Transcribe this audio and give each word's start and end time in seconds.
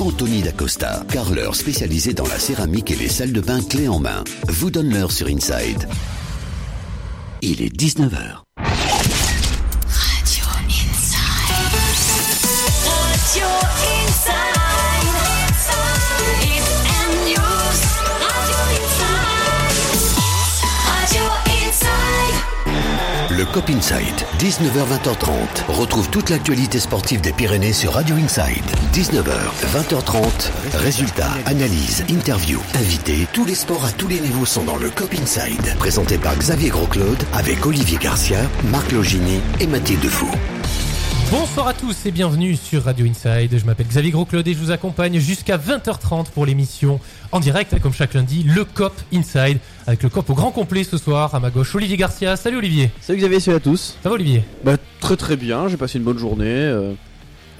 Anthony 0.00 0.40
Dacosta, 0.40 1.04
carreleur 1.12 1.54
spécialisé 1.54 2.14
dans 2.14 2.26
la 2.26 2.38
céramique 2.38 2.90
et 2.90 2.96
les 2.96 3.08
salles 3.08 3.32
de 3.32 3.40
bain 3.42 3.60
clés 3.60 3.86
en 3.86 3.98
main, 3.98 4.24
vous 4.48 4.70
donne 4.70 4.92
l'heure 4.92 5.12
sur 5.12 5.26
Inside. 5.26 5.86
Il 7.42 7.60
est 7.60 7.74
19h. 7.74 8.49
Le 23.40 23.46
Cop 23.46 23.70
Inside, 23.70 24.26
19h-20h30. 24.38 25.64
Retrouve 25.68 26.10
toute 26.10 26.28
l'actualité 26.28 26.78
sportive 26.78 27.22
des 27.22 27.32
Pyrénées 27.32 27.72
sur 27.72 27.94
Radio 27.94 28.16
Inside. 28.16 28.66
19h, 28.92 29.32
20h30. 29.72 30.50
Résultats, 30.74 31.32
analyses, 31.46 32.04
interviews, 32.10 32.60
invités. 32.74 33.26
Tous 33.32 33.46
les 33.46 33.54
sports 33.54 33.86
à 33.86 33.92
tous 33.92 34.08
les 34.08 34.20
niveaux 34.20 34.44
sont 34.44 34.64
dans 34.64 34.76
le 34.76 34.90
Cop 34.90 35.14
Inside. 35.14 35.74
Présenté 35.78 36.18
par 36.18 36.36
Xavier 36.36 36.68
Grosclaude 36.68 37.22
avec 37.32 37.64
Olivier 37.64 37.96
Garcia, 37.96 38.40
Marc 38.64 38.92
Logini 38.92 39.40
et 39.58 39.66
Mathilde 39.66 40.04
Fou. 40.04 40.28
Bonsoir 41.30 41.68
à 41.68 41.74
tous 41.74 42.06
et 42.06 42.10
bienvenue 42.10 42.56
sur 42.56 42.82
Radio 42.84 43.06
Inside. 43.06 43.56
Je 43.56 43.64
m'appelle 43.64 43.86
Xavier 43.86 44.10
Grosclaude 44.10 44.48
et 44.48 44.52
je 44.54 44.58
vous 44.58 44.72
accompagne 44.72 45.18
jusqu'à 45.20 45.58
20h30 45.58 46.30
pour 46.30 46.44
l'émission 46.44 46.98
en 47.30 47.38
direct, 47.38 47.78
comme 47.80 47.92
chaque 47.92 48.14
lundi, 48.14 48.42
le 48.42 48.64
COP 48.64 48.92
Inside, 49.12 49.58
avec 49.86 50.02
le 50.02 50.08
COP 50.08 50.28
au 50.30 50.34
grand 50.34 50.50
complet 50.50 50.82
ce 50.82 50.98
soir. 50.98 51.32
À 51.34 51.38
ma 51.40 51.50
gauche, 51.50 51.72
Olivier 51.76 51.96
Garcia. 51.96 52.34
Salut 52.36 52.56
Olivier. 52.56 52.90
Salut 53.00 53.20
Xavier, 53.20 53.38
salut 53.38 53.56
à 53.58 53.60
tous. 53.60 53.96
Ça 54.02 54.08
va 54.08 54.16
Olivier? 54.16 54.42
Bah 54.64 54.76
très 54.98 55.16
très 55.16 55.36
bien, 55.36 55.68
j'ai 55.68 55.76
passé 55.76 55.98
une 55.98 56.04
bonne 56.04 56.18
journée. 56.18 56.46
euh. 56.46 56.92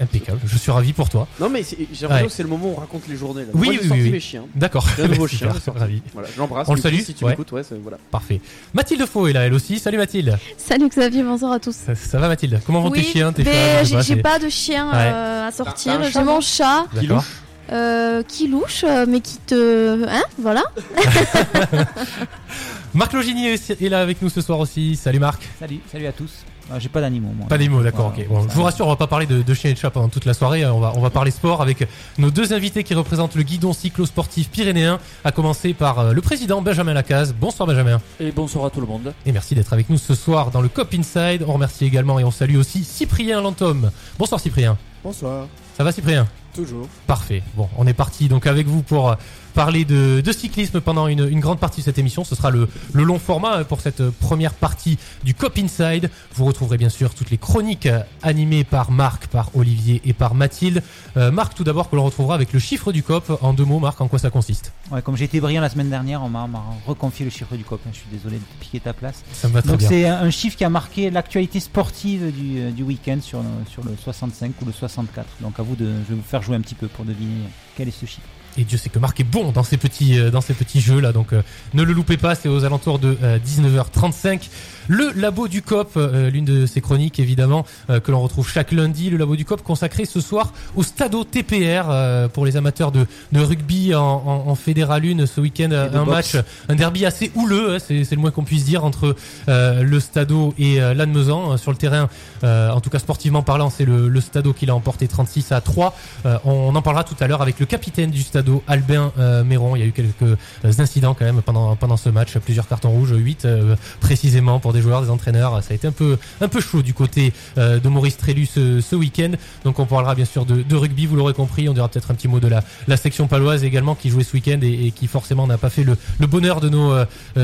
Impeccable. 0.01 0.39
Je 0.45 0.57
suis 0.57 0.71
ravi 0.71 0.93
pour 0.93 1.09
toi. 1.09 1.27
Non 1.39 1.47
mais 1.49 1.61
c'est- 1.63 1.77
j'ai 1.77 1.83
l'impression 2.01 2.15
Ouais. 2.15 2.23
que 2.27 2.31
c'est 2.33 2.43
le 2.43 2.49
moment 2.49 2.67
où 2.69 2.73
on 2.75 2.79
raconte 2.79 3.03
les 3.07 3.15
journées. 3.15 3.41
Là. 3.43 3.49
Oui, 3.53 3.67
Moi, 3.67 3.69
oui, 3.69 3.75
sorti 3.87 3.91
oui, 3.93 4.01
oui. 4.03 4.09
mes 4.11 4.19
chiens. 4.19 4.43
D'accord. 4.55 4.87
Un 4.99 5.07
nouveau 5.07 5.27
Super, 5.29 5.53
chien, 5.61 5.73
ravi. 5.75 6.01
Voilà, 6.13 6.27
je 6.33 6.39
l'embrasse. 6.39 6.67
On 6.67 6.73
le 6.73 6.81
salue, 6.81 6.99
si 7.01 7.13
tu 7.13 7.23
ouais. 7.23 7.31
m'écoutes, 7.31 7.51
ouais, 7.51 7.63
c'est- 7.63 7.75
voilà. 7.81 7.97
Parfait. 8.09 8.41
Mathilde 8.73 9.05
Faux 9.05 9.27
est 9.27 9.33
là, 9.33 9.41
elle 9.45 9.53
aussi. 9.53 9.77
Salut 9.79 9.97
Mathilde. 9.97 10.37
Salut 10.57 10.89
Xavier, 10.89 11.23
bonsoir 11.23 11.51
à 11.51 11.59
tous. 11.59 11.75
Ça, 11.75 11.93
ça 11.95 12.17
va 12.19 12.27
Mathilde? 12.27 12.59
Comment 12.65 12.81
vont 12.81 12.89
tes 12.91 13.03
chiens, 13.03 13.31
tes 13.31 13.43
chats? 13.43 13.85
Sais 13.85 14.01
j'ai 14.01 14.15
pas 14.17 14.39
de 14.39 14.49
chien 14.49 14.87
Ouais. 14.89 14.95
euh, 14.97 15.47
à 15.47 15.51
sortir. 15.51 16.01
J'ai 16.11 16.23
mon 16.23 16.41
chat 16.41 16.85
D'accord. 16.93 17.23
euh, 17.71 18.23
qui 18.23 18.47
louche, 18.47 18.83
euh, 18.83 19.05
mais 19.07 19.21
qui 19.21 19.37
te. 19.37 20.03
Hein 20.09 20.23
Voilà. 20.39 20.63
Marc 22.93 23.13
Logini 23.13 23.47
est 23.47 23.69
est 23.81 23.89
là 23.89 24.01
avec 24.01 24.21
nous 24.21 24.29
ce 24.29 24.41
soir 24.41 24.59
aussi. 24.59 24.95
Salut 24.95 25.19
Marc. 25.19 25.47
Salut, 25.59 25.79
salut 25.91 26.07
à 26.07 26.11
tous. 26.11 26.31
Ah, 26.69 26.79
J'ai 26.79 26.89
pas 26.89 27.01
d'animaux, 27.01 27.31
moi. 27.37 27.47
Pas 27.47 27.57
mots, 27.57 27.81
d'accord, 27.81 28.13
Voilà, 28.15 28.23
ok. 28.23 28.29
Bon, 28.29 28.41
ça 28.43 28.47
je 28.49 28.53
vous 28.55 28.59
va. 28.61 28.65
rassure, 28.65 28.85
on 28.85 28.89
va 28.89 28.95
pas 28.95 29.07
parler 29.07 29.25
de, 29.25 29.41
de 29.41 29.53
chiens 29.53 29.69
et 29.71 29.73
de 29.73 29.79
chats 29.79 29.89
pendant 29.89 30.09
toute 30.09 30.25
la 30.25 30.33
soirée. 30.33 30.65
On 30.65 30.79
va, 30.79 30.93
on 30.95 31.01
va 31.01 31.09
parler 31.09 31.31
sport 31.31 31.61
avec 31.61 31.87
nos 32.17 32.31
deux 32.31 32.53
invités 32.53 32.83
qui 32.83 32.93
représentent 32.93 33.35
le 33.35 33.43
guidon 33.43 33.73
cyclo-sportif 33.73 34.49
pyrénéen. 34.49 34.99
À 35.23 35.31
commencer 35.31 35.73
par 35.73 35.99
euh, 35.99 36.13
le 36.13 36.21
président 36.21 36.61
Benjamin 36.61 36.93
Lacaze. 36.93 37.33
Bonsoir 37.39 37.67
Benjamin. 37.67 37.99
Et 38.19 38.31
bonsoir 38.31 38.65
à 38.65 38.69
tout 38.69 38.81
le 38.81 38.87
monde. 38.87 39.13
Et 39.25 39.31
merci 39.31 39.55
d'être 39.55 39.73
avec 39.73 39.89
nous 39.89 39.97
ce 39.97 40.15
soir 40.15 40.51
dans 40.51 40.61
le 40.61 40.69
COP 40.69 40.93
Inside. 40.93 41.43
On 41.47 41.53
remercie 41.53 41.85
également 41.85 42.19
et 42.19 42.23
on 42.23 42.31
salue 42.31 42.55
aussi 42.57 42.83
Cyprien 42.83 43.41
Lantôme. 43.41 43.91
Bonsoir 44.19 44.39
Cyprien. 44.39 44.77
Bonsoir, 45.03 45.47
Ça 45.77 45.83
va 45.83 45.91
Cyprien? 45.91 46.27
Toujours. 46.53 46.87
Parfait. 47.07 47.41
Bon, 47.55 47.69
on 47.77 47.87
est 47.87 47.93
parti 47.93 48.27
donc 48.27 48.45
avec 48.45 48.67
vous 48.67 48.81
pour 48.83 49.09
euh, 49.09 49.15
parler 49.51 49.85
de, 49.85 50.21
de 50.21 50.31
cyclisme 50.31 50.81
pendant 50.81 51.07
une, 51.07 51.27
une 51.27 51.39
grande 51.39 51.59
partie 51.59 51.81
de 51.81 51.85
cette 51.85 51.97
émission. 51.97 52.23
Ce 52.23 52.35
sera 52.35 52.49
le, 52.49 52.67
le 52.93 53.03
long 53.03 53.19
format 53.19 53.57
euh, 53.59 53.63
pour 53.63 53.81
cette 53.81 54.01
euh, 54.01 54.11
première 54.19 54.53
partie 54.53 54.97
du 55.23 55.33
COP 55.35 55.57
Inside. 55.59 56.09
Vous 56.35 56.45
retrouverez 56.45 56.77
bien 56.77 56.89
sûr 56.89 57.13
toutes 57.13 57.29
les 57.29 57.37
chroniques 57.37 57.85
euh, 57.87 58.01
animées 58.23 58.63
par 58.63 58.91
Marc, 58.91 59.27
par 59.27 59.55
Olivier 59.55 60.01
et 60.05 60.13
par 60.13 60.33
Mathilde. 60.33 60.81
Euh, 61.17 61.31
Marc, 61.31 61.53
tout 61.53 61.63
d'abord, 61.63 61.89
que 61.89 61.95
l'on 61.95 62.05
retrouvera 62.05 62.35
avec 62.35 62.53
le 62.53 62.59
chiffre 62.59 62.91
du 62.91 63.03
COP. 63.03 63.37
En 63.41 63.53
deux 63.53 63.65
mots, 63.65 63.79
Marc, 63.79 63.99
en 64.01 64.07
quoi 64.07 64.17
ça 64.19 64.29
consiste? 64.29 64.71
Ouais, 64.91 65.01
comme 65.01 65.17
j'ai 65.17 65.25
été 65.25 65.39
brillant 65.41 65.61
la 65.61 65.69
semaine 65.69 65.89
dernière, 65.89 66.23
on 66.23 66.29
m'a 66.29 66.47
reconfié 66.87 67.25
le 67.25 67.31
chiffre 67.31 67.55
du 67.55 67.63
COP. 67.63 67.81
Je 67.91 67.97
suis 67.97 68.07
désolé 68.11 68.37
de 68.37 68.43
piquer 68.59 68.79
ta 68.79 68.93
place. 68.93 69.23
Ça 69.33 69.47
me 69.49 69.53
va 69.53 69.61
très 69.61 69.71
Donc 69.71 69.79
bien. 69.79 69.89
c'est 69.89 70.07
un 70.07 70.21
un 70.21 70.29
chiffre 70.29 70.55
qui 70.55 70.63
a 70.63 70.69
marqué 70.69 71.09
l'actualité 71.09 71.59
sportive 71.59 72.31
du, 72.31 72.71
du 72.71 72.83
week-end 72.83 73.17
sur 73.21 73.39
le, 73.39 73.49
sur 73.69 73.83
le 73.83 73.91
65 74.01 74.51
ou 74.61 74.65
le 74.65 74.71
64. 74.71 75.27
Donc 75.41 75.59
à 75.59 75.63
vous 75.63 75.75
de, 75.75 75.85
je 75.85 76.09
vais 76.13 76.15
vous 76.15 76.21
faire 76.21 76.41
jouer 76.41 76.55
un 76.55 76.61
petit 76.61 76.75
peu 76.75 76.87
pour 76.87 77.03
deviner 77.05 77.41
quel 77.75 77.87
est 77.87 77.91
ce 77.91 78.05
chiffre. 78.05 78.27
Et 78.57 78.63
Dieu 78.63 78.77
sait 78.77 78.89
que 78.89 78.99
Marc 78.99 79.19
est 79.19 79.23
bon 79.25 79.51
dans 79.51 79.63
ces 79.63 79.77
petits, 79.77 80.19
euh, 80.19 80.29
dans 80.31 80.41
ces 80.41 80.53
petits 80.53 80.81
jeux 80.81 80.99
là, 80.99 81.11
donc 81.13 81.31
euh, 81.33 81.41
ne 81.73 81.83
le 81.83 81.93
loupez 81.93 82.17
pas, 82.17 82.35
c'est 82.35 82.49
aux 82.49 82.65
alentours 82.65 82.99
de 82.99 83.17
euh, 83.23 83.39
19h35. 83.39 84.49
Le 84.87 85.11
Labo 85.15 85.47
du 85.47 85.61
COP, 85.61 85.91
euh, 85.95 86.29
l'une 86.29 86.43
de 86.43 86.65
ces 86.65 86.81
chroniques 86.81 87.19
évidemment 87.19 87.65
euh, 87.89 87.99
que 87.99 88.11
l'on 88.11 88.19
retrouve 88.19 88.49
chaque 88.49 88.71
lundi, 88.71 89.09
le 89.09 89.17
Labo 89.17 89.35
du 89.35 89.45
COP 89.45 89.61
consacré 89.63 90.05
ce 90.05 90.19
soir 90.19 90.51
au 90.75 90.83
Stado 90.83 91.23
TPR 91.23 91.85
euh, 91.89 92.27
pour 92.27 92.45
les 92.45 92.57
amateurs 92.57 92.91
de, 92.91 93.05
de 93.31 93.39
rugby 93.39 93.95
en, 93.95 94.01
en, 94.03 94.47
en 94.49 94.55
Fédéral 94.55 95.03
1 95.05 95.25
ce 95.27 95.39
week-end, 95.39 95.69
euh, 95.71 95.87
un 95.93 96.03
boxe. 96.05 96.33
match, 96.33 96.45
un 96.67 96.75
derby 96.75 97.05
assez 97.05 97.31
houleux, 97.35 97.75
hein, 97.75 97.77
c'est 97.79 98.03
c'est 98.03 98.15
le 98.15 98.21
moins 98.21 98.31
qu'on 98.31 98.43
puisse 98.43 98.65
dire 98.65 98.83
entre 98.83 99.15
euh, 99.47 99.83
le 99.83 99.99
Stado 99.99 100.53
et 100.57 100.81
euh, 100.81 100.93
Lannemezan 100.93 101.53
Euh, 101.53 101.57
sur 101.57 101.71
le 101.71 101.77
terrain. 101.77 102.09
euh, 102.43 102.71
en 102.71 102.81
tout 102.81 102.89
cas 102.89 102.99
sportivement 102.99 103.43
parlant, 103.43 103.69
c'est 103.69 103.85
le, 103.85 104.09
le 104.09 104.21
Stado 104.21 104.51
qui 104.53 104.65
l'a 104.65 104.75
emporté 104.75 105.07
36 105.07 105.51
à 105.51 105.61
3. 105.61 105.95
Euh, 106.25 106.37
on 106.43 106.75
en 106.75 106.81
parlera 106.81 107.03
tout 107.03 107.15
à 107.19 107.27
l'heure 107.27 107.41
avec 107.41 107.59
le 107.59 107.65
capitaine 107.65 108.09
du 108.11 108.21
Stado, 108.23 108.40
Albin 108.67 109.11
euh, 109.17 109.43
Méron. 109.43 109.75
Il 109.75 109.79
y 109.79 109.83
a 109.83 109.85
eu 109.85 109.91
quelques 109.91 110.21
euh, 110.23 110.71
incidents 110.79 111.13
quand 111.13 111.25
même 111.25 111.41
pendant 111.41 111.75
pendant 111.75 111.97
ce 111.97 112.09
match, 112.09 112.37
plusieurs 112.39 112.67
cartons 112.67 112.89
rouges, 112.89 113.13
8 113.15 113.45
euh, 113.45 113.75
précisément 113.99 114.59
pour 114.59 114.73
des 114.73 114.81
joueurs, 114.81 115.01
des 115.01 115.09
entraîneurs. 115.09 115.63
Ça 115.63 115.71
a 115.71 115.75
été 115.75 115.87
un 115.87 115.91
peu 115.91 116.17
un 116.39 116.47
peu 116.47 116.61
chaud 116.61 116.81
du 116.81 116.93
côté 116.93 117.33
de 117.57 117.87
Maurice 117.87 118.17
Trélu 118.17 118.45
ce, 118.45 118.95
week-end. 118.95 119.31
Donc 119.63 119.79
on 119.79 119.85
parlera 119.85 120.15
bien 120.15 120.25
sûr 120.25 120.45
de, 120.45 120.75
rugby, 120.75 121.05
vous 121.05 121.15
l'aurez 121.15 121.33
compris. 121.33 121.69
On 121.69 121.73
dira 121.73 121.87
peut-être 121.87 122.11
un 122.11 122.13
petit 122.13 122.27
mot 122.27 122.39
de 122.39 122.47
la, 122.47 122.63
la 122.87 122.97
section 122.97 123.27
paloise 123.27 123.63
également 123.63 123.95
qui 123.95 124.09
jouait 124.09 124.23
ce 124.23 124.33
week-end 124.33 124.59
et, 124.61 124.91
qui 124.91 125.07
forcément 125.07 125.47
n'a 125.47 125.57
pas 125.57 125.69
fait 125.69 125.83
le, 125.83 125.97
le 126.19 126.27
bonheur 126.27 126.61
de 126.61 126.69
nos 126.69 126.93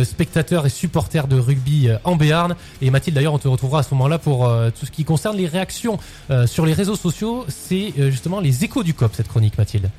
spectateurs 0.04 0.66
et 0.66 0.70
supporters 0.70 1.28
de 1.28 1.40
rugby 1.40 1.90
en 2.04 2.16
Béarn. 2.16 2.56
Et 2.82 2.90
Mathilde 2.90 3.16
d'ailleurs, 3.16 3.34
on 3.34 3.40
te 3.40 3.48
retrouvera 3.48 3.80
à 3.80 3.84
ce 3.84 3.94
moment-là 3.94 4.18
pour 4.18 4.50
tout 4.80 4.86
ce 4.86 4.92
qui 4.92 5.04
concerne 5.04 5.38
les 5.38 5.48
réactions 5.48 6.00
sur 6.46 6.66
les 6.66 6.74
réseaux 6.74 6.96
sociaux. 6.96 7.46
C'est 7.48 7.94
justement 7.98 8.40
les 8.40 8.64
échos 8.64 8.84
du 8.84 8.94
COP 8.94 9.14
cette 9.16 9.28
chronique, 9.28 9.58
Mathilde. 9.58 9.90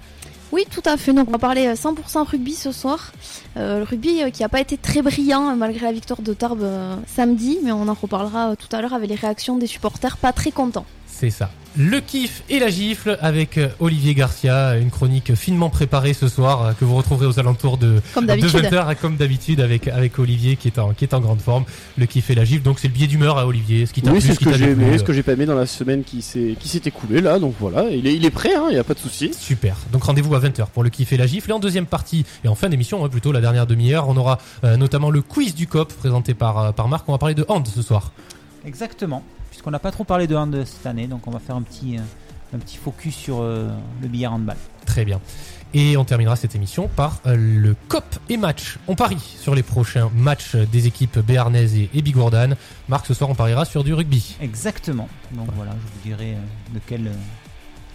Oui, 0.52 0.64
tout 0.70 0.82
à 0.84 0.96
fait. 0.96 1.12
Donc 1.12 1.28
on 1.28 1.32
va 1.32 1.38
parler 1.38 1.66
euh, 1.66 1.74
100% 1.74 2.24
rugby 2.24 2.54
ce 2.54 2.72
soir. 2.72 3.12
Euh, 3.56 3.78
le 3.78 3.84
rugby 3.84 4.22
euh, 4.22 4.30
qui 4.30 4.42
n'a 4.42 4.48
pas 4.48 4.60
été 4.60 4.76
très 4.78 5.02
brillant 5.02 5.50
euh, 5.50 5.54
malgré 5.54 5.84
la 5.84 5.92
victoire 5.92 6.22
de 6.22 6.32
Tarbes 6.32 6.62
euh, 6.62 6.96
samedi, 7.06 7.58
mais 7.62 7.72
on 7.72 7.88
en 7.88 7.94
reparlera 7.94 8.50
euh, 8.50 8.54
tout 8.54 8.74
à 8.74 8.80
l'heure 8.80 8.94
avec 8.94 9.10
les 9.10 9.16
réactions 9.16 9.58
des 9.58 9.66
supporters 9.66 10.16
pas 10.16 10.32
très 10.32 10.50
contents. 10.50 10.86
C'est 11.06 11.30
ça. 11.30 11.50
Le 11.76 12.00
kiff 12.00 12.42
et 12.48 12.58
la 12.58 12.70
gifle 12.70 13.18
avec 13.20 13.58
euh, 13.58 13.68
Olivier 13.78 14.14
Garcia, 14.14 14.76
une 14.76 14.90
chronique 14.90 15.34
finement 15.34 15.70
préparée 15.70 16.12
ce 16.12 16.28
soir 16.28 16.62
euh, 16.64 16.72
que 16.72 16.84
vous 16.84 16.96
retrouverez 16.96 17.26
aux 17.26 17.38
alentours 17.38 17.78
de, 17.78 18.00
Comme 18.14 18.24
de 18.24 18.28
d'habitude. 18.28 18.64
20h 18.64 18.96
comme 18.96 19.16
d'habitude 19.16 19.60
avec 19.60 19.86
avec 19.86 20.18
Olivier 20.18 20.56
qui 20.56 20.68
est 20.68 20.78
en 20.78 20.92
qui 20.92 21.04
est 21.04 21.14
en 21.14 21.20
grande 21.20 21.40
forme. 21.40 21.64
Le 21.96 22.06
kiff 22.06 22.30
et 22.30 22.34
la 22.34 22.44
gifle, 22.44 22.62
donc 22.62 22.78
c'est 22.78 22.88
le 22.88 22.94
biais 22.94 23.06
d'humeur 23.06 23.38
à 23.38 23.46
Olivier, 23.46 23.86
ce 23.86 23.92
qui 23.92 24.02
t'a 24.02 24.10
Oui, 24.12 24.20
c'est 24.20 24.28
ce 24.28 24.34
ce 24.34 24.38
qui 24.38 24.44
que 24.46 24.54
j'ai 24.54 24.70
aimé, 24.70 24.86
euh, 24.94 24.98
ce 24.98 25.04
que 25.04 25.12
j'ai 25.12 25.22
pas 25.22 25.32
aimé 25.32 25.46
dans 25.46 25.54
la 25.54 25.66
semaine 25.66 26.04
qui 26.04 26.22
s'est 26.22 26.56
qui 26.58 26.68
s'est 26.68 26.82
écoulée 26.84 27.20
là, 27.20 27.38
donc 27.38 27.54
voilà, 27.60 27.84
il 27.90 28.06
est, 28.06 28.14
il 28.14 28.24
est 28.24 28.30
prêt, 28.30 28.50
il 28.70 28.72
n'y 28.72 28.78
a 28.78 28.84
pas 28.84 28.94
de 28.94 28.98
souci. 28.98 29.30
Super. 29.38 29.76
Donc 29.92 30.04
rendez-vous 30.04 30.34
à 30.34 30.40
20h 30.40 30.68
pour 30.68 30.82
le 30.82 30.90
kiff 30.90 31.12
et 31.12 31.16
la 31.16 31.26
gifle. 31.26 31.50
Et 31.50 31.52
en 31.52 31.58
deuxième 31.58 31.86
partie, 31.86 32.24
et 32.44 32.48
en 32.48 32.54
fin 32.54 32.68
d'émission, 32.68 33.04
hein, 33.04 33.08
plutôt 33.08 33.32
la 33.32 33.40
dernière 33.40 33.66
demi-heure, 33.66 34.08
on 34.08 34.16
aura 34.16 34.38
euh, 34.64 34.76
notamment 34.76 35.10
le 35.10 35.22
quiz 35.22 35.54
du 35.54 35.66
COP 35.66 35.92
présenté 35.92 36.34
par, 36.34 36.58
euh, 36.58 36.72
par 36.72 36.88
Marc. 36.88 37.08
On 37.08 37.12
va 37.12 37.18
parler 37.18 37.34
de 37.34 37.44
hand 37.48 37.66
ce 37.66 37.82
soir. 37.82 38.12
Exactement. 38.68 39.22
Puisqu'on 39.50 39.70
n'a 39.70 39.78
pas 39.78 39.90
trop 39.90 40.04
parlé 40.04 40.26
de 40.26 40.36
hand 40.36 40.62
cette 40.66 40.84
année, 40.86 41.06
donc 41.06 41.26
on 41.26 41.30
va 41.30 41.38
faire 41.38 41.56
un 41.56 41.62
petit, 41.62 41.96
euh, 41.96 42.02
un 42.54 42.58
petit 42.58 42.76
focus 42.76 43.14
sur 43.14 43.40
euh, 43.40 43.70
le 44.02 44.08
billard 44.08 44.34
handball. 44.34 44.58
Très 44.84 45.06
bien. 45.06 45.20
Et 45.72 45.96
on 45.96 46.04
terminera 46.04 46.36
cette 46.36 46.54
émission 46.54 46.86
par 46.86 47.20
euh, 47.26 47.34
le 47.34 47.74
COP 47.88 48.04
et 48.28 48.36
match. 48.36 48.78
On 48.86 48.94
parie 48.94 49.18
sur 49.18 49.54
les 49.54 49.62
prochains 49.62 50.10
matchs 50.14 50.54
des 50.54 50.86
équipes 50.86 51.18
béarnaises 51.18 51.74
et, 51.76 52.02
bigourdanes. 52.02 52.56
Marc, 52.88 53.06
ce 53.06 53.14
soir, 53.14 53.30
on 53.30 53.34
pariera 53.34 53.64
sur 53.64 53.84
du 53.84 53.94
rugby. 53.94 54.36
Exactement. 54.40 55.08
Donc 55.32 55.48
voilà, 55.56 55.72
je 55.72 55.92
vous 55.92 56.16
dirai 56.16 56.36
de 56.74 56.80
quelle 56.86 57.10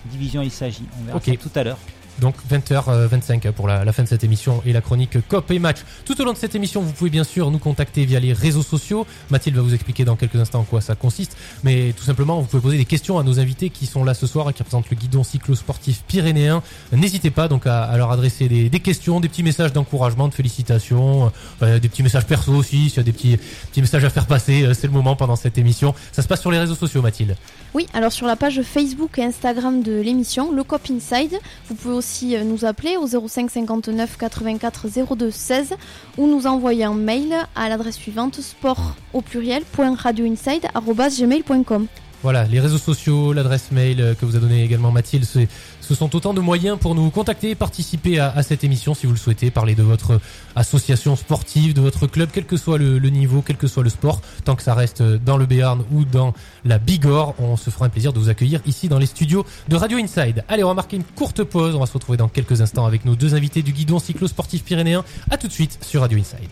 division 0.05 0.41
il 0.41 0.51
s'agit. 0.51 0.85
On 0.99 1.05
verra 1.05 1.19
ça 1.19 1.31
tout 1.35 1.51
à 1.55 1.63
l'heure. 1.63 1.79
Donc 2.19 2.35
20h25 2.49 3.51
pour 3.51 3.67
la, 3.67 3.91
fin 3.91 4.03
de 4.03 4.07
cette 4.07 4.23
émission 4.23 4.61
et 4.65 4.73
la 4.73 4.81
chronique 4.81 5.17
COP 5.27 5.51
et 5.51 5.59
match. 5.59 5.79
Tout 6.05 6.19
au 6.21 6.25
long 6.25 6.33
de 6.33 6.37
cette 6.37 6.55
émission, 6.55 6.81
vous 6.81 6.91
pouvez 6.91 7.09
bien 7.09 7.23
sûr 7.23 7.51
nous 7.51 7.59
contacter 7.59 8.05
via 8.05 8.19
les 8.19 8.33
réseaux 8.33 8.63
sociaux. 8.63 9.05
Mathilde 9.29 9.55
va 9.55 9.61
vous 9.61 9.73
expliquer 9.73 10.05
dans 10.05 10.15
quelques 10.15 10.35
instants 10.35 10.59
en 10.59 10.63
quoi 10.63 10.81
ça 10.81 10.95
consiste. 10.95 11.35
Mais 11.63 11.93
tout 11.93 12.03
simplement, 12.03 12.39
vous 12.39 12.47
pouvez 12.47 12.61
poser 12.61 12.77
des 12.77 12.85
questions 12.85 13.17
à 13.17 13.23
nos 13.23 13.39
invités 13.39 13.69
qui 13.69 13.85
sont 13.85 14.03
là 14.03 14.13
ce 14.13 14.27
soir 14.27 14.49
et 14.49 14.53
qui 14.53 14.61
représentent 14.61 14.89
le 14.89 14.95
guidon 14.95 15.23
cyclo-sportif 15.23 16.03
pyrénéen. 16.07 16.61
N'hésitez 16.91 17.31
pas 17.31 17.47
donc 17.47 17.65
à, 17.65 17.95
leur 17.97 18.11
adresser 18.11 18.47
des, 18.47 18.79
questions, 18.79 19.19
des 19.19 19.29
petits 19.29 19.43
messages 19.43 19.73
d'encouragement, 19.73 20.27
de 20.27 20.33
félicitations, 20.33 21.31
euh, 21.61 21.79
des 21.79 21.89
petits 21.89 22.03
messages 22.03 22.25
perso 22.25 22.53
aussi, 22.53 22.89
s'il 22.89 22.97
y 22.97 22.99
a 22.99 23.03
des 23.03 23.13
petits, 23.13 23.37
petits 23.71 23.81
messages 23.81 24.03
à 24.03 24.09
faire 24.09 24.27
passer, 24.27 24.63
euh, 24.63 24.73
c'est 24.73 24.87
le 24.87 24.93
moment 24.93 25.15
pendant 25.15 25.35
cette 25.35 25.57
émission. 25.57 25.95
Ça 26.11 26.21
se 26.21 26.27
passe 26.27 26.41
sur 26.41 26.51
les 26.51 26.59
réseaux 26.59 26.75
sociaux, 26.75 27.01
Mathilde. 27.01 27.35
Oui, 27.73 27.87
alors 27.93 28.11
sur 28.11 28.27
la 28.27 28.35
page 28.35 28.61
Facebook 28.61 29.17
et 29.17 29.23
Instagram 29.23 29.81
de 29.81 29.99
l'émission, 29.99 30.51
le 30.51 30.63
Cop 30.63 30.81
Inside, 30.91 31.39
vous 31.69 31.75
pouvez 31.75 31.95
aussi 31.95 32.02
euh, 32.35 32.43
nous 32.43 32.65
appeler 32.65 32.97
au 32.97 33.07
05 33.07 33.49
59 33.49 34.17
84 34.17 34.87
02 35.15 35.31
16 35.31 35.75
ou 36.17 36.27
nous 36.27 36.47
envoyer 36.47 36.83
un 36.83 36.93
mail 36.93 37.33
à 37.55 37.69
l'adresse 37.69 37.95
suivante 37.95 38.41
sport 38.41 38.95
au 39.13 39.21
pluriel 39.21 39.63
point 39.63 39.95
radioinside@gmail.com. 39.95 41.87
Voilà, 42.23 42.45
les 42.45 42.61
réseaux 42.61 42.77
sociaux, 42.77 43.33
l'adresse 43.33 43.71
mail 43.71 43.99
euh, 43.99 44.13
que 44.15 44.25
vous 44.25 44.37
a 44.37 44.39
donné 44.39 44.63
également 44.63 44.91
Mathilde, 44.91 45.25
ce 45.25 45.93
sont 45.93 46.15
autant 46.15 46.33
de 46.33 46.39
moyens 46.39 46.79
pour 46.79 46.95
nous 46.95 47.09
contacter 47.09 47.53
participer 47.53 48.17
à, 48.17 48.41
cette 48.43 48.63
émission 48.63 48.93
si 48.93 49.05
vous 49.05 49.11
le 49.11 49.17
souhaitez, 49.17 49.51
parler 49.51 49.75
de 49.75 49.83
votre 49.83 50.21
association 50.55 51.17
sportive, 51.17 51.73
de 51.73 51.81
votre 51.81 52.07
club, 52.07 52.29
quel 52.31 52.45
que 52.45 52.55
soit 52.55 52.77
le, 52.77 52.97
niveau, 53.09 53.43
quel 53.45 53.57
que 53.57 53.67
soit 53.67 53.83
le 53.83 53.89
sport, 53.89 54.21
tant 54.45 54.55
que 54.55 54.63
ça 54.63 54.73
reste 54.73 55.03
dans 55.03 55.35
le 55.35 55.45
Béarn 55.45 55.83
ou 55.91 56.05
dans 56.05 56.33
la 56.63 56.79
Bigorre, 56.79 57.35
on 57.39 57.57
se 57.57 57.69
fera 57.69 57.87
un 57.87 57.89
plaisir 57.89 58.13
de 58.13 58.19
vous 58.19 58.29
accueillir 58.29 58.61
ici 58.65 58.87
dans 58.87 58.99
les 58.99 59.05
studios 59.05 59.45
de 59.67 59.75
Radio 59.75 59.97
Inside. 59.97 60.45
Allez, 60.47 60.63
on 60.63 60.69
va 60.69 60.75
marquer 60.75 60.95
une 60.95 61.03
courte 61.03 61.43
pause, 61.43 61.75
on 61.75 61.79
va 61.81 61.87
se 61.87 61.93
retrouver 61.93 62.17
dans 62.17 62.29
quelques 62.29 62.61
instants 62.61 62.85
avec 62.85 63.03
nos 63.03 63.17
deux 63.17 63.35
invités 63.35 63.63
du 63.63 63.73
guidon 63.73 63.99
cyclo-sportif 63.99 64.63
pyrénéen. 64.63 65.03
À 65.29 65.37
tout 65.37 65.49
de 65.49 65.53
suite 65.53 65.77
sur 65.81 65.99
Radio 65.99 66.17
Inside. 66.17 66.49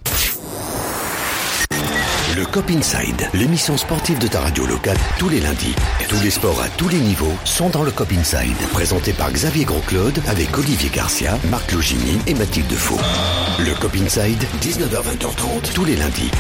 Le 2.42 2.48
Cop 2.48 2.72
Inside, 2.72 3.30
l'émission 3.36 3.78
sportive 3.78 4.18
de 4.18 4.26
ta 4.26 4.40
radio 4.40 4.66
locale, 4.66 4.98
tous 5.20 5.30
les 5.30 5.40
lundis. 5.40 5.76
Tous 6.10 6.20
les 6.24 6.32
sports 6.32 6.60
à 6.60 6.70
tous 6.70 6.90
les 6.90 6.98
niveaux 6.98 7.38
sont 7.46 7.70
dans 7.70 7.84
le 7.84 7.92
Cop 7.92 8.12
Inside. 8.12 8.58
Présenté 8.72 9.14
par 9.14 9.32
Xavier 9.32 9.64
Grosclaude 9.64 10.20
avec 10.28 10.58
Olivier 10.58 10.90
Garcia, 10.90 11.38
Marc 11.52 11.72
Logini 11.72 12.18
et 12.26 12.34
Mathilde 12.34 12.74
Faux. 12.74 13.00
Le 13.60 13.80
Cop 13.80 13.96
Inside, 13.96 14.44
19h-20h30, 14.60 15.72
tous 15.76 15.86
les 15.86 15.96
lundis. 15.96 16.32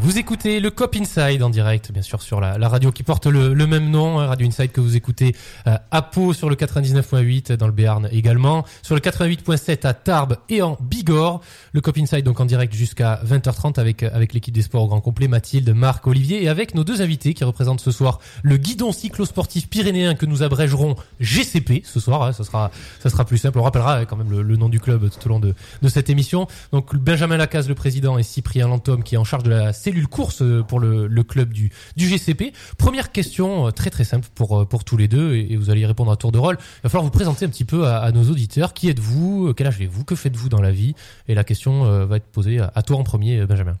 Vous 0.00 0.16
écoutez 0.16 0.60
le 0.60 0.70
Cop 0.70 0.94
Inside 0.96 1.42
en 1.42 1.50
direct, 1.50 1.90
bien 1.92 2.02
sûr, 2.02 2.22
sur 2.22 2.40
la, 2.40 2.56
la 2.56 2.68
radio 2.68 2.92
qui 2.92 3.02
porte 3.02 3.26
le, 3.26 3.52
le 3.52 3.66
même 3.66 3.90
nom, 3.90 4.20
hein, 4.20 4.26
Radio 4.26 4.46
Inside 4.46 4.70
que 4.70 4.80
vous 4.80 4.96
écoutez 4.96 5.34
euh, 5.66 5.76
à 5.90 6.02
Pau 6.02 6.32
sur 6.32 6.48
le 6.48 6.54
99.8 6.56 7.54
dans 7.54 7.66
le 7.66 7.72
Béarn 7.72 8.08
également, 8.12 8.64
sur 8.82 8.94
le 8.94 9.00
88.7 9.00 9.86
à 9.86 9.94
Tarbes 9.94 10.36
et 10.48 10.62
en 10.62 10.78
Bigorre. 10.80 11.40
Le 11.72 11.80
Cop 11.80 11.98
Inside 11.98 12.24
donc 12.24 12.38
en 12.40 12.44
direct 12.46 12.72
jusqu'à 12.74 13.20
20h30 13.26 13.78
avec 13.80 14.02
euh, 14.02 14.10
avec 14.12 14.32
l'équipe 14.34 14.54
des 14.54 14.62
sports 14.62 14.84
au 14.84 14.86
grand 14.86 15.00
complet, 15.00 15.26
Mathilde, 15.26 15.68
Marc, 15.74 16.06
Olivier 16.06 16.44
et 16.44 16.48
avec 16.48 16.74
nos 16.74 16.84
deux 16.84 17.02
invités 17.02 17.34
qui 17.34 17.42
représentent 17.44 17.80
ce 17.80 17.90
soir 17.90 18.20
le 18.42 18.56
guidon 18.56 18.92
cyclo-sportif 18.92 19.68
pyrénéen 19.68 20.14
que 20.14 20.26
nous 20.26 20.42
abrégerons 20.42 20.94
GCP 21.20 21.82
ce 21.84 21.98
soir. 22.00 22.22
hein, 22.22 22.32
ça 22.32 22.44
sera 22.44 22.70
ça 23.00 23.10
sera 23.10 23.24
plus 23.24 23.38
simple. 23.38 23.58
On 23.58 23.62
rappellera 23.64 23.98
euh, 23.98 24.04
quand 24.04 24.16
même 24.16 24.30
le, 24.30 24.42
le 24.42 24.56
nom 24.56 24.68
du 24.68 24.78
club 24.80 25.10
tout 25.10 25.26
au 25.26 25.28
long 25.28 25.40
de 25.40 25.54
de 25.82 25.88
cette 25.88 26.08
émission. 26.08 26.46
Donc 26.72 26.94
Benjamin 26.96 27.36
Lacaze, 27.36 27.68
le 27.68 27.74
président, 27.74 28.16
et 28.16 28.22
Cyprien 28.22 28.68
Lantôme 28.68 29.02
qui 29.02 29.16
est 29.16 29.18
en 29.18 29.24
charge 29.24 29.42
de 29.42 29.50
la 29.50 29.72
cellule 29.88 30.06
course 30.06 30.42
euh, 30.42 30.62
pour 30.62 30.80
le, 30.80 31.08
club 31.22 31.52
du, 31.52 31.70
GCP. 31.96 32.52
Première 32.76 33.10
question 33.10 33.66
euh, 33.66 33.70
très 33.70 33.88
très 33.90 34.04
simple 34.04 34.28
pour, 34.34 34.60
euh, 34.60 34.64
pour 34.66 34.84
tous 34.84 34.98
les 34.98 35.08
deux 35.08 35.34
et, 35.34 35.56
vous 35.56 35.70
allez 35.70 35.80
y 35.80 35.86
répondre 35.86 36.12
à 36.12 36.16
tour 36.16 36.30
de 36.30 36.38
rôle. 36.38 36.58
Il 36.60 36.82
va 36.84 36.88
falloir 36.90 37.04
vous 37.04 37.10
présenter 37.10 37.46
un 37.46 37.48
petit 37.48 37.64
peu 37.64 37.86
à, 37.86 38.12
nos 38.12 38.24
auditeurs. 38.24 38.74
Qui 38.74 38.90
êtes-vous? 38.90 39.54
Quel 39.54 39.66
âge 39.66 39.76
avez-vous? 39.76 40.04
Que 40.04 40.14
faites-vous 40.14 40.50
dans 40.50 40.60
la 40.60 40.70
vie? 40.70 40.94
Et 41.26 41.34
la 41.34 41.44
question 41.44 42.06
va 42.06 42.16
être 42.16 42.26
posée 42.26 42.60
à, 42.60 42.82
toi 42.82 42.96
en 42.96 43.02
premier, 43.02 43.46
Benjamin. 43.46 43.74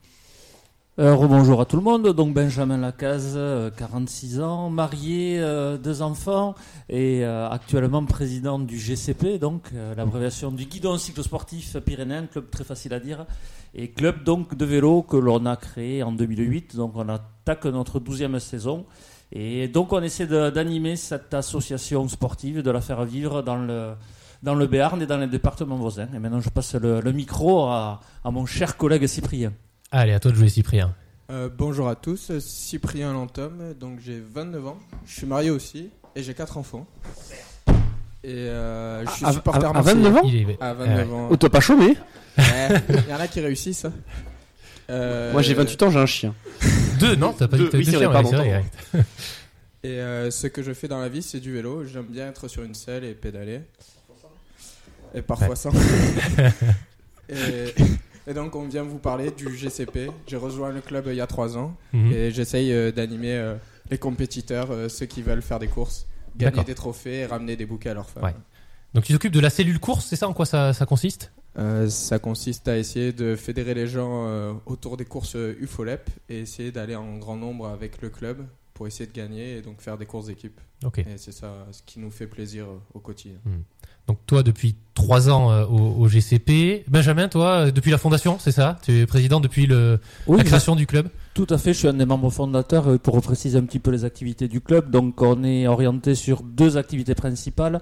Euh, 0.98 1.14
rebonjour 1.14 1.60
à 1.60 1.64
tout 1.64 1.76
le 1.76 1.82
monde, 1.82 2.08
donc 2.08 2.34
Benjamin 2.34 2.78
Lacaze, 2.78 3.34
euh, 3.36 3.70
46 3.70 4.40
ans, 4.40 4.68
marié, 4.68 5.40
deux 5.80 6.02
enfants 6.02 6.56
et 6.88 7.24
actuellement 7.24 8.04
président 8.04 8.58
du 8.58 8.78
GCP, 8.78 9.38
donc 9.38 9.70
l'abréviation 9.96 10.50
du 10.50 10.64
guidon 10.64 10.98
cyclosportif 10.98 11.76
pyrénéen, 11.78 12.26
club 12.26 12.50
très 12.50 12.64
facile 12.64 12.94
à 12.94 13.00
dire, 13.00 13.26
et 13.74 13.90
club 13.90 14.24
donc 14.24 14.54
de 14.56 14.64
vélo 14.64 15.02
que 15.02 15.16
l'on 15.16 15.46
a 15.46 15.56
créé 15.56 16.02
en 16.02 16.12
2008, 16.12 16.76
donc 16.76 16.92
on 16.96 17.08
attaque 17.08 17.64
notre 17.66 18.00
12e 18.00 18.38
saison. 18.38 18.86
Et 19.30 19.68
donc 19.68 19.92
on 19.92 20.02
essaie 20.02 20.26
d'animer 20.26 20.96
cette 20.96 21.34
association 21.34 22.08
sportive, 22.08 22.62
de 22.62 22.70
la 22.70 22.80
faire 22.80 23.04
vivre 23.04 23.42
dans 23.42 23.56
le, 23.56 23.92
dans 24.42 24.54
le 24.54 24.66
Béarn 24.66 25.00
et 25.02 25.06
dans 25.06 25.18
les 25.18 25.26
départements 25.26 25.76
voisins. 25.76 26.08
Et 26.14 26.18
maintenant 26.18 26.40
je 26.40 26.48
passe 26.48 26.74
le, 26.74 27.00
le 27.00 27.12
micro 27.12 27.66
à, 27.66 28.00
à 28.24 28.30
mon 28.30 28.46
cher 28.46 28.76
collègue 28.76 29.06
Cyprien. 29.06 29.52
Allez, 29.90 30.12
à 30.12 30.20
toi 30.20 30.30
de 30.30 30.36
jouer 30.36 30.48
Cyprien. 30.48 30.94
Euh, 31.30 31.50
bonjour 31.54 31.88
à 31.88 31.94
tous, 31.94 32.38
Cyprien 32.38 33.12
Lantôme, 33.12 33.74
donc 33.78 34.00
j'ai 34.00 34.18
29 34.18 34.66
ans, 34.66 34.78
je 35.04 35.12
suis 35.14 35.26
marié 35.26 35.50
aussi 35.50 35.90
et 36.16 36.22
j'ai 36.22 36.32
4 36.32 36.56
enfants. 36.56 36.86
Et 38.28 38.32
euh, 38.48 39.06
je 39.06 39.10
suis 39.12 39.24
À, 39.24 39.32
supporter 39.32 39.64
à- 39.66 39.70
à 39.70 39.72
marseillais. 39.72 39.94
29 39.94 40.16
ans 40.16 40.22
Il 40.26 40.50
est... 40.50 40.58
À 40.62 40.74
29 40.74 41.08
Ouais. 41.08 41.14
ans. 41.14 41.28
Oh, 41.30 41.36
t'as 41.36 41.48
pas 41.48 41.60
chômé 41.60 41.96
Ouais, 42.36 42.44
Il 43.06 43.10
y 43.10 43.14
en 43.14 43.20
a 43.20 43.26
qui 43.26 43.40
réussissent. 43.40 43.86
Euh, 44.90 45.32
Moi 45.32 45.40
j'ai 45.42 45.54
28 45.54 45.82
ans, 45.84 45.90
j'ai 45.90 45.98
un 45.98 46.06
chien. 46.06 46.34
Deux, 47.00 47.16
non 47.16 47.32
T'as 47.32 47.48
pas 47.48 47.56
dit 47.56 47.62
Deux, 47.62 47.66
que 47.68 47.72
t'avais 47.72 47.84
deux 47.84 47.90
chiens, 47.98 48.10
ouais, 48.10 48.24
c'est 48.24 48.36
vrai, 48.36 48.62
pardon. 48.92 48.98
ouais. 48.98 49.04
Et 49.84 50.00
euh, 50.00 50.30
ce 50.30 50.46
que 50.48 50.62
je 50.62 50.72
fais 50.74 50.88
dans 50.88 51.00
la 51.00 51.08
vie, 51.08 51.22
c'est 51.22 51.40
du 51.40 51.52
vélo. 51.52 51.84
J'aime 51.84 52.06
bien 52.06 52.28
être 52.28 52.48
sur 52.48 52.62
une 52.64 52.74
selle 52.74 53.04
et 53.04 53.14
pédaler. 53.14 53.60
Et 55.14 55.22
parfois 55.22 55.56
sans. 55.56 55.70
et, 57.28 57.34
et 58.26 58.34
donc 58.34 58.54
on 58.56 58.66
vient 58.66 58.82
vous 58.82 58.98
parler 58.98 59.30
du 59.30 59.56
GCP. 59.56 60.10
J'ai 60.26 60.36
rejoint 60.36 60.70
le 60.70 60.80
club 60.80 61.04
il 61.08 61.14
y 61.14 61.20
a 61.20 61.26
3 61.26 61.56
ans. 61.56 61.74
Mhm. 61.92 62.12
Et 62.12 62.30
j'essaye 62.30 62.72
euh, 62.72 62.90
d'animer 62.92 63.36
euh, 63.36 63.54
les 63.90 63.98
compétiteurs, 63.98 64.68
euh, 64.70 64.88
ceux 64.88 65.06
qui 65.06 65.22
veulent 65.22 65.42
faire 65.42 65.58
des 65.58 65.68
courses, 65.68 66.06
gagner 66.38 66.64
des 66.64 66.74
trophées 66.74 67.20
et 67.20 67.26
ramener 67.26 67.56
des 67.56 67.66
bouquets 67.66 67.90
à 67.90 67.94
leurs 67.94 68.08
femmes. 68.10 68.24
Ouais. 68.24 68.34
Donc 68.94 69.04
tu 69.04 69.12
t'occupes 69.12 69.32
de 69.32 69.40
la 69.40 69.50
cellule 69.50 69.78
course, 69.78 70.06
c'est 70.06 70.16
ça 70.16 70.28
en 70.28 70.32
quoi 70.32 70.46
ça, 70.46 70.72
ça 70.72 70.86
consiste? 70.86 71.32
Euh, 71.58 71.88
ça 71.88 72.18
consiste 72.18 72.68
à 72.68 72.78
essayer 72.78 73.12
de 73.12 73.34
fédérer 73.36 73.74
les 73.74 73.86
gens 73.86 74.26
euh, 74.28 74.52
autour 74.66 74.96
des 74.96 75.04
courses 75.04 75.34
euh, 75.36 75.56
UFOLEP 75.60 76.08
et 76.28 76.40
essayer 76.40 76.70
d'aller 76.72 76.94
en 76.94 77.16
grand 77.18 77.36
nombre 77.36 77.66
avec 77.66 78.00
le 78.00 78.10
club 78.10 78.46
pour 78.74 78.86
essayer 78.86 79.06
de 79.06 79.12
gagner 79.12 79.56
et 79.56 79.62
donc 79.62 79.80
faire 79.80 79.98
des 79.98 80.06
courses 80.06 80.26
d'équipe. 80.26 80.60
Et 80.96 81.04
c'est 81.16 81.32
ça 81.32 81.66
ce 81.72 81.82
qui 81.84 81.98
nous 81.98 82.12
fait 82.12 82.28
plaisir 82.28 82.64
euh, 82.66 82.78
au 82.94 83.00
quotidien. 83.00 83.38
Donc 84.06 84.18
toi 84.26 84.42
depuis 84.44 84.76
trois 84.94 85.28
ans 85.28 85.50
euh, 85.50 85.66
au, 85.66 86.04
au 86.04 86.08
GCP. 86.08 86.84
Benjamin, 86.86 87.28
toi 87.28 87.70
depuis 87.72 87.90
la 87.90 87.98
fondation, 87.98 88.38
c'est 88.38 88.52
ça? 88.52 88.78
Tu 88.82 89.00
es 89.00 89.06
président 89.06 89.40
depuis 89.40 89.66
le, 89.66 89.98
Oui, 90.28 90.38
la 90.38 90.44
création 90.44 90.76
du 90.76 90.86
club? 90.86 91.08
Tout 91.38 91.46
à 91.50 91.56
fait, 91.56 91.72
je 91.72 91.78
suis 91.78 91.86
un 91.86 91.94
des 91.94 92.04
membres 92.04 92.30
fondateurs 92.30 92.88
euh, 92.88 92.98
pour 92.98 93.22
préciser 93.22 93.56
un 93.56 93.62
petit 93.62 93.78
peu 93.78 93.92
les 93.92 94.04
activités 94.04 94.48
du 94.48 94.60
club. 94.60 94.90
Donc 94.90 95.22
on 95.22 95.44
est 95.44 95.68
orienté 95.68 96.16
sur 96.16 96.42
deux 96.42 96.76
activités 96.76 97.14
principales. 97.14 97.80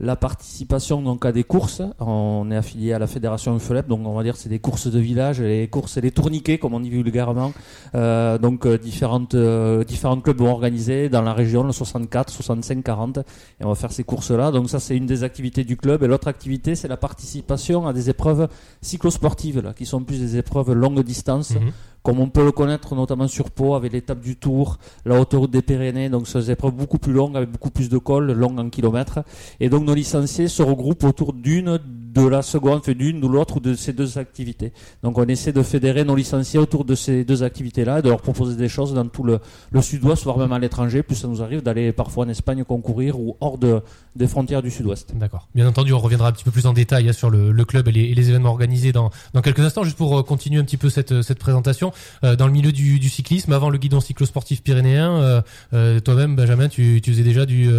La 0.00 0.16
participation 0.16 1.16
à 1.22 1.32
des 1.32 1.44
courses, 1.44 1.80
on 2.00 2.50
est 2.50 2.56
affilié 2.56 2.92
à 2.92 2.98
la 2.98 3.06
fédération 3.06 3.56
UFLEP, 3.56 3.88
donc 3.88 4.00
on 4.04 4.14
va 4.14 4.22
dire 4.22 4.36
c'est 4.36 4.48
des 4.48 4.60
courses 4.60 4.86
de 4.86 4.98
village, 5.00 5.40
les 5.40 5.66
courses 5.66 5.96
et 5.96 6.00
les 6.00 6.12
tourniquets 6.12 6.58
comme 6.58 6.74
on 6.74 6.78
dit 6.78 6.90
vulgairement. 6.90 7.52
Euh, 7.96 8.38
donc 8.38 8.64
euh, 8.64 8.78
différents 8.78 10.20
clubs 10.20 10.38
vont 10.38 10.52
organiser 10.52 11.08
dans 11.08 11.22
la 11.22 11.32
région 11.32 11.64
le 11.64 11.72
64, 11.72 12.30
65, 12.30 12.84
40 12.84 13.18
et 13.18 13.22
on 13.64 13.68
va 13.68 13.74
faire 13.74 13.90
ces 13.90 14.04
courses 14.04 14.30
là. 14.30 14.52
Donc 14.52 14.70
ça 14.70 14.78
c'est 14.78 14.96
une 14.96 15.06
des 15.06 15.24
activités 15.24 15.64
du 15.64 15.76
club 15.76 16.04
et 16.04 16.06
l'autre 16.06 16.28
activité 16.28 16.76
c'est 16.76 16.88
la 16.88 16.96
participation 16.96 17.88
à 17.88 17.92
des 17.92 18.08
épreuves 18.08 18.48
cyclosportives 18.82 19.60
là 19.60 19.72
qui 19.72 19.84
sont 19.84 20.04
plus 20.04 20.20
des 20.20 20.36
épreuves 20.36 20.72
longue 20.72 21.02
distance 21.02 21.54
Mhm. 21.54 21.72
Comme 22.02 22.20
on 22.20 22.28
peut 22.28 22.44
le 22.44 22.52
connaître 22.52 22.94
notamment 22.94 23.28
sur 23.28 23.50
Pau 23.50 23.74
avec 23.74 23.92
l'étape 23.92 24.20
du 24.20 24.36
Tour, 24.36 24.78
la 25.04 25.20
autoroute 25.20 25.50
des 25.50 25.62
Pyrénées, 25.62 26.08
donc 26.08 26.26
ce 26.26 26.34
sont 26.34 26.38
des 26.38 26.50
épreuves 26.52 26.74
beaucoup 26.74 26.98
plus 26.98 27.12
longues 27.12 27.36
avec 27.36 27.50
beaucoup 27.50 27.70
plus 27.70 27.88
de 27.88 27.98
cols, 27.98 28.32
longues 28.32 28.58
en 28.58 28.70
kilomètres. 28.70 29.20
Et 29.60 29.68
donc 29.68 29.84
nos 29.84 29.94
licenciés 29.94 30.48
se 30.48 30.62
regroupent 30.62 31.04
autour 31.04 31.32
d'une 31.32 31.78
de 32.12 32.26
la 32.26 32.42
seconde, 32.42 32.84
fait 32.84 32.94
d'une 32.94 33.22
ou 33.24 33.28
l'autre 33.28 33.60
de 33.60 33.74
ces 33.74 33.92
deux 33.92 34.18
activités. 34.18 34.72
Donc 35.02 35.18
on 35.18 35.24
essaie 35.24 35.52
de 35.52 35.62
fédérer 35.62 36.04
nos 36.04 36.14
licenciés 36.14 36.58
autour 36.58 36.84
de 36.84 36.94
ces 36.94 37.24
deux 37.24 37.42
activités-là 37.42 37.98
et 37.98 38.02
de 38.02 38.08
leur 38.08 38.20
proposer 38.20 38.56
des 38.56 38.68
choses 38.68 38.94
dans 38.94 39.06
tout 39.06 39.24
le, 39.24 39.40
sud-ouest, 39.80 40.24
voire 40.24 40.38
même 40.38 40.52
à 40.52 40.58
l'étranger, 40.58 41.02
puis 41.02 41.16
ça 41.16 41.28
nous 41.28 41.42
arrive 41.42 41.62
d'aller 41.62 41.92
parfois 41.92 42.24
en 42.24 42.28
Espagne 42.28 42.64
concourir 42.64 43.18
ou 43.18 43.36
hors 43.40 43.58
de, 43.58 43.80
des 44.16 44.26
frontières 44.26 44.62
du 44.62 44.70
sud-ouest. 44.70 45.12
D'accord. 45.14 45.48
Bien 45.54 45.68
entendu, 45.68 45.92
on 45.92 45.98
reviendra 45.98 46.28
un 46.28 46.32
petit 46.32 46.44
peu 46.44 46.50
plus 46.50 46.66
en 46.66 46.72
détail 46.72 47.08
hein, 47.08 47.12
sur 47.12 47.30
le, 47.30 47.64
club 47.64 47.88
et 47.88 47.92
les, 47.92 48.28
événements 48.28 48.50
organisés 48.50 48.92
dans, 48.92 49.10
dans 49.34 49.42
quelques 49.42 49.60
instants. 49.60 49.84
Juste 49.84 49.96
pour 49.96 50.18
euh, 50.18 50.22
continuer 50.22 50.60
un 50.60 50.64
petit 50.64 50.76
peu 50.76 50.90
cette, 50.90 51.22
cette 51.22 51.38
présentation, 51.38 51.92
euh, 52.24 52.36
dans 52.36 52.46
le 52.46 52.52
milieu 52.52 52.72
du, 52.72 53.08
cyclisme, 53.08 53.52
avant 53.52 53.70
le 53.70 53.78
guidon 53.78 54.00
cyclosportif 54.00 54.62
pyrénéen, 54.62 55.20
euh, 55.20 55.42
euh, 55.72 56.00
toi-même, 56.00 56.36
Benjamin, 56.36 56.68
tu, 56.68 57.00
tu 57.02 57.12
faisais 57.12 57.22
déjà 57.22 57.46
du, 57.46 57.70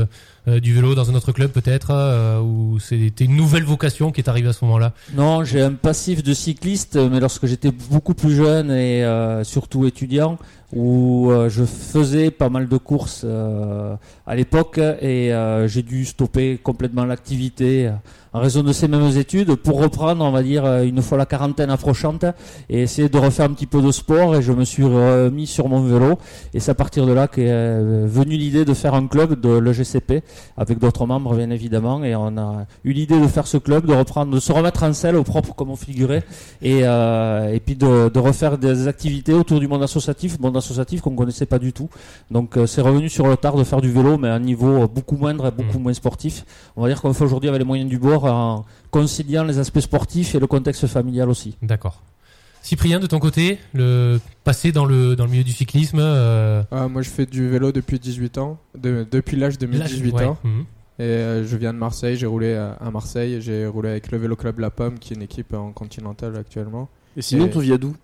euh, 0.50 0.60
du 0.60 0.74
vélo 0.74 0.96
dans 0.96 1.10
un 1.10 1.16
autre 1.16 1.32
club 1.32 1.52
peut-être, 1.52 1.92
euh, 1.92 2.42
ou 2.42 2.80
c'était 2.80 3.26
une 3.26 3.36
nouvelle 3.36 3.64
vocation 3.64 4.12
qui 4.12 4.22
est 4.22 4.30
arrivée 4.30 4.50
à 4.50 4.54
ce 4.54 4.66
moment-là? 4.66 4.94
Non, 5.14 5.44
j'ai 5.44 5.62
un 5.62 5.74
passif 5.74 6.24
de 6.24 6.34
cycliste, 6.34 6.96
mais 6.96 7.20
lorsque 7.20 7.46
j'étais 7.46 7.72
beaucoup 7.72 8.14
plus 8.14 8.36
jeune 8.36 8.72
et 8.72 9.04
euh, 9.04 9.44
surtout 9.44 9.86
étudiant, 9.86 10.38
où 10.74 11.32
je 11.48 11.64
faisais 11.64 12.30
pas 12.30 12.50
mal 12.50 12.68
de 12.68 12.78
courses 12.78 13.26
à 13.26 14.36
l'époque 14.36 14.78
et 14.78 15.34
j'ai 15.66 15.82
dû 15.82 16.06
stopper 16.06 16.60
complètement 16.62 17.06
l'activité 17.06 17.90
en 18.34 18.40
raison 18.40 18.62
de 18.62 18.74
ces 18.74 18.88
mêmes 18.88 19.18
études 19.18 19.56
pour 19.56 19.82
reprendre, 19.82 20.24
on 20.24 20.32
va 20.32 20.44
dire, 20.44 20.64
euh, 20.66 20.84
une 20.84 21.02
fois 21.02 21.18
la 21.18 21.26
quarantaine 21.26 21.70
approchante 21.72 22.26
et 22.70 22.82
essayer 22.84 23.10
de 23.10 23.18
refaire 23.18 23.46
un 23.46 23.54
petit 23.54 23.66
peu 23.66 23.82
de 23.82 23.92
sport 23.92 24.36
et 24.36 24.42
je 24.42 24.52
me 24.52 24.66
suis 24.66 24.84
remis 24.84 25.48
sur 25.48 25.68
mon 25.68 25.82
vélo 25.82 26.18
et 26.54 26.60
c'est 26.60 26.72
à 26.72 26.76
partir 26.76 27.08
de 27.08 27.14
là 27.14 27.28
qu'est 27.28 27.50
euh, 27.50 28.06
venue 28.08 28.38
l'idée 28.38 28.66
de 28.66 28.74
faire 28.74 28.94
un 28.94 29.08
club 29.08 29.40
de 29.40 29.58
l'EGCP 29.58 30.24
avec 30.58 30.78
d'autres 30.78 31.06
membres 31.08 31.36
bien 31.36 31.50
évidemment 31.50 32.04
et 32.04 32.16
on 32.16 32.38
a 32.38 32.66
eu 32.84 32.92
l'idée 32.92 33.20
de 33.20 33.28
faire 33.28 33.48
ce 33.48 33.58
club, 33.58 33.88
de 33.88 33.94
reprendre, 33.94 34.32
de 34.34 34.40
se 34.40 34.52
remettre 34.52 34.84
en 34.84 34.94
selle 34.94 35.16
au 35.16 35.24
propre 35.24 35.56
comme 35.56 35.72
on 35.72 35.76
figurait 35.76 36.24
et, 36.62 36.82
euh, 36.84 37.52
et 37.52 37.60
puis 37.60 37.76
de, 37.76 38.10
de 38.10 38.20
refaire 38.20 38.58
des 38.60 38.88
activités 38.88 39.34
autour 39.34 39.60
du 39.60 39.68
monde 39.68 39.82
associatif, 39.82 40.40
monde 40.40 40.58
associatif 40.58 41.02
qu'on 41.02 41.16
connaissait 41.16 41.48
pas 41.48 41.60
du 41.60 41.74
tout. 41.74 41.90
Donc 42.30 42.58
c'est 42.68 42.82
revenu 42.82 43.10
sur 43.10 43.28
le 43.28 43.38
tard 43.38 43.56
de 43.56 43.64
faire 43.64 43.82
du 43.82 43.92
vélo 43.92 44.18
mais 44.18 44.30
à 44.30 44.36
un 44.36 44.40
niveau 44.40 44.88
beaucoup 44.88 45.18
moindre 45.18 45.48
et 45.48 45.52
beaucoup 45.52 45.80
moins 45.80 45.94
sportif. 45.94 46.46
On 46.76 46.84
va 46.84 46.90
dire 46.90 47.02
qu'on 47.02 47.14
fait 47.14 47.24
aujourd'hui 47.24 47.50
avec 47.50 47.60
les 47.60 47.66
moyens 47.66 47.90
du 47.90 47.98
bord 47.98 48.19
en 48.26 48.66
conciliant 48.92 49.44
les 49.44 49.60
aspects 49.60 49.80
sportifs 49.80 50.36
et 50.36 50.40
le 50.40 50.48
contexte 50.48 50.88
familial 50.88 51.30
aussi. 51.30 51.56
D'accord. 51.62 52.02
Cyprien, 52.62 53.00
de 53.00 53.08
ton 53.08 53.20
côté, 53.20 53.58
le 53.74 54.20
passé 54.44 54.72
dans 54.72 54.86
le 54.86 55.16
dans 55.16 55.24
le 55.26 55.32
milieu 55.32 55.44
du 55.46 55.54
cyclisme. 55.54 56.00
euh, 56.00 56.62
Ah, 56.72 56.88
moi, 56.88 57.02
je 57.02 57.10
fais 57.10 57.26
du 57.26 57.48
vélo 57.48 57.72
depuis 57.72 58.00
18 58.00 58.38
ans, 58.38 58.58
de- 58.78 59.06
depuis 59.10 59.38
l'âge 59.38 59.58
de 59.58 59.66
mes 59.66 59.78
l'âge- 59.78 59.92
18 59.92 60.14
ouais, 60.16 60.26
ans. 60.26 60.38
mhm. 60.44 60.66
Et 61.00 61.04
euh, 61.04 61.48
je 61.48 61.56
viens 61.56 61.72
de 61.74 61.78
Marseille, 61.78 62.18
j'ai 62.18 62.26
roulé 62.26 62.56
à, 62.56 62.72
à 62.74 62.92
Marseille, 62.92 63.40
j'ai 63.42 63.66
roulé 63.66 63.90
avec 63.90 64.12
le 64.12 64.18
Vélo 64.18 64.36
Club 64.36 64.60
La 64.60 64.70
Pomme, 64.70 65.00
qui 65.00 65.14
est 65.14 65.16
une 65.16 65.22
équipe 65.22 65.54
en 65.54 65.72
continental 65.72 66.36
actuellement, 66.36 66.90
Et 67.16 67.22
sinon, 67.22 67.46
Et- 67.48 67.50
tu 67.50 67.62
viens 67.62 67.78
d'où? 67.78 67.96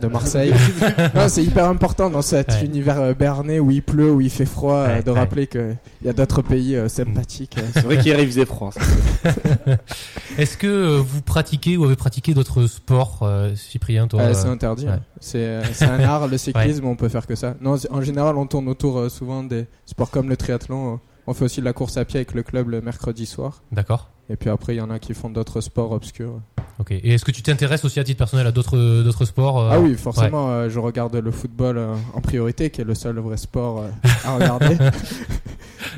De 0.00 0.08
Marseille. 0.08 0.52
non, 1.14 1.28
c'est 1.28 1.44
hyper 1.44 1.66
important 1.68 2.10
dans 2.10 2.22
cet 2.22 2.48
Ouais. 2.48 2.64
univers 2.66 3.00
euh, 3.00 3.14
béarnais 3.14 3.60
où 3.60 3.70
il 3.70 3.82
pleut, 3.82 4.10
où 4.12 4.20
il 4.20 4.30
fait 4.30 4.44
froid, 4.46 4.74
euh, 4.74 4.96
Ouais, 4.96 5.02
de 5.02 5.10
ouais. 5.12 5.18
rappeler 5.18 5.46
qu'il 5.46 5.76
y 6.04 6.08
a 6.08 6.12
d'autres 6.12 6.42
pays 6.42 6.74
euh, 6.76 6.88
sympathiques. 6.88 7.56
euh. 7.58 7.62
C'est 7.72 7.82
vrai 7.84 7.98
qu'hier 7.98 8.18
il 8.18 8.26
faisait 8.26 8.44
froid. 8.44 8.70
Est-ce 10.38 10.56
que 10.56 10.96
vous 10.98 11.22
pratiquez 11.22 11.76
ou 11.76 11.84
avez 11.84 11.96
pratiqué 11.96 12.34
d'autres 12.34 12.66
sports, 12.66 13.20
euh, 13.22 13.54
Cyprien, 13.54 14.08
toi 14.08 14.20
Euh, 14.22 14.34
c'est 14.34 14.48
interdit. 14.48 14.86
ouais. 14.86 14.92
hein. 14.92 15.00
C'est 15.20 15.44
euh, 15.44 15.62
un 15.82 16.00
art, 16.00 16.26
le 16.28 16.38
cyclisme, 16.38 16.84
on 16.86 16.96
peut 16.96 17.08
faire 17.08 17.26
que 17.26 17.34
ça. 17.34 17.54
Non, 17.60 17.76
en 17.90 18.00
général, 18.02 18.36
on 18.36 18.46
tourne 18.46 18.68
autour 18.68 18.98
euh, 18.98 19.08
souvent 19.08 19.42
des 19.44 19.66
sports 19.86 20.10
comme 20.10 20.28
le 20.28 20.36
triathlon. 20.36 20.94
euh, 20.94 20.96
On 21.26 21.34
fait 21.34 21.44
aussi 21.44 21.60
de 21.60 21.64
la 21.64 21.72
course 21.72 21.96
à 21.96 22.04
pied 22.04 22.18
avec 22.18 22.34
le 22.34 22.42
club 22.42 22.68
le 22.68 22.80
mercredi 22.80 23.26
soir. 23.26 23.62
D'accord. 23.72 24.10
Et 24.28 24.36
puis 24.36 24.50
après, 24.50 24.74
il 24.74 24.78
y 24.78 24.80
en 24.80 24.90
a 24.90 24.98
qui 24.98 25.14
font 25.14 25.30
d'autres 25.30 25.60
sports 25.60 25.92
obscurs. 25.92 26.40
Ok. 26.80 26.90
Et 26.90 27.14
est-ce 27.14 27.24
que 27.24 27.30
tu 27.30 27.42
t'intéresses 27.42 27.84
aussi 27.84 28.00
à 28.00 28.04
titre 28.04 28.18
personnel 28.18 28.46
à 28.46 28.52
d'autres 28.52 29.02
d'autres 29.02 29.24
sports 29.24 29.60
euh, 29.60 29.70
Ah 29.72 29.80
oui, 29.80 29.94
forcément, 29.94 30.50
euh, 30.50 30.68
je 30.68 30.78
regarde 30.80 31.14
le 31.14 31.30
football 31.30 31.78
euh, 31.78 31.94
en 32.14 32.20
priorité, 32.20 32.70
qui 32.70 32.80
est 32.80 32.84
le 32.84 32.94
seul 32.94 33.18
vrai 33.18 33.36
sport 33.36 33.84
à 34.24 34.34
regarder. 34.34 34.76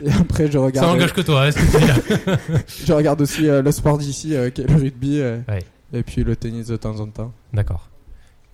Et 0.04 0.10
après, 0.12 0.46
je 0.48 0.52
Ça 0.52 0.60
regarde, 0.60 0.86
n'engage 0.88 1.12
que 1.14 1.22
toi, 1.22 1.46
hein, 1.46 1.50
ce 1.50 1.58
que 1.58 2.86
je 2.86 2.92
regarde 2.92 3.20
aussi 3.22 3.42
le 3.42 3.72
sport 3.72 3.96
d'ici, 3.98 4.34
qui 4.54 4.60
est 4.62 4.68
le 4.68 4.76
rugby, 4.76 5.20
Ouais. 5.48 5.64
et 5.92 6.02
puis 6.02 6.24
le 6.24 6.36
tennis 6.36 6.66
de 6.66 6.76
temps 6.76 6.98
en 7.00 7.06
temps. 7.06 7.32
D'accord. 7.54 7.88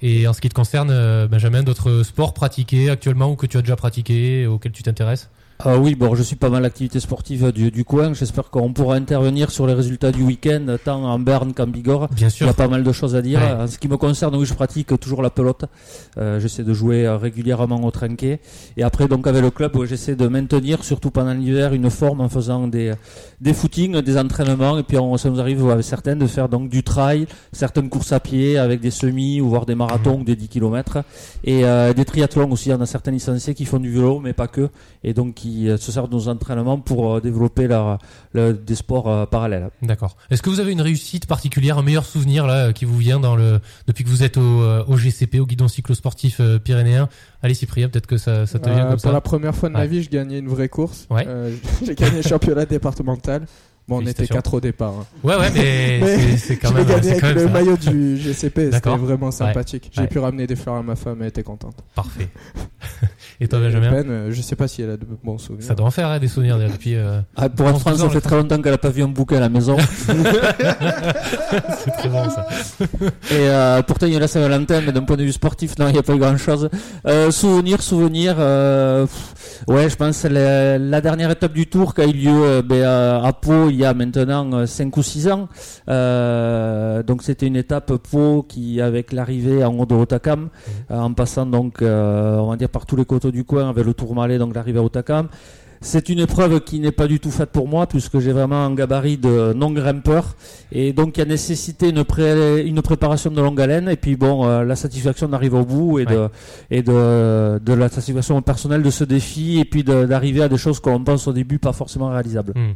Et 0.01 0.27
en 0.29 0.33
ce 0.33 0.41
qui 0.41 0.49
te 0.49 0.55
concerne, 0.55 1.27
Benjamin, 1.27 1.63
d'autres 1.63 2.03
sports 2.03 2.35
pratiqués 2.35 2.91
actuellement 2.91 3.31
ou 3.33 3.37
que 3.37 3.47
tu 3.47 3.57
as 3.57 3.63
déjà 3.63 3.77
pratiqué, 3.77 4.47
auxquels 4.47 4.73
tu 4.73 4.83
t'intéresses? 4.83 5.31
Ah 5.65 5.79
oui, 5.79 5.95
bon, 5.95 6.17
je 6.17 6.25
suis 6.25 6.35
pas 6.35 6.49
mal 6.51 6.65
d'activités 6.65 6.99
sportives 6.99 7.53
du, 7.53 7.71
du 7.71 7.85
coin. 7.85 8.15
J'espère 8.15 8.51
qu'on 8.51 8.73
pourra 8.73 8.97
intervenir 8.97 9.53
sur 9.53 9.65
les 9.65 9.75
résultats 9.75 10.11
du 10.11 10.25
week-end, 10.25 10.67
tant 10.85 11.05
en 11.05 11.21
Berne 11.21 11.55
qu'en 11.55 11.69
Bigorre. 11.69 12.09
Bien 12.09 12.27
Il 12.27 12.31
y 12.31 12.33
sûr. 12.33 12.49
a 12.49 12.53
pas 12.53 12.67
mal 12.67 12.83
de 12.83 12.91
choses 12.91 13.15
à 13.15 13.23
dire. 13.23 13.39
Ouais. 13.39 13.53
En 13.53 13.67
ce 13.69 13.79
qui 13.79 13.87
me 13.87 13.97
concerne, 13.97 14.35
oui, 14.35 14.45
je 14.45 14.55
pratique 14.55 14.99
toujours 14.99 15.23
la 15.23 15.31
pelote. 15.31 15.67
Euh, 16.19 16.41
j'essaie 16.41 16.65
de 16.65 16.73
jouer 16.75 17.07
euh, 17.07 17.17
régulièrement 17.17 17.81
au 17.85 17.93
trinquet. 17.93 18.41
Et 18.77 18.83
après, 18.83 19.07
donc, 19.07 19.29
avec 19.29 19.41
le 19.41 19.51
club, 19.53 19.85
j'essaie 19.85 20.17
de 20.17 20.27
maintenir, 20.27 20.83
surtout 20.83 21.13
pendant 21.13 21.33
l'hiver, 21.33 21.75
une 21.75 21.91
forme 21.91 22.23
en 22.23 22.29
faisant 22.29 22.67
des, 22.67 22.95
des 23.41 23.55
footings, 23.55 24.01
des 24.01 24.19
entraînements. 24.19 24.79
Et 24.79 24.83
puis, 24.83 24.99
on, 24.99 25.17
ça 25.17 25.31
nous 25.31 25.39
arrive 25.39 25.71
avec 25.71 25.85
certains 25.85 26.17
de 26.17 26.27
faire 26.27 26.49
donc 26.49 26.71
du 26.71 26.83
trail, 26.83 27.27
certaines 27.53 27.89
courses 27.89 28.11
à 28.11 28.19
pied 28.19 28.59
avec 28.59 28.81
des 28.81 28.91
semis 28.91 29.41
ou 29.41 29.49
voire 29.51 29.65
des 29.65 29.77
marathons 29.77 30.19
ou 30.19 30.25
des 30.25 30.35
10 30.35 30.49
km. 30.49 31.05
Et 31.45 31.65
euh, 31.65 31.93
des 31.93 32.05
triathlons 32.05 32.51
aussi. 32.51 32.71
Il 32.71 32.73
y 32.73 32.75
en 32.75 32.81
a 32.81 32.87
certains 32.87 33.13
licenciés 33.13 33.55
qui 33.55 33.65
font 33.65 33.79
du 33.79 33.93
vélo, 33.93 34.19
mais 34.19 34.33
pas 34.33 34.49
que. 34.49 34.69
Et 35.05 35.15
donc, 35.15 35.35
qui 35.35 35.52
euh, 35.69 35.77
se 35.77 35.93
servent 35.93 36.09
de 36.09 36.15
nos 36.15 36.29
entraînements 36.29 36.79
pour 36.79 37.15
euh, 37.17 37.21
développer 37.21 37.67
leur, 37.69 37.99
leur- 38.35 38.53
des 38.55 38.75
sports 38.75 39.09
euh, 39.09 39.27
parallèles. 39.27 39.71
D'accord. 39.83 40.17
Est-ce 40.31 40.43
que 40.43 40.51
vous 40.51 40.61
avez 40.61 40.73
une 40.73 40.81
réussite 40.81 41.27
particulière, 41.27 41.79
un 41.79 41.83
meilleur 41.83 42.05
souvenir 42.05 42.47
là 42.47 42.73
qui 42.73 42.85
vous 42.85 42.97
vient 42.99 43.21
dans 43.21 43.37
le 43.37 43.61
depuis 43.87 44.05
que 44.05 44.09
vous 44.09 44.23
êtes 44.23 44.37
au, 44.37 44.63
au 44.87 44.97
GCP, 44.97 45.41
au 45.41 45.47
guidon 45.47 45.69
cyclosportif 45.69 46.41
euh, 46.41 46.59
pyrénéen? 46.59 47.09
Allez 47.43 47.55
Cyprien, 47.55 47.89
peut-être 47.89 48.07
que 48.07 48.17
ça, 48.19 48.47
ça 48.47 48.59
te 48.59 48.69
vient 48.69 48.79
Euh, 48.79 48.83
comme 48.83 48.91
pour 48.93 49.01
ça. 49.01 49.13
la 49.13 49.21
première 49.21 49.55
fois 49.55 49.69
de 49.69 49.75
Ouais. 49.75 49.81
ma 49.81 49.87
vie, 49.87 50.03
je 50.03 50.11
gagnais 50.11 50.39
une 50.39 50.49
vraie 50.49 50.69
course. 50.69 51.07
Ouais. 51.11 51.25
Euh, 51.27 51.55
j'ai 51.85 51.95
gagné 51.95 52.17
le 52.19 52.23
championnat 52.23 52.67
départemental. 52.67 53.47
Bon, 53.89 54.01
on 54.01 54.07
était 54.07 54.27
quatre 54.29 54.55
au 54.55 54.61
départ. 54.61 54.93
hein. 55.01 55.07
Ouais, 55.25 55.35
ouais, 55.37 55.51
mais, 55.55 55.99
Mais 56.03 56.37
c'est- 56.37 56.57
quand 56.57 56.69
je 56.71 56.75
même, 56.75 56.87
gagné 56.87 57.03
c'est 57.03 57.09
avec 57.11 57.21
quand 57.21 57.27
même 57.29 57.37
le 57.37 57.43
ça. 57.47 57.51
maillot 57.51 57.77
du 57.77 58.17
GCP, 58.17 58.71
c'était 58.73 58.91
vraiment 58.97 59.31
sympathique. 59.33 59.91
J'ai 59.93 60.03
Ouais. 60.03 60.07
pu 60.07 60.19
ramener 60.21 60.47
des 60.47 60.55
fleurs 60.57 60.77
à 60.77 60.83
ma 60.83 60.95
femme, 60.95 61.17
elle 61.21 61.29
était 61.29 61.43
contente. 61.43 61.75
Parfait. 61.95 62.29
Et 63.41 63.49
toi, 63.49 63.59
Et 63.59 63.63
Benjamin 63.63 63.91
Ben, 63.91 64.09
euh, 64.11 64.29
je 64.31 64.41
sais 64.41 64.55
pas 64.55 64.69
si 64.69 64.83
elle 64.83 64.91
a 64.91 64.97
de 64.97 65.05
bons 65.25 65.37
souvenirs. 65.39 65.67
Ça 65.67 65.75
doit 65.75 65.87
en 65.87 65.91
faire 65.91 66.07
hein, 66.09 66.21
des 66.21 66.29
souvenirs 66.29 66.59
depuis. 66.59 66.95
euh, 66.95 67.21
Ah, 67.37 67.49
pour 67.49 67.67
être 67.67 67.75
11 67.75 67.81
franc, 67.81 67.91
ans, 67.93 67.97
ça 67.97 68.09
fait 68.09 68.15
je 68.15 68.19
très 68.21 68.37
longtemps 68.37 68.63
qu'elle 68.63 68.73
a 68.75 68.79
pas 68.79 68.91
vu 68.91 69.03
un 69.03 69.09
bouquin 69.09 69.39
à 69.39 69.41
la 69.41 69.49
maison. 69.49 69.77
c'est 71.79 71.91
très 71.99 72.09
bon 72.09 72.29
ça. 72.31 72.47
Et 73.31 73.49
euh, 73.49 73.83
pourtant, 73.83 74.07
il 74.07 74.13
y 74.13 74.17
a 74.17 74.21
la 74.21 74.29
Saint-Valentin, 74.29 74.81
mais 74.85 74.93
d'un 74.93 75.03
point 75.03 75.17
de 75.17 75.25
vue 75.25 75.33
sportif, 75.33 75.77
non, 75.79 75.89
il 75.89 75.93
n'y 75.95 75.99
a 75.99 76.03
pas 76.03 76.15
eu 76.15 76.19
grand-chose. 76.19 76.69
Euh, 77.07 77.31
souvenir, 77.31 77.83
souvenir. 77.83 78.37
euh, 78.39 79.07
pff, 79.07 79.65
ouais, 79.69 79.89
je 79.91 79.97
pense 79.97 80.25
la, 80.25 80.79
la 80.79 81.01
dernière 81.01 81.31
étape 81.31 81.53
du 81.53 81.67
Tour 81.67 81.95
qui 81.95 82.01
a 82.03 82.07
eu 82.07 82.13
lieu 82.13 82.31
euh, 82.33 82.63
ben, 82.63 82.77
euh, 82.77 83.23
à 83.23 83.33
Pau 83.33 83.69
il 83.73 83.79
y 83.81 83.85
a 83.85 83.95
maintenant 83.95 84.67
5 84.67 84.97
ou 84.97 85.03
6 85.03 85.29
ans. 85.29 85.49
Euh, 85.89 87.03
donc 87.03 87.23
c'était 87.23 87.47
une 87.47 87.57
étape 87.57 87.93
Pau 88.11 88.45
qui, 88.49 88.81
avec 88.81 89.13
l'arrivée 89.13 89.65
en 89.65 89.75
haut 89.79 89.87
de 89.87 89.95
Otakam, 89.95 90.49
euh, 90.91 90.99
en 90.99 91.13
passant 91.13 91.47
donc, 91.47 91.83
euh, 91.83 92.37
on 92.39 92.49
va 92.51 92.57
dire 92.57 92.69
par 92.69 92.87
tous 92.87 92.97
les 92.97 93.05
coteaux 93.05 93.31
du 93.31 93.45
coin 93.45 93.69
avec 93.69 93.85
le 93.85 93.95
Tourmalet, 93.95 94.39
donc 94.39 94.55
l'arrivée 94.55 94.79
à 94.79 94.83
Otakam. 94.83 95.29
C'est 95.85 96.09
une 96.09 96.21
épreuve 96.21 96.61
qui 96.61 96.79
n'est 96.79 96.93
pas 96.93 97.09
du 97.09 97.19
tout 97.19 97.33
faite 97.33 97.51
pour 97.51 97.67
moi 97.67 97.89
puisque 97.89 98.21
j'ai 98.21 98.31
vraiment 98.31 98.65
un 98.65 98.73
gabarit 98.73 99.17
de 99.19 99.53
non 99.53 99.73
grimpeur 99.73 100.37
et 100.71 100.93
donc 100.93 101.17
il 101.17 101.21
y 101.21 101.23
a 101.25 101.27
nécessité 101.27 101.89
une, 101.89 102.05
pré- 102.05 102.65
une 102.65 102.81
préparation 102.83 103.33
de 103.33 103.41
longue 103.43 103.61
haleine 103.61 103.89
et 103.89 103.97
puis 103.97 104.15
bon 104.15 104.47
euh, 104.47 104.63
la 104.63 104.77
satisfaction 104.77 105.27
d'arriver 105.29 105.59
au 105.59 105.65
bout 105.65 105.99
et 105.99 106.05
de 106.07 106.29
et 106.71 106.83
de, 106.85 107.59
de 107.59 107.73
la 107.73 107.89
satisfaction 107.89 108.41
personnelle 108.43 108.85
de 108.85 108.91
ce 108.91 109.03
défi 109.03 109.59
et 109.59 109.65
puis 109.65 109.83
de- 109.83 110.05
d'arriver 110.05 110.45
à 110.45 110.49
des 110.49 110.57
choses 110.57 110.79
qu'on 110.79 111.03
pense 111.03 111.27
au 111.27 111.33
début 111.33 111.59
pas 111.59 111.73
forcément 111.73 112.11
réalisables. 112.11 112.53
Hmm. 112.55 112.75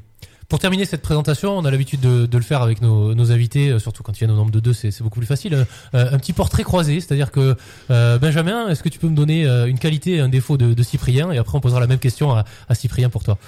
Pour 0.49 0.59
terminer 0.61 0.85
cette 0.85 1.03
présentation, 1.03 1.59
on 1.59 1.65
a 1.65 1.71
l'habitude 1.73 2.01
de, 2.01 2.27
de 2.27 2.37
le 2.39 2.45
faire 2.45 2.63
avec 2.63 2.81
nos, 2.81 3.15
nos 3.15 3.33
invités, 3.33 3.71
euh, 3.71 3.79
surtout 3.81 4.03
quand 4.05 4.13
ils 4.13 4.19
viennent 4.21 4.31
au 4.31 4.37
nombre 4.37 4.53
de 4.53 4.61
deux, 4.61 4.73
c'est 4.73 5.03
beaucoup 5.03 5.19
plus 5.19 5.27
facile. 5.27 5.55
Euh, 5.55 5.65
un 5.93 6.19
petit 6.19 6.33
portrait 6.33 6.63
croisé, 6.63 7.01
c'est-à-dire 7.01 7.33
que 7.33 7.57
euh, 7.91 8.19
Benjamin, 8.19 8.69
est-ce 8.69 8.83
que 8.83 8.89
tu 8.89 8.99
peux 9.01 9.09
me 9.09 9.17
donner 9.17 9.45
euh, 9.47 9.67
une 9.67 9.79
qualité 9.79 10.13
et 10.17 10.21
un 10.21 10.29
défaut 10.29 10.57
de, 10.57 10.73
de 10.73 10.83
Cyprien 10.85 11.33
Et 11.33 11.39
après, 11.39 11.59
on 11.59 11.61
posera 11.61 11.81
la 11.81 11.89
même 11.89 11.99
question 11.99 12.33
à, 12.33 12.45
à 12.69 12.75
Cyprien 12.77 13.09
pour 13.11 13.25
toi. 13.25 13.39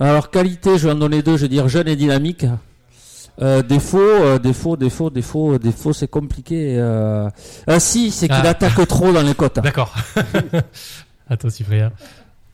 Alors 0.00 0.30
qualité, 0.30 0.76
je 0.76 0.86
vais 0.88 0.92
en 0.92 0.96
donner 0.98 1.22
deux, 1.22 1.36
je 1.36 1.42
vais 1.42 1.48
dire 1.48 1.68
jeune 1.68 1.88
et 1.88 1.96
dynamique. 1.96 2.44
Euh, 3.40 3.62
défaut, 3.62 3.98
euh, 3.98 4.38
défaut, 4.38 4.76
défaut, 4.76 5.10
défaut, 5.10 5.58
défaut, 5.58 5.92
c'est 5.92 6.08
compliqué. 6.08 6.76
Euh... 6.78 7.28
Ah 7.66 7.80
si, 7.80 8.10
c'est 8.10 8.28
qu'il 8.28 8.36
Ah. 8.44 8.50
attaque 8.50 8.86
trop 8.86 9.12
dans 9.12 9.22
les 9.22 9.34
côtes. 9.34 9.58
D'accord. 9.60 9.92
toi, 11.40 11.50
Cyprien. 11.50 11.90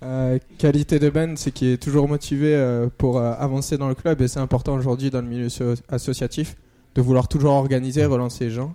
Euh, 0.03 0.39
qualité 0.59 0.99
de 0.99 1.11
Ben, 1.11 1.37
c'est 1.37 1.51
qu'il 1.51 1.69
est 1.69 1.83
toujours 1.83 2.09
motivé 2.09 2.55
euh, 2.55 2.89
pour 2.97 3.19
euh, 3.19 3.35
avancer 3.39 3.77
dans 3.77 3.89
le 3.89 3.95
club 3.95 4.23
et 4.23 4.29
c'est 4.29 4.41
important 4.41 4.75
aujourd'hui 4.75 5.11
dans 5.11 5.21
le 5.21 5.29
milieu 5.29 5.49
so- 5.51 5.75
associatif 5.91 6.57
de 6.95 7.03
vouloir 7.03 7.29
toujours 7.29 7.53
organiser, 7.53 8.05
relancer 8.07 8.45
les 8.45 8.51
gens. 8.51 8.75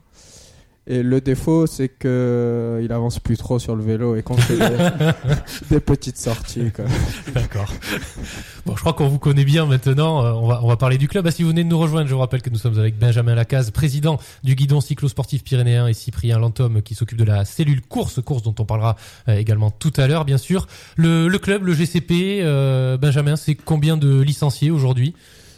Et 0.88 1.01
le 1.01 1.20
défaut, 1.20 1.65
c'est 1.65 1.89
que 1.89 2.08
euh, 2.08 2.82
il 2.84 2.92
avance 2.92 3.20
plus 3.20 3.38
trop 3.38 3.58
sur 3.58 3.75
le 3.75 3.84
vélo 3.84 4.15
et 4.15 4.22
qu'on 4.22 4.38
fait 4.38 4.58
des, 4.58 5.12
des 5.72 5.80
petites 5.80 6.18
sorties. 6.18 6.72
D'accord. 7.34 7.74
Bon, 8.68 8.75
je 8.75 8.82
crois 8.82 8.94
qu'on 8.94 9.08
vous 9.08 9.18
connaît 9.18 9.46
bien 9.46 9.65
maintenant. 9.65 10.24
Euh, 10.24 10.32
on 10.34 10.48
va 10.48 10.60
on 10.63 10.68
va 10.68 10.77
parler 10.77 10.98
du 10.98 11.08
club. 11.08 11.25
Ah, 11.25 11.32
si 11.32 11.42
vous 11.42 11.50
venez 11.50 11.63
de 11.63 11.70
nous 11.70 11.80
rejoindre, 11.80 12.08
je 12.08 12.13
vous 12.13 12.20
rappelle 12.20 12.44
que 12.44 12.51
nous 12.51 12.58
sommes 12.58 12.77
avec 12.77 13.00
Benjamin 13.00 13.34
Lacaze, 13.34 13.72
président 13.72 14.20
du 14.44 14.56
guidon 14.56 14.80
cyclosportif 14.80 15.44
pyrénéen, 15.44 15.88
et 15.88 15.94
Cyprien 15.94 16.38
Lantôme 16.38 16.82
qui 16.84 16.94
s'occupe 16.94 17.18
de 17.18 17.24
la 17.24 17.46
cellule 17.46 17.82
course, 17.82 18.22
course 18.22 18.44
dont 18.44 18.56
on 18.60 18.65
parlera 18.65 18.96
euh, 19.27 19.38
également 19.38 19.72
tout 19.72 19.94
à 19.98 20.08
l'heure, 20.08 20.24
bien 20.24 20.38
sûr. 20.38 20.68
Le, 20.98 21.27
le 21.27 21.39
club, 21.39 21.65
le 21.65 21.74
GCP, 21.74 22.42
euh, 22.42 22.98
Benjamin, 22.98 23.36
c'est 23.36 23.56
combien 23.56 23.98
de 23.98 24.22
licenciés 24.22 24.70
aujourd'hui? 24.70 25.15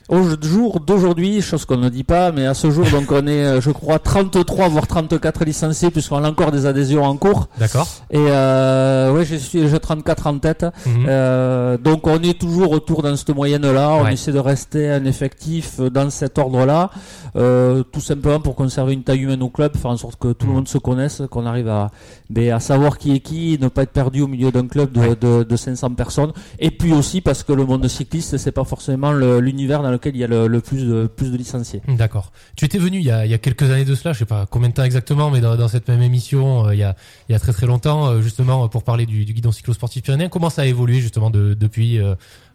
Au 0.09 0.23
jour 0.41 0.79
d'aujourd'hui, 0.79 1.41
chose 1.41 1.65
qu'on 1.65 1.75
ne 1.77 1.89
dit 1.89 2.05
pas, 2.05 2.31
mais 2.31 2.45
à 2.45 2.53
ce 2.53 2.71
jour, 2.71 2.85
donc 2.89 3.11
on 3.11 3.27
est, 3.27 3.43
euh, 3.43 3.59
je 3.61 3.71
crois, 3.71 3.99
33 3.99 4.69
voire 4.69 4.87
34 4.87 5.43
licenciés 5.43 5.91
puisqu'on 5.91 6.23
a 6.23 6.29
encore 6.29 6.51
des 6.51 6.65
adhésions 6.65 7.03
en 7.03 7.17
cours. 7.17 7.47
D'accord. 7.59 7.85
Et 8.09 8.17
euh, 8.17 9.11
ouais, 9.11 9.25
je 9.25 9.35
suis 9.35 9.59
déjà 9.59 9.79
34 9.79 10.27
en 10.27 10.37
tête. 10.39 10.65
Mhm. 10.85 11.05
Euh, 11.09 11.77
donc 11.77 12.07
on 12.07 12.21
est 12.23 12.39
toujours 12.39 12.71
autour 12.71 13.03
dans 13.03 13.15
cette 13.17 13.35
moyenne-là. 13.35 13.89
On 13.99 14.03
Ouais. 14.05 14.13
essaie 14.13 14.31
de 14.31 14.39
rester 14.39 14.89
un 14.89 15.03
effectif 15.03 15.81
dans 15.81 16.09
cet 16.09 16.37
ordre-là, 16.39 16.89
euh, 17.35 17.83
tout 17.91 17.99
simplement 17.99 18.39
pour 18.39 18.55
conserver 18.55 18.93
une 18.93 19.03
taille 19.03 19.23
humaine 19.23 19.43
au 19.43 19.49
club, 19.49 19.75
faire 19.75 19.91
en 19.91 19.97
sorte 19.97 20.17
que 20.17 20.31
tout 20.31 20.45
le 20.45 20.51
Mhm. 20.51 20.55
monde 20.57 20.67
se 20.69 20.77
connaisse, 20.77 21.21
qu'on 21.29 21.45
arrive 21.45 21.67
à, 21.67 21.91
ben, 22.29 22.51
à 22.53 22.59
savoir 22.61 22.97
qui 22.97 23.13
est 23.13 23.19
qui, 23.19 23.57
ne 23.61 23.67
pas 23.67 23.83
être 23.83 23.91
perdu 23.91 24.21
au 24.21 24.27
milieu 24.27 24.51
d'un 24.51 24.67
club 24.67 24.93
de, 24.93 24.99
Ouais. 25.01 25.15
de, 25.19 25.43
de 25.43 25.55
500 25.57 25.89
personnes. 25.95 26.31
Et 26.59 26.71
puis 26.71 26.93
aussi 26.93 27.19
parce 27.19 27.43
que 27.43 27.51
le 27.51 27.65
monde 27.65 27.85
cycliste, 27.89 28.37
c'est 28.37 28.51
pas 28.53 28.63
forcément 28.63 29.11
le- 29.11 29.39
l'univers 29.41 29.83
dans 29.83 29.91
lequel 29.97 30.15
il 30.15 30.19
y 30.19 30.23
a 30.23 30.27
le, 30.27 30.59
plus 30.59 31.31
de 31.31 31.37
licenciés. 31.37 31.81
D'accord. 31.87 32.31
Tu 32.55 32.65
étais 32.65 32.77
venu 32.77 32.97
il 32.97 33.05
y, 33.05 33.11
a, 33.11 33.25
il 33.25 33.31
y 33.31 33.33
a 33.33 33.37
quelques 33.37 33.69
années 33.69 33.85
de 33.85 33.95
cela, 33.95 34.13
je 34.13 34.19
sais 34.19 34.25
pas 34.25 34.45
combien 34.49 34.69
de 34.69 34.73
temps 34.73 34.83
exactement, 34.83 35.29
mais 35.29 35.41
dans, 35.41 35.55
dans 35.55 35.67
cette 35.67 35.87
même 35.87 36.01
émission, 36.01 36.67
euh, 36.67 36.75
il, 36.75 36.79
y 36.79 36.83
a, 36.83 36.95
il 37.29 37.33
y 37.33 37.35
a 37.35 37.39
très 37.39 37.53
très 37.53 37.65
longtemps, 37.67 38.07
euh, 38.07 38.21
justement, 38.21 38.63
euh, 38.63 38.67
pour 38.67 38.83
parler 38.83 39.05
du, 39.05 39.25
du 39.25 39.33
guidon 39.33 39.51
cyclosportif 39.51 40.03
pyrénéen. 40.03 40.29
Comment 40.29 40.49
ça 40.49 40.61
a 40.61 40.65
évolué 40.65 40.99
justement 41.01 41.29
de- 41.29 41.53
depuis 41.53 41.99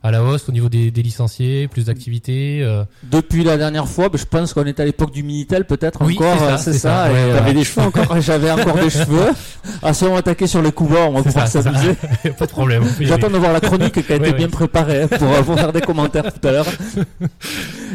à 0.02 0.10
la 0.10 0.22
hausse 0.24 0.48
au 0.48 0.52
niveau 0.52 0.68
des, 0.68 0.90
des 0.90 1.02
licenciés, 1.02 1.68
plus 1.68 1.86
d'activités 1.86 2.60
euh, 2.62 2.84
Depuis 3.04 3.44
la 3.44 3.56
dernière 3.56 3.86
fois, 3.88 4.08
ben, 4.08 4.18
je 4.18 4.24
pense 4.24 4.52
qu'on 4.52 4.66
était 4.66 4.82
à 4.82 4.84
l'époque 4.86 5.12
du 5.12 5.22
Minitel 5.22 5.64
peut-être 5.64 6.02
Oui, 6.04 6.16
encore, 6.16 6.58
c'est 6.58 6.72
ça, 6.72 7.06
euh, 7.06 7.06
ça. 7.06 7.06
ça, 7.06 7.12
ouais, 7.12 7.32
T'avais 7.38 7.54
des 7.54 7.64
cheveux 7.64 7.86
encore, 7.86 8.20
j'avais 8.20 8.50
encore 8.50 8.74
des 8.78 8.90
cheveux. 8.90 9.30
Ah, 9.80 9.94
si 9.94 10.04
on 10.04 10.16
attaquait 10.16 10.48
sur 10.48 10.60
les 10.60 10.72
coups 10.72 10.92
bas, 10.92 11.06
on 11.08 11.12
va 11.12 11.22
pouvoir 11.22 11.46
s'amuser. 11.46 11.94
Pas 12.38 12.46
de 12.46 12.50
problème. 12.50 12.84
J'attends 13.00 13.30
de 13.30 13.38
voir 13.38 13.52
la 13.52 13.60
chronique 13.60 14.04
qui 14.04 14.12
a 14.12 14.16
été 14.16 14.32
bien 14.32 14.48
préparée 14.48 15.02
hein, 15.02 15.08
pour, 15.08 15.28
euh, 15.28 15.42
pour 15.42 15.54
faire 15.56 15.72
des 15.72 15.80
commentaires 15.80 16.32
tout 16.32 16.46
à 16.48 16.50
l'heure. 16.50 16.66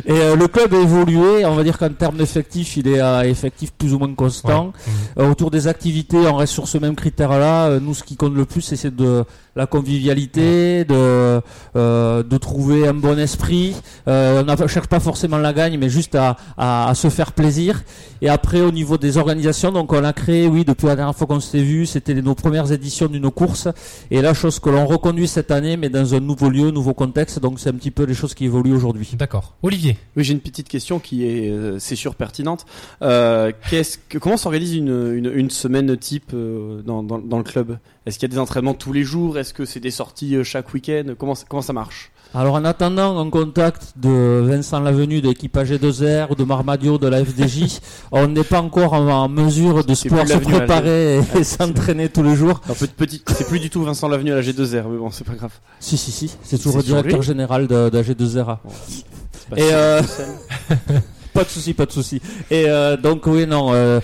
Et 0.06 0.12
euh, 0.12 0.36
le 0.36 0.48
club 0.48 0.74
a 0.74 0.78
évolué. 0.80 1.46
On 1.46 1.56
va 1.56 1.64
dire 1.64 1.78
qu'en 1.78 1.90
termes 1.90 2.18
d'effectifs, 2.18 2.78
il 2.78 2.88
est 2.88 3.00
à 3.00 3.26
effectif 3.28 3.72
plus 3.74 3.94
ou 3.94 4.00
moins 4.00 4.14
constant. 4.14 4.68
Ouais. 5.18 5.24
Euh, 5.24 5.32
autour 5.32 5.52
des 5.52 5.68
activités, 5.68 6.18
on 6.18 6.36
reste 6.36 6.54
sur 6.54 6.68
ce 6.68 6.78
même 6.78 6.96
critère-là. 6.96 7.68
Euh, 7.68 7.80
nous, 7.80 7.94
ce 7.94 8.04
qui 8.04 8.16
compte 8.16 8.36
le 8.36 8.46
plus, 8.46 8.62
c'est 8.62 8.96
de 8.96 9.24
la 9.58 9.66
convivialité, 9.66 10.86
de 10.86 11.42
euh, 11.76 12.24
de 12.24 12.38
trouver 12.38 12.88
un 12.88 12.94
bon 12.94 13.18
esprit. 13.20 13.76
Euh, 14.08 14.44
on 14.48 14.62
ne 14.64 14.68
cherche 14.68 14.88
pas 14.88 15.02
forcément 15.02 15.38
la 15.38 15.52
gagne, 15.52 15.78
mais 15.78 15.90
juste 15.90 16.16
à, 16.16 16.38
à, 16.58 16.90
à 16.90 16.96
se 16.96 17.10
faire 17.10 17.32
plaisir. 17.34 17.84
Et 18.22 18.30
après, 18.30 18.62
au 18.62 18.72
niveau 18.72 18.98
des 18.98 19.18
organisations, 19.18 19.72
donc 19.72 19.92
on 19.92 20.04
a 20.04 20.14
créé, 20.14 20.48
oui, 20.48 20.64
depuis 20.64 20.88
la 20.88 20.96
dernière 20.96 21.16
fois 21.16 21.28
qu'on 21.28 21.40
s'était 21.40 21.64
vu, 21.64 21.86
c'était 21.86 22.14
nos 22.14 22.36
premières 22.36 22.72
éditions 22.72 23.08
d'une 23.08 23.30
course. 23.30 23.68
Et 24.12 24.22
la 24.22 24.34
chose 24.34 24.60
que 24.60 24.70
l'on 24.70 24.86
reconduit 24.86 25.28
cette 25.28 25.52
année, 25.52 25.76
mais 25.78 25.90
dans 25.90 26.16
un 26.16 26.20
nouveau 26.20 26.50
lieu, 26.50 26.72
nouveau 26.72 26.94
contexte. 26.94 27.40
Donc 27.40 27.60
c'est 27.60 27.70
un 27.70 27.74
petit 27.74 27.92
peu 27.92 28.04
les 28.04 28.14
choses 28.14 28.34
qui 28.34 28.46
évoluent 28.46 28.76
aujourd'hui. 28.76 29.10
D'accord. 29.18 29.56
Olivier. 29.64 29.98
Oui, 30.16 30.24
j'ai 30.24 30.34
une 30.34 30.40
petite 30.40 30.70
question 30.70 31.00
qui 31.00 31.26
est, 31.26 31.50
euh, 31.50 31.80
c'est 31.80 31.96
sûr, 31.96 32.16
pertinente. 32.16 32.66
Euh, 33.02 33.52
qu'est-ce 33.70 33.98
que, 34.10 34.18
comment 34.18 34.38
s'organise 34.38 34.76
une, 34.76 35.14
une, 35.16 35.32
une 35.34 35.50
semaine 35.50 35.98
type 35.98 36.32
dans, 36.34 37.04
dans, 37.04 37.20
dans 37.20 37.38
le 37.38 37.44
club? 37.44 37.78
Est-ce 38.08 38.18
qu'il 38.18 38.30
y 38.30 38.32
a 38.32 38.36
des 38.36 38.40
entraînements 38.40 38.74
tous 38.74 38.94
les 38.94 39.04
jours? 39.04 39.38
Est-ce 39.38 39.54
que 39.54 39.66
c'est 39.66 39.82
des 39.82 39.92
sorties 39.92 40.38
euh, 40.38 40.44
chaque 40.46 40.74
week-end? 40.74 41.04
Comment, 41.20 41.36
ça- 41.36 41.44
comment 41.50 41.62
ça 41.62 41.74
marche? 41.74 42.10
Alors 42.34 42.56
en 42.56 42.64
attendant 42.64 43.20
un 43.20 43.30
contact 43.30 43.94
de 43.98 44.42
Vincent 44.46 44.80
Lavenu 44.80 45.20
de 45.20 45.28
l'équipage 45.28 45.72
2R 45.74 46.28
ou 46.32 46.36
de 46.36 46.44
Marmadio 46.46 46.98
de 46.98 47.08
la 47.08 47.24
FDJ, 47.24 47.80
on 48.14 48.28
n'est 48.28 48.46
pas 48.46 48.62
encore 48.62 48.94
en, 48.94 49.28
mesure 49.28 49.84
de 49.84 49.94
se 49.94 50.08
pouvoir 50.08 50.26
se 50.26 50.34
l'avenue 50.34 50.54
préparer 50.54 51.18
et, 51.18 51.22
Ah, 51.36 51.44
s'entraîner 51.44 52.08
tous 52.08 52.24
les 52.24 52.36
jours. 52.36 52.62
C'est 52.74 52.96
plus 52.96 53.60
du 53.60 53.70
tout 53.70 53.84
Vincent 53.84 54.08
Lavenu 54.08 54.32
à 54.32 54.36
la 54.36 54.42
G2R, 54.42 54.84
mais 54.90 54.98
bon, 54.98 55.12
c'est 55.12 55.26
pas 55.26 55.36
grave. 55.36 55.52
Si, 55.82 55.98
si, 55.98 56.12
si, 56.12 56.32
c'est 56.44 56.62
toujours 56.62 56.84
directeur 56.84 57.22
général 57.22 57.68
de, 57.68 57.90
de 57.90 58.02
G2R. 58.02 58.58
C'est 58.78 59.50
pas 59.50 59.58
Et 59.58 59.74
euh. 59.74 60.02
Pas 61.34 61.44
de 61.44 61.50
souci, 61.50 61.76
pas 61.76 61.86
de 61.86 61.92
souci. 61.92 62.20
Et 62.50 62.66
euh, 62.68 62.98
donc 62.98 63.28
oui, 63.28 63.46
non. 63.46 63.70
euh, 63.72 64.00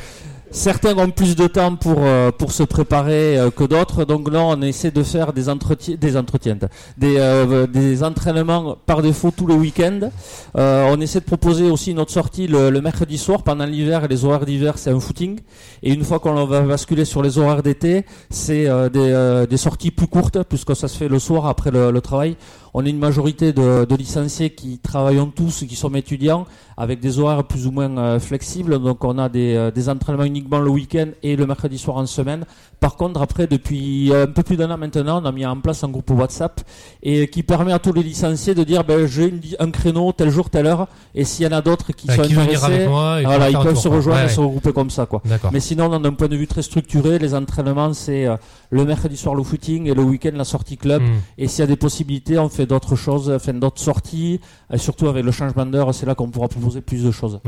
Certains 0.56 0.96
ont 1.00 1.10
plus 1.10 1.36
de 1.36 1.48
temps 1.48 1.76
pour 1.76 1.96
euh, 2.02 2.30
pour 2.32 2.52
se 2.52 2.62
préparer 2.62 3.40
euh, 3.40 3.50
que 3.50 3.64
d'autres, 3.64 4.06
donc 4.06 4.32
là 4.32 4.42
on 4.44 4.62
essaie 4.62 4.92
de 4.92 5.02
faire 5.02 5.34
des 5.34 5.50
entretiens, 5.50 5.96
des 6.00 6.16
entretiens, 6.16 6.60
des 6.96 7.16
euh, 7.18 7.66
des 7.66 8.04
entraînements 8.04 8.78
par 8.86 9.02
défaut 9.02 9.32
tous 9.36 9.48
les 9.48 9.56
week-ends. 9.56 10.12
Euh, 10.56 10.86
on 10.92 11.02
essaie 11.02 11.22
de 11.22 11.26
proposer 11.26 11.72
aussi 11.72 11.96
notre 11.96 12.12
sortie 12.12 12.46
le, 12.46 12.70
le 12.70 12.82
mercredi 12.82 13.18
soir 13.18 13.42
pendant 13.42 13.66
l'hiver 13.66 14.04
et 14.04 14.08
les 14.08 14.26
horaires 14.26 14.46
d'hiver 14.46 14.78
c'est 14.78 14.92
un 14.92 15.00
footing. 15.00 15.40
Et 15.82 15.92
une 15.92 16.04
fois 16.04 16.20
qu'on 16.20 16.46
va 16.46 16.62
basculer 16.62 17.04
sur 17.06 17.24
les 17.24 17.40
horaires 17.40 17.64
d'été, 17.64 18.06
c'est 18.30 18.68
euh, 18.70 18.90
des, 18.90 19.00
euh, 19.00 19.48
des 19.48 19.58
sorties 19.58 19.90
plus 19.90 20.08
courtes 20.08 20.44
puisque 20.48 20.76
ça 20.76 20.88
se 20.88 20.96
fait 20.96 21.08
le 21.08 21.18
soir 21.18 21.48
après 21.48 21.72
le, 21.72 21.90
le 21.90 22.02
travail. 22.02 22.38
On 22.74 22.86
est 22.86 22.90
une 22.90 23.00
majorité 23.00 23.54
de, 23.54 23.86
de 23.86 23.96
licenciés 23.96 24.50
qui 24.52 24.80
travaillons 24.80 25.28
tous, 25.28 25.66
qui 25.68 25.76
sommes 25.76 25.96
étudiants, 25.96 26.46
avec 26.78 27.00
des 27.00 27.20
horaires 27.20 27.44
plus 27.44 27.68
ou 27.68 27.72
moins 27.72 27.98
euh, 27.98 28.20
flexibles. 28.20 28.80
Donc 28.82 29.04
on 29.04 29.18
a 29.18 29.30
des, 29.30 29.56
euh, 29.56 29.72
des 29.72 29.90
entraînements 29.90 30.24
uniquement 30.24 30.60
le 30.60 30.70
week-end 30.70 31.08
et 31.22 31.36
le 31.36 31.46
mercredi 31.46 31.78
soir 31.78 31.98
en 31.98 32.06
semaine. 32.06 32.46
Par 32.80 32.96
contre, 32.96 33.22
après, 33.22 33.48
depuis 33.48 34.12
euh, 34.12 34.24
un 34.24 34.28
peu 34.28 34.44
plus 34.44 34.58
d'un 34.58 34.70
an 34.72 34.78
maintenant, 34.78 35.22
on 35.22 35.26
a 35.26 35.32
mis 35.32 35.46
en 35.46 35.60
place 35.60 35.84
un 35.84 35.90
groupe 35.90 36.10
WhatsApp 36.12 36.62
et 37.02 37.28
qui 37.28 37.44
permet 37.44 37.74
à 37.74 37.80
tous 37.80 37.94
les 37.94 38.04
licenciés 38.04 38.56
de 38.56 38.64
dire 38.64 38.84
ben, 38.84 39.06
j'ai 39.06 39.34
un 39.60 39.72
créneau 39.72 40.12
tel 40.12 40.30
jour, 40.30 40.50
telle 40.50 40.66
heure. 40.68 40.88
Et 41.16 41.24
s'il 41.24 41.46
y 41.46 41.48
en 41.48 41.56
a 41.56 41.62
d'autres 41.62 41.94
qui 41.94 42.08
sont 42.08 42.22
qui 42.24 42.34
intéressés, 42.36 42.66
avec 42.66 42.90
moi 42.90 43.22
et 43.22 43.26
voilà, 43.26 43.50
ils 43.50 43.58
peuvent 43.58 43.74
tour, 43.74 43.82
se 43.82 43.88
rejoindre 43.88 44.20
Ouais, 44.20 44.26
et 44.26 44.30
se 44.30 44.40
regrouper 44.40 44.74
comme 44.74 44.90
ça. 44.90 45.06
quoi. 45.06 45.22
Mais 45.52 45.60
sinon, 45.60 45.90
non, 45.90 46.00
d'un 46.00 46.14
point 46.14 46.28
de 46.28 46.36
vue 46.36 46.48
très 46.48 46.62
structuré, 46.62 47.20
les 47.20 47.34
entraînements, 47.34 47.94
c'est 47.94 48.26
euh, 48.26 48.36
le 48.70 48.84
mercredi 48.86 49.16
soir 49.16 49.34
le 49.36 49.44
footing 49.44 49.88
et 49.88 49.94
le 49.94 50.04
week-end 50.04 50.32
la 50.36 50.44
sortie 50.44 50.78
club. 50.78 51.02
Hmm. 51.02 51.12
Et 51.38 51.48
s'il 51.48 51.62
y 51.62 51.64
a 51.64 51.68
des 51.68 51.76
possibilités, 51.76 52.38
on 52.38 52.50
fait 52.50 52.63
d'autres 52.66 52.96
choses, 52.96 53.30
enfin 53.30 53.54
d'autres 53.54 53.82
sorties. 53.82 54.40
Et 54.72 54.78
surtout 54.78 55.08
avec 55.08 55.24
le 55.24 55.32
changement 55.32 55.66
d'heure, 55.66 55.94
c'est 55.94 56.06
là 56.06 56.16
qu'on 56.16 56.30
pourra 56.30 56.48
proposer 56.48 56.82
plus 56.82 57.04
de 57.04 57.12
choses. 57.12 57.40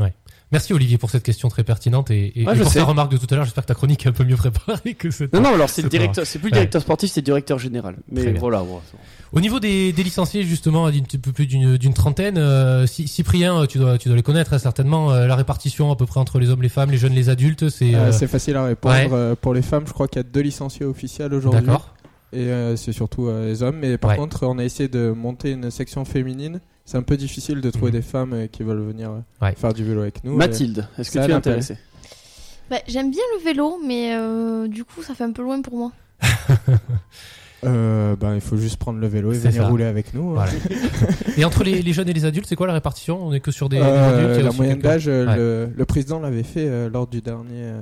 Merci 0.52 0.72
Olivier 0.72 0.96
pour 0.96 1.10
cette 1.10 1.24
question 1.24 1.48
très 1.48 1.64
pertinente 1.64 2.08
et, 2.12 2.40
et, 2.40 2.46
Ouais, 2.46 2.52
et 2.52 2.56
je 2.56 2.62
pour 2.62 2.70
sais. 2.70 2.78
ta 2.78 2.84
remarque 2.84 3.10
de 3.10 3.16
tout 3.16 3.26
à 3.30 3.34
l'heure. 3.34 3.44
J'espère 3.44 3.64
que 3.64 3.68
ta 3.68 3.74
chronique 3.74 4.06
est 4.06 4.08
un 4.10 4.12
peu 4.12 4.22
mieux 4.22 4.36
préparée 4.36 4.94
que 4.94 5.10
cette. 5.10 5.32
Non, 5.34 5.40
non, 5.40 5.54
alors 5.54 5.68
c'est 5.68 5.88
directeur, 5.88 6.24
c'est 6.24 6.38
plus 6.38 6.46
Ouais. 6.50 6.52
directeur 6.52 6.80
sportif, 6.82 7.10
c'est 7.10 7.20
directeur 7.22 7.58
général. 7.58 7.96
Mais 8.12 8.32
voilà. 8.34 8.62
Au 9.32 9.40
niveau 9.40 9.58
des, 9.58 9.92
des 9.92 10.02
licenciés, 10.04 10.44
justement, 10.44 10.88
petit 10.88 11.18
peu 11.18 11.32
plus 11.32 11.46
d'une 11.48 11.94
trentaine, 11.94 12.38
euh, 12.38 12.86
Cy- 12.86 13.08
Cyprien, 13.08 13.66
tu 13.66 13.78
dois, 13.78 13.98
tu 13.98 14.06
dois 14.08 14.16
les 14.16 14.22
connaître 14.22 14.52
hein, 14.54 14.58
certainement. 14.58 15.10
euh, 15.10 15.26
la 15.26 15.34
répartition 15.34 15.90
à 15.90 15.96
peu 15.96 16.06
près 16.06 16.20
entre 16.20 16.38
les 16.38 16.48
hommes, 16.48 16.62
les 16.62 16.68
femmes, 16.68 16.92
les 16.92 16.96
jeunes, 16.98 17.12
les 17.14 17.28
adultes, 17.28 17.68
c'est 17.68 17.94
Euh, 17.96 17.98
euh, 17.98 18.12
c'est 18.12 18.28
facile 18.28 18.54
à 18.56 18.64
répondre. 18.66 18.94
ouais. 18.94 19.08
Euh, 19.12 19.34
pour 19.34 19.52
les 19.52 19.62
femmes, 19.62 19.82
je 19.88 19.92
crois 19.92 20.06
qu'il 20.06 20.18
y 20.18 20.24
a 20.24 20.28
deux 20.32 20.42
licenciés 20.42 20.86
officiels 20.86 21.34
aujourd'hui. 21.34 21.60
d'accord. 21.60 21.92
Et 22.32 22.48
euh, 22.48 22.76
c'est 22.76 22.92
surtout 22.92 23.28
euh, 23.28 23.46
les 23.46 23.62
hommes. 23.62 23.76
Mais 23.80 23.98
par 23.98 24.10
Ouais. 24.10 24.16
contre, 24.16 24.46
on 24.46 24.58
a 24.58 24.64
essayé 24.64 24.88
de 24.88 25.10
monter 25.10 25.52
une 25.52 25.70
section 25.70 26.04
féminine. 26.04 26.60
C'est 26.84 26.98
un 26.98 27.02
peu 27.02 27.16
difficile 27.16 27.60
de 27.60 27.70
trouver 27.70 27.90
Mhm. 27.92 27.96
des 27.98 28.02
femmes 28.02 28.32
euh, 28.32 28.46
qui 28.46 28.62
veulent 28.62 28.80
venir 28.84 29.10
Ouais. 29.42 29.54
faire 29.56 29.72
du 29.72 29.84
vélo 29.84 30.02
avec 30.02 30.22
nous. 30.24 30.36
Mathilde, 30.36 30.86
est-ce 30.98 31.10
que 31.10 31.14
tu 31.14 31.18
es 31.18 31.20
l'appelle. 31.28 31.36
intéressé 31.36 31.78
Bah, 32.70 32.78
J'aime 32.88 33.10
bien 33.10 33.22
le 33.38 33.44
vélo, 33.44 33.78
mais 33.84 34.14
euh, 34.14 34.66
du 34.68 34.84
coup, 34.84 35.02
ça 35.02 35.14
fait 35.14 35.24
un 35.24 35.32
peu 35.32 35.42
loin 35.42 35.60
pour 35.62 35.76
moi. 35.76 35.92
Euh, 37.64 38.14
ben, 38.16 38.34
il 38.34 38.40
faut 38.42 38.56
juste 38.58 38.76
prendre 38.76 39.00
le 39.00 39.06
vélo 39.08 39.32
et 39.32 39.38
venir 39.38 39.62
ça. 39.62 39.68
rouler 39.68 39.86
avec 39.86 40.12
nous. 40.14 40.30
hein. 40.38 40.44
Voilà. 40.44 40.52
et 41.38 41.44
entre 41.44 41.64
les, 41.64 41.82
les 41.82 41.92
jeunes 41.94 42.08
et 42.08 42.12
les 42.12 42.24
adultes, 42.26 42.46
c'est 42.46 42.54
quoi 42.54 42.66
la 42.66 42.74
répartition? 42.74 43.18
On 43.26 43.32
est 43.32 43.40
que 43.40 43.50
sur 43.50 43.68
des, 43.68 43.78
des 43.78 43.82
Euh, 43.82 44.28
adultes 44.30 44.44
la 44.44 44.52
moyenne 44.52 44.78
d'âge, 44.78 45.06
Ouais. 45.08 45.24
le, 45.36 45.70
le 45.74 45.84
président 45.86 46.20
l'avait 46.20 46.42
fait 46.42 46.68
euh, 46.68 46.88
lors 46.90 47.06
du 47.06 47.22
dernier, 47.22 47.72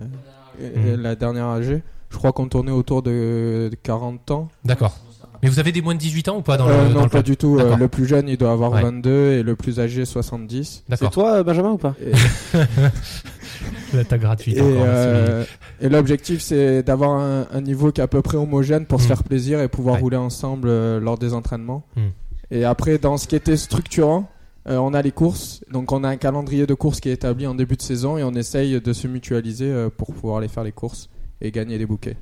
Mhm. 0.60 1.02
la 1.02 1.16
dernière 1.16 1.48
AG. 1.48 1.82
Je 2.14 2.18
crois 2.18 2.32
qu'on 2.32 2.46
tournait 2.48 2.70
autour 2.70 3.02
de, 3.02 3.68
de 3.70 3.76
40 3.82 4.30
ans. 4.30 4.48
D'accord. 4.64 4.96
Mais 5.42 5.48
vous 5.50 5.58
avez 5.58 5.72
des 5.72 5.82
moins 5.82 5.94
de 5.94 5.98
18 5.98 6.28
ans 6.28 6.36
ou 6.38 6.42
pas 6.42 6.56
dans 6.56 6.68
Euh, 6.68 6.84
le, 6.88 6.94
dans 6.94 7.00
non, 7.00 7.04
le 7.04 7.10
pas 7.10 7.22
du 7.22 7.36
tout. 7.36 7.58
Euh, 7.58 7.76
le 7.76 7.88
plus 7.88 8.06
jeune, 8.06 8.28
il 8.28 8.38
doit 8.38 8.52
avoir 8.52 8.70
Ouais. 8.72 8.80
22 8.82 9.32
et 9.32 9.42
le 9.42 9.56
plus 9.56 9.78
âgé 9.80 10.04
70. 10.06 10.84
C'est 10.86 10.90
D'accord. 10.90 11.10
toi, 11.10 11.42
Benjamin, 11.42 11.72
ou 11.72 11.76
pas 11.76 11.94
T'as 14.08 14.18
gratuite 14.18 14.56
et, 14.56 14.60
euh, 14.62 15.44
et 15.80 15.88
l'objectif, 15.88 16.40
c'est 16.40 16.82
d'avoir 16.82 17.10
un, 17.20 17.46
un 17.52 17.60
niveau 17.60 17.92
qui 17.92 18.00
est 18.00 18.04
à 18.04 18.08
peu 18.08 18.22
près 18.22 18.36
homogène 18.36 18.86
pour 18.86 19.00
se 19.00 19.04
Mhm. 19.04 19.08
faire 19.08 19.24
plaisir 19.24 19.60
et 19.60 19.68
pouvoir 19.68 19.96
Ouais. 19.96 20.00
rouler 20.02 20.16
ensemble 20.16 20.68
euh, 20.68 20.98
lors 21.00 21.18
des 21.18 21.34
entraînements. 21.34 21.84
Mhm. 21.96 22.10
Et 22.50 22.64
après, 22.64 22.98
dans 22.98 23.16
ce 23.16 23.26
qui 23.28 23.36
était 23.36 23.56
structurant, 23.56 24.28
euh, 24.68 24.76
on 24.78 24.94
a 24.94 25.02
les 25.02 25.12
courses. 25.12 25.60
Donc, 25.70 25.92
on 25.92 26.04
a 26.04 26.08
un 26.08 26.16
calendrier 26.16 26.66
de 26.66 26.74
courses 26.74 27.00
qui 27.00 27.08
est 27.08 27.12
établi 27.12 27.46
en 27.46 27.54
début 27.54 27.76
de 27.76 27.82
saison 27.82 28.16
et 28.16 28.24
on 28.24 28.32
essaye 28.32 28.80
de 28.80 28.92
se 28.92 29.06
mutualiser 29.08 29.68
euh, 29.70 29.90
pour 29.94 30.14
pouvoir 30.14 30.38
aller 30.38 30.48
faire 30.48 30.64
les 30.64 30.72
courses 30.72 31.10
et 31.44 31.50
gagner 31.50 31.78
des 31.78 31.86
bouquets. 31.86 32.16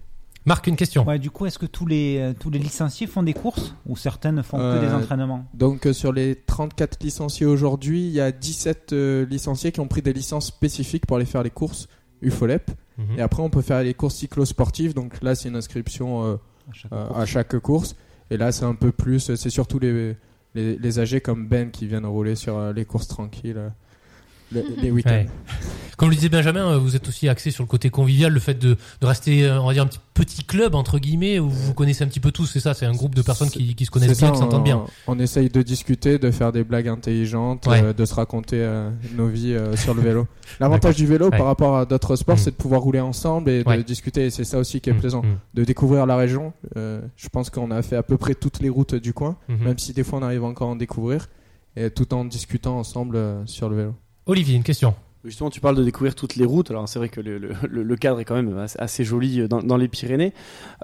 Marc, 0.45 0.67
une 0.67 0.75
question. 0.75 1.07
Ouais, 1.07 1.21
du 1.21 1.31
coup, 1.31 1.47
est-ce 1.47 1.59
que 1.59 1.67
tous 1.67 1.87
les, 1.87 2.19
euh, 2.19 2.33
tous 2.39 2.51
les 2.51 2.59
licenciés 2.59 3.07
font 3.07 3.23
des 3.23 3.33
courses 3.33 3.77
ou 3.87 3.97
certains 3.97 4.33
ne 4.33 4.43
font 4.43 4.57
que 4.57 4.63
Euh, 4.63 4.81
des 4.81 4.93
entraînements? 4.93 5.47
Donc 5.55 5.87
euh, 5.87 5.93
sur 5.93 6.13
les 6.13 6.35
34 6.35 7.03
licenciés 7.05 7.47
aujourd'hui, 7.47 8.07
il 8.07 8.13
y 8.13 8.21
a 8.21 8.33
17 8.33 8.93
euh, 8.93 9.25
licenciés 9.27 9.71
qui 9.71 9.79
ont 9.79 9.87
pris 9.87 10.03
des 10.03 10.13
licences 10.13 10.47
spécifiques 10.47 11.07
pour 11.07 11.17
aller 11.17 11.27
faire 11.27 11.45
les 11.45 11.51
courses 11.51 11.89
UFOLEP. 12.23 12.73
Mhm. 12.99 13.19
Et 13.19 13.23
après, 13.23 13.43
on 13.43 13.51
peut 13.51 13.63
faire 13.63 13.83
les 13.83 13.95
courses 13.95 14.17
cyclosportives. 14.17 14.95
Donc 14.95 15.23
là, 15.23 15.35
c'est 15.35 15.49
une 15.49 15.57
inscription 15.57 16.25
euh, 16.25 16.37
à 16.69 16.75
chaque 16.75 16.93
euh, 16.93 17.07
course 17.07 17.19
à 17.21 17.27
chaque 17.27 17.59
course. 17.59 17.97
Et 18.31 18.37
là, 18.37 18.51
c'est 18.53 18.65
un 18.65 18.75
peu 18.75 18.93
plus. 18.93 19.21
C'est 19.21 19.51
surtout 19.51 19.79
les, 19.79 20.17
les, 20.55 20.77
les 20.77 20.99
âgés 20.99 21.21
comme 21.21 21.47
Ben 21.47 21.71
qui 21.71 21.87
viennent 21.87 22.07
rouler 22.07 22.35
sur 22.35 22.57
euh, 22.57 22.73
les 22.73 22.85
courses 22.85 23.09
tranquilles 23.09 23.73
les, 24.55 24.65
les 24.83 24.91
week-ends. 24.91 25.11
Ouais. 25.11 25.29
Comme 25.99 26.09
le 26.09 26.17
disait 26.17 26.31
Benjamin, 26.31 26.73
euh, 26.73 26.79
vous 26.79 26.97
êtes 26.97 27.07
aussi 27.07 27.29
axé 27.29 27.51
sur 27.53 27.63
le 27.63 27.69
côté 27.69 27.89
convivial, 27.91 28.33
le 28.33 28.41
fait 28.41 28.55
de, 28.59 28.77
de 29.01 29.07
rester, 29.07 29.45
euh, 29.45 29.61
on 29.61 29.67
va 29.67 29.73
dire, 29.73 29.85
un 29.85 29.87
petit 29.87 30.01
petit 30.15 30.43
club, 30.45 30.75
entre 30.75 30.99
guillemets, 30.99 31.39
où 31.39 31.49
vous 31.49 31.75
connaissez 31.75 32.03
un 32.03 32.09
petit 32.09 32.19
peu 32.19 32.33
tous, 32.33 32.47
c'est 32.47 32.59
ça, 32.61 32.75
c'est 32.75 32.87
un 32.87 32.93
groupe 32.93 33.15
de 33.15 33.23
personnes 33.23 33.51
qui, 33.51 33.75
qui 33.77 33.85
se 33.87 33.91
connaissent 33.91 34.19
bien, 34.19 34.29
ça, 34.29 34.33
qui 34.33 34.39
s'entendent 34.41 34.65
bien. 34.65 34.85
On 35.07 35.19
essaye 35.21 35.49
de 35.49 35.63
discuter, 35.63 36.19
de 36.19 36.31
faire 36.33 36.51
des 36.51 36.65
blagues 36.65 36.89
intelligentes, 36.89 37.67
Ouais. 37.69 37.83
euh, 37.85 37.93
de 37.93 38.05
se 38.05 38.15
raconter 38.15 38.57
euh, 38.61 38.91
nos 39.17 39.29
vies 39.29 39.53
euh, 39.55 39.77
sur 39.77 39.95
le 39.95 40.03
vélo. 40.03 40.27
L'avantage 40.61 40.97
du 40.97 41.07
vélo 41.07 41.31
Ouais. 41.31 41.39
par 41.39 41.47
rapport 41.47 41.77
à 41.77 41.85
d'autres 41.87 42.17
sports, 42.17 42.35
Mm. 42.35 42.39
c'est 42.39 42.51
de 42.51 42.57
pouvoir 42.57 42.81
rouler 42.81 43.01
ensemble 43.01 43.49
et 43.51 43.63
de 43.63 43.83
discuter. 43.83 44.27
Et 44.27 44.31
c'est 44.31 44.45
ça 44.45 44.59
aussi 44.59 44.81
qui 44.81 44.91
est 44.91 44.95
Mm, 44.95 44.99
plaisant. 45.01 45.23
mm, 45.23 45.39
De 45.55 45.65
découvrir 45.65 46.05
la 46.07 46.17
région. 46.17 46.53
Je 46.75 47.29
pense 47.31 47.49
qu'on 47.49 47.71
a 47.71 47.81
fait 47.83 47.97
à 47.97 48.03
peu 48.03 48.17
près 48.17 48.35
toutes 48.35 48.59
les 48.61 48.71
routes 48.71 48.95
du 48.97 49.13
coin, 49.13 49.37
mhm. 49.49 49.65
même 49.67 49.79
si 49.79 49.93
des 49.93 50.03
fois 50.05 50.19
on 50.19 50.23
arrive 50.23 50.43
encore 50.45 50.69
à 50.69 50.73
en 50.73 50.77
découvrir. 50.77 51.29
Et 51.77 51.91
tout 51.91 52.13
en 52.13 52.25
discutant 52.27 52.79
ensemble 52.79 53.19
sur 53.47 53.69
le 53.71 53.77
vélo. 53.77 53.95
Olivier, 54.27 54.57
une 54.57 54.63
question. 54.63 54.95
Justement, 55.25 55.51
tu 55.51 55.61
parles 55.61 55.77
de 55.77 55.85
découvrir 55.85 56.15
toutes 56.17 56.35
les 56.37 56.45
routes. 56.45 56.71
Alors, 56.71 56.89
c'est 56.89 56.99
vrai 56.99 57.09
que 57.09 57.21
le, 57.21 57.39
le- 57.39 57.53
le- 57.69 57.83
le 57.85 57.97
cadre 57.97 58.19
est 58.21 58.25
quand 58.25 58.35
même 58.35 58.57
assez, 58.59 58.79
assez 58.81 59.05
joli 59.05 59.41
euh, 59.41 59.49
dans, 59.49 59.63
dans 59.63 59.77
les 59.77 59.87
Pyrénées. 59.89 60.33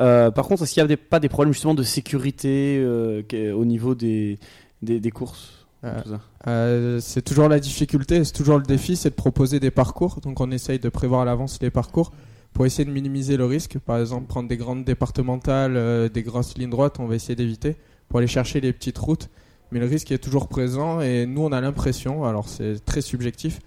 Euh, 0.01 0.31
par 0.31 0.47
contre, 0.47 0.63
est-ce 0.63 0.75
qu'il 0.75 0.81
n'y 0.83 0.85
a 0.85 0.89
des- 0.89 0.97
pas 0.97 1.19
des 1.19 1.29
problèmes 1.29 1.53
justement 1.53 1.75
de 1.75 1.83
sécurité 1.83 2.79
euh, 2.81 3.23
au 3.53 3.65
niveau 3.65 3.95
des, 3.97 4.39
des, 4.83 5.01
des 5.01 5.11
courses 5.11 5.67
Euh, 5.85 6.01
Euh, 6.47 7.01
c'est 7.01 7.23
toujours 7.23 7.49
la 7.49 7.59
difficulté, 7.61 8.25
c'est 8.25 8.33
toujours 8.33 8.59
le 8.59 8.65
défi, 8.65 8.97
c'est 8.97 9.11
de 9.11 9.15
proposer 9.17 9.59
des 9.61 9.71
parcours. 9.73 10.21
Donc 10.21 10.41
on 10.41 10.51
essaye 10.53 10.79
de 10.79 10.89
prévoir 10.89 11.23
à 11.23 11.25
l'avance 11.25 11.59
les 11.61 11.71
parcours 11.71 12.13
pour 12.53 12.65
essayer 12.65 12.85
de 12.85 12.91
minimiser 12.93 13.37
le 13.37 13.45
risque. 13.45 13.79
Par 13.79 13.99
exemple, 13.99 14.27
prendre 14.29 14.49
des 14.49 14.57
grandes 14.57 14.85
départementales, 14.85 15.77
euh, 15.77 16.09
des 16.09 16.23
grosses 16.23 16.57
lignes 16.57 16.71
droites, 16.71 16.99
on 17.01 17.07
va 17.07 17.17
essayer 17.17 17.35
d'éviter 17.37 17.77
pour 18.09 18.19
aller 18.19 18.29
chercher 18.29 18.61
les 18.61 18.73
petites 18.73 18.99
routes. 18.99 19.29
Mais 19.73 19.81
le 19.81 19.87
risque 19.87 20.11
est 20.13 20.19
toujours 20.19 20.49
présent 20.49 21.01
et 21.01 21.27
nous 21.27 21.43
on 21.43 21.53
a 21.53 21.61
l'impression, 21.61 22.25
alors 22.25 22.49
c'est 22.49 22.85
très 22.85 23.01
subjectif, 23.03 23.61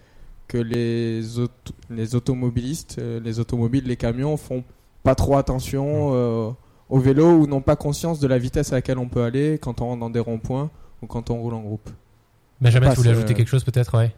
que 0.47 0.57
les, 0.57 1.39
auto- 1.39 1.73
les 1.89 2.15
automobilistes, 2.15 2.97
euh, 2.99 3.19
les 3.19 3.39
automobiles, 3.39 3.85
les 3.85 3.95
camions 3.97 4.35
font 4.37 4.63
pas 5.03 5.15
trop 5.15 5.37
attention 5.37 6.11
euh, 6.13 6.49
au 6.89 6.99
vélo 6.99 7.31
ou 7.31 7.47
n'ont 7.47 7.61
pas 7.61 7.75
conscience 7.75 8.19
de 8.19 8.27
la 8.27 8.37
vitesse 8.37 8.73
à 8.73 8.75
laquelle 8.77 8.97
on 8.97 9.07
peut 9.07 9.23
aller 9.23 9.59
quand 9.61 9.81
on 9.81 9.85
rentre 9.85 9.99
dans 10.01 10.09
des 10.09 10.19
ronds-points 10.19 10.69
ou 11.01 11.07
quand 11.07 11.29
on 11.29 11.37
roule 11.39 11.53
en 11.53 11.61
groupe. 11.61 11.89
Benjamin, 12.59 12.89
tu 12.91 12.97
voulais 12.97 13.09
euh, 13.09 13.13
ajouter 13.17 13.33
quelque 13.33 13.47
chose 13.47 13.63
peut-être? 13.63 13.97
Ouais. 13.97 14.13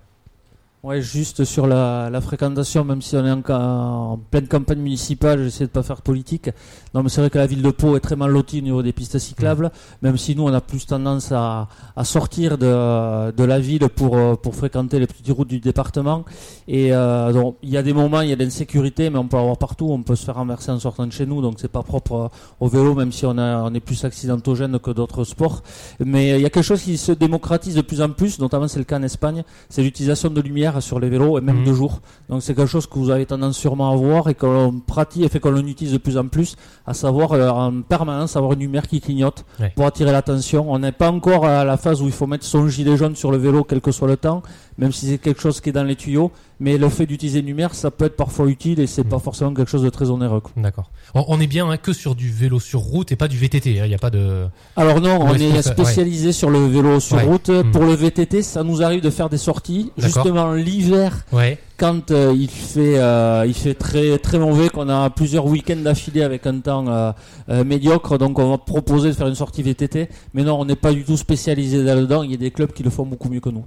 Ouais, 0.84 1.02
juste 1.02 1.46
sur 1.46 1.66
la, 1.66 2.12
fréquentation, 2.20 2.84
même 2.84 3.02
si 3.02 3.16
on 3.16 3.26
est 3.26 3.32
en, 3.32 3.42
en 3.50 4.18
pleine 4.18 4.50
campagne 4.50 4.80
municipale, 4.80 5.42
j'essaie 5.42 5.64
de 5.64 5.70
pas 5.70 5.82
faire 5.82 6.02
politique. 6.02 6.50
Non, 6.94 7.02
mais 7.04 7.08
c'est 7.08 7.22
vrai 7.22 7.30
que 7.30 7.38
la 7.38 7.48
ville 7.48 7.62
de 7.62 7.72
Pau 7.72 7.96
est 7.96 8.02
très 8.02 8.18
mal 8.18 8.32
lotie 8.32 8.60
au 8.60 8.64
niveau 8.64 8.84
des 8.84 8.92
pistes 8.92 9.18
cyclables, 9.18 9.72
même 10.02 10.18
si 10.18 10.36
nous, 10.36 10.44
on 10.44 10.54
a 10.54 10.60
plus 10.60 10.86
tendance 10.86 11.32
à, 11.32 11.70
sortir 12.04 12.58
de, 12.58 13.44
la 13.46 13.60
ville 13.62 13.88
pour, 13.88 14.18
euh, 14.18 14.36
pour 14.36 14.56
fréquenter 14.56 15.00
les 15.00 15.08
petites 15.08 15.30
routes 15.30 15.48
du 15.48 15.62
département. 15.62 16.26
Et 16.68 16.94
euh, 16.94 17.32
donc, 17.32 17.56
il 17.64 17.70
y 17.70 17.78
a 17.78 17.82
des 17.82 17.94
moments, 17.94 18.20
il 18.20 18.30
y 18.30 18.34
a 18.34 18.36
de 18.36 18.44
l'insécurité, 18.44 19.10
mais 19.10 19.18
on 19.18 19.28
peut 19.30 19.38
avoir 19.38 19.58
partout. 19.58 19.88
On 19.90 20.04
peut 20.04 20.18
se 20.18 20.26
faire 20.26 20.36
renverser 20.36 20.72
en 20.72 20.80
sortant 20.80 21.08
de 21.08 21.14
chez 21.14 21.26
nous, 21.26 21.42
donc 21.42 21.62
c'est 21.62 21.72
pas 21.72 21.84
propre 21.84 22.14
euh, 22.14 22.28
au 22.60 22.68
vélo, 22.68 22.94
même 22.94 23.14
si 23.14 23.26
on 23.26 23.74
est 23.74 23.80
plus 23.80 24.04
accidentogène 24.04 24.78
que 24.80 24.92
d'autres 24.92 25.24
sports. 25.24 25.64
Mais 26.04 26.38
il 26.38 26.42
y 26.42 26.46
a 26.46 26.50
quelque 26.50 26.62
chose 26.62 26.82
qui 26.82 26.98
se 26.98 27.14
démocratise 27.14 27.76
de 27.76 27.82
plus 27.82 28.02
en 28.02 28.10
plus, 28.10 28.38
notamment 28.40 28.68
c'est 28.68 28.80
le 28.80 28.86
cas 28.86 29.00
en 29.00 29.04
Espagne, 29.04 29.44
c'est 29.70 29.82
l'utilisation 29.82 30.30
de 30.30 30.42
lumière 30.42 30.73
sur 30.82 31.00
les 31.00 31.10
vélos 31.10 31.38
et 31.38 31.42
même 31.42 31.60
Mhm. 31.60 31.66
de 31.66 31.74
jour. 31.74 32.02
Donc 32.30 32.42
c'est 32.42 32.56
quelque 32.56 32.68
chose 32.70 32.88
que 32.88 32.98
vous 33.00 33.10
avez 33.10 33.26
tendance 33.26 33.58
sûrement 33.58 33.92
à 33.92 33.96
voir 33.96 34.30
et 34.30 34.34
que 34.36 34.46
l'on 34.46 34.80
pratique 34.80 35.24
et 35.24 35.30
fait 35.30 35.40
qu'on 35.40 35.52
l'utilise 35.52 35.94
de 35.94 35.98
plus 35.98 36.18
en 36.18 36.28
plus, 36.28 36.56
à 36.88 36.94
savoir 36.94 37.34
euh, 37.34 37.50
en 37.50 37.82
permanence 37.82 38.36
avoir 38.36 38.54
une 38.54 38.60
lumière 38.60 38.88
qui 38.88 39.02
clignote 39.02 39.46
Ouais. 39.60 39.72
pour 39.76 39.86
attirer 39.86 40.12
l'attention. 40.12 40.66
On 40.72 40.80
n'est 40.80 40.92
pas 40.92 41.12
encore 41.12 41.46
à 41.46 41.64
la 41.64 41.78
phase 41.78 42.02
où 42.02 42.06
il 42.06 42.12
faut 42.12 42.28
mettre 42.28 42.46
son 42.46 42.68
gilet 42.68 42.98
jaune 42.98 43.16
sur 43.16 43.32
le 43.32 43.38
vélo 43.38 43.64
quel 43.64 43.82
que 43.82 43.92
soit 43.92 44.08
le 44.08 44.18
temps, 44.18 44.42
même 44.78 44.92
si 44.92 45.08
c'est 45.08 45.18
quelque 45.18 45.42
chose 45.42 45.62
qui 45.62 45.70
est 45.70 45.74
dans 45.74 45.84
les 45.84 45.96
tuyaux. 45.96 46.32
Mais 46.60 46.78
le 46.78 46.88
fait 46.88 47.06
d'utiliser 47.06 47.40
une 47.40 47.48
lumière, 47.48 47.76
ça 47.76 47.92
peut 47.92 48.06
être 48.06 48.16
parfois 48.16 48.48
utile 48.48 48.80
et 48.80 48.88
c'est 48.88 49.04
pas 49.04 49.20
forcément 49.20 49.54
quelque 49.54 49.70
chose 49.70 49.82
de 49.82 49.90
très 49.90 50.10
onéreux. 50.10 50.42
D'accord. 50.56 50.92
On, 51.14 51.26
on 51.28 51.40
est 51.42 51.48
bien 51.48 51.70
hein, 51.70 51.76
que 51.78 51.92
sur 51.92 52.16
du 52.16 52.30
vélo 52.32 52.60
sur 52.60 52.80
route 52.80 53.12
et 53.12 53.16
pas 53.18 53.28
du 53.28 53.38
VTT. 53.38 53.80
hein, 53.80 53.86
Il 53.86 53.90
n'y 53.90 53.96
a 53.96 54.00
pas 54.00 54.12
de. 54.12 54.46
Alors 54.78 55.02
non, 55.02 55.20
on 55.22 55.34
est 55.34 55.62
spécialisé 55.62 56.32
sur 56.32 56.50
le 56.50 56.66
vélo 56.68 57.00
sur 57.02 57.18
Ouais. 57.18 57.24
route. 57.24 57.50
Mhm. 57.50 57.72
Pour 57.72 57.84
le 57.84 57.94
VTT, 57.94 58.42
ça 58.44 58.64
nous 58.64 58.82
arrive 58.82 59.02
de 59.02 59.10
faire 59.10 59.30
des 59.30 59.38
sorties 59.38 59.92
justement 59.98 60.54
l'hiver 60.54 61.26
Ouais. 61.34 61.58
quand 61.78 62.12
euh, 62.12 62.34
il 62.38 62.50
fait 62.50 62.98
euh, 62.98 63.44
il 63.46 63.54
fait 63.56 63.74
très 63.74 64.18
très 64.20 64.40
mauvais, 64.40 64.70
qu'on 64.70 64.88
a 64.90 65.10
plusieurs 65.10 65.46
week-ends 65.48 65.76
d'affilée 65.84 66.22
avec 66.24 66.46
un 66.48 66.60
temps 66.60 66.86
euh, 66.88 67.64
médiocre, 67.66 68.18
donc 68.18 68.40
on 68.40 68.50
va 68.52 68.58
proposer 68.58 69.10
de 69.10 69.14
faire 69.16 69.28
une 69.28 69.36
sortie 69.36 69.64
VTT. 69.64 70.08
Mais 70.34 70.44
non, 70.44 70.60
on 70.62 70.66
n'est 70.66 70.76
pas 70.78 70.94
du 70.94 71.04
tout 71.04 71.18
spécialisé 71.18 71.84
là-dedans. 71.84 72.24
Il 72.24 72.32
y 72.32 72.36
a 72.36 72.38
des 72.38 72.52
clubs 72.52 72.72
qui 72.72 72.84
le 72.84 72.90
font 72.90 73.06
beaucoup 73.06 73.28
mieux 73.30 73.42
que 73.42 73.50
nous. 73.50 73.66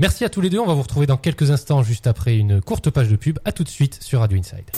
Merci 0.00 0.24
à 0.24 0.30
tous 0.30 0.40
les 0.40 0.48
deux. 0.48 0.58
On 0.58 0.66
va 0.66 0.72
vous 0.72 0.80
retrouver 0.80 1.06
dans 1.06 1.18
quelques 1.18 1.50
instants, 1.50 1.82
juste 1.82 2.06
après 2.06 2.38
une 2.38 2.62
courte 2.62 2.88
page 2.88 3.08
de 3.08 3.16
pub. 3.16 3.38
À 3.44 3.52
tout 3.52 3.64
de 3.64 3.68
suite 3.68 4.02
sur 4.02 4.20
Radio 4.20 4.38
Inside. 4.38 4.70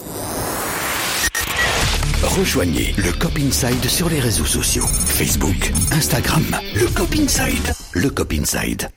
Rejoignez 2.25 2.93
le 2.99 3.13
Cop 3.13 3.39
Inside 3.39 3.85
sur 3.85 4.09
les 4.09 4.19
réseaux 4.19 4.45
sociaux. 4.45 4.85
Facebook, 4.85 5.73
Instagram, 5.93 6.45
le 6.75 6.89
Cop 6.89 7.15
Inside. 7.15 7.73
Le 7.93 8.11
Cop 8.11 8.33
Inside. 8.33 8.89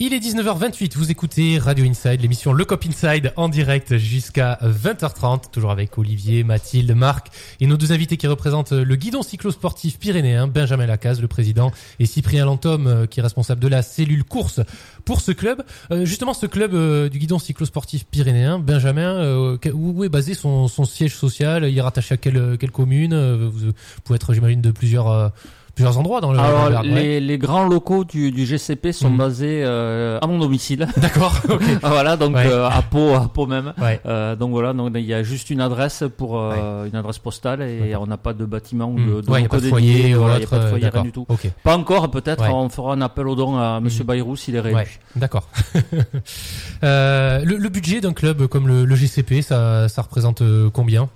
Il 0.00 0.12
est 0.12 0.18
19h28, 0.18 0.96
vous 0.96 1.12
écoutez 1.12 1.56
Radio 1.56 1.84
Inside, 1.84 2.20
l'émission 2.20 2.52
Le 2.52 2.64
Cop 2.64 2.84
Inside 2.84 3.32
en 3.36 3.48
direct 3.48 3.96
jusqu'à 3.96 4.58
20h30, 4.60 5.52
toujours 5.52 5.70
avec 5.70 5.96
Olivier, 5.96 6.42
Mathilde, 6.42 6.92
Marc 6.96 7.28
et 7.60 7.68
nos 7.68 7.76
deux 7.76 7.92
invités 7.92 8.16
qui 8.16 8.26
représentent 8.26 8.72
le 8.72 8.96
guidon 8.96 9.22
cyclosportif 9.22 10.00
pyrénéen, 10.00 10.48
Benjamin 10.48 10.86
Lacaze, 10.86 11.20
le 11.20 11.28
président, 11.28 11.70
et 12.00 12.06
Cyprien 12.06 12.44
Lantôme, 12.44 12.88
euh, 12.88 13.06
qui 13.06 13.20
est 13.20 13.22
responsable 13.22 13.60
de 13.60 13.68
la 13.68 13.82
cellule 13.82 14.24
course 14.24 14.58
pour 15.04 15.20
ce 15.20 15.30
club. 15.30 15.62
Euh, 15.92 16.04
justement, 16.04 16.34
ce 16.34 16.46
club 16.46 16.74
euh, 16.74 17.08
du 17.08 17.20
guidon 17.20 17.38
cyclosportif 17.38 18.04
pyrénéen, 18.04 18.58
Benjamin, 18.58 19.56
où 19.72 20.02
est 20.02 20.08
basé 20.08 20.34
son, 20.34 20.66
siège 20.66 21.14
social? 21.14 21.70
Il 21.70 21.78
est 21.78 21.80
rattaché 21.80 22.14
à 22.14 22.16
quelle, 22.16 22.58
quelle 22.58 22.72
commune? 22.72 23.14
Vous 23.14 23.70
pouvez 24.02 24.16
être, 24.16 24.34
j'imagine, 24.34 24.60
de 24.60 24.72
plusieurs, 24.72 25.32
plusieurs 25.74 25.98
endroits 25.98 26.20
dans 26.20 26.30
le... 26.32 26.38
dans 26.38 26.44
le 26.44 26.48
Alors 26.66 26.82
les, 26.82 27.20
les 27.20 27.38
grands 27.38 27.66
locaux 27.66 28.04
du, 28.04 28.30
du 28.30 28.46
GCP 28.46 28.92
sont 28.92 29.10
Mhm. 29.10 29.16
basés 29.16 29.62
euh, 29.64 30.18
à 30.22 30.26
mon 30.26 30.38
domicile. 30.38 30.86
D'accord, 30.96 31.34
ok. 31.48 31.62
voilà, 31.82 32.16
donc 32.16 32.34
Ouais. 32.36 32.46
euh, 32.46 32.68
à 32.68 32.82
Pau, 32.82 33.14
à 33.14 33.28
Pau 33.32 33.46
même. 33.46 33.72
Ouais. 33.80 34.00
Euh, 34.06 34.36
donc 34.36 34.50
voilà, 34.50 34.72
donc 34.72 34.92
il 34.94 35.00
y 35.04 35.14
a 35.14 35.22
juste 35.22 35.50
une 35.50 35.60
adresse 35.60 36.04
pour 36.16 36.36
une 36.40 36.94
adresse 36.96 37.18
postale 37.18 37.62
et 37.62 37.94
on 37.96 38.06
n'a 38.06 38.16
pas 38.16 38.32
de 38.32 38.44
bâtiment 38.44 38.86
ou 38.86 38.98
Hmm. 38.98 39.16
de, 39.16 39.20
de 39.22 39.30
ouais, 39.30 39.38
il 39.38 39.42
n'y 39.42 39.46
a 39.46 39.48
pas 39.48 39.56
locaux 39.56 39.64
de 39.66 39.68
foyer, 39.70 40.14
voilà, 40.14 40.38
y 40.38 40.44
a 40.44 40.46
pas 40.46 40.58
de 40.58 40.68
foyer, 40.68 40.88
rien 40.88 41.02
du 41.02 41.12
tout. 41.12 41.26
Pas 41.62 41.76
encore, 41.76 42.10
peut-être. 42.10 42.44
On 42.50 42.68
fera 42.68 42.92
un 42.94 43.00
appel 43.00 43.26
au 43.28 43.34
don 43.34 43.56
à 43.58 43.80
Monsieur 43.80 44.02
Mhm. 44.04 44.06
Bayrou 44.08 44.36
s'il 44.36 44.54
est 44.56 44.60
réélu. 44.60 45.00
D'accord. 45.16 45.48
Le, 46.82 47.56
le 47.56 47.68
budget 47.68 48.00
d'un 48.00 48.12
club 48.12 48.46
comme 48.46 48.68
le, 48.68 48.84
le 48.84 48.94
GCP, 48.94 49.42
ça, 49.42 49.88
ça 49.88 50.02
représente 50.02 50.42
combien? 50.72 51.08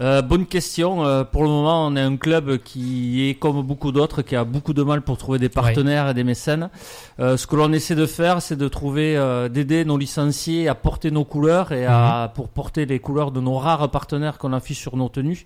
Euh, 0.00 0.22
bonne 0.22 0.46
question. 0.46 1.04
Euh, 1.04 1.24
pour 1.24 1.44
le 1.44 1.48
moment, 1.48 1.86
on 1.86 1.94
est 1.94 2.00
un 2.00 2.16
club 2.16 2.58
qui 2.58 3.28
est 3.28 3.34
comme 3.34 3.62
beaucoup 3.62 3.92
d'autres, 3.92 4.22
qui 4.22 4.34
a 4.34 4.44
beaucoup 4.44 4.72
de 4.72 4.82
mal 4.82 5.02
pour 5.02 5.18
trouver 5.18 5.38
des 5.38 5.48
partenaires 5.48 6.10
et 6.10 6.14
des 6.14 6.24
mécènes. 6.24 6.68
Euh, 7.20 7.36
ce 7.36 7.46
que 7.46 7.54
l'on 7.54 7.72
essaie 7.72 7.94
de 7.94 8.06
faire, 8.06 8.42
c'est 8.42 8.56
de 8.56 8.68
trouver, 8.68 9.16
euh, 9.16 9.48
d'aider 9.48 9.84
nos 9.84 9.96
licenciés 9.96 10.68
à 10.68 10.74
porter 10.74 11.10
nos 11.10 11.24
couleurs 11.24 11.70
et 11.72 11.86
à 11.86 12.32
pour 12.34 12.48
porter 12.48 12.86
les 12.86 12.98
couleurs 12.98 13.30
de 13.30 13.40
nos 13.40 13.56
rares 13.56 13.88
partenaires 13.90 14.38
qu'on 14.38 14.52
affiche 14.52 14.80
sur 14.80 14.96
nos 14.96 15.08
tenues. 15.08 15.44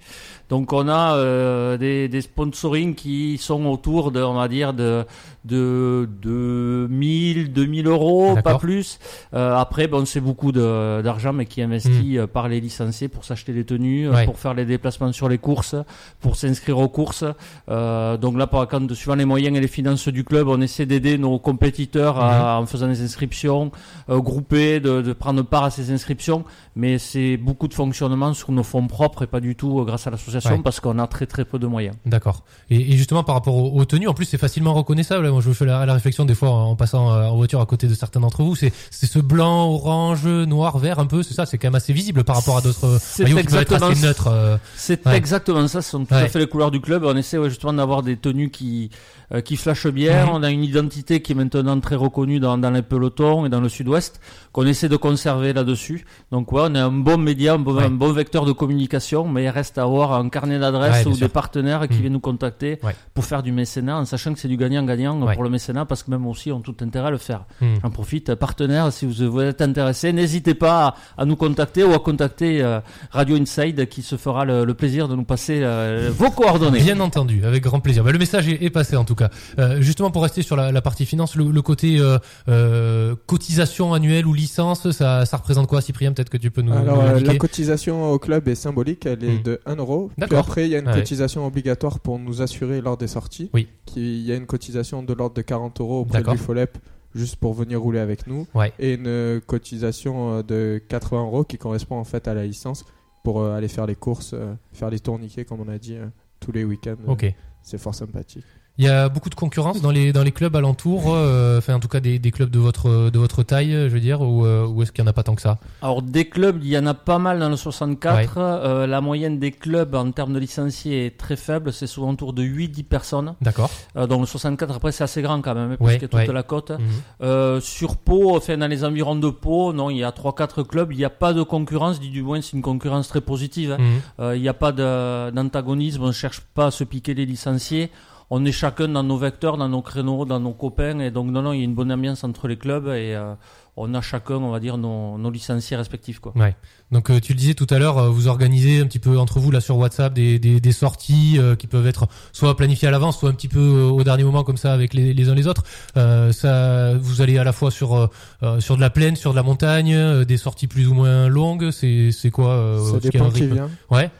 Donc, 0.48 0.72
on 0.72 0.88
a 0.88 1.14
euh, 1.16 1.76
des, 1.76 2.08
des 2.08 2.20
sponsorings 2.22 2.94
qui 2.94 3.36
sont 3.38 3.66
autour 3.66 4.10
de, 4.12 4.22
on 4.22 4.34
va 4.34 4.48
dire, 4.48 4.72
de 4.72 5.04
de, 5.44 6.06
de 6.20 6.86
1000, 6.90 7.52
2000 7.54 7.86
euros, 7.86 8.34
pas 8.42 8.58
plus. 8.58 8.98
Euh, 9.32 9.56
après, 9.56 9.86
bon, 9.88 10.04
c'est 10.04 10.20
beaucoup 10.20 10.52
d'argent, 10.52 11.32
mais 11.32 11.46
qui 11.46 11.60
est 11.60 11.64
investi 11.64 12.18
euh, 12.18 12.26
par 12.26 12.48
les 12.48 12.60
licenciés 12.60 13.08
pour 13.08 13.24
s'acheter 13.24 13.52
des 13.54 13.64
tenues, 13.64 14.08
euh, 14.08 14.12
Ouais. 14.12 14.24
pour 14.26 14.38
faire 14.38 14.52
les 14.52 14.66
déplacements 14.66 15.10
sur 15.12 15.28
les 15.28 15.38
courses, 15.38 15.74
pour 16.20 16.36
s'inscrire 16.36 16.78
aux 16.78 16.88
courses. 16.88 17.24
Euh, 17.70 18.16
donc 18.18 18.36
là, 18.36 18.46
par 18.46 18.66
contre, 18.68 18.92
suivant 18.94 19.14
les 19.14 19.24
moyens 19.24 19.56
et 19.56 19.60
les 19.60 19.68
finances 19.68 20.08
du 20.08 20.22
club, 20.24 20.48
on 20.48 20.60
essaie 20.60 20.84
d'aider 20.86 21.16
nos 21.16 21.38
compétiteurs 21.38 22.18
à- 22.20 22.60
en 22.60 22.66
faisant 22.66 22.88
des 22.88 23.00
inscriptions 23.02 23.70
euh, 24.10 24.18
groupées, 24.20 24.80
de, 24.80 25.00
de 25.00 25.12
prendre 25.14 25.42
part 25.42 25.64
à 25.64 25.70
ces 25.70 25.90
inscriptions. 25.92 26.44
Mais 26.76 26.98
c'est 26.98 27.36
beaucoup 27.38 27.68
de 27.68 27.74
fonctionnement 27.74 28.34
sur 28.34 28.52
nos 28.52 28.62
fonds 28.64 28.86
propres 28.86 29.22
et 29.22 29.26
pas 29.26 29.40
du 29.40 29.54
tout 29.56 29.82
grâce 29.86 30.06
à 30.06 30.10
l'association 30.10 30.37
Ouais. 30.46 30.60
parce 30.62 30.80
qu'on 30.80 30.98
a 30.98 31.06
très 31.06 31.26
très 31.26 31.44
peu 31.44 31.58
de 31.58 31.66
moyens. 31.66 31.96
D'accord. 32.06 32.44
Et, 32.70 32.92
et 32.92 32.96
justement 32.96 33.24
par 33.24 33.34
rapport 33.34 33.54
aux, 33.56 33.78
aux 33.78 33.84
tenues, 33.84 34.08
en 34.08 34.14
plus 34.14 34.24
c'est 34.26 34.38
facilement 34.38 34.74
reconnaissable. 34.74 35.28
Moi 35.30 35.40
je 35.40 35.48
me 35.48 35.54
fais 35.54 35.64
la, 35.64 35.84
la 35.86 35.94
réflexion 35.94 36.24
des 36.24 36.34
fois 36.34 36.50
en, 36.50 36.76
passant 36.76 37.10
euh, 37.12 37.24
en 37.26 37.36
voiture 37.36 37.60
à 37.60 37.66
côté 37.66 37.86
de 37.86 37.94
certains 37.94 38.20
d'entre 38.20 38.42
vous. 38.42 38.56
C'est 38.56 38.72
c'est 38.90 39.06
ce 39.06 39.18
blanc, 39.18 39.68
orange, 39.68 40.26
noir, 40.26 40.78
vert 40.78 40.98
un 40.98 41.06
peu. 41.06 41.22
C'est 41.22 41.34
ça? 41.34 41.46
C'est 41.46 41.58
quand 41.58 41.68
même 41.68 41.74
assez 41.74 41.92
visible 41.92 42.24
par 42.24 42.36
rapport 42.36 42.56
à 42.58 42.60
d'autres 42.60 42.98
C'est 43.00 43.24
maillots 43.24 43.38
qui 43.38 43.44
peuvent 43.46 43.62
être 43.62 43.82
assez 43.82 44.02
neutres. 44.06 44.28
euh. 44.28 44.56
C'est 44.76 45.06
Ouais. 45.06 45.16
exactement 45.16 45.66
ça, 45.68 45.82
ce 45.82 45.90
sont 45.90 46.04
tout 46.04 46.14
Ouais. 46.14 46.22
à 46.22 46.28
fait 46.28 46.38
les 46.38 46.46
couleurs 46.46 46.70
du 46.70 46.80
club. 46.80 47.04
On 47.04 47.16
essaie 47.16 47.38
justement 47.48 47.72
d'avoir 47.72 48.02
des 48.02 48.16
tenues 48.16 48.50
qui 48.50 48.90
euh, 49.32 49.42
qui 49.42 49.56
flashent 49.56 49.88
bien. 49.88 50.24
Mhm. 50.24 50.30
On 50.32 50.42
a 50.42 50.50
une 50.50 50.64
identité 50.64 51.20
qui 51.20 51.32
est 51.32 51.34
maintenant 51.34 51.78
très 51.80 51.96
reconnue 51.96 52.40
dans, 52.40 52.56
dans 52.56 52.70
les 52.70 52.80
pelotons 52.80 53.44
et 53.44 53.50
dans 53.50 53.60
le 53.60 53.68
sud-ouest, 53.68 54.20
qu'on 54.52 54.66
essaie 54.66 54.88
de 54.88 54.96
conserver 54.96 55.52
là-dessus. 55.52 56.06
Donc 56.32 56.50
ouais, 56.52 56.62
on 56.64 56.74
est 56.74 56.78
un 56.78 56.90
bon 56.90 57.18
média, 57.18 57.52
un 57.54 57.58
bon, 57.58 57.74
Ouais. 57.74 57.84
un 57.84 57.90
bon 57.90 58.10
vecteur 58.12 58.46
de 58.46 58.52
communication, 58.52 59.28
mais 59.28 59.44
il 59.44 59.48
reste 59.50 59.76
à 59.76 59.82
avoir 59.82 60.14
un 60.14 60.27
carnet 60.28 60.54
Ouais, 60.54 60.60
d'adresses 60.60 61.02
bien 61.04 61.12
ou 61.12 61.14
sûr. 61.16 61.26
des 61.26 61.32
partenaires 61.32 61.86
qui 61.88 61.94
Mhm. 61.94 62.00
viennent 62.00 62.12
nous 62.14 62.20
contacter 62.20 62.78
Ouais. 62.82 62.94
pour 63.14 63.24
faire 63.24 63.42
du 63.42 63.52
mécénat, 63.52 63.98
en 63.98 64.04
sachant 64.04 64.32
que 64.32 64.38
c'est 64.40 64.48
du 64.48 64.56
gagnant-gagnant 64.56 65.20
Ouais. 65.22 65.34
pour 65.34 65.42
le 65.42 65.50
mécénat, 65.50 65.84
parce 65.84 66.02
que 66.02 66.10
même 66.10 66.26
aussi 66.26 66.52
ont 66.52 66.60
tout 66.60 66.74
intérêt 66.82 67.08
à 67.08 67.10
le 67.10 67.18
faire. 67.18 67.44
Hmm. 67.60 67.74
J'en 67.82 67.90
profite, 67.90 68.34
partenaires, 68.34 68.92
si 68.92 69.06
vous 69.06 69.30
vous 69.30 69.40
êtes 69.40 69.62
intéressé, 69.62 70.12
n'hésitez 70.12 70.54
pas 70.54 70.94
à, 71.16 71.22
à 71.22 71.24
nous 71.24 71.36
contacter 71.36 71.84
ou 71.84 71.92
à 71.92 71.98
contacter 71.98 72.62
euh, 72.62 72.80
Radio 73.10 73.36
Inside 73.36 73.88
qui 73.88 74.02
se 74.02 74.16
fera 74.16 74.44
le, 74.44 74.64
le 74.64 74.74
plaisir 74.74 75.08
de 75.08 75.14
nous 75.14 75.24
passer 75.24 75.60
euh, 75.62 76.10
vos 76.12 76.30
coordonnées. 76.30 76.80
Bien 76.80 77.00
entendu, 77.00 77.44
avec 77.44 77.62
grand 77.62 77.80
plaisir. 77.80 78.04
Bah, 78.04 78.12
le 78.12 78.18
message 78.18 78.48
est, 78.48 78.62
est 78.64 78.70
passé 78.70 78.96
en 78.96 79.04
tout 79.04 79.14
cas. 79.14 79.30
Euh, 79.58 79.80
justement 79.80 80.10
pour 80.10 80.22
rester 80.22 80.42
sur 80.42 80.56
la, 80.56 80.72
la 80.72 80.80
partie 80.82 81.06
finance, 81.06 81.34
le, 81.36 81.50
le 81.50 81.62
côté 81.62 81.98
euh, 81.98 82.18
euh, 82.48 83.14
cotisation 83.26 83.92
annuelle 83.94 84.26
ou 84.26 84.34
licence, 84.34 84.90
ça, 84.90 85.24
ça 85.26 85.36
représente 85.36 85.66
quoi, 85.66 85.80
Cyprien? 85.80 86.12
Peut-être 86.12 86.30
que 86.30 86.36
tu 86.36 86.50
peux 86.50 86.62
nous. 86.62 86.72
Alors, 86.72 87.02
nous 87.02 87.24
la 87.24 87.34
cotisation 87.36 88.10
au 88.12 88.18
club 88.18 88.48
est 88.48 88.54
symbolique, 88.54 89.06
elle 89.06 89.24
est 89.24 89.28
Hmm. 89.38 89.42
de 89.42 89.60
1 89.66 89.76
euro. 89.76 90.10
Puis 90.18 90.28
D'accord. 90.30 90.40
après, 90.40 90.66
il 90.66 90.72
y 90.72 90.74
a 90.74 90.80
une 90.80 90.88
Ah 90.88 90.94
ouais. 90.94 90.98
cotisation 90.98 91.46
obligatoire 91.46 92.00
pour 92.00 92.18
nous 92.18 92.42
assurer 92.42 92.80
lors 92.80 92.96
des 92.96 93.06
sorties. 93.06 93.50
Oui. 93.54 93.68
Qui, 93.86 94.18
il 94.18 94.26
y 94.26 94.32
a 94.32 94.34
une 94.34 94.46
cotisation 94.46 95.04
de 95.04 95.14
l'ordre 95.14 95.36
de 95.36 95.42
40 95.42 95.80
euros 95.80 96.00
auprès 96.00 96.24
du 96.24 96.36
FOLEP, 96.36 96.76
juste 97.14 97.36
pour 97.36 97.54
venir 97.54 97.80
rouler 97.80 98.00
avec 98.00 98.26
nous. 98.26 98.44
Ouais. 98.52 98.72
Et 98.80 98.94
une 98.94 99.06
euh, 99.06 99.40
cotisation 99.40 100.38
euh, 100.38 100.42
de 100.42 100.82
80 100.88 101.22
euros 101.22 101.44
qui 101.44 101.56
correspond 101.56 101.96
en 101.96 102.04
fait 102.04 102.26
à 102.26 102.34
la 102.34 102.44
licence 102.44 102.84
pour 103.22 103.40
euh, 103.42 103.56
aller 103.56 103.68
faire 103.68 103.86
les 103.86 103.94
courses, 103.94 104.34
faire 104.72 104.90
les 104.90 104.98
tourniquets, 104.98 105.44
comme 105.44 105.60
on 105.60 105.68
a 105.68 105.78
dit, 105.78 105.96
tous 106.40 106.50
les 106.50 106.64
week-ends. 106.64 106.96
Ok. 107.06 107.32
C'est 107.62 107.78
fort 107.78 107.94
sympathique. 107.94 108.44
Il 108.80 108.84
y 108.84 108.88
a 108.88 109.08
beaucoup 109.08 109.28
de 109.28 109.34
concurrence 109.34 109.80
dans 109.82 109.90
les 109.90 110.12
dans 110.12 110.22
les 110.22 110.30
clubs 110.30 110.54
alentours, 110.54 111.12
euh, 111.12 111.58
enfin 111.58 111.74
en 111.74 111.80
tout 111.80 111.88
cas 111.88 111.98
des, 111.98 112.20
des 112.20 112.30
clubs 112.30 112.48
de 112.50 112.60
votre 112.60 113.10
de 113.10 113.18
votre 113.18 113.42
taille, 113.42 113.72
je 113.72 113.88
veux 113.88 113.98
dire, 113.98 114.20
ou, 114.20 114.46
euh, 114.46 114.66
ou 114.68 114.82
est-ce 114.82 114.92
qu'il 114.92 115.02
y 115.02 115.06
en 115.06 115.10
a 115.10 115.12
pas 115.12 115.24
tant 115.24 115.34
que 115.34 115.42
ça? 115.42 115.58
Alors 115.82 116.00
des 116.00 116.28
clubs, 116.28 116.60
il 116.62 116.68
y 116.68 116.78
en 116.78 116.86
a 116.86 116.94
pas 116.94 117.18
mal 117.18 117.40
dans 117.40 117.48
le 117.48 117.56
64. 117.56 118.34
Euh, 118.38 118.86
la 118.86 119.00
moyenne 119.00 119.40
des 119.40 119.50
clubs 119.50 119.96
en 119.96 120.10
termes 120.12 120.32
de 120.32 120.38
licenciés 120.38 121.06
est 121.06 121.18
très 121.18 121.34
faible, 121.34 121.72
c'est 121.72 121.88
souvent 121.88 122.10
autour 122.12 122.32
de 122.32 122.44
8-10 122.44 122.84
personnes. 122.84 123.34
D'accord. 123.40 123.68
Donc 124.08 124.20
le 124.20 124.26
64 124.26 124.76
après 124.76 124.92
c'est 124.92 125.02
assez 125.02 125.22
grand 125.22 125.40
quand 125.42 125.56
même, 125.56 125.76
parce 125.76 125.80
Ouais, 125.80 125.94
qu'il 125.94 126.02
y 126.02 126.04
a 126.04 126.08
toute 126.08 126.28
ouais. 126.28 126.32
la 126.32 126.42
côte. 126.44 126.70
Mhm. 126.70 127.60
Sur 127.60 127.96
Pau, 127.96 128.36
enfin 128.36 128.56
dans 128.58 128.68
les 128.68 128.84
environs 128.84 129.16
de 129.16 129.30
Pau, 129.30 129.72
non, 129.72 129.90
il 129.90 129.96
y 129.98 130.04
a 130.04 130.10
3-4 130.12 130.62
clubs, 130.64 130.92
il 130.92 130.98
n'y 130.98 131.04
a 131.04 131.10
pas 131.10 131.32
de 131.32 131.42
concurrence, 131.42 131.98
dit 131.98 132.10
du 132.10 132.22
moins 132.22 132.40
c'est 132.42 132.52
une 132.56 132.62
concurrence 132.62 133.08
très 133.08 133.20
positive. 133.22 133.72
hein. 133.72 133.78
Mhm. 134.20 134.34
Il 134.36 134.40
n'y 134.40 134.48
a 134.48 134.54
pas 134.54 134.70
d'antagonisme, 134.70 136.02
on 136.04 136.08
ne 136.08 136.12
cherche 136.12 136.40
pas 136.54 136.66
à 136.66 136.70
se 136.70 136.84
piquer 136.84 137.14
les 137.14 137.26
licenciés. 137.26 137.90
On 138.30 138.44
est 138.44 138.52
chacun 138.52 138.88
dans 138.88 139.02
nos 139.02 139.16
vecteurs, 139.16 139.56
dans 139.56 139.68
nos 139.68 139.82
créneaux, 139.82 140.24
dans 140.24 140.40
nos 140.40 140.52
copains, 140.52 140.98
et 141.00 141.10
donc 141.10 141.30
non, 141.30 141.42
non, 141.42 141.52
il 141.52 141.58
y 141.58 141.62
a 141.62 141.64
une 141.64 141.74
bonne 141.74 141.90
ambiance 141.92 142.24
entre 142.24 142.46
les 142.48 142.56
clubs 142.56 142.86
et 142.88 143.14
euh, 143.14 143.34
on 143.80 143.94
a 143.94 144.00
chacun, 144.00 144.34
on 144.34 144.50
va 144.50 144.58
dire, 144.60 144.76
nos, 144.76 145.16
nos 145.18 145.30
licenciés 145.30 145.76
respectifs, 145.76 146.18
quoi. 146.18 146.32
Ouais. 146.36 146.56
Donc 146.90 147.10
euh, 147.10 147.20
tu 147.20 147.32
le 147.32 147.38
disais 147.38 147.54
tout 147.54 147.66
à 147.70 147.78
l'heure, 147.78 147.96
euh, 147.98 148.08
vous 148.08 148.26
organisez 148.26 148.80
un 148.80 148.86
petit 148.86 148.98
peu 148.98 149.18
entre 149.18 149.38
vous 149.38 149.50
là 149.50 149.60
sur 149.60 149.76
WhatsApp 149.78 150.12
des, 150.12 150.38
des, 150.38 150.60
des 150.60 150.72
sorties 150.72 151.36
euh, 151.38 151.54
qui 151.54 151.66
peuvent 151.68 151.86
être 151.86 152.08
soit 152.32 152.56
planifiées 152.56 152.88
à 152.88 152.90
l'avance, 152.90 153.18
soit 153.18 153.30
un 153.30 153.34
petit 153.34 153.48
peu 153.48 153.60
euh, 153.60 153.84
au 153.88 154.02
dernier 154.04 154.24
moment 154.24 154.42
comme 154.42 154.56
ça 154.56 154.72
avec 154.72 154.94
les, 154.94 155.14
les 155.14 155.28
uns 155.28 155.34
les 155.34 155.46
autres. 155.46 155.62
Euh, 155.96 156.32
ça, 156.32 156.94
vous 156.98 157.22
allez 157.22 157.38
à 157.38 157.44
la 157.44 157.52
fois 157.52 157.70
sur 157.70 158.10
sur 158.58 158.76
de 158.76 158.80
la 158.80 158.90
plaine, 158.90 159.16
sur 159.16 159.30
de 159.30 159.36
la 159.36 159.42
montagne, 159.42 159.94
euh, 159.94 160.24
des 160.24 160.36
sorties 160.36 160.66
plus 160.66 160.88
ou 160.88 160.94
moins 160.94 161.28
longues. 161.28 161.70
C'est 161.70 162.10
c'est 162.10 162.30
quoi 162.30 162.50
euh, 162.50 162.78
Ça 162.78 162.96
est-ce 162.96 163.10
qu'il 163.10 163.20
y 163.20 163.22
a 163.22 163.26
un 163.26 163.28
dépend 163.28 163.36
qui 163.36 163.42
rythme 163.42 163.54
vient. 163.54 163.70
Ouais. 163.90 164.10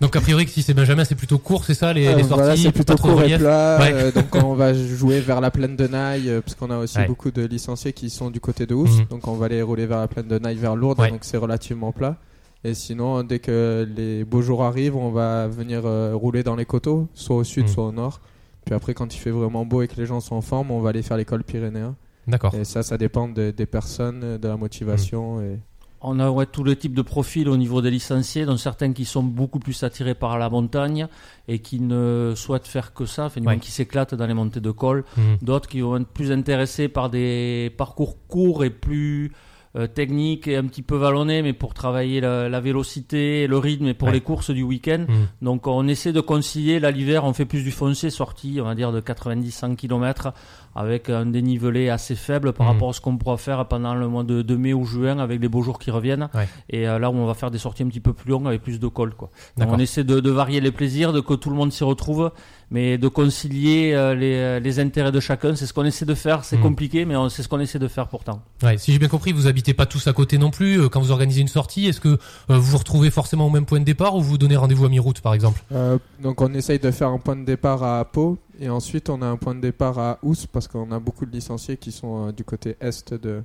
Donc 0.00 0.16
a 0.16 0.20
priori, 0.20 0.46
si 0.48 0.62
c'est 0.62 0.74
Benjamin, 0.74 1.04
c'est 1.04 1.14
plutôt 1.14 1.38
court, 1.38 1.64
c'est 1.64 1.74
ça 1.74 1.92
les, 1.92 2.02
les 2.02 2.08
euh, 2.08 2.18
sorties. 2.18 2.34
voilà, 2.34 2.56
c'est 2.56 2.72
plutôt 2.72 2.96
court 2.96 3.22
et 3.22 3.38
plat. 3.38 3.78
Ouais. 3.80 3.92
euh, 3.92 4.12
donc 4.12 4.34
on 4.34 4.54
va 4.54 4.74
jouer 4.74 5.20
vers 5.20 5.40
la 5.40 5.50
plaine 5.50 5.76
de 5.76 5.86
Naï, 5.86 6.28
euh, 6.28 6.40
parce 6.40 6.54
qu'on 6.54 6.70
a 6.70 6.78
aussi 6.78 6.98
Ouais. 6.98 7.06
beaucoup 7.06 7.30
de 7.30 7.42
licenciés 7.42 7.92
qui 7.92 8.10
sont 8.10 8.30
du 8.30 8.40
côté 8.40 8.66
de 8.66 8.74
Hous. 8.74 8.86
Mhm. 8.88 9.04
Donc 9.10 9.28
on 9.28 9.34
va 9.34 9.48
les 9.48 9.62
rouler 9.62 9.86
vers 9.86 9.98
la 10.00 10.08
plaine 10.08 10.26
de 10.26 10.38
Naï, 10.38 10.56
vers 10.56 10.74
Lourdes, 10.76 10.98
Ouais. 11.00 11.10
donc 11.10 11.20
c'est 11.22 11.36
relativement 11.36 11.92
plat. 11.92 12.16
Et 12.64 12.74
sinon, 12.74 13.22
dès 13.22 13.38
que 13.38 13.86
les 13.96 14.24
beaux 14.24 14.42
jours 14.42 14.64
arrivent, 14.64 14.96
on 14.96 15.10
va 15.10 15.46
venir 15.46 15.82
euh, 15.84 16.12
rouler 16.14 16.42
dans 16.42 16.56
les 16.56 16.64
coteaux, 16.64 17.08
soit 17.14 17.36
au 17.36 17.44
sud, 17.44 17.64
Mhm. 17.64 17.68
soit 17.68 17.84
au 17.86 17.92
nord. 17.92 18.20
Puis 18.64 18.74
après, 18.74 18.94
quand 18.94 19.14
il 19.14 19.18
fait 19.18 19.30
vraiment 19.30 19.64
beau 19.64 19.82
et 19.82 19.88
que 19.88 19.94
les 19.96 20.06
gens 20.06 20.20
sont 20.20 20.34
en 20.34 20.40
forme, 20.42 20.70
on 20.72 20.80
va 20.80 20.90
aller 20.90 21.02
faire 21.02 21.16
l'école 21.16 21.44
pyrénéen. 21.44 21.94
D'accord. 22.26 22.52
Et 22.54 22.64
ça, 22.64 22.82
ça 22.82 22.98
dépend 22.98 23.28
de- 23.28 23.52
des 23.56 23.64
personnes, 23.64 24.38
de 24.38 24.48
la 24.48 24.56
motivation. 24.56 25.40
Et... 25.40 25.58
On 26.00 26.20
a 26.20 26.30
ouais, 26.30 26.46
tous 26.46 26.62
les 26.62 26.76
types 26.76 26.94
de 26.94 27.02
profils 27.02 27.48
au 27.48 27.56
niveau 27.56 27.82
des 27.82 27.90
licenciés, 27.90 28.46
dont 28.46 28.56
certains 28.56 28.92
qui 28.92 29.04
sont 29.04 29.22
beaucoup 29.24 29.58
plus 29.58 29.82
attirés 29.82 30.14
par 30.14 30.38
la 30.38 30.48
montagne 30.48 31.08
et 31.48 31.58
qui 31.58 31.80
ne 31.80 32.34
souhaitent 32.36 32.68
faire 32.68 32.94
que 32.94 33.04
ça, 33.04 33.24
enfin, 33.26 33.42
Ouais. 33.42 33.58
qui 33.58 33.72
s'éclatent 33.72 34.14
dans 34.14 34.26
les 34.26 34.34
montées 34.34 34.60
de 34.60 34.70
col. 34.70 35.04
Mhm. 35.16 35.38
D'autres 35.42 35.68
qui 35.68 35.80
vont 35.80 35.96
être 35.96 36.06
plus 36.06 36.30
intéressés 36.30 36.86
par 36.88 37.10
des 37.10 37.72
parcours 37.76 38.16
courts 38.28 38.64
et 38.64 38.70
plus 38.70 39.32
euh, 39.76 39.86
techniques 39.86 40.48
et 40.48 40.56
un 40.56 40.64
petit 40.64 40.82
peu 40.82 40.96
vallonnés, 40.96 41.42
mais 41.42 41.52
pour 41.52 41.74
travailler 41.74 42.20
la, 42.20 42.48
la 42.48 42.60
vélocité, 42.60 43.46
le 43.46 43.58
rythme 43.58 43.86
et 43.86 43.94
pour 43.94 44.08
Ouais. 44.08 44.14
les 44.14 44.20
courses 44.20 44.50
du 44.50 44.62
week-end. 44.62 45.04
Mhm. 45.08 45.26
Donc 45.42 45.66
on 45.66 45.86
essaie 45.88 46.12
de 46.12 46.20
concilier. 46.20 46.80
Là 46.80 46.90
l'hiver, 46.90 47.24
on 47.24 47.32
fait 47.32 47.44
plus 47.44 47.62
du 47.62 47.70
foncé, 47.70 48.10
sortie, 48.10 48.58
on 48.60 48.64
va 48.64 48.74
dire 48.74 48.92
de 48.92 49.00
90-100 49.00 49.76
km, 49.76 50.32
avec 50.74 51.10
un 51.10 51.26
dénivelé 51.26 51.88
assez 51.90 52.14
faible 52.14 52.52
par 52.52 52.66
Mhm. 52.66 52.72
rapport 52.72 52.88
à 52.90 52.92
ce 52.92 53.00
qu'on 53.00 53.16
pourra 53.18 53.36
faire 53.36 53.66
pendant 53.66 53.94
le 53.94 54.08
mois 54.08 54.24
de, 54.24 54.42
de 54.42 54.56
mai 54.56 54.72
ou 54.72 54.84
juin, 54.84 55.18
avec 55.18 55.40
les 55.40 55.48
beaux 55.48 55.62
jours 55.62 55.78
qui 55.78 55.90
reviennent. 55.90 56.28
Ouais. 56.34 56.48
Et 56.70 56.88
euh, 56.88 56.98
là 56.98 57.10
où 57.10 57.14
on 57.14 57.26
va 57.26 57.34
faire 57.34 57.50
des 57.50 57.58
sorties 57.58 57.82
un 57.82 57.88
petit 57.88 58.00
peu 58.00 58.12
plus 58.12 58.30
longues 58.30 58.46
avec 58.46 58.62
plus 58.62 58.78
de 58.80 58.86
col. 58.88 59.14
Quoi. 59.14 59.30
Donc, 59.56 59.68
on 59.72 59.78
essaie 59.78 60.04
de, 60.04 60.20
de 60.20 60.30
varier 60.30 60.60
les 60.60 60.70
plaisirs, 60.72 61.12
de 61.12 61.20
que 61.20 61.34
tout 61.34 61.50
le 61.50 61.56
monde 61.56 61.72
s'y 61.72 61.84
retrouve, 61.84 62.30
mais 62.70 62.98
de 62.98 63.08
concilier 63.08 63.92
euh, 63.94 64.14
les, 64.14 64.60
les 64.60 64.78
intérêts 64.80 65.12
de 65.12 65.20
chacun. 65.20 65.54
C'est 65.56 65.66
ce 65.66 65.72
qu'on 65.72 65.84
essaie 65.84 66.04
de 66.04 66.14
faire. 66.14 66.44
C'est 66.44 66.56
Mhm. 66.56 66.62
compliqué, 66.62 67.04
mais 67.04 67.16
on- 67.16 67.28
c'est 67.28 67.42
ce 67.42 67.48
qu'on 67.48 67.60
essaie 67.60 67.78
de 67.78 67.88
faire 67.88 68.08
pourtant. 68.08 68.42
Ouais, 68.62 68.76
si 68.78 68.92
j'ai 68.92 68.98
bien 68.98 69.08
compris, 69.08 69.32
vous 69.32 69.46
habitez 69.46 69.72
pas 69.74 69.86
tous 69.86 70.06
à 70.06 70.12
côté 70.12 70.36
non 70.38 70.50
plus. 70.50 70.80
Euh, 70.80 70.88
Quand 70.88 71.00
vous 71.00 71.10
organisez 71.10 71.40
une 71.40 71.48
sortie, 71.48 71.86
est-ce 71.86 72.00
que 72.00 72.08
euh, 72.08 72.16
vous 72.48 72.62
vous 72.62 72.76
retrouvez 72.78 73.10
forcément 73.10 73.46
au 73.46 73.50
même 73.50 73.64
point 73.66 73.80
de 73.80 73.84
départ 73.84 74.16
ou 74.16 74.20
vous 74.22 74.36
donnez 74.38 74.56
rendez-vous 74.56 74.84
à 74.84 74.88
mi-route, 74.88 75.20
par 75.20 75.34
exemple? 75.34 75.62
Euh, 75.72 75.98
donc 76.22 76.40
on 76.40 76.52
essaye 76.54 76.78
de 76.78 76.90
faire 76.90 77.08
un 77.08 77.18
point 77.18 77.36
de 77.36 77.44
départ 77.44 77.82
à 77.82 78.04
Pau 78.04 78.38
et 78.60 78.68
ensuite 78.68 79.08
on 79.08 79.22
a 79.22 79.26
un 79.26 79.36
point 79.36 79.54
de 79.54 79.60
départ 79.60 79.98
à 79.98 80.18
Ous 80.22 80.34
parce 80.52 80.68
qu'on 80.68 80.90
a 80.92 80.98
beaucoup 80.98 81.24
de 81.26 81.30
licenciés 81.32 81.76
qui 81.76 81.92
sont 81.92 82.28
euh, 82.28 82.32
du 82.32 82.44
côté 82.44 82.76
est 82.80 83.12
de, 83.14 83.42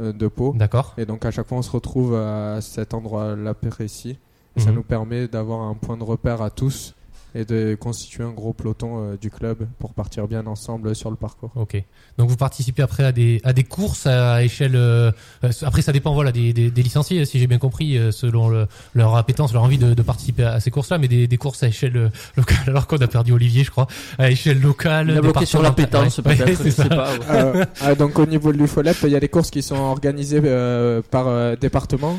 euh, 0.00 0.12
de 0.12 0.26
Pau. 0.28 0.54
D'accord. 0.56 0.94
Et 0.98 1.06
donc 1.06 1.24
à 1.24 1.30
chaque 1.30 1.46
fois 1.46 1.58
on 1.58 1.62
se 1.62 1.70
retrouve 1.70 2.14
à 2.14 2.60
cet 2.60 2.92
endroit-là 2.94 3.54
précis. 3.54 4.18
Et 4.56 4.60
ça 4.60 4.70
Mhm. 4.70 4.76
nous 4.76 4.82
permet 4.82 5.28
d'avoir 5.28 5.60
un 5.60 5.74
point 5.74 5.96
de 5.98 6.02
repère 6.02 6.40
à 6.42 6.48
tous 6.50 6.94
et 7.36 7.44
de 7.44 7.76
constituer 7.78 8.24
un 8.24 8.30
gros 8.30 8.52
peloton 8.52 9.12
euh, 9.12 9.16
du 9.20 9.30
club 9.30 9.66
pour 9.78 9.92
partir 9.94 10.26
bien 10.26 10.46
ensemble 10.46 10.94
sur 10.96 11.10
le 11.10 11.16
parcours. 11.16 11.50
Ok. 11.54 11.82
Donc 12.18 12.30
vous 12.30 12.36
participez 12.36 12.82
après 12.82 13.04
à 13.04 13.12
des 13.12 13.40
à 13.44 13.52
des 13.52 13.64
courses 13.64 14.06
à 14.06 14.42
échelle. 14.42 14.74
euh, 14.74 15.12
euh, 15.44 15.50
après 15.62 15.82
ça 15.82 15.92
dépend 15.92 16.14
voilà 16.14 16.32
des, 16.32 16.52
des, 16.52 16.70
des 16.70 16.82
licenciés 16.82 17.24
si 17.26 17.38
j'ai 17.38 17.46
bien 17.46 17.58
compris 17.58 17.98
selon 18.10 18.48
le- 18.48 18.66
leur 18.94 19.14
appétence 19.16 19.52
leur 19.52 19.62
envie 19.62 19.78
de, 19.78 19.92
de 19.94 20.02
participer 20.02 20.44
à, 20.44 20.60
ces 20.60 20.70
courses 20.70 20.90
là 20.90 20.98
mais 20.98 21.08
des, 21.08 21.26
des 21.26 21.36
courses 21.36 21.62
à 21.62 21.68
échelle 21.68 22.10
locale 22.36 22.56
alors 22.68 22.86
qu'on 22.86 22.96
a 22.96 23.06
perdu 23.06 23.32
Olivier 23.32 23.64
je 23.64 23.70
crois 23.70 23.86
à 24.18 24.30
échelle 24.30 24.60
locale. 24.60 25.10
Il 25.10 25.18
a 25.18 25.20
bloqué 25.20 25.44
sur 25.46 25.60
la 25.62 25.70
départementale. 25.70 26.10
pétence, 26.10 26.18
Ouais, 26.18 26.36
peut-être, 26.36 26.46
ouais, 26.46 26.54
je 26.54 26.62
c'est 26.62 26.70
sais 26.70 26.82
ça. 26.82 26.88
pas. 26.88 27.12
ouais. 27.52 27.64
Euh, 27.82 27.94
donc 27.94 28.18
au 28.18 28.26
niveau 28.26 28.52
de 28.52 28.58
l'UFOLEP, 28.58 28.96
il 29.04 29.10
y 29.10 29.16
a 29.16 29.20
des 29.20 29.28
courses 29.28 29.50
qui 29.50 29.62
sont 29.62 29.76
organisées 29.76 30.40
euh, 30.44 31.02
par 31.10 31.26
euh, 31.28 31.54
département. 31.56 32.18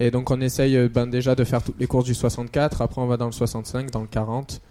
Et 0.00 0.10
donc 0.10 0.30
on 0.30 0.40
essaye 0.40 0.76
euh, 0.76 0.88
ben, 0.88 1.06
déjà 1.06 1.34
de 1.34 1.44
faire 1.44 1.62
toutes 1.62 1.78
les 1.78 1.86
courses 1.86 2.06
du 2.06 2.14
64, 2.14 2.80
après 2.80 3.00
on 3.00 3.06
va 3.06 3.18
dans 3.18 3.26
le 3.26 3.32
65, 3.32 3.90
dans 3.90 4.00
le 4.00 4.06
40. 4.06 4.62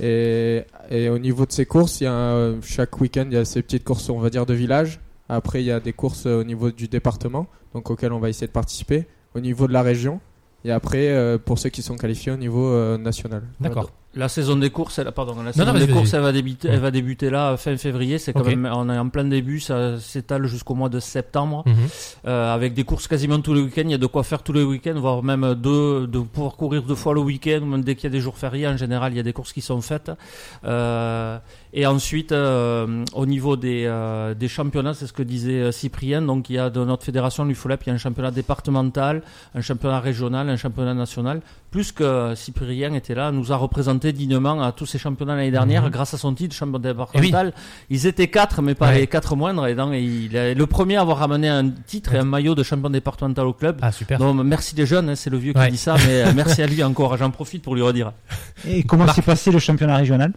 Et, 0.00 0.64
au 1.10 1.18
niveau 1.18 1.44
de 1.44 1.50
ces 1.50 1.66
courses, 1.66 1.98
euh, 2.02 2.56
chaque 2.62 3.00
week-end 3.00 3.24
il 3.26 3.34
y 3.34 3.36
a 3.36 3.44
ces 3.44 3.62
petites 3.62 3.82
courses 3.82 4.08
on 4.08 4.20
va 4.20 4.30
dire 4.30 4.46
de 4.46 4.54
village. 4.54 5.00
Après 5.28 5.60
il 5.62 5.66
y 5.66 5.72
a 5.72 5.80
des 5.80 5.92
courses 5.92 6.26
euh, 6.26 6.40
au 6.40 6.44
niveau 6.44 6.70
du 6.70 6.86
département, 6.86 7.48
donc 7.74 7.90
auxquelles 7.90 8.12
on 8.12 8.20
va 8.20 8.28
essayer 8.30 8.46
de 8.46 8.52
participer. 8.52 9.06
Au 9.34 9.40
niveau 9.40 9.66
de 9.66 9.72
la 9.72 9.82
région. 9.82 10.20
Et 10.64 10.72
après 10.72 11.38
pour 11.44 11.58
ceux 11.58 11.68
qui 11.68 11.82
sont 11.82 11.96
qualifiés 11.96 12.32
au 12.32 12.36
niveau 12.36 12.96
national. 12.98 13.44
D'accord. 13.60 13.92
La 14.18 14.28
saison 14.28 14.56
des 14.56 14.70
courses, 14.70 14.98
elle, 14.98 15.12
pardon, 15.12 15.40
la 15.42 15.52
saison 15.52 15.64
non, 15.66 15.72
des 15.74 15.86
vas-y, 15.86 15.92
courses, 15.94 16.10
vas-y. 16.10 16.16
elle 16.18 16.22
va 16.24 16.32
débuter, 16.32 16.68
elle 16.68 16.80
va 16.80 16.90
débuter 16.90 17.30
là 17.30 17.56
fin 17.56 17.76
février. 17.76 18.18
C'est 18.18 18.32
quand 18.32 18.44
même, 18.44 18.68
on 18.70 18.90
est 18.90 18.98
en 18.98 19.08
plein 19.08 19.22
début, 19.24 19.60
ça 19.60 19.98
s'étale 20.00 20.46
jusqu'au 20.46 20.74
mois 20.74 20.88
de 20.88 20.98
septembre, 20.98 21.62
Mhm. 21.66 21.74
euh, 22.26 22.52
avec 22.54 22.74
des 22.74 22.82
courses 22.84 23.06
quasiment 23.06 23.38
tous 23.40 23.54
les 23.54 23.60
week-ends. 23.62 23.82
Il 23.84 23.92
y 23.92 23.94
a 23.94 23.98
de 23.98 24.06
quoi 24.06 24.24
faire 24.24 24.42
tous 24.42 24.52
les 24.52 24.64
week-ends, 24.64 24.98
voire 24.98 25.22
même 25.22 25.54
deux, 25.54 26.08
de 26.08 26.18
pouvoir 26.18 26.56
courir 26.56 26.82
deux 26.82 26.96
fois 26.96 27.14
le 27.14 27.20
week-end, 27.20 27.60
même 27.64 27.82
dès 27.82 27.94
qu'il 27.94 28.04
y 28.04 28.06
a 28.08 28.10
des 28.10 28.20
jours 28.20 28.36
fériés. 28.36 28.66
En 28.66 28.76
général, 28.76 29.12
il 29.12 29.16
y 29.16 29.20
a 29.20 29.22
des 29.22 29.32
courses 29.32 29.52
qui 29.52 29.60
sont 29.60 29.80
faites. 29.80 30.10
Euh, 30.64 31.38
et 31.72 31.86
ensuite, 31.86 32.32
euh, 32.32 33.04
au 33.14 33.26
niveau 33.26 33.56
des, 33.56 33.88
des 34.38 34.48
championnats, 34.48 34.94
c'est 34.94 35.06
ce 35.06 35.12
que 35.12 35.22
disait 35.22 35.70
Cyprien. 35.72 36.22
Donc, 36.22 36.50
il 36.50 36.54
y 36.56 36.58
a 36.58 36.70
de 36.70 36.84
notre 36.84 37.04
fédération, 37.04 37.44
l'UFOLEP, 37.44 37.84
il 37.84 37.88
y 37.88 37.92
a 37.92 37.94
un 37.94 37.98
championnat 37.98 38.30
départemental, 38.30 39.22
un 39.54 39.60
championnat 39.60 40.00
régional, 40.00 40.48
un 40.48 40.56
championnat 40.56 40.94
national. 40.94 41.40
Plus 41.70 41.92
que 41.92 42.34
Cyprien 42.34 42.94
était 42.94 43.14
là, 43.14 43.30
nous 43.30 43.52
a 43.52 43.56
représenté 43.56 44.07
dignement 44.12 44.62
à 44.62 44.72
tous 44.72 44.86
ces 44.86 44.98
championnats 44.98 45.36
l'année 45.36 45.50
dernière, 45.50 45.84
Mhm. 45.84 45.90
grâce 45.90 46.14
à 46.14 46.18
son 46.18 46.34
titre 46.34 46.54
champion 46.54 46.78
départemental. 46.78 47.52
Ils 47.90 48.06
étaient 48.06 48.28
quatre, 48.28 48.62
mais 48.62 48.74
pas 48.74 48.88
Ouais. 48.88 49.00
les 49.00 49.06
quatre 49.06 49.36
moindres. 49.36 49.66
Et 49.66 49.74
donc, 49.74 49.92
il 49.94 50.34
est 50.36 50.54
le 50.54 50.66
premier 50.66 50.96
à 50.96 51.00
avoir 51.02 51.18
ramené 51.18 51.48
un 51.48 51.68
titre 51.70 52.14
et 52.14 52.18
un 52.18 52.24
maillot 52.24 52.54
de 52.54 52.62
champion 52.62 52.90
départemental 52.90 53.46
au 53.46 53.52
club. 53.52 53.78
Ah 53.82 53.92
super. 53.92 54.18
Donc, 54.18 54.42
merci 54.44 54.74
les 54.76 54.86
jeunes, 54.86 55.08
hein, 55.10 55.14
c'est 55.16 55.30
le 55.30 55.38
vieux 55.38 55.52
qui 55.52 55.70
dit 55.70 55.76
ça, 55.76 55.96
mais 56.06 56.22
euh, 56.22 56.32
merci 56.36 56.62
à 56.62 56.66
lui 56.66 56.82
encore. 56.82 57.16
J'en 57.16 57.30
profite 57.30 57.62
pour 57.62 57.74
lui 57.74 57.82
redire. 57.82 58.12
Et 58.66 58.82
comment 58.82 59.06
s'est 59.12 59.22
passé 59.22 59.50
le 59.50 59.58
championnat 59.58 59.96
régional? 59.96 60.32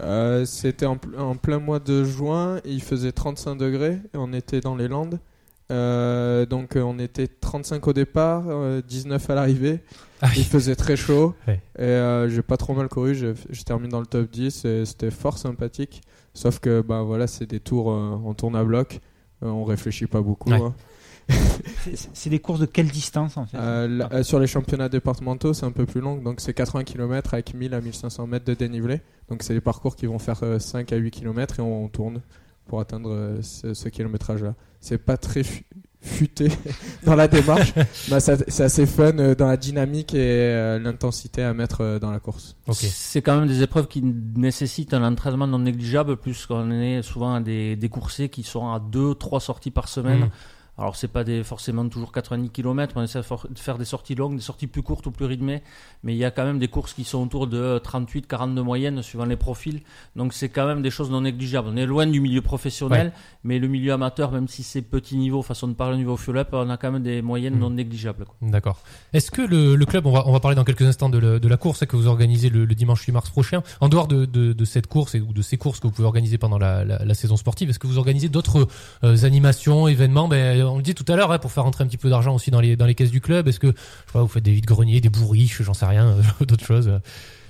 Euh, 0.00 0.44
C'était 0.44 0.84
en, 0.86 0.96
pl- 0.96 1.18
en 1.18 1.36
plein 1.36 1.58
mois 1.58 1.78
de 1.78 2.04
juin, 2.04 2.58
il 2.66 2.82
faisait 2.82 3.12
35 3.12 3.56
degrés, 3.56 3.98
et 4.12 4.16
on 4.16 4.32
était 4.34 4.60
dans 4.60 4.76
les 4.76 4.88
Landes. 4.88 5.18
Euh, 5.72 6.46
donc 6.46 6.76
euh, 6.76 6.82
on 6.82 6.98
était 6.98 7.26
35 7.26 7.86
au 7.88 7.92
départ, 7.92 8.44
euh, 8.48 8.80
19 8.86 9.30
à 9.30 9.34
l'arrivée. 9.34 9.80
Ah 10.22 10.28
Il 10.36 10.44
faisait 10.44 10.76
très 10.76 10.96
chaud. 10.96 11.34
Ouais. 11.48 11.60
Et 11.78 11.82
euh, 11.82 12.28
j'ai 12.28 12.42
pas 12.42 12.56
trop 12.56 12.72
mal 12.74 12.88
couru, 12.88 13.14
je, 13.14 13.28
je 13.50 13.62
termine 13.62 13.90
dans 13.90 14.00
le 14.00 14.06
top 14.06 14.30
10 14.30 14.64
et 14.64 14.84
c'était 14.84 15.10
fort 15.10 15.38
sympathique. 15.38 16.02
Sauf 16.34 16.58
que 16.60 16.82
bah, 16.82 17.02
voilà, 17.02 17.26
c'est 17.26 17.46
des 17.46 17.60
tours, 17.60 17.90
euh, 17.90 18.18
on 18.24 18.34
tourne 18.34 18.54
à 18.56 18.62
bloc, 18.64 19.00
euh, 19.42 19.48
on 19.48 19.64
réfléchit 19.64 20.06
pas 20.06 20.20
beaucoup. 20.20 20.50
Ouais. 20.50 20.60
hein. 20.60 20.74
C'est 22.12 22.30
des 22.30 22.38
courses 22.38 22.60
de 22.60 22.66
quelle 22.66 22.86
distance 22.86 23.36
en 23.36 23.46
fait 23.46 23.56
Euh, 23.58 23.88
là, 23.88 24.08
euh, 24.12 24.22
sur 24.22 24.38
les 24.38 24.46
championnats 24.46 24.88
départementaux, 24.88 25.54
c'est 25.54 25.66
un 25.66 25.72
peu 25.72 25.84
plus 25.84 26.00
long, 26.00 26.18
donc 26.18 26.40
c'est 26.40 26.54
80 26.54 26.84
km 26.84 27.34
avec 27.34 27.52
1000 27.52 27.74
à 27.74 27.80
1500 27.80 28.28
mètres 28.28 28.44
de 28.44 28.54
dénivelé. 28.54 29.00
Donc 29.28 29.42
c'est 29.42 29.52
des 29.54 29.60
parcours 29.60 29.96
qui 29.96 30.06
vont 30.06 30.20
faire 30.20 30.38
euh, 30.44 30.60
5 30.60 30.92
à 30.92 30.96
8 30.96 31.10
km 31.10 31.58
et 31.58 31.62
on, 31.62 31.84
on 31.86 31.88
tourne 31.88 32.20
pour 32.66 32.80
atteindre 32.80 33.10
euh, 33.12 33.42
ce, 33.42 33.74
ce 33.74 33.88
kilométrage-là. 33.88 34.54
C'est 34.80 34.98
pas 34.98 35.16
très 35.16 35.42
fu- 35.42 35.64
futé 36.00 36.48
dans 37.04 37.14
la 37.16 37.26
démarche, 37.28 37.72
mais 38.10 38.20
c'est 38.20 38.60
assez 38.62 38.86
fun 38.86 39.18
euh, 39.18 39.34
dans 39.34 39.46
la 39.48 39.56
dynamique 39.56 40.14
et 40.14 40.18
euh, 40.20 40.78
l'intensité 40.78 41.42
à 41.42 41.52
mettre 41.54 41.98
dans 41.98 42.10
la 42.10 42.20
course. 42.20 42.56
Ok. 42.68 42.76
C'est 42.76 43.22
quand 43.22 43.38
même 43.38 43.48
des 43.48 43.62
épreuves 43.62 43.88
qui 43.88 44.02
nécessitent 44.02 44.94
un 44.94 45.02
entraînement 45.04 45.46
non 45.46 45.58
négligeable, 45.58 46.16
plus 46.16 46.46
qu'on 46.46 46.70
est 46.70 47.02
souvent 47.02 47.34
à 47.34 47.40
des, 47.40 47.74
des 47.76 47.88
coursés 47.88 48.28
qui 48.28 48.42
sont 48.42 48.68
à 48.72 48.78
deux, 48.80 49.14
trois 49.14 49.40
sorties 49.40 49.70
par 49.70 49.88
semaine. 49.88 50.20
Mhm. 50.20 50.30
Alors 50.78 50.94
c'est 50.94 51.08
pas 51.08 51.24
des, 51.24 51.42
forcément 51.42 51.88
toujours 51.88 52.12
90 52.12 52.50
km, 52.50 52.92
on 52.96 53.02
essaie 53.02 53.20
de 53.20 53.58
faire 53.58 53.78
des 53.78 53.86
sorties 53.86 54.14
longues, 54.14 54.36
des 54.36 54.42
sorties 54.42 54.66
plus 54.66 54.82
courtes 54.82 55.06
ou 55.06 55.10
plus 55.10 55.24
rythmées, 55.24 55.62
mais 56.02 56.12
il 56.14 56.18
y 56.18 56.24
a 56.24 56.30
quand 56.30 56.44
même 56.44 56.58
des 56.58 56.68
courses 56.68 56.92
qui 56.92 57.04
sont 57.04 57.22
autour 57.24 57.46
de 57.46 57.80
38-40 57.82 58.54
de 58.54 58.60
moyenne 58.60 59.02
suivant 59.02 59.24
les 59.24 59.36
profils, 59.36 59.80
donc 60.16 60.34
c'est 60.34 60.50
quand 60.50 60.66
même 60.66 60.82
des 60.82 60.90
choses 60.90 61.10
non 61.10 61.22
négligeables. 61.22 61.68
On 61.72 61.76
est 61.78 61.86
loin 61.86 62.06
du 62.06 62.20
milieu 62.20 62.42
professionnel, 62.42 63.12
mais 63.42 63.58
le 63.58 63.68
milieu 63.68 63.94
amateur, 63.94 64.30
même 64.32 64.48
si 64.48 64.62
c'est 64.62 64.82
petit 64.82 65.16
niveau, 65.16 65.40
façon 65.40 65.66
de 65.68 65.72
parler 65.72 65.94
au 65.94 65.98
niveau 65.98 66.18
fuel 66.18 66.36
up, 66.36 66.48
on 66.52 66.68
a 66.68 66.76
quand 66.76 66.92
même 66.92 67.02
des 67.02 67.22
moyennes 67.22 67.54
Mhm. 67.54 67.60
non 67.60 67.70
négligeables. 67.70 68.26
D'accord. 68.42 68.80
Est-ce 69.14 69.30
que 69.30 69.40
le, 69.40 69.76
le 69.76 69.86
club, 69.86 70.04
on 70.04 70.12
va, 70.12 70.24
on 70.28 70.32
va 70.32 70.40
parler 70.40 70.56
dans 70.56 70.64
quelques 70.64 70.82
instants 70.82 71.08
de, 71.08 71.16
le- 71.16 71.40
de 71.40 71.48
la 71.48 71.56
course 71.56 71.86
que 71.86 71.96
vous 71.96 72.06
organisez 72.06 72.50
le, 72.50 72.66
le 72.66 72.74
dimanche 72.74 73.00
8 73.02 73.12
mars 73.12 73.30
prochain, 73.30 73.62
en 73.80 73.88
dehors 73.88 74.08
de, 74.08 74.26
de, 74.26 74.52
de 74.52 74.64
cette 74.66 74.88
course 74.88 75.14
et, 75.14 75.20
ou 75.22 75.32
de 75.32 75.40
ces 75.42 75.56
courses 75.56 75.80
que 75.80 75.86
vous 75.86 75.92
pouvez 75.94 76.06
organiser 76.06 76.36
pendant 76.36 76.58
la, 76.58 76.84
la, 76.84 77.02
la 77.02 77.14
saison 77.14 77.38
sportive, 77.38 77.70
est-ce 77.70 77.78
que 77.78 77.86
vous 77.86 77.96
organisez 77.96 78.28
d'autres 78.28 78.68
euh, 79.04 79.16
animations, 79.24 79.88
événements? 79.88 80.28
Ben, 80.28 80.65
on 80.72 80.76
le 80.76 80.82
dit 80.82 80.94
tout 80.94 81.04
à 81.10 81.16
l'heure, 81.16 81.32
hein, 81.32 81.38
pour 81.38 81.50
faire 81.52 81.64
rentrer 81.64 81.84
un 81.84 81.86
petit 81.86 81.96
peu 81.98 82.10
d'argent 82.10 82.34
aussi 82.34 82.50
dans 82.50 82.60
les 82.60 82.76
dans 82.76 82.86
les 82.86 82.94
caisses 82.94 83.10
du 83.10 83.20
club. 83.20 83.48
Est-ce 83.48 83.60
que 83.60 83.68
je 83.68 83.72
sais 83.72 84.12
pas, 84.12 84.22
vous 84.22 84.28
faites 84.28 84.42
des 84.42 84.52
vides 84.52 84.66
greniers, 84.66 85.00
des 85.00 85.08
bourriches, 85.08 85.62
j'en 85.62 85.74
sais 85.74 85.86
rien, 85.86 86.08
euh, 86.08 86.44
d'autres 86.44 86.64
choses? 86.64 86.90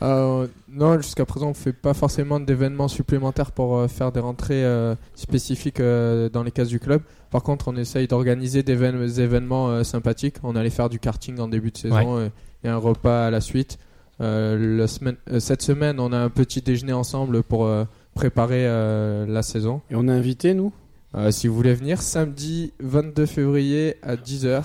Euh, 0.03 0.47
non, 0.69 0.97
jusqu'à 1.01 1.25
présent, 1.25 1.49
on 1.49 1.55
fait 1.55 1.73
pas 1.73 1.95
forcément 1.95 2.39
d'événements 2.39 2.89
supplémentaires 2.89 3.51
pour 3.53 3.77
euh, 3.79 3.89
faire 3.89 4.13
des 4.13 4.21
rentrées 4.21 4.65
euh, 4.65 4.95
spécifiques 5.15 5.81
euh, 5.81 6.29
dans 6.29 6.43
les 6.43 6.51
cases 6.51 6.69
du 6.69 6.79
club. 6.79 7.03
Par 7.31 7.43
contre, 7.43 7.69
on 7.69 7.77
essaye 7.77 8.07
d'organiser 8.07 8.63
des, 8.63 8.77
évén- 8.77 8.99
des 8.99 9.21
événements 9.21 9.69
euh, 9.69 9.85
sympathiques. 9.85 10.37
On 10.43 10.55
allait 10.55 10.71
faire 10.71 10.89
du 10.91 10.99
karting 10.99 11.39
en 11.41 11.49
début 11.49 11.71
de 11.71 11.79
saison 11.79 12.21
et, 12.21 12.31
et 12.65 12.69
un 12.69 12.77
repas 12.77 13.27
à 13.27 13.31
la 13.31 13.41
suite. 13.41 13.79
Euh, 14.21 14.79
la 14.79 14.87
semaine, 14.87 15.17
euh, 15.31 15.41
cette 15.41 15.63
semaine, 15.63 15.99
on 16.01 16.13
a 16.13 16.19
un 16.19 16.31
petit 16.31 16.61
déjeuner 16.63 16.93
ensemble 16.93 17.43
pour 17.43 17.65
euh, 17.67 17.85
préparer 18.15 18.67
euh, 18.67 19.27
la 19.27 19.43
saison. 19.43 19.81
Et 19.91 19.95
on 19.95 20.09
a 20.09 20.13
invité, 20.13 20.55
nous? 20.55 20.73
Euh, 21.15 21.31
si 21.31 21.49
vous 21.49 21.55
voulez 21.55 21.75
venir, 21.75 22.03
samedi 22.03 22.73
22 22.81 23.27
février 23.27 23.97
à 24.03 24.17
10h. 24.17 24.65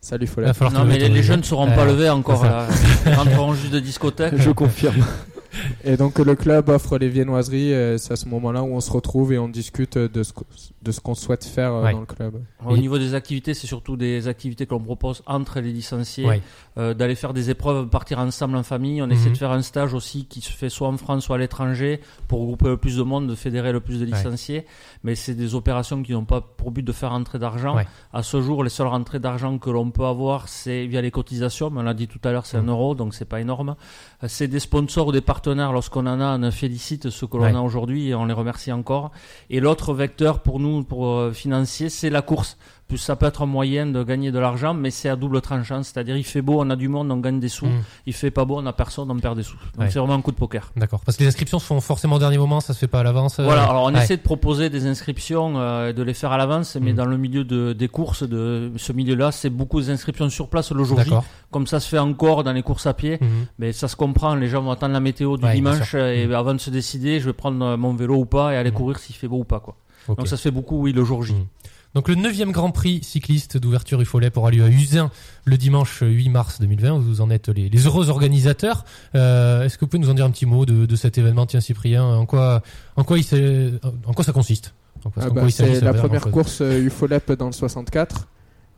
Salut 0.00 0.24
Il 0.24 0.28
va 0.28 0.32
Follet. 0.34 0.54
falloir 0.54 0.72
Non, 0.84 0.88
mais 0.88 0.98
les, 0.98 1.08
les 1.08 1.16
jeu. 1.16 1.22
jeunes 1.22 1.40
ne 1.40 1.44
seront 1.44 1.68
Ouais. 1.68 1.74
pas 1.76 1.84
levés 1.84 2.08
encore. 2.10 2.44
Là. 2.44 2.66
Ils 3.06 3.12
rentreront 3.14 3.54
juste 3.54 3.72
de 3.72 3.80
discothèque. 3.80 4.34
Je 4.38 4.50
confirme. 4.50 5.04
Et 5.84 5.96
donc 5.96 6.18
le 6.18 6.34
club 6.34 6.68
offre 6.68 6.98
les 6.98 7.08
viennoiseries. 7.08 7.98
C'est 7.98 8.12
à 8.12 8.16
ce 8.16 8.28
moment-là 8.28 8.62
où 8.62 8.74
on 8.74 8.80
se 8.80 8.90
retrouve 8.90 9.32
et 9.32 9.38
on 9.38 9.48
discute 9.48 9.98
de 9.98 10.22
ce, 10.22 10.32
de 10.82 10.92
ce 10.92 11.00
qu'on 11.00 11.14
souhaite 11.14 11.44
faire 11.44 11.72
euh, 11.74 11.82
Ouais. 11.84 11.92
dans 11.92 12.00
le 12.00 12.06
club. 12.06 12.34
Au 12.64 12.76
niveau 12.76 12.98
des 12.98 13.14
activités, 13.14 13.54
c'est 13.54 13.66
surtout 13.66 13.96
des 13.96 14.28
activités 14.28 14.66
que 14.66 14.70
l'on 14.72 14.80
propose 14.80 15.22
entre 15.26 15.60
les 15.60 15.72
licenciés, 15.72 16.26
Ouais. 16.26 16.40
euh, 16.78 16.94
d'aller 16.94 17.14
faire 17.14 17.32
des 17.34 17.50
épreuves, 17.50 17.88
partir 17.88 18.18
ensemble 18.18 18.56
en 18.56 18.62
famille. 18.62 19.02
On 19.02 19.06
Mhm. 19.06 19.12
essaie 19.12 19.30
de 19.30 19.36
faire 19.36 19.50
un 19.50 19.62
stage 19.62 19.94
aussi 19.94 20.24
qui 20.26 20.40
se 20.40 20.50
fait 20.52 20.68
soit 20.68 20.88
en 20.88 20.96
France, 20.96 21.24
soit 21.24 21.36
à 21.36 21.38
l'étranger, 21.38 22.00
pour 22.28 22.40
regrouper 22.40 22.66
le 22.68 22.76
plus 22.76 22.96
de 22.96 23.02
monde, 23.02 23.26
de 23.28 23.34
fédérer 23.34 23.72
le 23.72 23.80
plus 23.80 24.00
de 24.00 24.04
licenciés. 24.06 24.64
Mais 25.04 25.14
c'est 25.14 25.34
des 25.34 25.54
opérations 25.54 26.02
qui 26.02 26.12
n'ont 26.12 26.24
pas 26.24 26.40
pour 26.40 26.70
but 26.70 26.82
de 26.82 26.92
faire 26.92 27.10
rentrer 27.10 27.38
d'argent. 27.38 27.76
Ouais. 27.76 27.86
À 28.12 28.22
ce 28.22 28.40
jour, 28.40 28.62
les 28.64 28.70
seules 28.70 28.86
rentrées 28.86 29.18
d'argent 29.18 29.58
que 29.58 29.70
l'on 29.70 29.90
peut 29.90 30.04
avoir, 30.04 30.48
c'est 30.48 30.86
via 30.86 31.00
les 31.02 31.10
cotisations. 31.10 31.70
Mais 31.70 31.80
on 31.80 31.84
l'a 31.84 31.94
dit 31.94 32.08
tout 32.08 32.20
à 32.24 32.32
l'heure, 32.32 32.46
c'est 32.46 32.58
Mhm. 32.58 32.68
un 32.68 32.72
euro, 32.72 32.94
donc 32.94 33.14
c'est 33.14 33.24
pas 33.26 33.40
énorme. 33.40 33.74
Euh, 34.22 34.26
C'est 34.28 34.48
des 34.48 34.60
sponsors 34.60 35.08
ou 35.08 35.12
des 35.12 35.20
partenaires. 35.20 35.41
Lorsqu'on 35.46 36.06
en 36.06 36.20
a, 36.20 36.38
on 36.38 36.50
félicite 36.50 37.10
ceux 37.10 37.26
que 37.26 37.36
l'on 37.36 37.44
Ouais. 37.44 37.54
a 37.54 37.60
aujourd'hui 37.60 38.08
et 38.08 38.14
on 38.14 38.24
les 38.24 38.32
remercie 38.32 38.72
encore. 38.72 39.10
Et 39.50 39.60
l'autre 39.60 39.94
vecteur 39.94 40.40
pour 40.40 40.60
nous, 40.60 40.84
pour 40.84 41.08
euh, 41.08 41.32
financier, 41.32 41.88
c'est 41.88 42.10
la 42.10 42.22
course. 42.22 42.56
Ça 42.98 43.16
peut 43.16 43.26
être 43.26 43.42
un 43.42 43.46
moyen 43.46 43.86
de 43.86 44.02
gagner 44.04 44.30
de 44.32 44.38
l'argent, 44.38 44.74
mais 44.74 44.90
c'est 44.90 45.08
à 45.08 45.16
double 45.16 45.40
tranchant. 45.40 45.82
C'est-à-dire, 45.82 46.16
il 46.16 46.24
fait 46.24 46.42
beau, 46.42 46.60
on 46.60 46.70
a 46.70 46.76
du 46.76 46.88
monde, 46.88 47.10
on 47.10 47.16
gagne 47.18 47.40
des 47.40 47.48
sous. 47.48 47.66
Mm. 47.66 47.82
Il 48.06 48.12
fait 48.12 48.30
pas 48.30 48.44
beau, 48.44 48.58
on 48.58 48.66
a 48.66 48.72
personne, 48.72 49.10
on 49.10 49.18
perd 49.18 49.36
des 49.36 49.42
sous. 49.42 49.56
Donc 49.56 49.62
Ouais. 49.78 49.90
c'est 49.90 49.98
vraiment 49.98 50.14
un 50.14 50.20
coup 50.22 50.30
de 50.32 50.36
poker. 50.36 50.70
D'accord. 50.76 51.00
Parce 51.04 51.16
que 51.16 51.22
les 51.22 51.28
inscriptions 51.28 51.58
se 51.58 51.64
font 51.66 51.80
forcément 51.80 52.16
au 52.16 52.18
dernier 52.18 52.38
moment, 52.38 52.60
ça 52.60 52.74
se 52.74 52.78
fait 52.78 52.86
pas 52.88 53.00
à 53.00 53.02
l'avance. 53.02 53.38
euh, 53.38 53.44
Voilà, 53.44 53.64
alors 53.64 53.84
on 53.84 53.94
ouais. 53.94 54.02
essaie 54.02 54.16
de 54.16 54.22
proposer 54.22 54.70
des 54.70 54.86
inscriptions, 54.86 55.54
euh, 55.58 55.92
de 55.92 56.02
les 56.02 56.14
faire 56.14 56.32
à 56.32 56.36
l'avance, 56.38 56.76
mais 56.80 56.90
Mhm. 56.90 56.96
dans 56.96 57.06
le 57.06 57.16
milieu 57.16 57.44
de, 57.44 57.72
des 57.72 57.88
courses, 57.88 58.22
de 58.22 58.72
ce 58.76 58.92
milieu-là, 58.92 59.32
c'est 59.32 59.50
beaucoup 59.50 59.80
d'inscriptions 59.80 60.28
sur 60.30 60.48
place 60.48 60.72
le 60.72 60.84
jour 60.84 61.00
J. 61.02 61.10
Comme 61.50 61.66
ça 61.66 61.80
se 61.80 61.88
fait 61.88 61.98
encore 61.98 62.44
dans 62.44 62.52
les 62.52 62.62
courses 62.62 62.86
à 62.86 62.94
pied, 62.94 63.18
Mhm. 63.20 63.28
mais 63.58 63.72
ça 63.72 63.88
se 63.88 63.96
comprend, 63.96 64.34
les 64.34 64.48
gens 64.48 64.62
vont 64.62 64.70
attendre 64.70 64.92
la 64.92 65.00
météo 65.00 65.36
du 65.36 65.44
Ouais, 65.44 65.54
dimanche 65.54 65.94
et 65.94 66.26
Mhm. 66.26 66.34
avant 66.34 66.54
de 66.54 66.58
se 66.60 66.70
décider, 66.70 67.20
je 67.20 67.26
vais 67.26 67.32
prendre 67.32 67.76
mon 67.76 67.94
vélo 67.94 68.16
ou 68.16 68.24
pas 68.26 68.52
et 68.52 68.56
aller 68.56 68.70
Mhm. 68.70 68.76
courir 68.76 68.98
s'il 68.98 69.14
fait 69.16 69.28
beau 69.28 69.38
ou 69.38 69.44
pas. 69.44 69.60
Quoi. 69.60 69.76
Donc 70.08 70.26
ça 70.26 70.36
se 70.36 70.42
fait 70.42 70.50
beaucoup, 70.50 70.80
oui, 70.80 70.92
le 70.92 71.04
jour 71.04 71.22
J. 71.22 71.34
Donc 71.94 72.08
le 72.08 72.14
9e 72.14 72.52
Grand 72.52 72.70
Prix 72.70 73.00
cycliste 73.02 73.58
d'ouverture 73.58 74.00
UFOLEP 74.00 74.36
aura 74.38 74.50
lieu 74.50 74.64
à 74.64 74.68
Usain 74.68 75.10
le 75.44 75.58
dimanche 75.58 76.00
8 76.02 76.28
mars 76.30 76.58
2020. 76.60 76.98
Vous 76.98 77.20
en 77.20 77.28
êtes 77.30 77.48
les, 77.48 77.68
les 77.68 77.86
heureux 77.86 78.08
organisateurs. 78.08 78.84
Euh, 79.14 79.64
Est-ce 79.64 79.76
que 79.76 79.84
vous 79.84 79.88
pouvez 79.88 80.02
nous 80.02 80.08
en 80.10 80.14
dire 80.14 80.24
un 80.24 80.30
petit 80.30 80.46
mot 80.46 80.64
de, 80.64 80.86
de 80.86 80.96
cet 80.96 81.18
événement, 81.18 81.44
tiens 81.44 81.60
Cyprien 81.60 82.02
En 82.04 82.24
quoi, 82.24 82.62
en 82.96 83.04
quoi, 83.04 83.18
il 83.18 83.24
s'est- 83.24 83.72
en 84.06 84.12
quoi 84.14 84.24
ça 84.24 84.32
consiste? 84.32 84.72
Ah 85.16 85.28
bah, 85.30 85.42
c'est 85.50 85.80
la 85.80 85.92
première 85.94 86.22
course 86.30 86.60
euh, 86.62 86.80
UFOLEP 86.84 87.32
dans 87.32 87.46
le 87.46 87.52
64. 87.52 88.28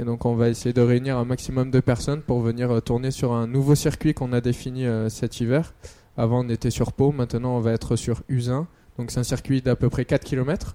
Et 0.01 0.05
donc 0.05 0.25
on 0.25 0.35
va 0.35 0.49
essayer 0.49 0.73
de 0.73 0.81
réunir 0.81 1.17
un 1.17 1.25
maximum 1.25 1.71
de 1.71 1.79
personnes 1.79 2.21
pour 2.23 2.41
venir 2.41 2.71
euh, 2.73 2.81
tourner 2.81 3.13
sur 3.13 3.33
un 3.33 3.47
nouveau 3.47 3.77
circuit 3.77 4.13
qu'on 4.13 4.33
a 4.33 4.41
défini 4.41 4.87
euh, 4.87 5.09
cet 5.09 5.41
hiver. 5.41 5.73
Avant 6.17 6.45
on 6.45 6.49
était 6.49 6.71
sur 6.71 6.93
Pau, 6.93 7.13
maintenant 7.13 7.57
on 7.57 7.61
va 7.61 7.71
être 7.73 7.95
sur 7.95 8.23
Usain. 8.29 8.67
Donc 8.99 9.13
c'est 9.13 9.21
un 9.21 9.25
circuit 9.25 9.63
d'à 9.63 9.77
peu 9.77 9.89
près 9.89 10.05
4 10.05 10.25
km 10.25 10.75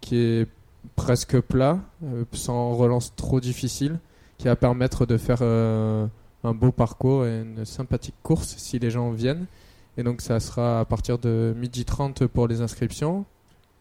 qui 0.00 0.16
est 0.16 0.46
presque 0.96 1.40
plat, 1.40 1.78
euh, 2.04 2.24
sans 2.32 2.74
relance 2.74 3.14
trop 3.14 3.40
difficile, 3.40 3.98
qui 4.38 4.46
va 4.46 4.56
permettre 4.56 5.06
de 5.06 5.16
faire 5.16 5.38
euh, 5.40 6.06
un 6.44 6.54
beau 6.54 6.72
parcours 6.72 7.26
et 7.26 7.42
une 7.42 7.64
sympathique 7.64 8.14
course 8.22 8.54
si 8.56 8.78
les 8.78 8.90
gens 8.90 9.10
viennent. 9.10 9.46
Et 9.96 10.02
donc 10.02 10.20
ça 10.20 10.40
sera 10.40 10.80
à 10.80 10.84
partir 10.84 11.18
de 11.18 11.54
12h30 11.60 12.26
pour 12.26 12.48
les 12.48 12.60
inscriptions, 12.60 13.24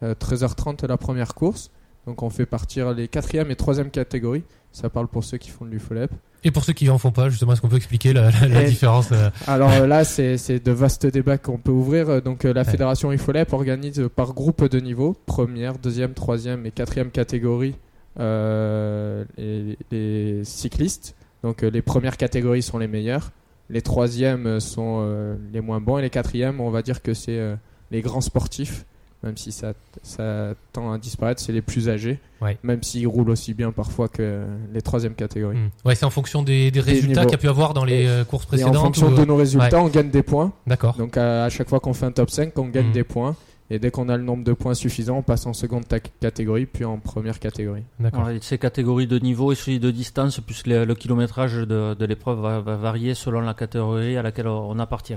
euh, 0.04 0.14
13h30 0.14 0.86
la 0.88 0.98
première 0.98 1.34
course. 1.34 1.72
Donc 2.06 2.24
on 2.24 2.30
fait 2.30 2.46
partir 2.46 2.94
les 2.94 3.08
quatrième 3.08 3.52
et 3.52 3.56
troisième 3.56 3.92
catégories. 3.92 4.44
Ça 4.72 4.90
parle 4.90 5.08
pour 5.08 5.24
ceux 5.24 5.38
qui 5.38 5.50
font 5.50 5.66
de 5.66 5.70
l'UFOLEP. 5.70 6.12
Et 6.44 6.50
pour 6.52 6.64
ceux 6.64 6.74
qui 6.74 6.90
en 6.90 6.98
font 6.98 7.12
pas, 7.12 7.30
justement, 7.30 7.54
est-ce 7.54 7.62
qu'on 7.62 7.68
peut 7.68 7.76
expliquer 7.76 8.14
la, 8.14 8.32
la- 8.32 8.48
la 8.48 8.64
Et- 8.64 8.70
différence 8.70 9.10
euh, 9.12 9.30
Alors 9.48 9.72
euh, 9.72 9.86
là, 9.88 10.04
c'est 10.04 10.60
de 10.64 10.72
vastes 10.72 11.06
débats 11.06 11.38
qu'on 11.38 11.58
peut 11.58 11.72
ouvrir. 11.72 12.22
Donc 12.24 12.46
euh, 12.46 12.54
la 12.54 12.64
fédération 12.64 13.12
UFOLEP 13.12 13.54
organise 13.54 14.10
par 14.16 14.34
groupe 14.34 14.68
de 14.68 14.80
niveau, 14.80 15.16
première, 15.26 15.78
deuxième, 15.78 16.14
troisième 16.14 16.66
et 16.66 16.72
quatrième 16.72 17.12
catégorie, 17.12 17.76
euh, 18.20 19.24
les, 19.38 19.78
les 19.92 20.44
cyclistes. 20.44 21.16
Donc 21.44 21.62
les 21.62 21.82
premières 21.82 22.18
catégories 22.18 22.62
sont 22.64 22.78
les 22.78 22.88
meilleures, 22.88 23.32
les 23.70 23.82
troisièmes 23.82 24.60
sont 24.60 25.00
euh, 25.04 25.36
les 25.54 25.62
moins 25.62 25.80
bons 25.80 25.98
et 25.98 26.02
les 26.02 26.10
quatrièmes, 26.10 26.60
on 26.62 26.70
va 26.70 26.82
dire 26.82 27.02
que 27.02 27.14
c'est 27.14 27.38
euh, 27.40 27.56
les 27.92 28.02
grands 28.02 28.22
sportifs. 28.22 28.86
Même 29.24 29.38
si 29.38 29.52
ça, 29.52 29.74
ça 30.02 30.56
tend 30.74 30.92
à 30.92 30.98
disparaître, 30.98 31.40
c'est 31.42 31.52
les 31.52 31.62
plus 31.62 31.90
âgés. 31.90 32.20
Ouais. 32.42 32.58
Même 32.64 32.82
s'ils 32.82 33.08
roulent 33.08 33.30
aussi 33.30 33.54
bien 33.54 33.72
parfois 33.72 34.08
que 34.08 34.44
les 34.74 34.82
troisième 34.82 35.14
catégories. 35.14 35.58
hmm. 35.58 35.70
Ouais, 35.86 35.94
c'est 35.94 36.06
en 36.06 36.10
fonction 36.10 36.42
des, 36.42 36.72
des 36.72 36.80
résultats 36.80 37.22
qu'il 37.24 37.32
y 37.34 37.36
a 37.36 37.38
pu 37.38 37.48
avoir 37.50 37.74
dans 37.76 37.86
les 37.86 38.04
Et- 38.04 38.08
euh, 38.08 38.24
courses 38.24 38.46
Et 38.46 38.48
en 38.48 38.50
précédentes. 38.72 38.76
fonction 38.78 39.10
ou, 39.10 39.14
euh, 39.14 39.18
de 39.18 39.26
nos 39.26 39.36
résultats, 39.36 39.80
on 39.82 39.90
gagne 39.90 40.10
des 40.10 40.24
points. 40.24 40.52
D'accord. 40.66 40.96
Donc 40.98 41.18
à, 41.18 41.44
à 41.46 41.50
chaque 41.50 41.70
fois 41.70 41.80
qu'on 41.80 41.94
fait 41.94 42.08
un 42.08 42.12
top 42.12 42.32
5, 42.32 42.58
on 42.58 42.68
gagne 42.70 42.88
Mhm. 42.88 42.94
des 42.94 43.04
points. 43.04 43.36
Et 43.74 43.80
dès 43.80 43.90
qu'on 43.90 44.10
a 44.10 44.18
le 44.18 44.24
nombre 44.24 44.44
de 44.44 44.52
points 44.52 44.74
suffisant, 44.74 45.16
on 45.20 45.22
passe 45.22 45.46
en 45.46 45.54
seconde 45.54 45.86
catégorie, 46.20 46.66
puis 46.66 46.84
en 46.84 46.98
première 46.98 47.40
catégorie. 47.40 47.84
D'accord. 48.02 48.28
Ces 48.42 48.58
catégories 48.58 49.08
de 49.08 49.18
niveau 49.18 49.54
et 49.54 49.56
celui 49.56 49.80
de 49.80 49.92
distance, 49.92 50.42
puisque 50.42 50.68
le, 50.68 50.84
le 50.84 50.94
kilométrage 50.94 51.54
de, 51.56 51.94
de 51.94 52.06
l'épreuve 52.06 52.42
va, 52.42 52.60
va 52.60 52.76
varier 52.76 53.14
selon 53.14 53.40
la 53.40 53.54
catégorie 53.54 54.18
à 54.18 54.24
laquelle 54.24 54.48
on 54.50 54.78
appartient. 54.78 55.16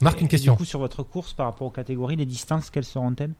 Marc, 0.00 0.20
une 0.20 0.26
et 0.26 0.30
question. 0.30 0.52
Du 0.52 0.58
coup, 0.58 0.64
sur 0.64 0.78
votre 0.78 1.02
course, 1.02 1.32
par 1.32 1.46
rapport 1.46 1.66
aux 1.66 1.72
catégories, 1.72 2.16
les 2.16 2.26
distances, 2.26 2.70
quelles 2.70 2.84
seront-elles? 2.84 3.34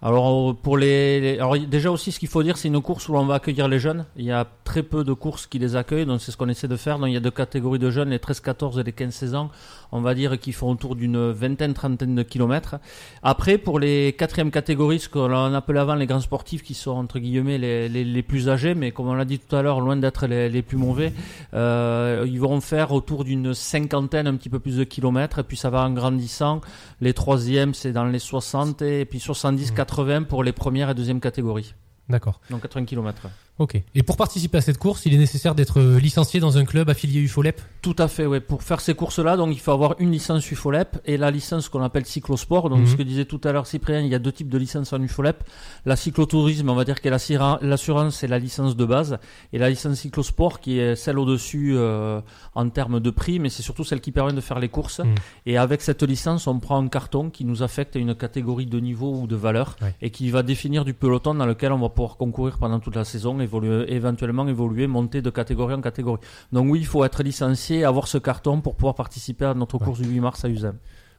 Alors 0.00 0.54
pour 0.54 0.78
les, 0.78 1.38
alors 1.40 1.58
déjà 1.58 1.90
aussi 1.90 2.12
ce 2.12 2.20
qu'il 2.20 2.28
faut 2.28 2.44
dire 2.44 2.56
c'est 2.56 2.68
une 2.68 2.80
course 2.80 3.08
où 3.08 3.16
on 3.16 3.26
va 3.26 3.34
accueillir 3.34 3.66
les 3.66 3.80
jeunes. 3.80 4.04
Il 4.16 4.24
y 4.24 4.30
a 4.30 4.46
très 4.62 4.84
peu 4.84 5.02
de 5.02 5.12
courses 5.12 5.46
qui 5.46 5.58
les 5.58 5.74
accueillent 5.74 6.06
donc 6.06 6.20
c'est 6.20 6.30
ce 6.30 6.36
qu'on 6.36 6.48
essaie 6.48 6.68
de 6.68 6.76
faire. 6.76 6.98
Donc 7.00 7.08
il 7.08 7.14
y 7.14 7.16
a 7.16 7.20
deux 7.20 7.32
catégories 7.32 7.80
de 7.80 7.90
jeunes, 7.90 8.10
les 8.10 8.18
13-14 8.18 8.78
et 8.78 8.84
les 8.84 8.92
15-16 8.92 9.34
ans. 9.34 9.50
On 9.90 10.00
va 10.00 10.14
dire 10.14 10.38
qu'ils 10.38 10.52
font 10.52 10.70
autour 10.70 10.94
d'une 10.94 11.30
vingtaine 11.32 11.74
trentaine 11.74 12.14
de 12.14 12.22
kilomètres. 12.22 12.76
Après 13.24 13.58
pour 13.58 13.80
les 13.80 14.12
quatrièmes 14.12 14.52
catégories 14.52 15.00
ce 15.00 15.08
qu'on 15.08 15.54
appelait 15.54 15.80
avant 15.80 15.96
les 15.96 16.06
grands 16.06 16.20
sportifs 16.20 16.62
qui 16.62 16.74
sont 16.74 16.92
entre 16.92 17.18
guillemets 17.18 17.58
les, 17.58 17.88
les, 17.88 18.04
les 18.04 18.22
plus 18.22 18.48
âgés 18.48 18.76
mais 18.76 18.92
comme 18.92 19.08
on 19.08 19.14
l'a 19.14 19.24
dit 19.24 19.40
tout 19.40 19.56
à 19.56 19.62
l'heure 19.62 19.80
loin 19.80 19.96
d'être 19.96 20.26
les, 20.28 20.62
plus 20.62 20.76
mauvais, 20.76 21.12
euh, 21.54 22.24
ils 22.28 22.40
vont 22.40 22.60
faire 22.60 22.92
autour 22.92 23.24
d'une 23.24 23.52
cinquantaine 23.54 24.28
un 24.28 24.36
petit 24.36 24.48
peu 24.48 24.60
plus 24.60 24.76
de 24.76 24.84
kilomètres 24.84 25.40
et 25.40 25.42
puis 25.42 25.56
ça 25.56 25.70
va 25.70 25.82
en 25.82 25.90
grandissant. 25.90 26.60
Les 27.00 27.14
troisièmes 27.14 27.74
c'est 27.74 27.92
dans 27.92 28.04
les 28.04 28.20
60 28.20 28.82
et 28.82 29.04
puis 29.04 29.18
70 29.18 29.72
Mhm. 29.72 29.76
80 29.88 30.24
pour 30.24 30.44
les 30.44 30.52
premières 30.52 30.90
et 30.90 30.94
deuxième 30.94 31.20
catégories. 31.20 31.74
D'accord. 32.08 32.40
Donc 32.50 32.62
80 32.62 32.84
km. 32.84 33.28
Ok. 33.58 33.82
Et 33.94 34.02
pour 34.04 34.16
participer 34.16 34.58
à 34.58 34.60
cette 34.60 34.78
course, 34.78 35.04
il 35.06 35.14
est 35.14 35.18
nécessaire 35.18 35.54
d'être 35.54 35.80
euh, 35.80 35.98
licencié 35.98 36.38
dans 36.38 36.58
un 36.58 36.64
club 36.64 36.88
affilié 36.90 37.20
UFOLEP? 37.20 37.60
Tout 37.82 37.96
à 37.98 38.06
fait, 38.06 38.24
ouais. 38.24 38.38
Pour 38.40 38.62
faire 38.62 38.80
ces 38.80 38.94
courses-là, 38.94 39.36
donc 39.36 39.50
il 39.52 39.58
faut 39.58 39.72
avoir 39.72 39.96
une 39.98 40.12
licence 40.12 40.48
UFOLEP 40.50 40.98
et 41.06 41.16
la 41.16 41.30
licence 41.32 41.68
qu'on 41.68 41.82
appelle 41.82 42.06
cyclosport. 42.06 42.70
Donc 42.70 42.80
Mhm. 42.80 42.86
ce 42.86 42.96
que 42.96 43.02
disait 43.02 43.24
tout 43.24 43.40
à 43.44 43.50
l'heure 43.52 43.66
Cyprien, 43.66 44.00
il 44.00 44.08
y 44.08 44.14
a 44.14 44.20
deux 44.20 44.30
types 44.30 44.48
de 44.48 44.58
licences 44.58 44.92
en 44.92 45.02
UFOLEP. 45.02 45.42
La 45.86 45.96
cyclotourisme, 45.96 46.68
on 46.70 46.74
va 46.74 46.84
dire 46.84 47.00
que 47.00 47.08
l'assira- 47.08 47.58
l'assurance, 47.62 48.16
c'est 48.16 48.28
la 48.28 48.38
licence 48.38 48.76
de 48.76 48.84
base, 48.84 49.18
et 49.52 49.58
la 49.58 49.68
licence 49.70 49.96
cyclosport 49.98 50.60
qui 50.60 50.78
est 50.78 50.94
celle 50.94 51.18
au-dessus 51.18 51.72
euh, 51.76 52.20
en 52.54 52.68
termes 52.68 53.00
de 53.00 53.10
prix, 53.10 53.38
mais 53.40 53.48
c'est 53.48 53.62
surtout 53.62 53.84
celle 53.84 54.00
qui 54.00 54.12
permet 54.12 54.32
de 54.32 54.40
faire 54.40 54.60
les 54.60 54.68
courses. 54.68 55.00
Mhm. 55.00 55.14
Et 55.46 55.56
avec 55.58 55.82
cette 55.82 56.02
licence, 56.04 56.46
on 56.46 56.60
prend 56.60 56.80
un 56.82 56.88
carton 56.88 57.28
qui 57.30 57.44
nous 57.44 57.62
affecte 57.64 57.96
à 57.96 57.98
une 57.98 58.14
catégorie 58.14 58.66
de 58.66 58.78
niveau 58.80 59.20
ou 59.22 59.26
de 59.26 59.36
valeur 59.36 59.74
Ouais. 59.82 59.94
et 60.00 60.10
qui 60.10 60.30
va 60.30 60.42
définir 60.42 60.84
du 60.84 60.94
peloton 60.94 61.34
dans 61.34 61.46
lequel 61.46 61.72
on 61.72 61.78
va 61.78 61.88
pouvoir 61.88 62.16
concourir 62.16 62.58
pendant 62.58 62.78
toute 62.80 62.94
la 62.96 63.04
saison, 63.04 63.34
évoluer, 63.48 63.92
éventuellement 63.92 64.46
évoluer, 64.46 64.86
monter 64.86 65.20
de 65.22 65.30
catégorie 65.30 65.74
en 65.74 65.80
catégorie. 65.80 66.20
Donc 66.52 66.66
oui, 66.70 66.78
il 66.80 66.86
faut 66.86 67.04
être 67.04 67.22
licencié, 67.22 67.84
avoir 67.84 68.06
ce 68.08 68.18
carton 68.18 68.60
pour 68.60 68.74
pouvoir 68.76 68.94
participer 68.94 69.46
à 69.46 69.54
notre 69.54 69.76
Ouais. 69.78 69.84
course 69.86 70.00
du 70.00 70.08
8 70.08 70.20
mars 70.20 70.44
à 70.44 70.48
Uzan. 70.48 70.74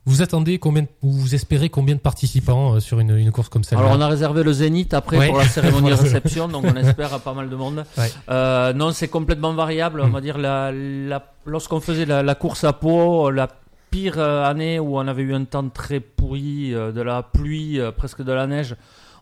Vous 0.05 0.21
attendez 0.21 0.59
combien, 0.59 0.85
ou 1.03 1.11
vous 1.11 1.35
espérez 1.35 1.69
combien 1.69 1.93
de 1.95 1.99
participants 1.99 2.75
euh, 2.75 2.79
sur 2.79 2.99
une, 3.01 3.15
une 3.17 3.31
course 3.31 3.49
comme 3.49 3.63
celle-là 3.65 3.83
Alors 3.83 3.97
on 3.97 4.01
a 4.01 4.07
réservé 4.07 4.43
le 4.43 4.53
Zénith 4.53 4.93
après 4.93 5.17
Ouais. 5.17 5.27
pour 5.27 5.37
la 5.37 5.43
cérémonie 5.43 5.89
de 5.95 5.95
réception, 5.95 6.47
donc 6.47 6.63
on 6.65 6.75
espère 6.77 7.13
à 7.13 7.19
pas 7.19 7.33
mal 7.33 7.49
de 7.49 7.55
monde. 7.55 7.83
Ouais. 7.97 8.09
Euh, 8.29 8.71
non, 8.73 8.91
c'est 8.91 9.09
complètement 9.09 9.53
variable. 9.53 9.99
On 10.01 10.09
va 10.09 10.21
dire 10.21 10.37
la, 10.37 10.71
la- 10.71 11.23
lorsqu'on 11.45 11.81
faisait 11.81 12.05
la, 12.05 12.23
la 12.23 12.35
course 12.35 12.63
à 12.63 12.71
Pau, 12.73 13.29
la 13.29 13.49
pire 13.91 14.15
euh, 14.17 14.45
année 14.49 14.79
où 14.79 14.97
on 14.97 15.05
avait 15.07 15.23
eu 15.23 15.33
un 15.33 15.43
temps 15.43 15.67
très 15.69 15.99
pourri, 15.99 16.71
de 16.71 17.01
la 17.01 17.21
pluie, 17.21 17.79
presque 17.97 18.21
de 18.23 18.31
la 18.31 18.47
neige. 18.47 18.75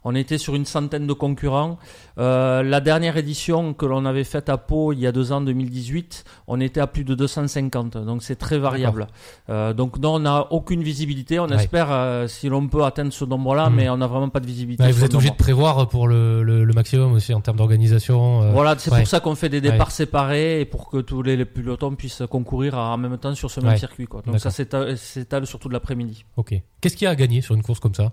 On 0.10 0.16
était 0.16 0.38
sur 0.38 0.55
une 0.55 0.64
centaine 0.66 1.05
de 1.05 1.12
concurrents. 1.12 1.78
Euh, 2.18 2.64
la 2.64 2.80
dernière 2.80 3.18
édition 3.18 3.74
que 3.74 3.86
l'on 3.86 4.05
avait 4.05 4.24
faite 4.24 4.47
à 4.47 4.58
Pau 4.58 4.93
il 4.93 4.99
y 4.99 5.05
a 5.05 5.12
deux 5.12 5.34
ans, 5.34 5.41
2018, 5.41 6.24
on 6.47 6.62
était 6.62 6.80
à 6.80 6.88
plus 6.88 7.03
de 7.03 7.14
250. 7.14 7.97
Donc 7.97 8.24
c'est 8.24 8.38
très 8.38 8.58
variable. 8.58 9.08
Euh, 9.49 9.74
donc 9.74 9.99
non, 9.99 10.16
on 10.16 10.20
n'a 10.20 10.47
aucune 10.51 10.82
visibilité. 10.82 11.39
On 11.41 11.47
Ouais. 11.49 11.55
espère 11.55 11.89
euh, 11.91 12.28
si 12.28 12.47
l'on 12.47 12.68
peut 12.70 12.86
atteindre 12.86 13.12
ce 13.12 13.26
nombre-là, 13.26 13.70
Mhm. 13.70 13.76
mais 13.76 13.89
on 13.89 13.97
n'a 13.97 14.08
vraiment 14.08 14.30
pas 14.30 14.39
de 14.39 14.45
visibilité. 14.47 14.82
Ouais, 14.84 14.91
vous 14.93 15.03
êtes 15.03 15.14
obligé 15.14 15.32
de 15.32 15.36
prévoir 15.36 15.89
pour 15.89 16.08
le, 16.08 16.41
le, 16.41 16.64
le 16.64 16.74
maximum 16.74 17.12
aussi 17.12 17.34
en 17.34 17.41
termes 17.41 17.58
d'organisation. 17.58 18.43
euh, 18.43 18.51
Voilà, 18.51 18.76
c'est 18.78 18.89
ouais. 18.91 18.99
pour 18.99 19.08
ça 19.08 19.20
qu'on 19.20 19.36
fait 19.36 19.49
des 19.49 19.60
départs 19.60 19.91
séparés 19.91 20.62
et 20.62 20.66
pour 20.66 20.89
que 20.89 20.97
tous 21.01 21.22
les, 21.22 21.36
les 21.36 21.43
pelotons 21.45 21.95
puissent 21.95 22.24
concourir 22.30 22.78
en 22.78 22.97
même 22.97 23.18
temps 23.18 23.36
sur 23.36 23.51
ce 23.51 23.60
même 23.60 23.72
Ouais. 23.72 23.78
circuit. 23.78 24.05
Quoi. 24.08 24.22
Donc 24.26 24.39
ça 24.39 24.51
s'étale 24.51 25.45
surtout 25.45 25.68
de 25.68 25.74
l'après-midi. 25.74 26.24
Ok. 26.38 26.55
Qu'est-ce 26.80 26.95
qu'il 26.95 27.05
y 27.05 27.08
a 27.10 27.12
à 27.12 27.16
gagner 27.16 27.41
sur 27.41 27.55
une 27.55 27.62
course 27.64 27.82
comme 27.82 27.93
ça? 27.95 28.12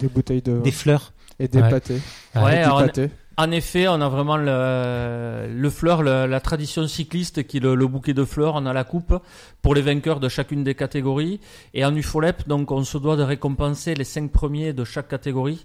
Des 0.00 0.08
bouteilles 0.08 0.42
de 0.42 0.60
Des 0.60 0.70
fleurs. 0.70 1.12
Et 1.38 1.48
des 1.48 1.60
Ouais. 1.60 1.70
pâtés. 1.70 3.10
En 3.40 3.52
effet, 3.52 3.86
on 3.86 4.00
a 4.00 4.08
vraiment 4.08 4.36
le, 4.36 5.46
le 5.54 5.70
fleur, 5.70 6.02
le- 6.02 6.26
la 6.26 6.40
tradition 6.40 6.88
cycliste 6.88 7.46
qui 7.46 7.58
est 7.58 7.60
le, 7.60 7.76
le 7.76 7.86
bouquet 7.86 8.12
de 8.12 8.24
fleurs. 8.24 8.56
On 8.56 8.66
a 8.66 8.72
la 8.72 8.82
coupe 8.82 9.14
pour 9.62 9.76
les 9.76 9.80
vainqueurs 9.80 10.18
de 10.18 10.28
chacune 10.28 10.64
des 10.64 10.74
catégories. 10.74 11.38
Et 11.72 11.84
en 11.84 11.94
UFOLEP, 11.94 12.48
donc, 12.48 12.72
on 12.72 12.82
se 12.82 12.98
doit 12.98 13.14
de 13.14 13.22
récompenser 13.22 13.94
les 13.94 14.02
cinq 14.02 14.32
premiers 14.32 14.72
de 14.72 14.82
chaque 14.82 15.06
catégorie. 15.06 15.64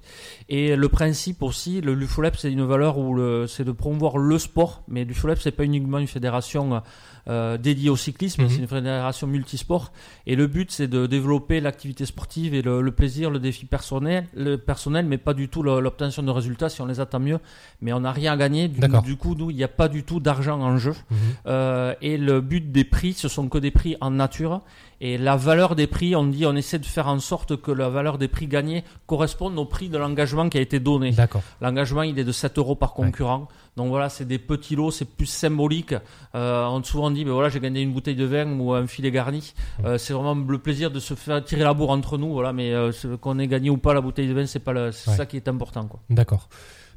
Et 0.50 0.76
le 0.76 0.88
principe 0.88 1.42
aussi, 1.42 1.82
le 1.82 1.96
l'UFOLEP, 1.96 2.36
c'est 2.38 2.52
une 2.52 2.64
valeur 2.64 3.00
où 3.00 3.20
c'est 3.48 3.64
de 3.64 3.72
promouvoir 3.72 4.20
le 4.20 4.38
sport. 4.38 4.84
Mais 4.88 5.04
l'UFOLEP, 5.04 5.40
c'est 5.42 5.52
pas 5.52 5.64
uniquement 5.64 5.98
une 5.98 6.06
fédération 6.08 6.84
euh, 7.30 7.58
dédiée 7.58 7.90
au 7.90 7.96
cyclisme, 7.96 8.44
Mhm. 8.44 8.50
c'est 8.50 8.58
une 8.58 8.68
fédération 8.68 9.26
multisport. 9.28 9.94
Et 10.28 10.36
le 10.36 10.46
but, 10.46 10.70
c'est 10.72 10.88
de 10.90 11.08
développer 11.08 11.62
l'activité 11.62 12.06
sportive 12.06 12.54
et 12.54 12.62
le, 12.62 12.82
le 12.82 12.92
plaisir, 12.92 13.32
le 13.32 13.40
défi 13.40 13.66
personnel, 13.66 14.28
le 14.36 14.58
personnel, 14.58 15.06
mais 15.08 15.18
pas 15.18 15.34
du 15.34 15.48
tout 15.48 15.64
l'obtention 15.64 16.22
de 16.22 16.30
résultats. 16.32 16.68
Si 16.70 16.82
on 16.82 16.86
les 16.86 17.00
attend 17.00 17.22
mieux, 17.22 17.40
mais 17.82 17.94
on 17.94 18.00
n'a 18.02 18.12
rien 18.12 18.34
à 18.34 18.38
gagner. 18.38 18.68
Du, 18.68 18.80
du 19.04 19.16
coup, 19.18 19.36
nous, 19.36 19.50
il 19.52 19.56
n'y 19.56 19.64
a 19.64 19.68
pas 19.68 19.88
du 19.88 20.04
tout 20.04 20.20
d'argent 20.20 20.60
en 20.62 20.78
jeu. 20.78 20.94
Mhm. 21.12 21.18
Euh, 21.48 21.94
et 22.02 22.18
le 22.18 22.42
but 22.42 22.72
des 22.72 22.84
prix, 22.84 23.14
ce 23.14 23.28
sont 23.28 23.48
que 23.50 23.58
des 23.58 23.72
prix 23.72 23.96
en 24.02 24.12
nature. 24.12 24.62
Et 25.02 25.18
la 25.18 25.36
valeur 25.36 25.76
des 25.76 25.86
prix, 25.88 26.16
on 26.16 26.24
dit, 26.26 26.46
on 26.46 26.56
essaie 26.56 26.80
de 26.80 26.86
faire 26.86 27.08
en 27.10 27.20
sorte 27.20 27.58
que 27.62 27.72
la 27.72 27.90
valeur 27.90 28.18
des 28.18 28.30
prix 28.30 28.48
gagnés 28.48 28.86
corresponde 29.06 29.58
au 29.60 29.66
prix 29.66 29.90
de 29.90 29.98
l'engagement 29.98 30.48
qui 30.48 30.58
a 30.58 30.62
été 30.62 30.80
donné. 30.80 31.12
D'accord. 31.12 31.42
L'engagement, 31.60 32.04
il 32.04 32.18
est 32.18 32.24
de 32.24 32.32
7 32.32 32.58
euros 32.58 32.76
par 32.76 32.94
concurrent. 32.94 33.50
Donc 33.76 33.90
voilà, 33.90 34.08
c'est 34.08 34.24
des 34.26 34.38
petits 34.38 34.76
lots, 34.78 34.92
c'est 34.92 35.04
plus 35.10 35.26
symbolique. 35.26 35.94
Euh, 36.36 36.66
on 36.68 36.82
souvent 36.84 37.12
dit, 37.12 37.26
ben 37.26 37.32
voilà, 37.34 37.50
j'ai 37.50 37.60
gagné 37.60 37.82
une 37.82 37.92
bouteille 37.92 38.16
de 38.16 38.24
vin 38.24 38.48
ou 38.60 38.72
un 38.74 38.88
filet 38.88 39.12
garni. 39.12 39.54
Euh, 39.84 39.98
c'est 39.98 40.14
vraiment 40.14 40.36
le 40.36 40.58
plaisir 40.60 40.90
de 40.92 41.00
se 41.02 41.16
faire 41.16 41.44
tirer 41.44 41.64
la 41.64 41.74
bourre 41.74 41.90
entre 41.90 42.18
nous. 42.18 42.32
Voilà, 42.32 42.54
mais 42.54 42.72
euh, 42.72 42.92
qu'on 43.20 43.40
ait 43.40 43.48
gagné 43.48 43.70
ou 43.72 43.78
pas 43.78 43.94
la 43.94 44.00
bouteille 44.02 44.28
de 44.30 44.34
vin, 44.34 44.46
c'est 44.46 44.60
pas 44.60 44.72
le- 44.74 44.92
c'est 44.94 45.10
Ouais. 45.10 45.18
ça 45.18 45.26
qui 45.26 45.36
est 45.38 45.48
important, 45.50 45.86
quoi. 45.88 46.00
D'accord. 46.10 46.48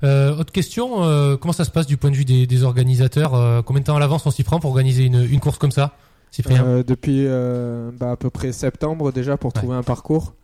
Euh, 0.04 0.36
autre 0.36 0.52
question, 0.52 1.02
euh, 1.04 1.36
comment 1.36 1.52
ça 1.52 1.64
se 1.64 1.70
passe 1.70 1.86
du 1.86 1.96
point 1.96 2.10
de 2.10 2.16
vue 2.16 2.24
des, 2.24 2.46
des 2.46 2.62
organisateurs 2.64 3.34
euh, 3.34 3.62
Combien 3.62 3.80
de 3.80 3.86
temps 3.86 3.96
à 3.96 4.00
l'avance 4.00 4.26
on 4.26 4.30
s'y 4.30 4.44
prend 4.44 4.60
pour 4.60 4.70
organiser 4.70 5.04
une, 5.04 5.22
une 5.24 5.40
course 5.40 5.58
comme 5.58 5.70
ça 5.70 5.94
Cyprien 6.30 6.82
depuis 6.86 7.26
bah, 7.98 8.10
à 8.12 8.16
peu 8.16 8.28
près 8.30 8.52
septembre 8.52 9.10
déjà 9.12 9.36
pour 9.36 9.52
trouver 9.52 9.76
un 9.76 9.82
parcours. 9.82 10.34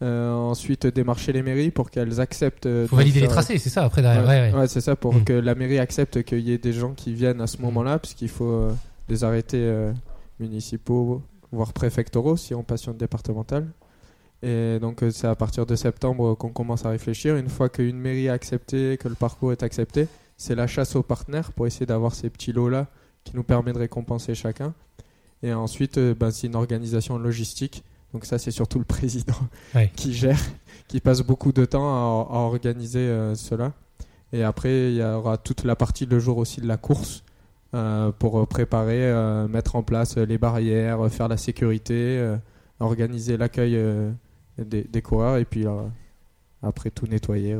Ensuite 0.00 0.86
démarcher 0.86 1.32
les 1.32 1.42
mairies 1.42 1.70
pour 1.70 1.90
qu'elles 1.90 2.20
acceptent. 2.20 2.64
faut 2.64 2.96
de 2.96 2.96
valider 2.96 3.20
les 3.20 3.28
tracés, 3.28 3.58
c'est 3.58 3.70
ça 3.70 3.84
après 3.84 4.02
derrière. 4.02 4.22
Ouais, 4.24 4.28
ouais, 4.40 4.52
ouais. 4.52 4.58
ouais, 4.60 4.68
c'est 4.68 4.80
ça 4.80 4.94
pour 4.96 5.14
Mm. 5.14 5.24
que 5.24 5.32
la 5.32 5.54
mairie 5.54 5.78
accepte 5.78 6.22
qu'il 6.24 6.40
y 6.40 6.52
ait 6.52 6.58
des 6.58 6.72
gens 6.72 6.92
qui 6.92 7.12
viennent 7.14 7.40
à 7.40 7.46
ce 7.46 7.56
Mm. 7.58 7.62
moment-là, 7.62 7.98
puisqu'il 7.98 8.28
faut 8.28 8.68
des 9.08 9.24
arrêtés 9.24 9.64
municipaux, 10.40 11.22
voire 11.52 11.72
préfectoraux 11.72 12.36
si 12.36 12.54
on 12.54 12.62
passe 12.62 12.82
sur 12.82 12.92
une 12.92 12.98
départementale. 12.98 13.66
Et 14.42 14.78
donc 14.80 15.02
euh, 15.02 15.10
c'est 15.10 15.26
à 15.28 15.34
partir 15.36 15.66
de 15.66 15.76
septembre 15.76 16.34
qu'on 16.34 16.50
commence 16.50 16.84
à 16.84 16.90
réfléchir. 16.90 17.36
Une 17.36 17.48
fois 17.48 17.68
qu'une 17.68 17.98
mairie 17.98 18.28
a 18.28 18.32
accepté, 18.32 18.96
que 18.98 19.08
le 19.08 19.14
parcours 19.14 19.52
est 19.52 19.62
accepté, 19.62 20.08
c'est 20.36 20.54
la 20.54 20.66
chasse 20.66 20.96
aux 20.96 21.02
partenaires 21.02 21.52
pour 21.52 21.66
essayer 21.66 21.86
d'avoir 21.86 22.14
ces 22.14 22.28
petits 22.30 22.52
lots-là 22.52 22.88
qui 23.24 23.36
nous 23.36 23.44
permet 23.44 23.72
de 23.72 23.78
récompenser 23.78 24.34
chacun. 24.34 24.74
Et 25.44 25.52
ensuite, 25.52 25.98
euh, 25.98 26.14
ben, 26.18 26.30
c'est 26.32 26.48
une 26.48 26.56
organisation 26.56 27.18
logistique. 27.18 27.84
Donc 28.12 28.24
ça, 28.24 28.38
c'est 28.38 28.50
surtout 28.50 28.78
le 28.78 28.84
président 28.96 29.36
Ouais. 29.74 29.90
qui 29.94 30.12
gère, 30.12 30.40
qui 30.88 31.00
passe 31.00 31.20
beaucoup 31.22 31.52
de 31.52 31.64
temps 31.64 31.86
à, 31.88 32.34
à 32.34 32.38
organiser 32.40 32.98
euh, 33.00 33.34
cela. 33.36 33.72
Et 34.32 34.42
après, 34.42 34.90
il 34.92 34.96
y 34.96 35.02
aura 35.04 35.36
toute 35.38 35.62
la 35.64 35.76
partie 35.76 36.06
le 36.06 36.18
jour 36.18 36.38
aussi 36.38 36.60
de 36.60 36.66
la 36.66 36.76
course 36.78 37.22
euh, 37.74 38.10
pour 38.18 38.40
euh, 38.40 38.46
préparer, 38.46 39.04
euh, 39.04 39.46
mettre 39.46 39.76
en 39.76 39.82
place 39.82 40.16
euh, 40.16 40.24
les 40.26 40.38
barrières, 40.38 41.04
euh, 41.04 41.08
faire 41.08 41.28
la 41.28 41.36
sécurité, 41.36 41.94
euh, 42.18 42.36
organiser 42.80 43.36
l'accueil 43.36 43.76
euh, 43.76 44.10
des, 44.58 44.84
des 44.84 45.02
et 45.38 45.44
puis 45.44 45.66
euh, 45.66 45.88
après 46.62 46.90
tout 46.90 47.06
nettoyer, 47.06 47.56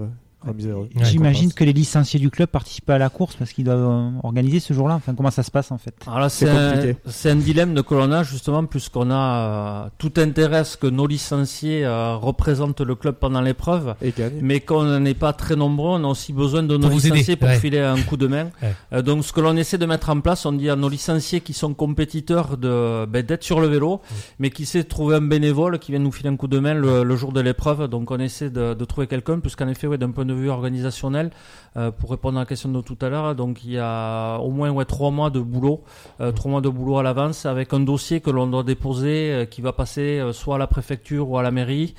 J'imagine 1.02 1.52
que 1.52 1.64
les 1.64 1.72
licenciés 1.72 2.20
du 2.20 2.30
club 2.30 2.48
participent 2.48 2.90
à 2.90 2.98
la 2.98 3.08
course 3.08 3.36
parce 3.36 3.52
qu'ils 3.52 3.64
doivent 3.64 3.88
euh, 3.88 4.10
organiser 4.22 4.60
ce 4.60 4.72
jour-là. 4.74 4.94
Enfin, 4.94 5.14
comment 5.14 5.30
ça 5.30 5.42
se 5.42 5.50
passe 5.50 5.70
en 5.70 5.78
fait? 5.78 5.94
C'est 6.28 6.96
c'est 7.06 7.30
un, 7.30 7.32
un 7.32 7.36
dilemme 7.36 7.74
de 7.74 7.80
que 7.80 7.94
l'on 7.94 8.10
a 8.12 8.22
justement, 8.22 8.64
puisqu'on 8.64 9.10
a 9.10 9.14
euh, 9.14 9.88
tout 9.98 10.12
intérêt 10.16 10.58
à 10.58 10.64
ce 10.64 10.76
que 10.76 10.86
nos 10.86 11.06
licenciés 11.06 11.84
euh, 11.84 12.16
représentent 12.16 12.80
le 12.80 12.94
club 12.94 13.16
pendant 13.16 13.40
l'épreuve. 13.40 13.94
Mais 14.40 14.60
qu'on 14.60 14.98
n'est 15.00 15.14
pas 15.14 15.32
très 15.32 15.56
nombreux, 15.56 15.98
on 15.98 16.04
a 16.04 16.08
aussi 16.08 16.32
besoin 16.32 16.62
de 16.62 16.76
nos 16.76 16.88
Pour 16.88 16.90
vous 16.90 17.06
aider, 17.06 17.16
licenciés 17.16 17.36
pour 17.36 17.48
ouais. 17.48 17.58
filer 17.58 17.80
un 17.80 18.00
coup 18.02 18.16
de 18.16 18.26
main. 18.26 18.50
Ouais. 18.62 18.74
Euh, 18.92 19.02
donc 19.02 19.24
ce 19.24 19.32
que 19.32 19.40
l'on 19.40 19.56
essaie 19.56 19.78
de 19.78 19.86
mettre 19.86 20.10
en 20.10 20.20
place, 20.20 20.46
on 20.46 20.52
dit 20.52 20.70
à 20.70 20.76
nos 20.76 20.88
licenciés 20.88 21.40
qui 21.40 21.52
sont 21.52 21.74
compétiteurs 21.74 22.56
de 22.56 23.06
ben, 23.06 23.24
d'être 23.24 23.44
sur 23.44 23.60
le 23.60 23.66
vélo, 23.66 24.00
mais 24.38 24.50
qui 24.50 24.66
sait 24.66 24.84
trouver 24.84 25.16
un 25.16 25.20
bénévole 25.20 25.78
qui 25.78 25.92
vient 25.92 26.00
nous 26.00 26.12
filer 26.12 26.28
un 26.30 26.36
coup 26.36 26.48
de 26.48 26.58
main 26.58 26.74
le, 26.74 27.02
le 27.02 27.16
jour 27.16 27.32
de 27.32 27.40
l'épreuve. 27.40 27.88
Donc 27.88 28.10
on 28.10 28.18
essaie 28.18 28.50
de, 28.50 28.74
de 28.74 28.84
trouver 28.84 29.06
quelqu'un, 29.06 29.38
puisqu'en 29.40 29.68
effet, 29.68 29.86
ouais, 29.86 29.98
d'un 29.98 30.10
point 30.10 30.24
de 30.24 30.31
vue 30.32 30.50
organisationnel, 30.50 31.30
euh, 31.76 31.90
pour 31.90 32.10
répondre 32.10 32.36
à 32.36 32.42
la 32.42 32.46
question 32.46 32.68
de 32.68 32.80
tout 32.82 32.98
à 33.00 33.08
l'heure, 33.08 33.34
donc 33.34 33.64
il 33.64 33.72
y 33.72 33.78
a 33.78 34.36
au 34.38 34.50
moins 34.50 34.70
ouais, 34.70 34.84
trois 34.84 35.10
mois 35.10 35.30
de 35.30 35.40
boulot, 35.40 35.82
euh, 36.20 36.30
trois 36.30 36.50
mois 36.50 36.60
de 36.60 36.68
boulot 36.68 36.98
à 36.98 37.02
l'avance, 37.02 37.46
avec 37.46 37.72
un 37.72 37.80
dossier 37.80 38.20
que 38.20 38.30
l'on 38.30 38.46
doit 38.46 38.62
déposer, 38.62 39.32
euh, 39.32 39.44
qui 39.46 39.62
va 39.62 39.72
passer 39.72 40.20
soit 40.32 40.56
à 40.56 40.58
la 40.58 40.66
préfecture 40.66 41.30
ou 41.30 41.38
à 41.38 41.42
la 41.42 41.50
mairie, 41.50 41.94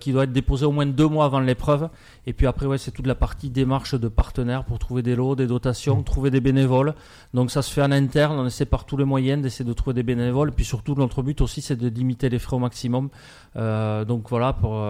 qui 0.00 0.12
doit 0.12 0.24
être 0.24 0.32
déposé 0.32 0.66
au 0.66 0.72
moins 0.72 0.86
deux 0.86 1.08
mois 1.08 1.24
avant 1.24 1.40
l'épreuve. 1.40 1.88
Et 2.26 2.32
puis 2.32 2.46
après, 2.46 2.66
ouais, 2.66 2.78
c'est 2.78 2.90
toute 2.90 3.06
la 3.06 3.14
partie 3.14 3.48
démarche 3.48 3.94
de 3.94 4.08
partenaires 4.08 4.64
pour 4.64 4.78
trouver 4.78 5.02
des 5.02 5.16
lots, 5.16 5.34
des 5.34 5.46
dotations, 5.46 6.02
trouver 6.02 6.30
des 6.30 6.40
bénévoles. 6.40 6.94
Donc 7.32 7.50
ça 7.50 7.62
se 7.62 7.72
fait 7.72 7.82
en 7.82 7.90
interne, 7.90 8.38
on 8.38 8.46
essaie 8.46 8.66
par 8.66 8.84
tous 8.84 8.96
les 8.96 9.04
moyens 9.04 9.42
d'essayer 9.42 9.64
de 9.64 9.72
trouver 9.72 9.94
des 9.94 10.02
bénévoles. 10.02 10.50
Et 10.50 10.52
puis 10.52 10.64
surtout, 10.64 10.94
notre 10.94 11.22
but 11.22 11.40
aussi, 11.40 11.62
c'est 11.62 11.76
de 11.76 11.88
limiter 11.88 12.28
les 12.28 12.38
frais 12.38 12.56
au 12.56 12.60
maximum. 12.60 13.08
Donc 13.54 14.28
voilà, 14.28 14.52
pour, 14.52 14.84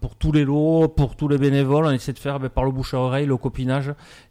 pour 0.00 0.16
tous 0.16 0.32
les 0.32 0.44
lots, 0.44 0.88
pour 0.88 1.16
tous 1.16 1.28
les 1.28 1.38
bénévoles, 1.38 1.86
on 1.86 1.90
essaie 1.90 2.12
de 2.12 2.18
faire 2.18 2.38
ben, 2.38 2.48
par 2.48 2.64
le 2.64 2.70
bouche 2.70 2.94
à 2.94 2.98
oreille, 2.98 3.26
le 3.26 3.36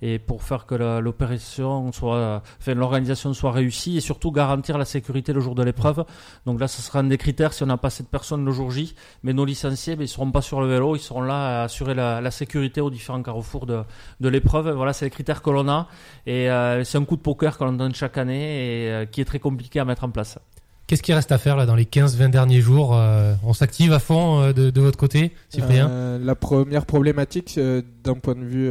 et 0.02 0.20
pour 0.20 0.44
faire 0.44 0.66
que 0.66 0.76
l'opération 1.00 1.92
soit, 1.92 2.42
l'organisation 2.68 3.34
soit 3.34 3.52
réussie, 3.52 3.98
et 3.98 4.02
surtout 4.02 4.32
garantir 4.32 4.78
la 4.78 4.86
sécurité 4.86 5.34
le 5.34 5.42
jour 5.42 5.56
de 5.56 5.64
l'épreuve. 5.64 6.06
Donc 6.46 6.60
là, 6.60 6.68
ce 6.68 6.82
sera 6.82 7.00
un 7.00 7.04
des 7.04 7.18
critères 7.18 7.54
si 7.54 7.64
on 7.64 7.68
n'a 7.68 7.78
pas 7.78 7.90
cette 7.90 8.10
personne 8.10 8.46
le 8.46 8.52
jour 8.52 8.72
J. 8.72 8.96
Mais 9.24 9.34
nos 9.34 9.46
licenciés, 9.46 9.96
ben, 9.96 10.04
ils 10.04 10.08
seront 10.08 10.32
pas 10.32 10.42
sur 10.42 10.62
le 10.62 10.68
vélo, 10.68 10.96
ils 10.96 11.00
seront 11.00 11.22
là 11.22 11.62
à 11.62 11.64
assurer 11.64 11.94
la, 11.94 12.32
sécurité 12.32 12.82
aux 12.82 12.90
différents 12.90 13.22
carrefours 13.22 13.66
de, 13.66 13.84
de 14.20 14.30
l'épreuve. 14.30 14.72
Voilà, 14.72 14.94
c'est 14.94 15.06
les 15.06 15.12
critères 15.12 15.42
que 15.42 15.50
l'on 15.50 15.68
a, 15.70 15.88
et 16.26 16.50
euh, 16.50 16.84
c'est 16.84 16.98
un 16.98 17.06
coup 17.06 17.16
de 17.16 17.22
poker 17.22 17.58
que 17.58 17.64
l'on 17.64 17.74
donne 17.74 17.94
chaque 17.94 18.18
année, 18.18 18.86
et 18.86 18.92
euh, 18.92 19.06
qui 19.06 19.22
est 19.22 19.26
très 19.26 19.40
compliqué 19.40 19.80
à 19.80 19.86
mettre 19.86 20.04
en 20.04 20.10
place. 20.10 20.40
Qu'est-ce 20.86 21.02
qui 21.02 21.14
reste 21.14 21.32
à 21.32 21.38
faire 21.38 21.56
là 21.56 21.66
dans 21.66 21.76
les 21.76 21.86
15-20 21.86 22.30
derniers 22.30 22.60
jours 22.62 22.94
Euh, 22.94 23.34
On 23.44 23.54
s'active 23.54 23.94
à 23.94 24.00
fond 24.00 24.42
euh, 24.42 24.54
de, 24.54 24.70
de 24.70 24.82
votre 24.82 24.98
côté, 24.98 25.32
Cyprien 25.50 25.90
Euh, 25.90 26.20
la 26.20 26.36
première 26.36 26.86
problématique 26.86 27.58
d'un 28.04 28.16
point 28.16 28.36
de 28.36 28.44
vue 28.44 28.70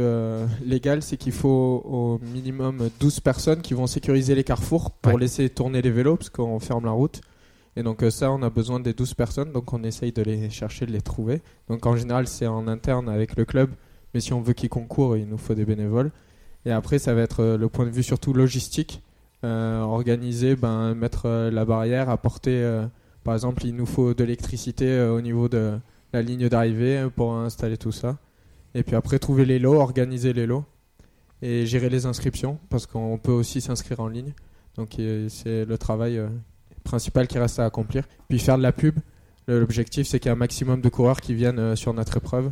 légal, 0.65 1.01
c'est 1.01 1.17
qu'il 1.17 1.31
faut 1.31 1.81
au 1.85 2.19
minimum 2.33 2.89
12 2.99 3.19
personnes 3.19 3.61
qui 3.61 3.73
vont 3.73 3.87
sécuriser 3.87 4.35
les 4.35 4.43
carrefours 4.43 4.91
pour 4.91 5.13
Ouais. 5.15 5.19
laisser 5.21 5.49
tourner 5.49 5.81
les 5.81 5.89
vélos 5.91 6.15
parce 6.17 6.29
qu'on 6.29 6.59
ferme 6.59 6.85
la 6.85 6.91
route. 6.91 7.21
Et 7.75 7.81
donc 7.81 8.03
ça, 8.11 8.31
on 8.31 8.43
a 8.43 8.49
besoin 8.51 8.79
des 8.79 8.93
12 8.93 9.15
personnes, 9.15 9.51
donc 9.51 9.73
on 9.73 9.83
essaye 9.83 10.11
de 10.11 10.21
les 10.21 10.51
chercher, 10.51 10.85
de 10.85 10.91
les 10.91 11.01
trouver. 11.01 11.41
Donc 11.67 11.85
en 11.87 11.95
général, 11.97 12.27
c'est 12.27 12.45
en 12.45 12.67
interne 12.67 13.09
avec 13.09 13.35
le 13.35 13.45
club, 13.45 13.71
mais 14.13 14.19
si 14.19 14.31
on 14.33 14.41
veut 14.41 14.53
qu'ils 14.53 14.69
concourent, 14.69 15.17
il 15.17 15.27
nous 15.27 15.39
faut 15.39 15.55
des 15.55 15.65
bénévoles. 15.65 16.11
Et 16.65 16.71
après, 16.71 16.99
ça 16.99 17.15
va 17.15 17.21
être 17.21 17.43
le 17.43 17.67
point 17.69 17.85
de 17.85 17.89
vue 17.91 18.03
surtout 18.03 18.31
logistique. 18.33 19.01
Euh, 19.43 19.81
organiser, 19.81 20.55
ben, 20.55 20.95
mettre 20.95 21.25
euh, 21.25 21.51
la 21.51 21.65
barrière, 21.65 22.09
apporter, 22.09 22.63
euh, 22.63 22.85
par 23.25 23.33
exemple, 23.33 23.65
il 23.65 23.75
nous 23.75 23.85
faut 23.85 24.13
de 24.13 24.23
l'électricité 24.23 25.01
au 25.01 25.19
niveau 25.19 25.49
de 25.49 25.77
la 26.13 26.21
ligne 26.21 26.47
d'arrivée 26.47 27.07
pour 27.13 27.35
installer 27.35 27.75
tout 27.75 27.91
ça. 27.91 28.17
Et 28.73 28.83
puis 28.83 28.95
après, 28.95 29.19
trouver 29.19 29.43
les 29.43 29.59
lots, 29.59 29.75
organiser 29.75 30.31
les 30.31 30.45
lots 30.45 30.63
et 31.41 31.65
gérer 31.65 31.89
les 31.89 32.05
inscriptions 32.05 32.57
parce 32.69 32.85
qu'on 32.85 33.17
peut 33.17 33.31
aussi 33.31 33.59
s'inscrire 33.59 33.99
en 33.99 34.07
ligne. 34.07 34.33
Donc 34.75 34.95
c'est 35.29 35.65
le 35.65 35.77
travail 35.77 36.21
principal 36.83 37.27
qui 37.27 37.37
reste 37.37 37.59
à 37.59 37.65
accomplir. 37.65 38.03
Puis 38.29 38.39
faire 38.39 38.57
de 38.57 38.63
la 38.63 38.71
pub. 38.71 38.95
L'objectif, 39.47 40.07
c'est 40.07 40.19
qu'il 40.19 40.29
y 40.29 40.29
ait 40.29 40.35
un 40.35 40.39
maximum 40.39 40.81
de 40.81 40.89
coureurs 40.89 41.21
qui 41.21 41.33
viennent 41.33 41.75
sur 41.75 41.93
notre 41.93 42.17
épreuve 42.17 42.51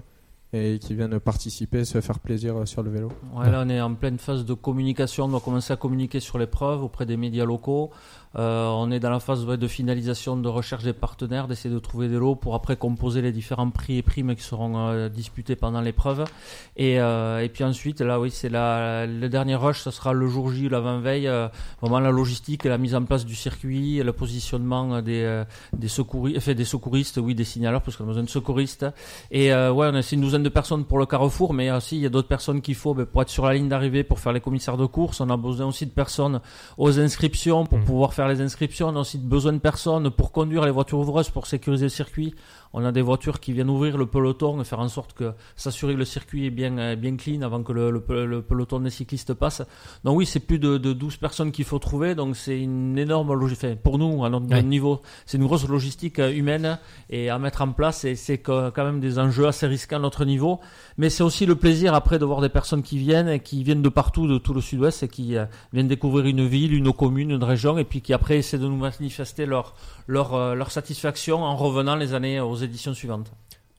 et 0.54 0.80
qui 0.80 0.94
viennent 0.96 1.20
participer, 1.20 1.86
se 1.86 2.02
faire 2.02 2.20
plaisir 2.20 2.58
euh, 2.58 2.66
sur 2.66 2.84
le 2.84 2.92
vélo. 2.92 3.10
Ouais, 3.34 3.50
là, 3.50 3.64
on 3.66 3.70
est 3.70 3.80
en 3.80 3.94
pleine 3.94 4.18
phase 4.18 4.46
de 4.46 4.54
communication. 4.54 5.26
On 5.26 5.30
doit 5.30 5.40
commencer 5.40 5.72
à 5.72 5.78
communiquer 5.78 6.20
sur 6.20 6.38
l'épreuve 6.38 6.84
auprès 6.84 7.06
des 7.06 7.18
médias 7.18 7.46
locaux. 7.46 7.92
Euh, 8.38 8.68
on 8.68 8.92
est 8.92 9.00
dans 9.00 9.10
la 9.10 9.20
phase 9.20 9.44
ouais, 9.46 9.58
de 9.58 9.68
finalisation 9.68 10.38
de 10.38 10.48
recherche 10.48 10.84
des 10.84 10.94
partenaires, 10.94 11.48
d'essayer 11.48 11.74
de 11.74 11.80
trouver 11.80 12.08
des 12.08 12.16
lots 12.16 12.36
pour 12.36 12.56
après 12.56 12.78
composer 12.78 13.22
les 13.22 13.32
différents 13.32 13.70
prix 13.70 13.98
et 13.98 14.02
primes 14.02 14.36
qui 14.36 14.44
seront 14.44 14.78
euh, 14.78 15.10
disputés 15.10 15.56
pendant 15.58 15.82
l'épreuve. 15.82 16.24
Et, 16.78 17.00
euh, 17.02 17.40
et 17.44 17.50
puis 17.50 17.64
ensuite, 17.64 18.00
là, 18.02 18.20
oui, 18.20 18.32
c'est 18.32 18.48
la, 18.50 19.06
le 19.06 19.28
dernier 19.28 19.56
rush, 19.56 19.82
ce 19.82 19.92
sera 19.92 20.14
le 20.14 20.28
jour 20.28 20.52
J, 20.52 20.70
l'avant-veille, 20.70 21.28
euh, 21.28 21.50
vraiment 21.82 22.00
la 22.00 22.12
logistique 22.12 22.66
et 22.66 22.70
la 22.70 22.78
mise 22.78 22.96
en 22.96 23.04
place 23.04 23.26
du 23.26 23.36
circuit, 23.36 24.02
le 24.02 24.14
positionnement 24.14 25.02
des, 25.02 25.24
euh, 25.24 25.44
des, 25.74 25.90
secouris, 25.90 26.36
enfin, 26.38 26.54
des 26.54 26.66
secouristes, 26.66 27.18
oui, 27.18 27.36
des 27.36 27.44
signaleurs, 27.44 27.82
parce 27.82 27.98
qu'on 27.98 28.06
a 28.06 28.08
besoin 28.08 28.24
de 28.24 28.30
secouristes. 28.30 28.86
Et 29.32 29.52
euh, 29.52 29.72
ouais, 29.74 29.88
on 29.92 29.96
a 29.96 30.02
une 30.12 30.22
douzaine 30.22 30.44
de 30.44 30.50
personnes 30.50 30.86
pour 30.86 31.00
le 31.00 31.06
carrefour, 31.06 31.54
mais 31.54 31.70
aussi 31.72 31.98
il 31.98 32.02
y 32.02 32.06
a 32.06 32.10
d'autres 32.10 32.28
personnes 32.28 32.62
qu'il 32.62 32.76
faut 32.76 32.94
ben, 32.94 33.06
pour 33.06 33.22
être 33.22 33.30
sur 33.30 33.46
la 33.46 33.54
ligne 33.54 33.68
d'arrivée, 33.68 34.04
pour 34.04 34.20
faire 34.20 34.32
les 34.34 34.42
commissaires 34.42 34.78
de 34.78 34.86
course. 34.86 35.20
On 35.22 35.30
a 35.30 35.38
besoin 35.38 35.68
aussi 35.68 35.86
de 35.86 35.92
personnes 35.92 36.40
aux 36.78 36.98
inscriptions 37.00 37.66
pour 37.66 37.78
Mhm. 37.80 37.86
pouvoir 37.86 38.14
faire 38.14 38.21
les 38.28 38.42
inscriptions. 38.42 38.88
On 38.90 38.96
a 38.96 39.00
aussi 39.00 39.18
besoin 39.18 39.54
de 39.54 39.58
personnes 39.60 40.10
pour 40.12 40.32
conduire 40.32 40.64
les 40.66 40.72
voitures 40.72 41.00
ouvreuses, 41.00 41.30
pour 41.30 41.48
sécuriser 41.48 41.86
le 41.86 41.90
circuit. 41.90 42.34
On 42.74 42.86
a 42.86 42.92
des 42.94 43.02
voitures 43.02 43.42
qui 43.42 43.52
viennent 43.52 43.70
ouvrir 43.70 43.98
le 43.98 44.06
peloton 44.06 44.62
et 44.62 44.64
faire 44.64 44.80
en 44.80 44.88
sorte 44.88 45.12
que 45.14 45.34
s'assurer 45.58 45.94
que 45.94 46.00
le 46.00 46.06
circuit 46.06 46.46
est 46.46 46.52
bien, 46.52 46.78
euh, 46.78 46.96
bien 46.96 47.18
clean 47.18 47.42
avant 47.42 47.64
que 47.64 47.74
le, 47.74 47.92
le 47.92 48.00
pe- 48.00 48.24
le 48.26 48.42
peloton 48.42 48.80
des 48.80 48.90
cyclistes 48.90 49.34
passe. 49.34 49.62
Donc 50.06 50.18
oui, 50.18 50.26
c'est 50.26 50.40
plus 50.40 50.58
de, 50.58 50.78
de 50.78 50.94
12 50.94 51.18
personnes 51.18 51.52
qu'il 51.52 51.66
faut 51.66 51.80
trouver. 51.80 52.16
Donc 52.16 52.38
c'est 52.38 52.60
une 52.62 52.98
énorme 52.98 53.34
logistique. 53.34 53.82
Pour 53.84 53.98
nous, 53.98 54.24
à 54.24 54.30
notre 54.30 54.48
Ouais. 54.48 54.64
niveau, 54.64 55.02
c'est 55.26 55.38
une 55.38 55.46
grosse 55.46 55.68
logistique 55.68 56.20
euh, 56.20 56.32
humaine 56.32 56.80
et 57.10 57.30
à 57.30 57.38
mettre 57.40 57.62
en 57.62 57.72
place. 57.74 58.06
Et 58.06 58.16
c'est 58.16 58.38
quand 58.38 58.72
même 58.78 59.00
des 59.02 59.20
enjeux 59.20 59.48
assez 59.48 59.68
risqués 59.68 59.96
à 59.96 60.00
notre 60.00 60.24
niveau. 60.24 60.60
Mais 60.98 61.10
c'est 61.10 61.24
aussi 61.24 61.46
le 61.46 61.56
plaisir 61.56 61.94
après 61.94 62.20
de 62.20 62.26
voir 62.26 62.40
des 62.40 62.50
personnes 62.50 62.84
qui 62.84 62.98
viennent, 62.98 63.28
et 63.28 63.40
qui 63.42 63.64
viennent 63.64 63.82
de 63.82 63.90
partout, 63.90 64.28
de 64.28 64.38
tout 64.38 64.54
le 64.54 64.62
sud-ouest, 64.62 65.04
et 65.04 65.08
qui 65.10 65.36
euh, 65.36 65.46
viennent 65.74 65.88
découvrir 65.90 66.26
une 66.26 66.46
ville, 66.48 66.74
une 66.74 66.94
commune, 66.94 67.32
une 67.32 67.44
région, 67.44 67.78
et 67.78 67.84
puis 67.84 68.02
qui 68.02 68.11
après 68.14 68.38
essaient 68.38 68.58
de 68.58 68.68
nous 68.68 68.78
manifester 68.78 69.46
leur, 69.46 69.76
leur, 70.08 70.34
euh, 70.34 70.56
leur 70.56 70.72
satisfaction 70.72 71.44
en 71.44 71.56
revenant 71.56 71.96
les 71.96 72.14
années 72.14 72.40
aux 72.40 72.56
éditions 72.56 72.94
suivantes. 72.94 73.32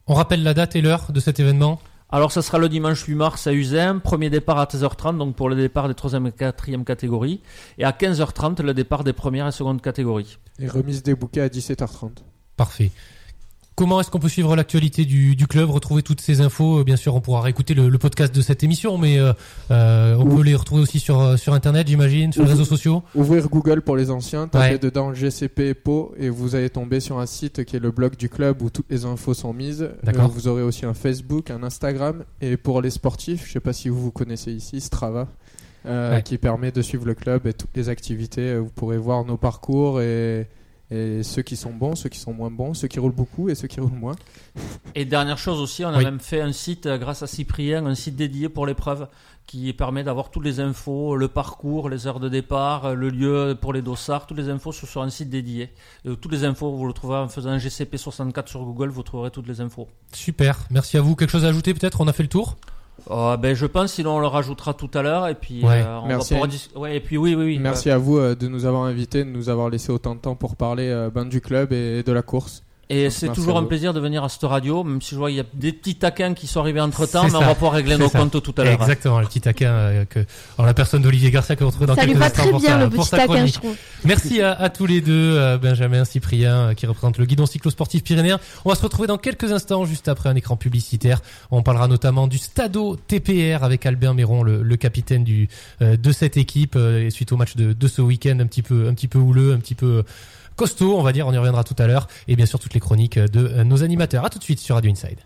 On 0.07 0.14
rappelle 0.14 0.43
la 0.43 0.55
date 0.55 0.76
et 0.76 0.80
l'heure 0.80 1.12
de 1.12 1.20
cet 1.20 1.41
événement. 1.41 1.80
Alors, 2.14 2.30
ça 2.30 2.43
sera 2.43 2.59
le 2.59 2.68
dimanche 2.68 3.03
8 3.05 3.14
mars 3.14 3.47
à 3.47 3.55
Uzès, 3.55 3.89
premier 4.05 4.28
départ 4.28 4.59
à 4.59 4.66
13h30, 4.66 5.16
donc 5.16 5.35
pour 5.35 5.49
le 5.49 5.57
départ 5.57 5.89
des 5.89 5.95
3e 5.95 6.28
et 6.28 6.30
4e 6.30 6.85
catégories, 6.85 7.41
et 7.78 7.85
à 7.85 7.93
15h30, 7.93 8.61
le 8.61 8.74
départ 8.74 9.03
des 9.03 9.14
premières 9.14 9.47
et 9.47 9.53
secondes 9.53 9.80
catégories. 9.80 10.37
Et 10.59 10.68
remise 10.68 11.03
des 11.03 11.14
bouquets 11.14 11.41
à 11.41 11.49
17h30. 11.49 12.18
Parfait. 12.59 12.91
Comment 13.75 14.01
est-ce 14.01 14.11
qu'on 14.11 14.18
peut 14.18 14.29
suivre 14.29 14.55
l'actualité 14.55 15.07
du, 15.07 15.35
du 15.35 15.47
club, 15.47 15.70
retrouver 15.70 16.03
toutes 16.03 16.20
ces 16.20 16.43
infos 16.43 16.81
Euh, 16.81 16.85
Bien 16.85 16.97
sûr, 16.97 17.14
on 17.14 17.20
pourra 17.23 17.41
réécouter 17.41 17.73
le, 17.73 17.89
le 17.89 17.99
podcast 17.99 18.35
de 18.35 18.41
cette 18.43 18.62
émission, 18.62 18.99
mais 18.99 19.18
euh, 19.18 19.33
euh, 19.70 20.14
on 20.18 20.27
peut 20.37 20.43
les 20.43 20.55
retrouver 20.55 20.83
aussi 20.83 21.01
sur, 21.01 21.39
sur 21.39 21.55
Internet, 21.55 21.89
j'imagine, 21.89 22.33
sur 22.33 22.43
les 22.45 22.51
réseaux 22.51 22.66
sociaux. 22.66 23.03
Ouvrir 23.14 23.49
Google 23.49 23.81
pour 23.81 23.97
les 23.97 24.11
anciens, 24.11 24.47
tapez 24.47 24.73
Ouais. 24.75 24.79
dedans 24.79 25.14
GCP 25.14 25.73
Pau 25.75 26.14
et 26.18 26.29
vous 26.29 26.55
allez 26.55 26.68
tomber 26.68 27.01
sur 27.01 27.18
un 27.18 27.27
site 27.27 27.64
qui 27.64 27.77
est 27.77 27.81
le 27.81 27.91
blog 27.91 28.16
du 28.16 28.29
club 28.29 28.61
où 28.61 28.68
toutes 28.68 28.91
les 28.91 29.07
infos 29.07 29.33
sont 29.35 29.55
mises. 29.55 29.89
D'accord. 30.03 30.25
Euh, 30.27 30.29
vous 30.29 30.49
aurez 30.49 30.62
aussi 30.62 30.85
un 30.85 30.95
Facebook, 30.95 31.51
un 31.51 31.62
Instagram 31.62 32.25
et 32.43 32.59
pour 32.59 32.83
les 32.83 32.91
sportifs, 32.91 33.47
je 33.47 33.53
sais 33.53 33.61
pas 33.61 33.73
si 33.73 33.89
vous 33.89 34.01
vous 34.01 34.11
connaissez 34.12 34.53
ici, 34.53 34.81
Strava, 34.83 35.29
Ouais. 35.85 36.23
qui 36.25 36.39
permet 36.39 36.70
de 36.70 36.81
suivre 36.83 37.07
le 37.07 37.14
club 37.14 37.47
et 37.49 37.53
toutes 37.55 37.75
les 37.75 37.89
activités. 37.89 38.57
Vous 38.57 38.70
pourrez 38.73 38.99
voir 38.99 39.25
nos 39.25 39.37
parcours 39.37 40.01
et, 40.01 40.47
et 40.93 41.22
ceux 41.22 41.43
qui 41.43 41.57
sont 41.57 41.72
bons, 41.72 41.95
ceux 41.95 42.09
qui 42.11 42.18
sont 42.18 42.32
moins 42.34 42.51
bons, 42.51 42.74
ceux 42.74 42.88
qui 42.88 42.99
roulent 42.99 43.14
beaucoup 43.14 43.49
et 43.49 43.55
ceux 43.55 43.66
qui 43.68 43.80
roulent 43.80 43.93
moins. 43.99 44.16
Et 44.95 45.05
dernière 45.05 45.38
chose 45.38 45.59
aussi, 45.61 45.84
on 45.84 45.88
a 45.88 45.99
Oui. 45.99 46.05
même 46.05 46.20
fait 46.20 46.40
un 46.40 46.53
site, 46.53 46.86
euh, 46.86 46.99
grâce 46.99 47.22
à 47.22 47.26
Cyprien, 47.26 47.86
un 47.86 47.95
site 47.95 48.16
dédié 48.16 48.49
pour 48.49 48.66
l'épreuve, 48.66 49.09
qui 49.47 49.72
permet 49.72 50.05
d'avoir 50.05 50.30
toutes 50.30 50.45
les 50.45 50.61
infos, 50.61 51.16
le 51.16 51.28
parcours, 51.28 51.88
les 51.88 52.07
heures 52.07 52.20
de 52.20 52.28
départ, 52.28 52.84
euh, 52.86 52.95
le 52.95 53.09
lieu 53.09 53.57
pour 53.61 53.72
les 53.72 53.82
dossards, 53.82 54.26
toutes 54.26 54.36
les 54.38 54.49
infos 54.51 54.70
sont 54.72 54.86
sur 54.86 55.03
un 55.03 55.11
site 55.11 55.30
dédié. 55.30 55.70
Euh, 56.07 56.14
toutes 56.14 56.32
les 56.32 56.45
infos, 56.45 56.70
vous 56.76 56.86
le 56.86 56.93
trouverez 56.93 57.18
en 57.20 57.28
faisant 57.28 57.51
un 57.51 57.59
GCP64 57.59 58.49
sur 58.49 58.62
Google, 58.64 58.90
vous 58.90 59.03
trouverez 59.03 59.30
toutes 59.30 59.49
les 59.49 59.61
infos. 59.61 59.88
Super, 60.12 60.59
merci 60.70 60.97
à 60.97 61.01
vous. 61.01 61.16
Quelque 61.16 61.30
chose 61.30 61.45
à 61.45 61.49
ajouter 61.49 61.72
peut-être? 61.74 62.01
On 62.01 62.09
a 62.09 62.12
fait 62.12 62.22
le 62.22 62.28
tour? 62.28 62.57
Euh, 63.11 63.36
ben, 63.36 63.55
je 63.55 63.66
pense, 63.66 63.92
sinon 63.94 64.16
on 64.16 64.20
le 64.20 64.26
rajoutera 64.26 64.74
tout 64.74 64.90
à 64.94 65.03
l'heure. 65.03 65.28
Et 65.28 65.34
puis, 65.34 65.64
Ouais. 65.64 65.82
euh, 65.82 65.98
on 66.03 66.07
Merci. 66.07 66.34
va 66.34 66.40
pouvoir 66.40 66.48
dis- 66.48 66.70
Ouais, 66.76 66.96
et 66.96 67.00
puis 67.00 67.16
oui, 67.16 67.34
oui, 67.34 67.44
oui. 67.44 67.59
Merci 67.59 67.90
à 67.90 67.98
vous 67.98 68.18
euh, 68.18 68.34
de 68.34 68.48
nous 68.48 68.64
avoir 68.64 68.84
invités, 68.84 69.24
de 69.24 69.30
nous 69.30 69.48
avoir 69.48 69.68
laissé 69.70 69.90
autant 69.92 70.14
de 70.14 70.20
temps 70.20 70.34
pour 70.36 70.57
parler 70.57 70.88
euh, 70.88 71.11
ben, 71.12 71.24
du 71.24 71.40
club 71.40 71.72
et 71.72 72.03
de 72.03 72.12
la 72.12 72.22
course. 72.22 72.62
Et 72.91 73.09
c'est 73.11 73.33
toujours 73.33 73.57
à 73.57 73.61
un 73.61 73.64
plaisir 73.64 73.95
de 73.95 74.01
venir 74.01 74.22
à 74.22 74.28
cette 74.28 74.43
radio, 74.43 74.85
même 74.85 75.01
si 75.01 75.11
je 75.11 75.16
vois 75.16 75.28
qu'il 75.28 75.39
y 75.39 75.41
a 75.41 75.45
des 75.55 75.72
petits 75.72 75.95
taquins 75.95 76.35
qui 76.35 76.47
sont 76.47 76.61
arrivés 76.61 76.80
entre 76.80 77.07
temps, 77.07 77.24
mais 77.24 77.30
ça. 77.30 77.39
on 77.39 77.45
va 77.45 77.55
pouvoir 77.55 77.72
régler 77.72 77.97
nos 77.97 78.09
ça. 78.09 78.18
comptes 78.18 78.43
tout 78.43 78.55
à 78.59 78.64
l'heure. 78.64 78.74
Exactement, 78.74 79.18
le 79.20 79.26
petit 79.26 79.41
taquin 79.41 79.70
euh, 79.70 80.05
que 80.05 80.18
alors 80.59 80.66
la 80.66 80.74
personne 80.74 81.01
d'Olivier 81.01 81.30
Garcia 81.30 81.57
que 81.57 81.64
vous 81.64 81.70
retrouvez 81.70 81.87
dans 81.87 81.95
Ça 81.95 82.03
lui 82.03 82.09
quelques 82.09 82.18
va 82.20 82.26
instants 82.26 82.43
très 82.43 82.53
bien 82.59 82.68
sa, 82.68 82.78
le 82.85 82.91
petit 82.91 83.11
taquin, 83.11 83.24
chronique. 83.26 83.55
je 83.55 83.59
trouve. 83.61 83.76
Merci 84.05 84.43
à, 84.43 84.53
à 84.53 84.68
tous 84.68 84.85
les 84.87 85.01
deux, 85.01 85.37
euh, 85.37 85.57
Benjamin, 85.57 86.05
Cyprien, 86.05 86.55
euh, 86.57 86.74
qui 86.74 86.87
représente 86.87 87.16
le 87.18 87.24
guidon 87.24 87.47
cyclosportif 87.47 88.03
pyrénéen. 88.03 88.39
On 88.64 88.68
va 88.68 88.74
se 88.74 88.83
retrouver 88.83 89.09
dans 89.09 89.18
quelques 89.18 89.53
instants, 89.53 89.85
juste 89.87 90.09
après 90.09 90.28
un 90.28 90.35
écran 90.37 90.57
publicitaire. 90.57 91.22
On 91.51 91.62
parlera 91.62 91.89
notamment 91.89 92.26
du 92.26 92.37
Stado 92.39 92.97
TPR 92.97 93.62
avec 93.64 93.87
Albert 93.87 94.14
Méron, 94.14 94.43
le, 94.43 94.62
le 94.62 94.76
capitaine 94.76 95.24
du 95.24 95.49
euh, 95.80 95.97
de 95.97 96.12
cette 96.12 96.37
équipe, 96.37 96.74
euh, 96.76 97.07
et 97.07 97.11
suite 97.11 97.33
au 97.33 97.37
match 97.37 97.57
de, 97.57 97.72
de 97.72 97.89
ce 97.89 98.03
week-end, 98.03 98.39
un 98.41 98.47
petit 98.47 98.62
peu, 98.62 98.89
un 98.89 98.95
petit 98.95 99.09
peu 99.09 99.18
houleux, 99.18 99.53
un 99.55 99.59
petit 99.59 99.74
peu 99.74 100.03
costaud, 100.62 100.96
on 100.96 101.02
va 101.02 101.10
dire. 101.12 101.26
On 101.26 101.32
y 101.32 101.38
reviendra 101.38 101.64
tout 101.64 101.74
à 101.76 101.88
l'heure, 101.88 102.06
et 102.28 102.36
bien 102.36 102.46
sûr 102.46 102.60
toutes 102.60 102.74
les 102.74 102.78
chroniques 102.78 103.18
de 103.18 103.48
euh, 103.48 103.64
nos 103.64 103.82
animateurs. 103.82 104.24
À 104.24 104.30
tout 104.30 104.38
de 104.38 104.44
suite 104.44 104.60
sur 104.60 104.76
Radio 104.76 104.92
Inside. 104.92 105.18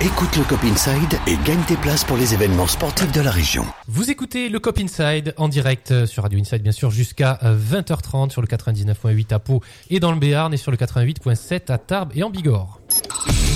Écoute 0.00 0.34
le 0.38 0.44
Cop 0.44 0.64
Inside 0.64 1.18
et 1.26 1.36
gagne 1.44 1.60
tes 1.68 1.76
places 1.76 2.04
pour 2.04 2.16
les 2.16 2.32
événements 2.32 2.66
sportifs 2.66 3.12
de 3.12 3.20
la 3.20 3.30
région. 3.30 3.66
Vous 3.86 4.10
écoutez 4.10 4.48
le 4.48 4.58
Cop 4.60 4.78
Inside 4.78 5.34
en 5.36 5.48
direct 5.48 5.90
euh, 5.90 6.06
sur 6.06 6.22
Radio 6.22 6.40
Inside, 6.40 6.62
bien 6.62 6.72
sûr, 6.72 6.90
jusqu'à 6.90 7.38
euh, 7.42 7.54
20h30 7.54 8.30
sur 8.30 8.40
le 8.40 8.46
99.8 8.46 9.34
à 9.34 9.38
Pau 9.40 9.60
et 9.90 10.00
dans 10.00 10.12
le 10.12 10.18
Béarn 10.18 10.54
et 10.54 10.56
sur 10.56 10.70
le 10.70 10.78
88.7 10.78 11.70
à 11.70 11.76
Tarbes 11.76 12.12
et 12.14 12.22
en 12.22 12.30
Bigorre. 12.30 12.80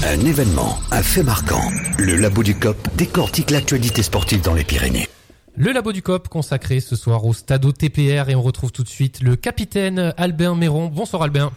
Un 0.07 0.21
événement, 0.21 0.77
un 0.91 1.03
fait 1.03 1.23
marquant. 1.23 1.63
Le 1.99 2.17
Labo 2.17 2.43
du 2.43 2.55
Cop 2.57 2.77
décortique 2.95 3.51
l'actualité 3.51 4.03
sportive 4.03 4.43
dans 4.43 4.53
les 4.53 4.65
Pyrénées. 4.65 5.09
Le 5.57 5.71
Labo 5.71 5.93
du 5.93 6.03
Cop 6.03 6.27
consacré 6.27 6.81
ce 6.81 6.97
soir 6.97 7.25
au 7.25 7.33
Stado 7.33 7.71
TPR 7.71 8.29
et 8.29 8.35
on 8.35 8.43
retrouve 8.43 8.73
tout 8.73 8.83
de 8.83 8.89
suite 8.89 9.23
le 9.23 9.37
capitaine 9.37 10.13
Albin 10.17 10.57
Méron. 10.57 10.89
Bonsoir 10.89 11.23
Albin. 11.23 11.53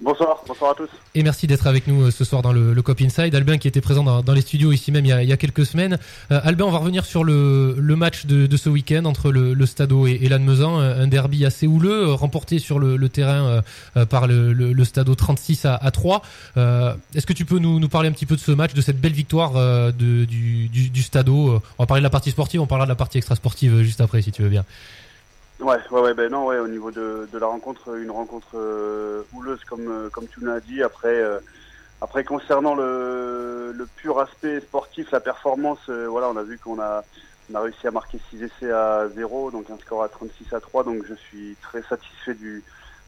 Bonsoir, 0.00 0.42
bonsoir 0.48 0.72
à 0.72 0.74
tous. 0.74 0.88
Et 1.14 1.22
merci 1.22 1.46
d'être 1.46 1.68
avec 1.68 1.86
nous 1.86 2.02
euh, 2.02 2.10
ce 2.10 2.24
soir 2.24 2.42
dans 2.42 2.52
le, 2.52 2.74
le 2.74 2.82
Cop 2.82 3.00
Inside. 3.00 3.32
Albin 3.34 3.58
qui 3.58 3.68
était 3.68 3.80
présent 3.80 4.02
dans, 4.02 4.22
dans 4.22 4.32
les 4.32 4.40
studios 4.40 4.72
ici 4.72 4.90
même 4.90 5.04
il 5.04 5.08
y 5.08 5.12
a, 5.12 5.22
il 5.22 5.28
y 5.28 5.32
a 5.32 5.36
quelques 5.36 5.64
semaines. 5.64 5.98
Euh, 6.32 6.40
Albin, 6.42 6.64
on 6.64 6.72
va 6.72 6.78
revenir 6.78 7.06
sur 7.06 7.22
le, 7.22 7.76
le 7.78 7.96
match 7.96 8.26
de, 8.26 8.46
de 8.46 8.56
ce 8.56 8.68
week-end 8.68 9.04
entre 9.04 9.30
le, 9.30 9.54
le 9.54 9.66
Stado 9.66 10.08
et, 10.08 10.18
et 10.20 10.28
Lannemezan. 10.28 10.78
Un 10.80 11.04
un 11.04 11.06
derby 11.06 11.44
assez 11.46 11.68
houleux, 11.68 12.08
euh, 12.08 12.12
remporté 12.12 12.58
sur 12.58 12.80
le, 12.80 12.96
le 12.96 13.08
terrain 13.08 13.46
euh, 13.46 13.62
euh, 13.96 14.04
par 14.04 14.26
le, 14.26 14.52
le, 14.52 14.84
Stado 14.84 15.14
36 15.14 15.64
à, 15.64 15.76
à 15.76 15.90
3. 15.92 16.22
Euh, 16.56 16.94
Est-ce 17.14 17.26
que 17.26 17.32
tu 17.32 17.44
peux 17.44 17.60
nous, 17.60 17.78
nous 17.78 17.88
parler 17.88 18.08
un 18.08 18.12
petit 18.12 18.26
peu 18.26 18.34
de 18.34 18.40
ce 18.40 18.50
match, 18.52 18.74
de 18.74 18.80
cette 18.80 19.00
belle 19.00 19.12
victoire 19.12 19.52
euh, 19.56 19.92
de, 19.92 20.24
du, 20.24 20.68
du, 20.68 20.90
du 20.90 21.02
Stado? 21.02 21.50
Euh, 21.50 21.60
On 21.78 21.84
va 21.84 21.86
parler 21.86 22.00
de 22.00 22.04
la 22.04 22.10
partie 22.10 22.32
sportive, 22.32 22.60
on 22.60 22.66
parlera 22.66 22.86
de 22.86 22.90
la 22.90 22.96
partie 22.96 23.18
extra-sportive 23.18 23.74
euh, 23.74 23.82
juste 23.84 24.00
après 24.00 24.22
si 24.22 24.32
tu 24.32 24.42
veux 24.42 24.48
bien. 24.48 24.64
Ouais, 25.60 25.76
ouais, 25.90 26.00
ouais, 26.00 26.14
ben 26.14 26.30
non, 26.30 26.46
ouais, 26.46 26.58
au 26.58 26.66
niveau 26.68 26.90
de, 26.90 27.28
de 27.32 27.38
la 27.38 27.46
rencontre, 27.46 27.96
une 27.96 28.10
rencontre 28.10 28.48
euh, 28.56 29.22
houleuse 29.32 29.62
comme 29.64 29.88
euh, 29.88 30.10
comme 30.10 30.26
tu 30.26 30.44
l'as 30.44 30.60
dit. 30.60 30.82
Après, 30.82 31.14
euh, 31.14 31.38
après 32.00 32.24
concernant 32.24 32.74
le, 32.74 33.72
le 33.72 33.86
pur 33.86 34.18
aspect 34.18 34.60
sportif, 34.60 35.10
la 35.12 35.20
performance, 35.20 35.78
euh, 35.88 36.06
voilà, 36.08 36.28
on 36.28 36.36
a 36.36 36.42
vu 36.42 36.58
qu'on 36.58 36.80
a 36.80 37.04
on 37.52 37.54
a 37.54 37.60
réussi 37.60 37.86
à 37.86 37.90
marquer 37.90 38.18
6 38.30 38.42
essais 38.42 38.72
à 38.72 39.06
0, 39.14 39.52
donc 39.52 39.70
un 39.70 39.78
score 39.78 40.02
à 40.02 40.08
36 40.08 40.52
à 40.52 40.60
3, 40.60 40.82
donc 40.82 41.04
je 41.08 41.14
suis 41.14 41.56
très 41.62 41.82
satisfait 41.82 42.34
du 42.34 42.62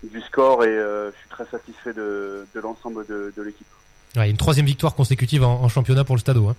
du 0.05 0.21
score 0.21 0.63
et 0.63 0.75
je 0.77 1.13
suis 1.19 1.29
très 1.31 1.47
satisfait 1.47 1.95
de, 1.95 2.47
de 2.55 2.61
l'ensemble 2.61 3.07
de, 3.07 3.33
de 3.35 3.43
l'équipe. 3.43 3.67
Ouais, 4.15 4.31
une 4.31 4.37
troisième 4.37 4.67
victoire 4.67 4.95
consécutive 4.95 5.43
en, 5.43 5.63
en 5.63 5.69
championnat 5.69 6.05
pour 6.05 6.15
le 6.15 6.21
Stado. 6.21 6.49
Hein. 6.49 6.55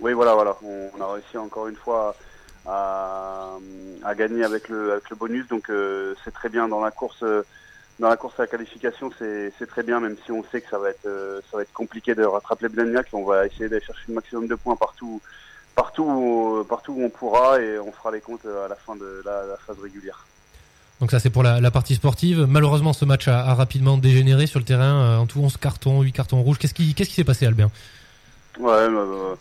Oui, 0.00 0.12
voilà, 0.12 0.34
voilà. 0.34 0.56
On, 0.64 0.90
on 0.98 1.00
a 1.02 1.12
réussi 1.12 1.36
encore 1.36 1.68
une 1.68 1.76
fois 1.76 2.08
à, 2.10 2.14
à 2.68 4.14
gagner 4.14 4.44
avec 4.44 4.68
le, 4.68 5.00
bonus, 5.18 5.46
donc 5.48 5.70
euh, 5.70 6.14
c'est 6.24 6.32
très 6.32 6.48
bien 6.48 6.68
dans 6.68 6.80
la 6.80 6.90
course. 6.90 7.22
euh, 7.22 7.42
dans 7.98 8.08
la 8.08 8.16
course 8.16 8.38
à 8.38 8.42
la 8.42 8.46
qualification, 8.46 9.10
c'est 9.18 9.66
très 9.66 9.82
bien, 9.82 9.98
même 9.98 10.16
si 10.24 10.30
on 10.30 10.44
sait 10.52 10.60
que 10.60 10.70
ça 10.70 10.78
va 10.78 10.90
être, 10.90 11.06
euh, 11.06 11.40
compliqué 11.74 12.14
de 12.14 12.22
rattraper 12.22 12.68
Blagnac. 12.68 13.08
On 13.12 13.24
va 13.24 13.46
essayer 13.46 13.68
d'aller 13.68 13.84
chercher 13.84 14.04
le 14.08 14.14
maximum 14.14 14.46
de 14.46 14.54
points 14.54 14.76
partout, 14.76 15.20
partout, 15.74 16.04
où, 16.04 16.64
partout 16.64 16.92
où 16.92 17.02
on 17.02 17.10
pourra, 17.10 17.60
et 17.60 17.76
on 17.80 17.90
fera 17.90 18.12
les 18.12 18.20
comptes 18.20 18.46
à 18.46 18.68
la 18.68 18.76
fin 18.76 18.94
de 18.94 19.22
la, 19.24 19.56
phase 19.66 19.80
régulière. 19.82 20.24
Donc 21.00 21.10
ça 21.10 21.18
c'est 21.18 21.30
pour 21.30 21.42
la, 21.42 21.70
partie 21.72 21.96
sportive. 21.96 22.46
Malheureusement 22.48 22.92
ce 22.92 23.04
match 23.04 23.26
a, 23.26 23.52
rapidement 23.54 23.98
dégénéré 23.98 24.46
sur 24.46 24.60
le 24.60 24.64
terrain. 24.64 25.18
en 25.18 25.26
tout 25.26 25.40
11 25.40 25.56
cartons, 25.56 26.02
8 26.02 26.12
cartons 26.12 26.40
rouges. 26.40 26.58
Qu'est-ce 26.58 26.74
qui 26.74 26.94
qu'est-ce 26.94 27.08
qui 27.08 27.16
s'est 27.16 27.24
passé 27.24 27.46
Albin 27.46 27.68
Ouais, 28.58 28.72
euh, 28.72 29.36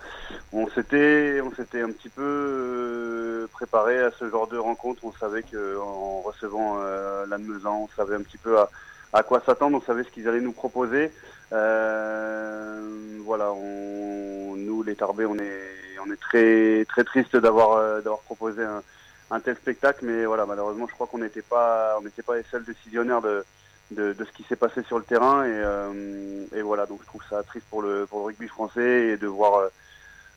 on 0.52 0.68
s'était, 0.70 1.42
on 1.42 1.52
s'était 1.56 1.82
un 1.82 1.92
petit 1.92 2.10
peu 2.10 2.22
euh, 2.22 3.48
préparé 3.52 4.00
à 4.00 4.12
ce 4.12 4.30
genre 4.30 4.48
de 4.48 4.58
rencontre. 4.58 5.06
On 5.06 5.14
savait 5.14 5.44
que 5.44 5.80
en 5.80 6.22
recevant 6.22 6.78
euh, 6.82 7.26
on 7.66 7.88
savait 7.96 8.16
un 8.16 8.22
petit 8.22 8.38
peu 8.38 8.60
à, 8.60 8.70
à 9.14 9.24
quoi 9.24 9.42
s'attendre, 9.46 9.78
on 9.78 9.82
savait 9.82 10.04
ce 10.04 10.10
qu'ils 10.10 10.28
allaient 10.28 10.42
nous 10.42 10.52
proposer. 10.52 11.12
Euh, 11.54 12.80
voilà, 13.26 13.52
on, 13.52 14.56
nous 14.56 14.84
les 14.84 14.96
Tarbés, 14.96 15.26
on 15.26 15.38
est, 15.40 15.64
on 16.06 16.12
est 16.12 16.20
très, 16.20 16.86
très 16.86 17.04
triste 17.04 17.36
d'avoir, 17.38 17.78
euh, 17.78 18.02
d'avoir 18.02 18.20
proposé 18.20 18.64
un, 18.64 18.84
un 19.32 19.40
tel 19.40 19.56
spectacle, 19.56 20.06
mais 20.06 20.26
voilà, 20.26 20.46
malheureusement, 20.46 20.88
je 20.88 20.94
crois 20.94 21.08
qu'on 21.08 21.20
n'était 21.20 21.42
pas, 21.42 21.96
on 22.00 22.04
n'était 22.04 22.22
pas 22.22 22.36
les 22.36 22.44
seuls 22.52 22.66
décisionnaires 22.66 23.22
de, 23.22 23.44
de, 23.92 24.16
ce 24.20 24.32
qui 24.32 24.44
s'est 24.44 24.56
passé 24.56 24.84
sur 24.84 24.98
le 24.98 25.04
terrain, 25.04 25.46
et, 25.46 25.52
euh, 25.52 26.46
et 26.56 26.62
voilà, 26.62 26.86
donc 26.86 27.00
je 27.02 27.08
trouve 27.08 27.24
ça 27.30 27.42
triste 27.44 27.66
pour 27.70 27.82
le, 27.82 28.06
pour 28.06 28.20
le 28.20 28.26
rugby 28.26 28.48
français 28.48 29.08
et 29.08 29.18
de 29.18 29.28
voir 29.28 29.70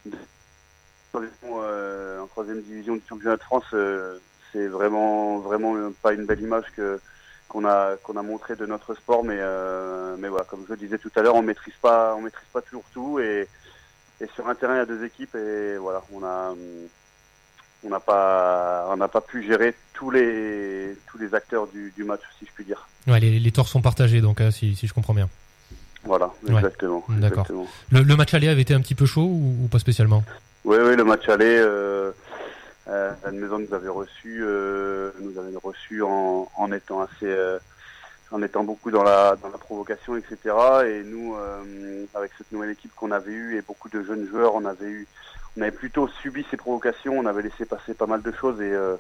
euh, 0.06 0.12
euh, 1.16 2.20
en 2.20 2.26
troisième 2.28 2.62
division 2.62 2.94
du 2.94 3.02
championnat 3.08 3.36
de 3.36 3.42
France, 3.42 3.74
c'est 4.52 4.66
vraiment, 4.68 5.38
vraiment 5.38 5.74
pas 6.02 6.12
une 6.12 6.26
belle 6.26 6.40
image 6.40 6.66
que 6.76 7.00
qu'on 7.48 7.64
a 7.64 7.96
qu'on 8.04 8.16
a 8.16 8.22
montré 8.22 8.54
de 8.54 8.64
notre 8.64 8.94
sport, 8.94 9.24
mais 9.24 9.40
mais 10.18 10.28
voilà, 10.28 10.44
comme 10.44 10.64
je 10.66 10.72
le 10.72 10.76
disais 10.76 10.98
tout 10.98 11.10
à 11.16 11.22
l'heure, 11.22 11.34
on 11.34 11.42
maîtrise 11.42 11.74
pas, 11.82 12.14
on 12.14 12.20
maîtrise 12.20 12.48
pas 12.52 12.62
toujours 12.62 12.84
tout, 12.92 13.18
et 13.18 13.48
sur 14.34 14.48
un 14.48 14.54
terrain 14.54 14.74
il 14.74 14.78
y 14.78 14.80
a 14.80 14.86
deux 14.86 15.04
équipes, 15.04 15.34
et 15.34 15.76
voilà, 15.76 16.02
on 16.12 16.22
a 16.22 16.54
on 17.84 17.88
n'a 17.88 18.00
pas 18.00 18.86
on 18.90 18.96
n'a 18.96 19.08
pas 19.08 19.20
pu 19.20 19.42
gérer 19.44 19.74
tous 19.94 20.10
les 20.10 20.96
tous 21.10 21.18
les 21.18 21.34
acteurs 21.34 21.66
du, 21.68 21.92
du 21.96 22.04
match, 22.04 22.20
si 22.38 22.46
je 22.46 22.50
puis 22.54 22.64
dire. 22.64 22.86
Ouais, 23.06 23.20
les, 23.20 23.38
les 23.40 23.52
torts 23.52 23.68
sont 23.68 23.82
partagés, 23.82 24.20
donc 24.20 24.40
euh, 24.40 24.50
si, 24.50 24.76
si 24.76 24.86
je 24.86 24.94
comprends 24.94 25.14
bien. 25.14 25.28
Voilà, 26.04 26.30
Ouais. 26.48 26.54
exactement. 26.54 27.04
D'accord. 27.08 27.40
exactement. 27.40 27.66
Le, 27.90 28.02
le 28.02 28.16
match 28.16 28.32
aller 28.34 28.48
avait 28.48 28.62
été 28.62 28.72
un 28.74 28.80
petit 28.80 28.94
peu 28.94 29.06
chaud 29.06 29.22
ou, 29.26 29.56
ou 29.64 29.68
pas 29.68 29.78
spécialement? 29.78 30.24
Oui, 30.64 30.76
oui, 30.82 30.96
le 30.96 31.04
match 31.04 31.28
aller, 31.28 31.56
euh, 31.58 32.10
euh, 32.88 33.12
la 33.24 33.30
maison 33.30 33.58
nous 33.58 33.74
avait 33.74 33.88
reçu, 33.88 34.40
euh, 34.42 35.10
nous 35.20 35.38
avait 35.38 35.56
reçu 35.62 36.02
en, 36.02 36.48
en 36.56 36.72
étant 36.72 37.00
assez, 37.02 37.26
euh, 37.26 37.58
en 38.30 38.42
étant 38.42 38.64
beaucoup 38.64 38.90
dans 38.90 39.02
la 39.02 39.36
dans 39.42 39.48
la 39.50 39.58
provocation, 39.58 40.16
etc. 40.16 40.36
Et 40.86 41.02
nous, 41.04 41.34
euh, 41.36 42.04
avec 42.14 42.30
cette 42.38 42.50
nouvelle 42.52 42.70
équipe 42.70 42.92
qu'on 42.96 43.10
avait 43.10 43.32
eue 43.32 43.56
et 43.58 43.62
beaucoup 43.62 43.88
de 43.90 44.02
jeunes 44.02 44.26
joueurs, 44.28 44.54
on 44.54 44.64
avait 44.64 44.86
eu, 44.88 45.06
on 45.60 45.62
avait 45.62 45.72
plutôt 45.72 46.08
subi 46.22 46.46
ces 46.50 46.56
provocations, 46.56 47.18
on 47.18 47.26
avait 47.26 47.42
laissé 47.42 47.66
passer 47.66 47.92
pas 47.92 48.06
mal 48.06 48.22
de 48.22 48.32
choses 48.32 48.62
et 48.62 48.72
euh, 48.72 48.96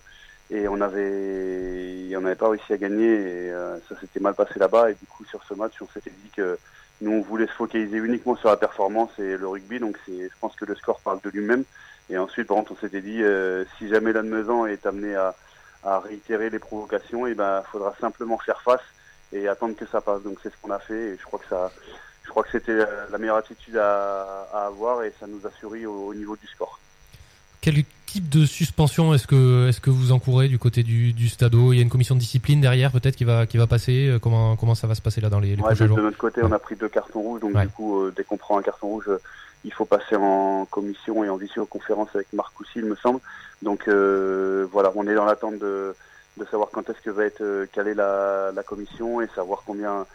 on 0.68 0.80
avait, 0.82 2.14
on 2.14 2.20
n'avait 2.20 2.34
pas 2.34 2.50
réussi 2.50 2.74
à 2.74 2.76
gagner 2.76 3.06
et 3.06 3.50
euh, 3.50 3.78
ça 3.88 3.98
s'était 3.98 4.20
mal 4.20 4.34
passé 4.34 4.58
là-bas. 4.58 4.90
Et 4.90 4.94
du 4.94 5.06
coup, 5.06 5.24
sur 5.24 5.42
ce 5.44 5.54
match, 5.54 5.72
on 5.80 5.88
s'était 5.88 6.10
dit 6.10 6.30
que 6.36 6.58
nous, 7.00 7.12
on 7.12 7.22
voulait 7.22 7.46
se 7.46 7.52
focaliser 7.52 7.96
uniquement 7.96 8.36
sur 8.36 8.50
la 8.50 8.58
performance 8.58 9.10
et 9.18 9.38
le 9.38 9.48
rugby. 9.48 9.78
Donc, 9.78 9.96
je 10.06 10.28
pense 10.38 10.54
que 10.54 10.66
le 10.66 10.74
score 10.74 11.00
parle 11.00 11.20
de 11.24 11.30
lui-même. 11.30 11.64
Et 12.10 12.18
ensuite, 12.18 12.46
par 12.46 12.58
contre, 12.58 12.72
on 12.72 12.76
s'était 12.76 13.00
dit, 13.00 13.22
euh, 13.22 13.64
si 13.78 13.88
jamais 13.88 14.12
l'Anne 14.12 14.44
est 14.68 14.84
amené 14.84 15.14
à, 15.14 15.34
réitérer 15.82 16.50
les 16.50 16.58
provocations, 16.58 17.26
et 17.26 17.32
ben, 17.32 17.62
faudra 17.72 17.94
simplement 17.98 18.36
faire 18.36 18.60
face 18.60 18.84
et 19.32 19.48
attendre 19.48 19.76
que 19.76 19.86
ça 19.86 20.02
passe. 20.02 20.22
Donc, 20.24 20.36
c'est 20.42 20.50
ce 20.50 20.56
qu'on 20.60 20.72
a 20.72 20.78
fait. 20.78 21.14
Et 21.14 21.16
je 21.16 21.24
crois 21.24 21.38
que 21.38 21.48
ça, 21.48 21.70
je 22.24 22.30
crois 22.30 22.42
que 22.44 22.50
c'était 22.52 22.76
la 23.10 23.18
meilleure 23.18 23.36
attitude 23.36 23.76
à, 23.76 24.46
à 24.54 24.66
avoir 24.66 25.02
et 25.02 25.12
ça 25.18 25.26
nous 25.26 25.44
a 25.46 25.50
souri 25.60 25.86
au, 25.86 26.08
au 26.08 26.14
niveau 26.14 26.36
du 26.36 26.46
score. 26.46 26.78
Quel 27.60 27.74
type 28.06 28.28
de 28.30 28.46
suspension 28.46 29.12
est-ce 29.12 29.26
que 29.26 29.68
est-ce 29.68 29.80
que 29.80 29.90
vous 29.90 30.12
encourez 30.12 30.48
du 30.48 30.58
côté 30.58 30.82
du, 30.82 31.12
du 31.12 31.28
Stadeau 31.28 31.72
Il 31.72 31.76
y 31.76 31.78
a 31.80 31.82
une 31.82 31.90
commission 31.90 32.14
de 32.14 32.20
discipline 32.20 32.60
derrière 32.60 32.90
peut-être 32.90 33.16
qui 33.16 33.24
va 33.24 33.46
qui 33.46 33.58
va 33.58 33.66
passer. 33.66 34.08
Euh, 34.08 34.18
Comment 34.18 34.56
comment 34.56 34.74
ça 34.74 34.86
va 34.86 34.94
se 34.94 35.02
passer 35.02 35.20
là 35.20 35.28
dans 35.28 35.40
les, 35.40 35.50
les 35.56 35.62
Ouais, 35.62 35.68
prochains 35.68 35.84
de, 35.84 35.88
jours? 35.88 35.96
de 35.98 36.02
notre 36.02 36.16
côté, 36.16 36.40
on 36.42 36.52
a 36.52 36.58
pris 36.58 36.76
deux 36.76 36.88
cartons 36.88 37.20
rouges, 37.20 37.40
donc 37.40 37.54
Ouais. 37.54 37.62
du 37.66 37.68
coup, 37.68 38.00
euh, 38.00 38.14
dès 38.16 38.24
qu'on 38.24 38.38
prend 38.38 38.56
un 38.58 38.62
carton 38.62 38.86
rouge, 38.88 39.04
euh, 39.08 39.20
il 39.64 39.72
faut 39.74 39.84
passer 39.84 40.16
en 40.16 40.64
commission 40.70 41.22
et 41.22 41.28
en 41.28 41.36
visioconférence 41.36 42.08
avec 42.14 42.32
Marc 42.32 42.54
Coussy, 42.54 42.78
il 42.78 42.86
me 42.86 42.96
semble. 42.96 43.20
Donc 43.60 43.88
euh, 43.88 44.66
voilà, 44.72 44.90
on 44.94 45.06
est 45.06 45.14
dans 45.14 45.26
l'attente 45.26 45.58
de, 45.58 45.94
de 46.38 46.44
savoir 46.46 46.70
quand 46.72 46.88
est-ce 46.88 47.02
que 47.02 47.10
va 47.10 47.24
être 47.26 47.66
calée 47.74 47.92
la, 47.92 48.52
la 48.54 48.62
commission 48.62 49.20
et 49.20 49.26
savoir 49.34 49.62
combien 49.66 50.06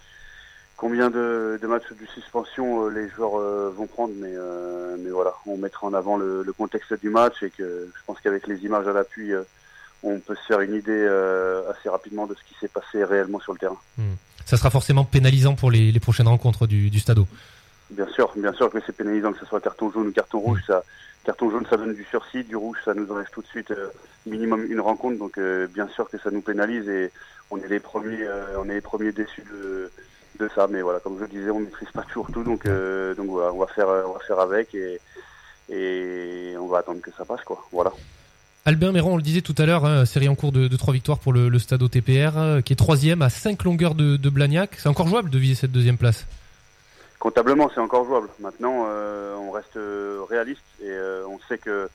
combien 0.77 1.09
de, 1.09 1.59
de 1.61 1.67
matchs 1.67 1.91
de 1.91 2.05
suspension 2.07 2.85
euh, 2.85 2.89
les 2.89 3.09
joueurs 3.09 3.39
euh, 3.39 3.73
vont 3.75 3.87
prendre. 3.87 4.13
Mais, 4.17 4.33
euh, 4.33 4.95
mais 4.99 5.09
voilà, 5.09 5.33
on 5.45 5.57
mettra 5.57 5.87
en 5.87 5.93
avant 5.93 6.17
le, 6.17 6.43
le 6.43 6.53
contexte 6.53 6.93
du 6.99 7.09
match 7.09 7.43
et 7.43 7.49
que 7.49 7.89
je 7.93 8.01
pense 8.05 8.19
qu'avec 8.21 8.47
les 8.47 8.63
images 8.65 8.87
à 8.87 8.93
l'appui, 8.93 9.33
euh, 9.33 9.43
on 10.03 10.19
peut 10.19 10.35
se 10.35 10.45
faire 10.45 10.61
une 10.61 10.75
idée 10.75 10.91
euh, 10.91 11.71
assez 11.71 11.89
rapidement 11.89 12.27
de 12.27 12.35
ce 12.35 12.43
qui 12.43 12.55
s'est 12.59 12.67
passé 12.67 13.03
réellement 13.03 13.39
sur 13.39 13.53
le 13.53 13.59
terrain. 13.59 13.77
Ça 14.45 14.57
sera 14.57 14.69
forcément 14.69 15.03
pénalisant 15.03 15.55
pour 15.55 15.71
les, 15.71 15.91
les 15.91 15.99
prochaines 15.99 16.27
rencontres 16.27 16.67
du, 16.67 16.91
du 16.91 16.99
Stadeau. 16.99 17.25
Bien 17.89 18.07
sûr, 18.07 18.31
bien 18.35 18.53
sûr 18.53 18.69
que 18.69 18.79
c'est 18.85 18.95
pénalisant 18.95 19.31
que 19.33 19.39
ce 19.39 19.45
soit 19.45 19.61
carton 19.61 19.91
jaune 19.91 20.07
ou 20.07 20.11
carton 20.11 20.39
rouge. 20.39 20.61
Ça, 20.67 20.83
carton 21.23 21.49
jaune, 21.49 21.65
ça 21.69 21.77
donne 21.77 21.95
du 21.95 22.03
sursis, 22.03 22.43
du 22.43 22.55
rouge, 22.55 22.77
ça 22.85 22.93
nous 22.93 23.11
enlève 23.11 23.29
tout 23.31 23.41
de 23.41 23.47
suite 23.47 23.71
euh, 23.71 23.89
minimum 24.27 24.63
une 24.69 24.79
rencontre. 24.79 25.17
Donc 25.17 25.37
euh, 25.37 25.67
bien 25.67 25.87
sûr 25.87 26.09
que 26.09 26.17
ça 26.19 26.29
nous 26.31 26.41
pénalise 26.41 26.87
et 26.87 27.11
on 27.49 27.57
est 27.57 27.67
les 27.67 27.79
premiers, 27.79 28.21
euh, 28.21 28.59
on 28.59 28.69
est 28.69 28.75
les 28.75 28.81
premiers 28.81 29.11
déçus 29.11 29.43
de, 29.51 29.91
de 30.37 30.49
ça. 30.53 30.67
Mais 30.67 30.81
voilà, 30.81 30.99
comme 30.99 31.17
je 31.17 31.23
le 31.23 31.29
disais, 31.29 31.49
on 31.49 31.59
maîtrise 31.59 31.91
pas 31.91 32.03
toujours 32.03 32.31
tout, 32.31 32.43
donc 32.43 32.65
euh, 32.65 33.15
donc 33.15 33.27
voilà, 33.27 33.53
on 33.53 33.59
va 33.59 33.67
faire, 33.67 33.89
euh, 33.89 34.03
on 34.07 34.13
va 34.13 34.19
faire 34.19 34.39
avec 34.39 34.73
et 34.75 34.99
et 35.69 36.55
on 36.59 36.67
va 36.67 36.79
attendre 36.79 37.01
que 37.01 37.11
ça 37.17 37.25
passe 37.25 37.43
quoi. 37.43 37.65
Voilà. 37.71 37.91
Albert 38.67 38.93
Méron, 38.93 39.13
on 39.13 39.17
le 39.17 39.21
disait 39.21 39.41
tout 39.41 39.53
à 39.59 39.67
l'heure, 39.67 39.85
hein, 39.85 40.05
série 40.05 40.27
en 40.27 40.33
cours 40.33 40.51
de, 40.51 40.67
de 40.67 40.75
3 40.75 40.91
victoires 40.91 41.19
pour 41.19 41.33
le, 41.33 41.49
le 41.49 41.59
Stadeau 41.59 41.87
TPR, 41.87 42.35
euh, 42.35 42.61
qui 42.61 42.73
est 42.73 42.75
troisième 42.75 43.21
à 43.21 43.29
5 43.29 43.63
longueurs 43.63 43.93
de, 43.93 44.17
de 44.17 44.29
Blagnac. 44.31 44.71
C'est 44.79 44.89
encore 44.89 45.07
jouable 45.07 45.29
de 45.29 45.37
viser 45.37 45.53
cette 45.53 45.71
deuxième 45.71 45.99
place? 45.99 46.25
Comptablement, 47.19 47.69
c'est 47.71 47.79
encore 47.79 48.05
jouable. 48.05 48.27
Maintenant, 48.39 48.85
euh, 48.87 49.35
on 49.35 49.51
reste 49.51 49.77
réaliste 50.27 50.63
et 50.81 50.89
euh, 50.89 51.27
on 51.27 51.37
sait 51.47 51.59
que 51.59 51.87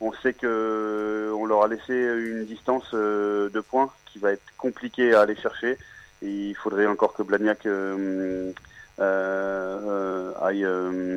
on 0.00 0.12
sait 0.22 0.32
que 0.32 1.32
on 1.36 1.44
leur 1.44 1.64
a 1.64 1.68
laissé 1.68 1.92
une 1.92 2.44
distance 2.44 2.92
de 2.92 3.60
points 3.68 3.90
qui 4.04 4.20
va 4.20 4.30
être 4.30 4.44
compliquée 4.58 5.12
à 5.12 5.22
aller 5.22 5.34
chercher. 5.34 5.76
Il 6.22 6.54
faudrait 6.54 6.86
encore 6.86 7.12
que 7.12 7.22
Blagnac 7.22 7.66
euh, 7.66 8.52
euh, 9.00 9.80
euh, 9.86 10.32
aille, 10.40 10.66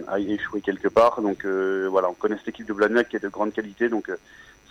aille 0.08 0.34
échouer 0.34 0.62
quelque 0.62 0.88
part. 0.88 1.22
Donc 1.22 1.46
voilà, 1.46 2.10
on 2.10 2.14
connaît 2.14 2.38
cette 2.38 2.50
équipe 2.50 2.68
de 2.68 2.74
Blagnac 2.74 3.10
qui 3.10 3.16
est 3.16 3.24
de 3.24 3.30
grande 3.30 3.54
qualité. 3.54 3.90
Donc 3.90 4.12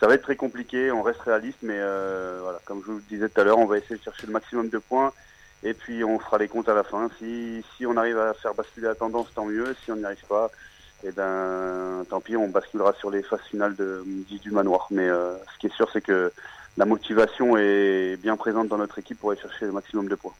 ça 0.01 0.07
va 0.07 0.15
être 0.15 0.23
très 0.23 0.37
compliqué. 0.37 0.91
On 0.93 1.03
reste 1.03 1.21
réaliste, 1.21 1.59
mais 1.63 1.79
voilà, 1.79 2.61
comme 2.65 2.83
je 2.83 2.93
vous 2.93 2.99
le 2.99 3.05
disais 3.09 3.29
tout 3.29 3.41
à 3.41 3.45
l'heure, 3.45 3.59
on 3.59 3.67
va 3.67 3.79
essayer 3.79 3.97
de 3.97 4.03
chercher 4.03 4.27
le 4.27 4.33
maximum 4.33 4.69
de 4.69 4.79
points. 4.79 5.13
Et 5.65 5.75
puis 5.75 6.05
on 6.05 6.19
fera 6.19 6.39
les 6.39 6.49
comptes 6.49 6.69
à 6.69 6.75
la 6.75 6.85
fin. 6.85 7.11
Si, 7.19 7.65
si 7.77 7.87
on 7.87 7.97
arrive 7.97 8.19
à 8.19 8.35
faire 8.35 8.55
basculer 8.55 8.87
la 8.87 8.95
tendance, 8.95 9.33
tant 9.35 9.45
mieux. 9.47 9.75
Si 9.85 9.91
on 9.91 9.97
n'y 9.97 10.05
arrive 10.05 10.25
pas, 10.29 10.51
eh 11.05 11.13
ben 11.13 12.05
tant 12.09 12.21
pis, 12.21 12.37
on 12.37 12.49
basculera 12.49 12.93
sur 12.95 13.11
les 13.11 13.23
phases 13.23 13.43
finales 13.51 13.77
de, 13.77 14.05
du 14.29 14.51
manoir. 14.51 14.87
Mais 14.91 15.09
euh, 15.09 15.37
ce 15.55 15.59
qui 15.59 15.67
est 15.67 15.75
sûr, 15.75 15.89
c'est 15.93 16.01
que 16.01 16.33
la 16.79 16.87
motivation 16.87 17.57
est 17.59 18.17
bien 18.23 18.37
présente 18.37 18.69
dans 18.69 18.79
notre 18.79 18.99
équipe 18.99 19.19
pour 19.19 19.31
aller 19.31 19.41
chercher 19.41 19.67
le 19.67 19.73
maximum 19.73 20.09
de 20.09 20.15
points. 20.15 20.33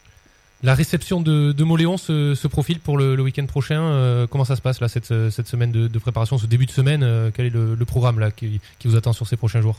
La 0.63 0.75
réception 0.75 1.21
de, 1.21 1.53
de 1.53 1.65
Moléon 1.65 1.97
se, 1.99 2.35
se 2.35 2.49
profile 2.49 2.81
pour 2.81 2.97
le, 2.97 3.15
le 3.15 3.23
week-end 3.23 3.47
prochain. 3.47 3.81
Euh, 3.81 4.27
comment 4.27 4.45
ça 4.45 4.57
se 4.57 4.63
passe 4.63 4.81
là 4.81 4.89
cette, 4.89 5.13
cette 5.31 5.47
semaine 5.47 5.71
de, 5.71 5.87
de 5.87 5.99
préparation, 5.99 6.39
ce 6.39 6.47
début 6.47 6.67
de 6.67 6.73
semaine? 6.73 7.03
Euh, 7.03 7.31
Quel 7.35 7.47
est 7.47 7.51
le, 7.51 7.75
le 7.75 7.85
programme 7.85 8.19
là 8.19 8.31
qui, 8.31 8.61
qui 8.79 8.89
vous 8.89 8.97
attend 8.97 9.13
sur 9.13 9.27
ces 9.27 9.37
prochains 9.37 9.61
jours? 9.61 9.79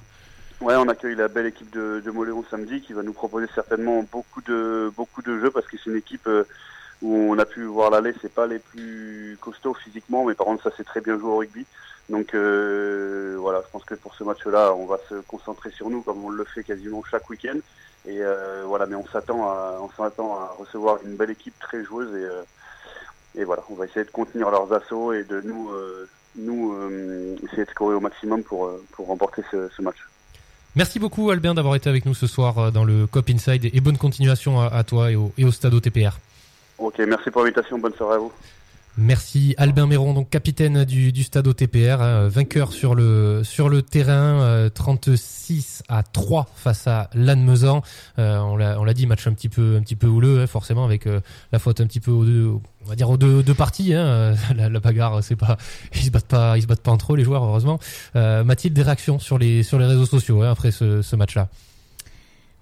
Ouais, 0.62 0.76
on 0.76 0.88
accueille 0.90 1.16
la 1.16 1.30
belle 1.30 1.48
équipe 1.48 1.72
de, 1.74 2.02
de 2.06 2.12
Moléon 2.12 2.44
samedi 2.52 2.82
qui 2.82 2.94
va 2.94 3.04
nous 3.04 3.14
proposer 3.14 3.48
certainement 3.56 4.06
beaucoup 4.12 4.42
de 4.42 4.92
beaucoup 4.96 5.22
de 5.22 5.40
jeux 5.40 5.52
parce 5.52 5.66
que 5.68 5.78
c'est 5.82 5.90
une 5.90 5.98
équipe 5.98 6.28
euh, 6.28 6.44
où 7.02 7.14
on 7.32 7.38
a 7.40 7.46
pu 7.46 7.64
voir 7.64 7.90
l'aller, 7.92 8.14
c'est 8.22 8.34
pas 8.34 8.48
les 8.48 8.60
plus 8.60 9.38
costauds 9.40 9.74
physiquement, 9.74 10.26
mais 10.26 10.34
par 10.34 10.48
contre 10.48 10.64
ça 10.64 10.72
c'est 10.76 10.84
très 10.84 11.00
bien 11.00 11.18
joué 11.18 11.30
au 11.30 11.38
rugby. 11.38 11.66
Donc 12.10 12.34
euh, 12.34 13.38
voilà, 13.40 13.62
je 13.66 13.72
pense 13.72 13.86
que 13.86 13.94
pour 13.96 14.16
ce 14.16 14.24
match-là, 14.24 14.74
on 14.74 14.86
va 14.86 14.98
se 15.08 15.16
concentrer 15.28 15.70
sur 15.72 15.90
nous 15.90 16.02
comme 16.02 16.24
on 16.26 16.30
le 16.30 16.44
fait 16.44 16.64
quasiment 16.64 17.04
chaque 17.10 17.30
week-end. 17.30 17.58
Et 18.08 18.22
euh, 18.22 18.64
voilà, 18.66 18.86
mais 18.88 18.96
on 18.96 19.06
s'attend 19.08 19.44
à 19.50 19.80
on 19.82 19.90
s'attend 19.96 20.36
à 20.36 20.56
recevoir 20.58 21.00
une 21.06 21.16
belle 21.16 21.30
équipe 21.30 21.58
très 21.60 21.84
joueuse 21.84 22.10
et 22.16 22.24
euh, 22.24 22.42
et 23.36 23.44
voilà, 23.44 23.62
on 23.70 23.76
va 23.76 23.86
essayer 23.86 24.06
de 24.06 24.12
contenir 24.12 24.50
leurs 24.50 24.72
assauts 24.74 25.14
et 25.14 25.24
de 25.24 25.42
nous 25.42 25.70
euh, 25.70 26.10
nous 26.36 26.74
euh, 26.74 27.36
essayer 27.46 27.66
de 27.66 27.70
scorer 27.70 27.96
au 27.96 28.00
maximum 28.00 28.42
pour 28.44 28.66
euh, 28.66 28.84
pour 28.94 29.08
remporter 29.08 29.44
ce, 29.52 29.70
ce 29.76 29.82
match. 29.82 29.98
Merci 30.76 31.00
beaucoup 31.00 31.30
Albin 31.30 31.54
d'avoir 31.54 31.76
été 31.76 31.90
avec 31.90 32.06
nous 32.06 32.16
ce 32.16 32.26
soir 32.26 32.72
dans 32.72 32.86
le 32.86 33.06
COP 33.06 33.30
Inside 33.30 33.70
et 33.72 33.82
bonne 33.82 33.98
continuation 33.98 34.60
à, 34.62 34.68
à 34.68 34.84
toi 34.84 35.12
et 35.12 35.16
au, 35.16 35.32
et 35.38 35.46
au 35.46 35.52
Stadeau 35.52 35.80
TPR. 35.80 36.18
Ok, 36.80 37.00
merci 37.00 37.30
pour 37.30 37.42
l'invitation, 37.42 37.78
bonne 37.78 37.94
soirée 37.94 38.16
à 38.16 38.20
vous. 38.20 38.32
Merci 38.98 39.56
Albin 39.58 39.88
Méron, 39.88 40.14
donc 40.14 40.30
capitaine 40.30 40.84
du, 40.84 41.24
Stade 41.24 41.48
OTPR, 41.48 42.02
hein, 42.02 42.28
vainqueur 42.28 42.74
sur 42.74 42.96
le 42.96 43.42
sur 43.44 43.70
le 43.70 43.82
terrain, 43.82 44.42
euh, 44.42 44.70
36 44.70 45.84
à 45.88 46.04
3 46.04 46.48
face 46.56 46.86
à 46.88 47.10
Lannemezan. 47.14 47.82
Euh, 48.18 48.40
on 48.40 48.58
l'a 48.58 48.94
dit, 48.94 49.08
match 49.08 49.26
un 49.28 49.34
petit 49.34 49.48
peu 49.48 49.78
un 49.78 49.82
petit 49.82 49.96
peu 49.96 50.08
houleux, 50.08 50.42
hein, 50.42 50.48
forcément 50.48 50.84
avec 50.84 51.08
euh, 51.08 51.22
la 51.52 51.60
faute 51.60 51.80
un 51.80 51.88
petit 51.88 52.02
peu 52.02 52.12
aux 52.12 52.26
deux, 52.26 52.48
on 52.86 52.90
va 52.90 52.96
dire 52.96 53.10
aux 53.10 53.18
deux, 53.18 53.44
parties. 53.54 53.94
Hein, 53.94 54.06
euh, 54.06 54.36
la, 54.56 54.80
bagarre, 54.80 55.24
c'est 55.24 55.38
pas 55.38 55.58
ils 55.96 56.04
se 56.04 56.10
battent 56.12 56.26
pas 56.26 56.58
ils 56.58 56.64
se 56.64 56.68
battent 56.68 56.82
pas 56.82 56.92
entre 56.92 57.14
eux 57.14 57.18
les 57.18 57.24
joueurs 57.24 57.44
heureusement. 57.44 57.80
Euh, 58.16 58.44
Mathilde, 58.44 58.76
des 58.76 58.84
réactions 58.84 59.20
sur 59.20 59.38
les 59.38 59.64
sur 59.64 59.80
les 59.80 59.86
réseaux 59.86 60.06
sociaux 60.06 60.42
après 60.44 60.72
ce, 60.72 61.02
ce 61.02 61.16
match-là? 61.16 61.48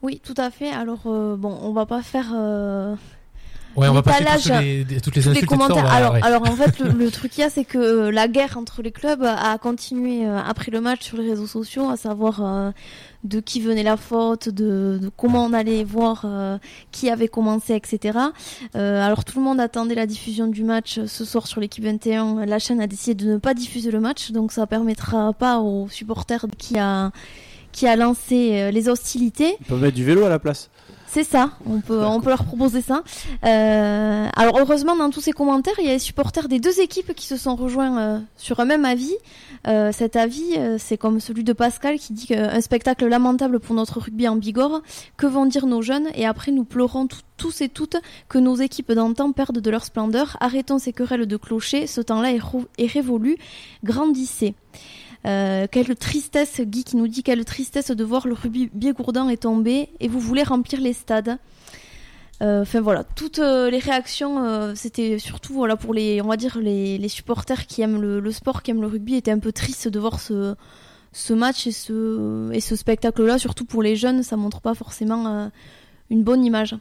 Oui, 0.01 0.21
tout 0.23 0.35
à 0.37 0.51
fait. 0.51 0.69
Alors, 0.69 1.01
euh, 1.07 1.35
bon, 1.35 1.57
on 1.61 1.73
va 1.73 1.85
pas 1.85 2.03
faire 2.03 2.31
euh, 2.33 2.95
Ouais, 3.77 3.87
on 3.87 3.93
va 3.93 4.01
pas 4.01 4.11
faire 4.13 4.19
l'étalage, 4.21 4.43
toutes 4.43 4.61
les, 4.61 4.83
des- 4.83 5.01
toutes 5.01 5.15
les 5.15 5.21
tous 5.21 5.45
commentaires. 5.45 5.85
alors, 5.85 6.13
ouais. 6.13 6.19
alors 6.23 6.41
en 6.49 6.55
fait, 6.55 6.79
le, 6.79 6.89
le 6.91 7.11
truc 7.17 7.31
qu'il 7.31 7.41
y 7.43 7.45
a, 7.45 7.49
c'est 7.49 7.63
que 7.63 7.77
euh, 7.77 8.11
la 8.11 8.27
guerre 8.27 8.57
entre 8.57 8.81
les 8.81 8.91
clubs 8.91 9.23
a 9.23 9.57
continué 9.59 10.25
euh, 10.25 10.39
après 10.39 10.71
le 10.71 10.81
match 10.81 11.03
sur 11.03 11.17
les 11.17 11.29
réseaux 11.29 11.45
sociaux, 11.47 11.87
à 11.89 11.95
savoir 11.95 12.43
euh, 12.43 12.71
de 13.23 13.39
qui 13.39 13.61
venait 13.61 13.83
la 13.83 13.95
faute, 13.97 14.49
de, 14.49 14.97
de 15.01 15.09
comment 15.15 15.45
on 15.45 15.53
allait 15.53 15.83
voir 15.83 16.23
euh, 16.25 16.57
qui 16.91 17.09
avait 17.11 17.27
commencé, 17.27 17.75
etc. 17.75 18.17
Euh, 18.75 19.05
alors 19.05 19.23
tout 19.25 19.37
le 19.37 19.43
monde 19.45 19.59
attendait 19.59 19.95
la 19.95 20.07
diffusion 20.07 20.47
du 20.47 20.63
match 20.63 20.99
ce 21.05 21.23
soir 21.25 21.45
sur 21.45 21.61
l'équipe 21.61 21.83
21. 21.83 22.45
La 22.45 22.57
chaîne 22.59 22.81
a 22.81 22.87
décidé 22.87 23.25
de 23.25 23.31
ne 23.33 23.37
pas 23.37 23.53
diffuser 23.53 23.91
le 23.91 23.99
match, 23.99 24.31
donc 24.31 24.51
ça 24.51 24.65
permettra 24.65 25.33
pas 25.33 25.59
aux 25.59 25.87
supporters 25.89 26.45
qui 26.57 26.79
a 26.79 27.11
qui 27.71 27.85
a 27.87 27.95
lancé 27.95 28.71
les 28.71 28.89
hostilités 28.89 29.55
On 29.61 29.65
peut 29.65 29.75
mettre 29.77 29.95
du 29.95 30.03
vélo 30.03 30.23
à 30.25 30.29
la 30.29 30.39
place. 30.39 30.71
C'est 31.09 31.23
ça, 31.23 31.51
on 31.65 31.79
peut, 31.79 31.97
leur 31.97 32.43
proposer 32.43 32.81
ça. 32.81 33.01
Euh, 33.45 34.27
alors 34.35 34.59
heureusement, 34.59 34.95
dans 34.95 35.09
tous 35.09 35.21
ces 35.21 35.31
commentaires, 35.31 35.73
il 35.79 35.85
y 35.85 35.89
a 35.89 35.93
les 35.93 35.99
supporters 35.99 36.49
des 36.49 36.59
deux 36.59 36.81
équipes 36.81 37.13
qui 37.15 37.25
se 37.25 37.37
sont 37.37 37.55
rejoints 37.55 37.97
euh, 37.97 38.19
sur 38.35 38.59
un 38.59 38.65
même 38.65 38.83
avis. 38.83 39.15
Euh, 39.67 39.91
cet 39.93 40.17
avis, 40.17 40.57
c'est 40.77 40.97
comme 40.97 41.19
celui 41.19 41.45
de 41.45 41.53
Pascal 41.53 41.97
qui 41.97 42.11
dit 42.11 42.27
qu'un 42.27 42.61
spectacle 42.61 43.07
lamentable 43.07 43.59
pour 43.59 43.73
notre 43.73 43.99
rugby 44.01 44.27
en 44.27 44.35
Bigorre. 44.35 44.81
Que 45.15 45.25
vont 45.25 45.45
dire 45.45 45.65
nos 45.65 45.81
jeunes? 45.81 46.07
Et 46.13 46.25
après, 46.25 46.51
nous 46.51 46.65
pleurons 46.65 47.07
tous 47.37 47.61
et 47.61 47.69
toutes 47.69 47.97
que 48.27 48.37
nos 48.37 48.55
équipes 48.55 48.91
d'antan 48.91 49.31
perdent 49.31 49.59
de 49.59 49.71
leur 49.71 49.85
splendeur. 49.85 50.35
Arrêtons 50.41 50.77
ces 50.77 50.91
querelles 50.91 51.25
de 51.25 51.37
clochers. 51.37 51.87
Ce 51.87 52.01
temps-là 52.01 52.33
est 52.33 52.87
révolu. 52.87 53.37
Grandissez. 53.83 54.55
Euh, 55.27 55.67
quelle 55.69 55.93
tristesse, 55.95 56.61
Guy 56.61 56.83
qui 56.83 56.95
nous 56.95 57.07
dit 57.07 57.21
quelle 57.21 57.43
tristesse 57.43 57.91
de 57.91 58.03
voir 58.03 58.27
le 58.27 58.33
rugby 58.33 58.69
bigourdan 58.73 59.27
est 59.27 59.43
tombé 59.43 59.89
et 59.99 60.07
vous 60.07 60.19
voulez 60.19 60.43
remplir 60.43 60.79
les 60.79 60.93
stades. 60.93 61.37
Euh, 62.41 62.61
Enfin 62.61 62.81
voilà, 62.81 63.03
toutes 63.03 63.39
euh, 63.39 63.69
les 63.69 63.79
réactions, 63.79 64.73
c'était 64.75 65.19
surtout 65.19 65.53
voilà 65.53 65.75
pour 65.75 65.93
les, 65.93 66.21
on 66.21 66.27
va 66.27 66.37
dire 66.37 66.57
les, 66.59 66.97
les 66.97 67.09
supporters 67.09 67.65
qui 67.65 67.81
aiment 67.81 67.99
le, 67.99 68.31
sport, 68.31 68.63
qui 68.63 68.71
aiment 68.71 68.81
le 68.81 68.87
rugby, 68.87 69.15
étaient 69.15 69.31
un 69.31 69.39
peu 69.39 69.51
tristes 69.51 69.89
de 69.89 69.99
voir 69.99 70.19
ce, 70.19 70.55
ce 71.11 71.33
match 71.33 71.67
et 71.67 71.71
ce, 71.71 72.49
et 72.53 72.61
ce 72.61 72.75
spectacle-là. 72.75 73.37
Surtout 73.37 73.65
pour 73.65 73.83
les 73.83 73.95
jeunes, 73.97 74.23
ça 74.23 74.37
montre 74.37 74.61
pas 74.61 74.75
forcément 74.75 75.51
une 76.09 76.23
bonne 76.23 76.45
image. 76.45 76.75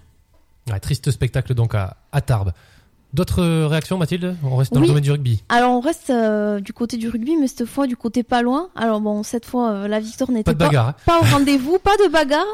Triste 0.83 1.11
spectacle 1.11 1.55
donc 1.55 1.75
à, 1.75 1.97
à 2.13 2.21
Tarbes. 2.21 2.53
D'autres 3.17 3.43
euh, 3.43 3.67
réactions, 3.67 3.97
Mathilde? 3.97 4.37
On 4.45 4.57
reste 4.57 4.75
dans 4.75 4.81
Oui. 4.81 4.89
le 4.89 4.91
domaine 4.91 5.05
du 5.05 5.11
rugby. 5.11 5.43
Alors 5.49 5.73
on 5.73 5.81
reste 5.81 6.11
euh, 6.11 6.61
du 6.61 6.75
côté 6.75 6.99
du 6.99 7.09
rugby, 7.09 7.35
mais 7.37 7.49
cette 7.49 7.65
fois 7.65 7.87
du 7.87 7.97
côté 7.97 8.23
pas 8.23 8.43
loin. 8.43 8.69
Alors 8.77 9.01
bon, 9.01 9.23
cette 9.23 9.47
fois 9.47 9.71
euh, 9.71 9.89
la 9.89 10.01
victoire 10.01 10.31
n'était 10.31 10.55
Pas 10.55 10.67
hein. 10.67 10.95
pas 11.07 11.19
au 11.19 11.25
rendez-vous, 11.25 11.79
pas 11.79 11.97
de 12.05 12.11
bagarre. 12.13 12.45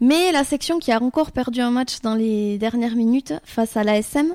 Mais 0.00 0.32
la 0.32 0.42
section 0.42 0.80
qui 0.80 0.90
a 0.90 1.00
encore 1.00 1.30
perdu 1.30 1.60
un 1.60 1.70
match 1.70 2.00
dans 2.02 2.16
les 2.16 2.58
dernières 2.58 2.96
minutes 2.96 3.34
face 3.44 3.76
à 3.76 3.84
l'ASM. 3.84 4.34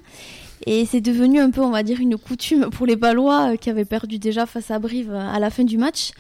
Et 0.66 0.86
c'est 0.86 1.01
devenu 1.01 1.41
un 1.41 1.51
peu, 1.51 1.60
on 1.62 1.72
va 1.72 1.84
dire, 1.84 1.99
une 1.99 2.18
coutume 2.18 2.70
pour 2.70 2.86
les 2.86 2.95
Balois 2.95 3.51
euh, 3.51 3.55
qui 3.57 3.70
avaient 3.70 3.84
perdu 3.84 4.18
déjà 4.18 4.45
face 4.45 4.72
à 4.72 4.80
Brive 4.80 5.14
à 5.14 5.39
la 5.39 5.49
fin 5.49 5.66
du 5.66 5.78
match. 5.78 6.12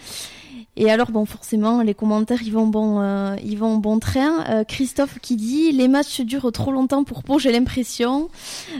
Et 0.81 0.89
alors, 0.89 1.11
bon, 1.11 1.25
forcément, 1.25 1.81
les 1.81 1.93
commentaires, 1.93 2.41
ils 2.41 2.53
vont 2.53 2.65
bon, 2.65 3.01
euh, 3.01 3.35
ils 3.43 3.57
vont 3.57 3.75
bon 3.75 3.99
train. 3.99 4.45
Euh, 4.49 4.63
Christophe 4.63 5.19
qui 5.19 5.35
dit 5.35 5.73
les 5.73 5.89
matchs 5.89 6.21
durent 6.21 6.53
trop 6.53 6.71
longtemps 6.71 7.03
pour 7.03 7.23
Pau, 7.23 7.37
j'ai 7.37 7.51
l'impression. 7.51 8.29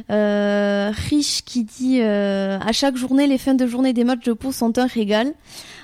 Euh, 0.10 0.92
Rich 1.10 1.44
qui 1.44 1.66
dit 1.66 2.00
euh, 2.02 2.58
à 2.58 2.72
chaque 2.72 2.96
journée, 2.96 3.28
les 3.28 3.38
fins 3.38 3.54
de 3.54 3.68
journée 3.68 3.92
des 3.92 4.06
matchs 4.06 4.24
de 4.24 4.32
Pau 4.32 4.54
sont 4.54 4.80
un 4.80 4.88
régal. 4.88 5.34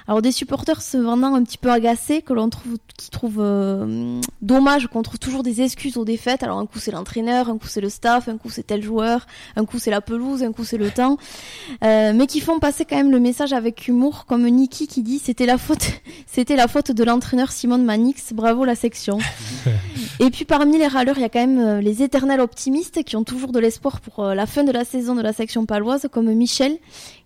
Alors 0.07 0.21
des 0.21 0.31
supporters 0.31 0.81
se 0.81 0.97
vendant 0.97 1.33
un 1.33 1.43
petit 1.43 1.57
peu 1.57 1.71
agacés, 1.71 2.21
que 2.21 2.33
l'on 2.33 2.49
trouve, 2.49 2.77
qui 2.95 3.09
trouvent 3.09 3.39
euh, 3.39 4.21
dommage 4.41 4.87
qu'on 4.87 5.01
trouve 5.01 5.17
toujours 5.17 5.41
des 5.41 5.61
excuses 5.61 5.97
aux 5.97 6.05
défaites. 6.05 6.43
Alors 6.43 6.59
un 6.59 6.67
coup 6.67 6.79
c'est 6.79 6.91
l'entraîneur, 6.91 7.49
un 7.49 7.57
coup 7.57 7.67
c'est 7.67 7.81
le 7.81 7.89
staff, 7.89 8.27
un 8.27 8.37
coup 8.37 8.49
c'est 8.49 8.67
tel 8.67 8.83
joueur, 8.83 9.25
un 9.55 9.65
coup 9.65 9.79
c'est 9.79 9.89
la 9.89 10.01
pelouse, 10.01 10.43
un 10.43 10.51
coup 10.51 10.63
c'est 10.63 10.77
le 10.77 10.91
temps, 10.91 11.17
Euh, 11.83 12.13
mais 12.15 12.27
qui 12.27 12.39
font 12.39 12.59
passer 12.59 12.85
quand 12.85 12.95
même 12.95 13.11
le 13.11 13.19
message 13.19 13.51
avec 13.53 13.87
humour, 13.87 14.25
comme 14.25 14.47
Niki 14.47 14.87
qui 14.87 15.01
dit 15.01 15.19
c'était 15.19 15.45
la 15.45 15.57
faute, 15.57 15.91
c'était 16.27 16.55
la 16.55 16.67
faute 16.67 16.91
de 16.91 17.03
l'entraîneur 17.03 17.51
Simone 17.51 17.83
Manix. 17.83 18.33
Bravo 18.33 18.63
la 18.63 18.75
section. 18.75 19.17
Et 20.19 20.29
puis 20.29 20.45
parmi 20.45 20.77
les 20.77 20.87
râleurs, 20.87 21.17
il 21.17 21.21
y 21.21 21.25
a 21.25 21.29
quand 21.29 21.45
même 21.45 21.59
euh, 21.59 21.81
les 21.81 22.03
éternels 22.03 22.39
optimistes 22.39 23.03
qui 23.03 23.15
ont 23.15 23.23
toujours 23.23 23.51
de 23.51 23.59
l'espoir 23.59 23.99
pour 24.01 24.23
euh, 24.23 24.35
la 24.35 24.45
fin 24.45 24.63
de 24.63 24.71
la 24.71 24.85
saison 24.85 25.15
de 25.15 25.21
la 25.21 25.33
section 25.33 25.65
paloise, 25.65 26.07
comme 26.11 26.31
Michel 26.33 26.77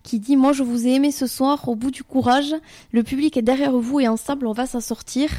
qui 0.03 0.19
dit 0.19 0.35
Moi 0.35 0.53
je 0.53 0.63
vous 0.63 0.87
ai 0.87 0.95
aimé 0.95 1.11
ce 1.11 1.27
soir, 1.27 1.67
au 1.67 1.75
bout 1.75 1.91
du 1.91 2.03
courage, 2.03 2.55
le 2.91 3.03
public 3.03 3.37
est 3.37 3.41
derrière 3.41 3.77
vous 3.77 3.99
et 3.99 4.07
ensemble 4.07 4.47
on 4.47 4.53
va 4.53 4.65
s'en 4.65 4.79
sortir. 4.79 5.29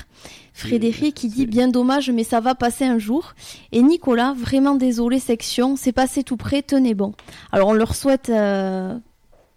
Frédéric 0.52 1.14
qui 1.14 1.28
dit 1.28 1.46
Bien 1.46 1.68
dommage, 1.68 2.10
mais 2.10 2.24
ça 2.24 2.40
va 2.40 2.54
passer 2.54 2.84
un 2.84 2.98
jour. 2.98 3.34
Et 3.72 3.82
Nicolas, 3.82 4.34
vraiment 4.36 4.74
désolé, 4.74 5.18
section, 5.18 5.76
c'est 5.76 5.92
passé 5.92 6.22
tout 6.22 6.36
près, 6.36 6.62
tenez 6.62 6.94
bon. 6.94 7.12
Alors 7.52 7.68
on 7.68 7.74
leur 7.74 7.94
souhaite 7.94 8.30
euh, 8.30 8.96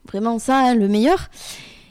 vraiment 0.08 0.39
ça, 0.39 0.60
hein, 0.60 0.76
le 0.76 0.88
meilleur. 0.88 1.30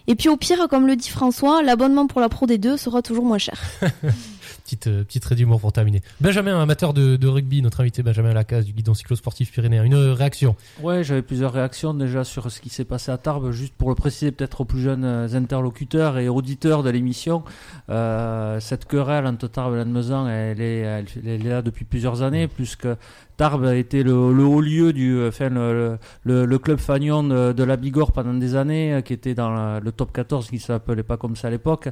Et 0.06 0.14
puis 0.14 0.28
au 0.28 0.36
pire, 0.36 0.66
comme 0.68 0.86
le 0.86 0.96
dit 0.96 1.10
François, 1.10 1.62
l'abonnement 1.62 2.06
pour 2.06 2.20
la 2.20 2.28
Pro 2.28 2.46
D2 2.46 2.76
sera 2.76 3.02
toujours 3.02 3.24
moins 3.24 3.38
cher. 3.38 3.60
Petite, 4.64 4.86
euh, 4.86 5.04
petite 5.04 5.22
d'humour 5.32 5.60
pour 5.60 5.72
terminer. 5.72 6.02
Benjamin, 6.20 6.60
amateur 6.60 6.92
de, 6.92 7.16
de 7.16 7.28
rugby, 7.28 7.62
notre 7.62 7.80
invité 7.80 8.02
Benjamin 8.02 8.34
Lacaze 8.34 8.64
du 8.66 8.72
guidon 8.72 8.92
cyclosportif 8.94 9.52
pyrénéen. 9.52 9.84
Une 9.84 9.94
euh, 9.94 10.12
réaction? 10.12 10.56
Ouais, 10.82 11.04
j'avais 11.04 11.22
plusieurs 11.22 11.52
réactions 11.52 11.94
déjà 11.94 12.24
sur 12.24 12.50
ce 12.50 12.60
qui 12.60 12.68
s'est 12.68 12.84
passé 12.84 13.10
à 13.12 13.18
Tarbes, 13.18 13.50
juste 13.52 13.74
pour 13.74 13.88
le 13.88 13.94
préciser 13.94 14.32
peut-être 14.32 14.60
aux 14.60 14.64
plus 14.64 14.80
jeunes 14.80 15.04
euh, 15.04 15.28
interlocuteurs 15.34 16.18
et 16.18 16.28
auditeurs 16.28 16.82
de 16.82 16.90
l'émission. 16.90 17.44
Euh, 17.90 18.60
cette 18.60 18.84
querelle 18.86 19.26
entre 19.26 19.48
Tarbes 19.48 19.74
et 19.74 19.78
Lannemezan, 19.78 20.28
elle 20.28 20.60
est, 20.60 20.78
elle, 20.78 21.06
elle 21.24 21.46
est 21.46 21.50
là 21.50 21.62
depuis 21.62 21.84
plusieurs 21.84 22.22
années, 22.22 22.48
puisque 22.48 22.88
Tarbes 23.36 23.64
a 23.64 23.74
été 23.76 24.02
le, 24.02 24.32
le 24.32 24.44
haut 24.44 24.60
lieu 24.60 24.92
du, 24.92 25.26
enfin, 25.26 25.48
le, 25.48 25.98
le, 26.24 26.44
le 26.44 26.58
club 26.58 26.78
fagnon 26.78 27.22
de, 27.24 27.52
de 27.52 27.64
la 27.64 27.76
Bigorre 27.76 28.12
pendant 28.12 28.34
des 28.34 28.54
années, 28.56 29.00
qui 29.04 29.12
était 29.14 29.34
dans 29.34 29.50
la- 29.50 29.80
le 29.80 29.90
top 29.92 30.12
14, 30.12 30.48
qui 30.50 30.58
s'appelait 30.58 31.02
pas 31.02 31.16
comme 31.16 31.34
ça 31.34 31.48
à 31.48 31.50
l'époque, 31.50 31.88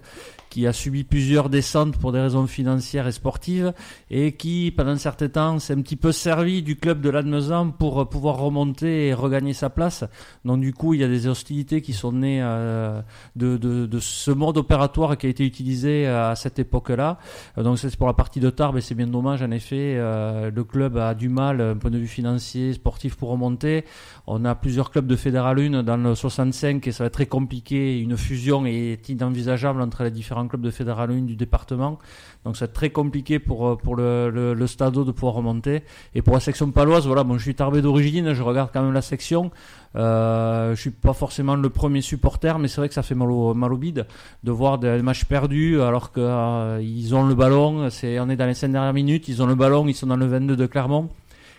qui 0.50 0.66
a 0.66 0.72
subi 0.72 1.02
plusieurs 1.04 1.48
descentes 1.48 1.96
pour 1.96 2.12
des 2.12 2.20
raisons 2.20 2.39
financières 2.46 3.06
et 3.06 3.12
sportives, 3.12 3.72
et 4.10 4.32
qui, 4.32 4.72
pendant 4.76 4.90
un 4.90 4.96
certain 4.96 5.28
temps, 5.28 5.58
s'est 5.58 5.74
un 5.74 5.82
petit 5.82 5.96
peu 5.96 6.12
servi 6.12 6.62
du 6.62 6.76
club 6.76 7.00
de 7.00 7.10
Lannemezan 7.10 7.70
pour 7.70 8.00
euh, 8.00 8.04
pouvoir 8.04 8.38
remonter 8.38 9.08
et 9.08 9.14
regagner 9.14 9.52
sa 9.52 9.70
place. 9.70 10.04
Donc 10.44 10.60
du 10.60 10.72
coup, 10.72 10.94
il 10.94 11.00
y 11.00 11.04
a 11.04 11.08
des 11.08 11.26
hostilités 11.26 11.82
qui 11.82 11.92
sont 11.92 12.12
nées 12.12 12.40
euh, 12.42 13.00
de, 13.36 13.56
de, 13.56 13.98
ce 14.00 14.30
mode 14.30 14.56
opératoire 14.56 15.16
qui 15.18 15.26
a 15.26 15.30
été 15.30 15.44
utilisé 15.44 16.06
euh, 16.06 16.30
à 16.30 16.36
cette 16.36 16.58
époque-là. 16.58 17.18
Donc 17.56 17.78
c'est 17.78 17.94
pour 17.96 18.06
la 18.06 18.14
partie 18.14 18.40
de 18.40 18.50
Tarbes 18.50 18.78
et 18.78 18.80
c'est 18.80 18.94
bien 18.94 19.06
dommage 19.06 19.42
en 19.42 19.50
effet. 19.50 19.96
le 19.96 20.64
club 20.64 20.96
a 20.96 21.14
du 21.14 21.28
mal, 21.28 21.58
d'un 21.58 21.76
point 21.76 21.90
de 21.90 21.98
vue 21.98 22.06
financier, 22.06 22.72
sportif, 22.72 23.16
pour 23.16 23.30
remonter. 23.30 23.84
On 24.26 24.44
a 24.44 24.54
plusieurs 24.54 24.90
clubs 24.90 25.06
de 25.06 25.16
Fédéral 25.16 25.58
1 25.58 25.82
dans 25.82 25.96
le 25.96 26.14
65 26.14 26.86
et 26.86 26.92
ça 26.92 27.04
va 27.04 27.08
être 27.08 27.14
très 27.14 27.26
compliqué. 27.26 27.98
Une 28.00 28.16
fusion 28.16 28.64
est 28.66 29.08
inenvisageable 29.08 29.80
entre 29.80 30.04
les 30.04 30.10
différents 30.10 30.46
clubs 30.46 30.62
de 30.62 30.70
Fédéral 30.70 31.10
1 31.10 31.22
du 31.22 31.36
département. 31.36 31.98
Donc 32.44 32.56
c'est 32.56 32.72
très 32.72 32.90
compliqué 32.90 33.38
pour, 33.38 33.68
euh, 33.68 33.76
pour 33.76 33.96
le, 33.96 34.30
le, 34.54 34.66
Stadeau 34.66 35.04
de 35.04 35.12
pouvoir 35.12 35.34
remonter. 35.34 35.82
Et 36.14 36.22
pour 36.22 36.34
la 36.34 36.40
section 36.40 36.70
paloise, 36.70 37.06
voilà, 37.06 37.22
bon, 37.22 37.36
je 37.36 37.42
suis 37.42 37.54
tarbé 37.54 37.82
d'origine, 37.82 38.32
je 38.32 38.42
regarde 38.42 38.70
quand 38.72 38.82
même 38.82 38.94
la 38.94 39.02
section. 39.02 39.50
Euh, 39.96 40.74
je 40.74 40.80
suis 40.80 40.90
pas 40.90 41.12
forcément 41.12 41.54
le 41.56 41.68
premier 41.68 42.00
supporter, 42.00 42.58
mais 42.58 42.68
c'est 42.68 42.80
vrai 42.80 42.88
que 42.88 42.94
ça 42.94 43.02
fait 43.02 43.14
mal 43.14 43.30
au, 43.30 43.52
mal 43.52 43.72
au 43.72 43.76
bide 43.76 44.06
de 44.44 44.50
voir 44.50 44.78
des 44.78 45.02
matchs 45.02 45.24
perdus 45.24 45.80
alors 45.82 46.12
que 46.12 46.20
euh, 46.20 47.12
ont 47.12 47.26
le 47.26 47.34
ballon. 47.34 47.88
On 48.02 48.30
est 48.30 48.36
dans 48.36 48.46
les 48.46 48.54
5 48.54 48.72
dernières 48.72 48.94
minutes, 48.94 49.28
ils 49.28 49.42
ont 49.42 49.46
le 49.46 49.54
ballon, 49.54 49.86
ils 49.86 49.94
sont 49.94 50.06
dans 50.06 50.16
le 50.16 50.26
22 50.26 50.56
de 50.56 50.66
Clermont. 50.66 51.10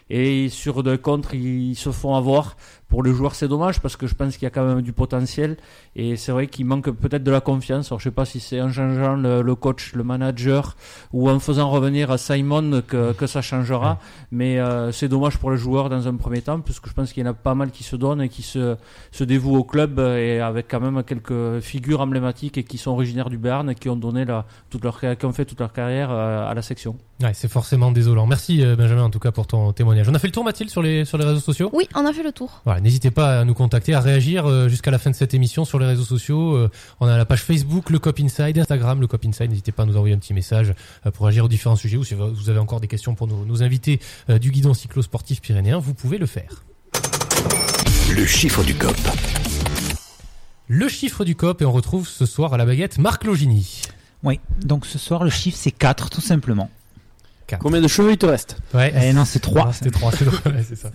Et 0.09 0.49
sur 0.49 0.83
de 0.83 0.97
contre, 0.97 1.35
ils 1.35 1.75
se 1.75 1.89
font 1.91 2.15
avoir. 2.15 2.57
Pour 2.91 3.03
le 3.03 3.13
joueur, 3.13 3.35
c'est 3.35 3.47
dommage 3.47 3.79
parce 3.79 3.95
que 3.95 4.05
je 4.05 4.15
pense 4.15 4.33
qu'il 4.33 4.43
y 4.43 4.47
a 4.47 4.49
quand 4.49 4.65
même 4.65 4.81
du 4.81 4.91
potentiel. 4.91 5.55
Et 5.95 6.17
c'est 6.17 6.33
vrai 6.33 6.47
qu'il 6.47 6.65
manque 6.65 6.91
peut-être 6.91 7.23
de 7.23 7.31
la 7.31 7.39
confiance. 7.39 7.87
Alors, 7.87 7.99
je 7.99 8.03
sais 8.03 8.11
pas 8.11 8.25
si 8.25 8.41
c'est 8.41 8.59
en 8.59 8.69
changeant 8.69 9.15
le, 9.15 9.41
le 9.41 9.55
coach, 9.55 9.93
le 9.93 10.03
manager 10.03 10.75
ou 11.13 11.29
en 11.29 11.39
faisant 11.39 11.69
revenir 11.69 12.19
Simon 12.19 12.81
que, 12.85 13.13
que 13.13 13.27
ça 13.27 13.41
changera. 13.41 13.97
Mais 14.29 14.59
euh, 14.59 14.91
c'est 14.91 15.07
dommage 15.07 15.37
pour 15.37 15.51
le 15.51 15.55
joueur 15.55 15.87
dans 15.87 16.05
un 16.05 16.15
premier 16.17 16.41
temps 16.41 16.59
puisque 16.59 16.89
je 16.89 16.93
pense 16.93 17.13
qu'il 17.13 17.23
y 17.23 17.25
en 17.25 17.31
a 17.31 17.33
pas 17.33 17.55
mal 17.55 17.71
qui 17.71 17.85
se 17.85 17.95
donnent 17.95 18.23
et 18.23 18.27
qui 18.27 18.41
se, 18.41 18.75
se 19.13 19.23
dévouent 19.23 19.55
au 19.55 19.63
club 19.63 19.97
et 19.99 20.41
avec 20.41 20.67
quand 20.69 20.81
même 20.81 21.01
quelques 21.03 21.61
figures 21.61 22.01
emblématiques 22.01 22.57
et 22.57 22.65
qui 22.65 22.77
sont 22.77 22.91
originaires 22.91 23.29
du 23.29 23.37
Béarn 23.37 23.69
et 23.69 23.75
qui 23.75 23.87
ont 23.87 23.95
donné 23.95 24.25
la, 24.25 24.45
toute 24.69 24.83
leur, 24.83 24.99
qui 24.99 25.25
ont 25.25 25.31
fait 25.31 25.45
toute 25.45 25.61
leur 25.61 25.71
carrière 25.71 26.11
euh, 26.11 26.45
à 26.45 26.53
la 26.53 26.61
section. 26.61 26.97
Ouais, 27.21 27.33
c'est 27.33 27.49
forcément 27.49 27.91
désolant. 27.91 28.25
Merci 28.25 28.63
euh, 28.63 28.75
Benjamin 28.75 29.03
en 29.03 29.09
tout 29.09 29.19
cas 29.19 29.31
pour 29.31 29.45
ton 29.45 29.73
témoignage. 29.73 30.09
On 30.09 30.13
a 30.13 30.19
fait 30.19 30.27
le 30.27 30.33
tour 30.33 30.43
Mathilde 30.43 30.69
sur 30.69 30.81
les, 30.81 31.05
sur 31.05 31.17
les 31.17 31.25
réseaux 31.25 31.39
sociaux? 31.39 31.69
Oui, 31.73 31.87
on 31.95 32.05
a 32.05 32.13
fait 32.13 32.23
le 32.23 32.31
tour. 32.31 32.61
Voilà, 32.65 32.81
n'hésitez 32.81 33.11
pas 33.11 33.41
à 33.41 33.45
nous 33.45 33.53
contacter, 33.53 33.93
à 33.93 33.99
réagir 33.99 34.47
euh, 34.47 34.67
jusqu'à 34.67 34.91
la 34.91 34.97
fin 34.97 35.11
de 35.11 35.15
cette 35.15 35.33
émission 35.33 35.63
sur 35.63 35.77
les 35.77 35.85
réseaux 35.85 36.03
sociaux. 36.03 36.55
Euh, 36.55 36.71
on 36.99 37.07
a 37.07 37.17
la 37.17 37.25
page 37.25 37.43
Facebook, 37.43 37.89
le 37.89 37.99
Cop 37.99 38.19
Inside, 38.19 38.57
Instagram, 38.57 38.99
le 39.01 39.07
Cop 39.07 39.23
Inside. 39.25 39.49
N'hésitez 39.49 39.71
pas 39.71 39.83
à 39.83 39.85
nous 39.85 39.97
envoyer 39.97 40.15
un 40.15 40.19
petit 40.19 40.33
message 40.33 40.73
pour 41.13 41.25
réagir 41.25 41.45
aux 41.45 41.49
différents 41.49 41.75
sujets 41.75 41.97
ou 41.97 42.03
si 42.03 42.15
vous 42.15 42.49
avez 42.49 42.59
encore 42.59 42.79
des 42.79 42.87
questions 42.87 43.13
pour 43.13 43.27
nos, 43.27 43.45
nos 43.45 43.63
invités 43.63 43.99
du 44.29 44.51
guidon 44.51 44.73
cyclo-sportif 44.73 45.41
pyrénéen, 45.41 45.77
vous 45.77 45.93
pouvez 45.93 46.17
le 46.17 46.25
faire. 46.25 46.63
Le 48.15 48.25
chiffre 48.25 48.63
du 48.63 48.75
COP. 48.75 48.97
Le 50.67 50.87
chiffre 50.87 51.23
du 51.25 51.35
COP 51.35 51.61
et 51.61 51.65
on 51.65 51.71
retrouve 51.71 52.07
ce 52.07 52.25
soir 52.25 52.53
à 52.53 52.57
la 52.57 52.65
baguette 52.65 52.97
Marc 52.97 53.23
Logini. 53.25 53.81
Oui, 54.23 54.39
donc 54.63 54.85
ce 54.85 54.97
soir, 54.97 55.23
le 55.23 55.29
chiffre, 55.29 55.57
c'est 55.59 55.71
4, 55.71 56.09
tout 56.09 56.21
simplement. 56.21 56.69
4. 57.47 57.59
Combien 57.61 57.81
de 57.81 57.87
cheveux 57.87 58.11
il 58.11 58.17
te 58.17 58.25
reste 58.25 58.57
Ouais. 58.73 58.93
Eh 59.03 59.13
non, 59.13 59.25
c'est 59.25 59.39
3. 59.39 59.65
Ah, 59.69 59.73
C'était 59.73 59.91
3, 59.91 60.11
c'est 60.11 60.25
ouais, 60.27 60.65
c'est 60.67 60.75
ça. 60.77 60.89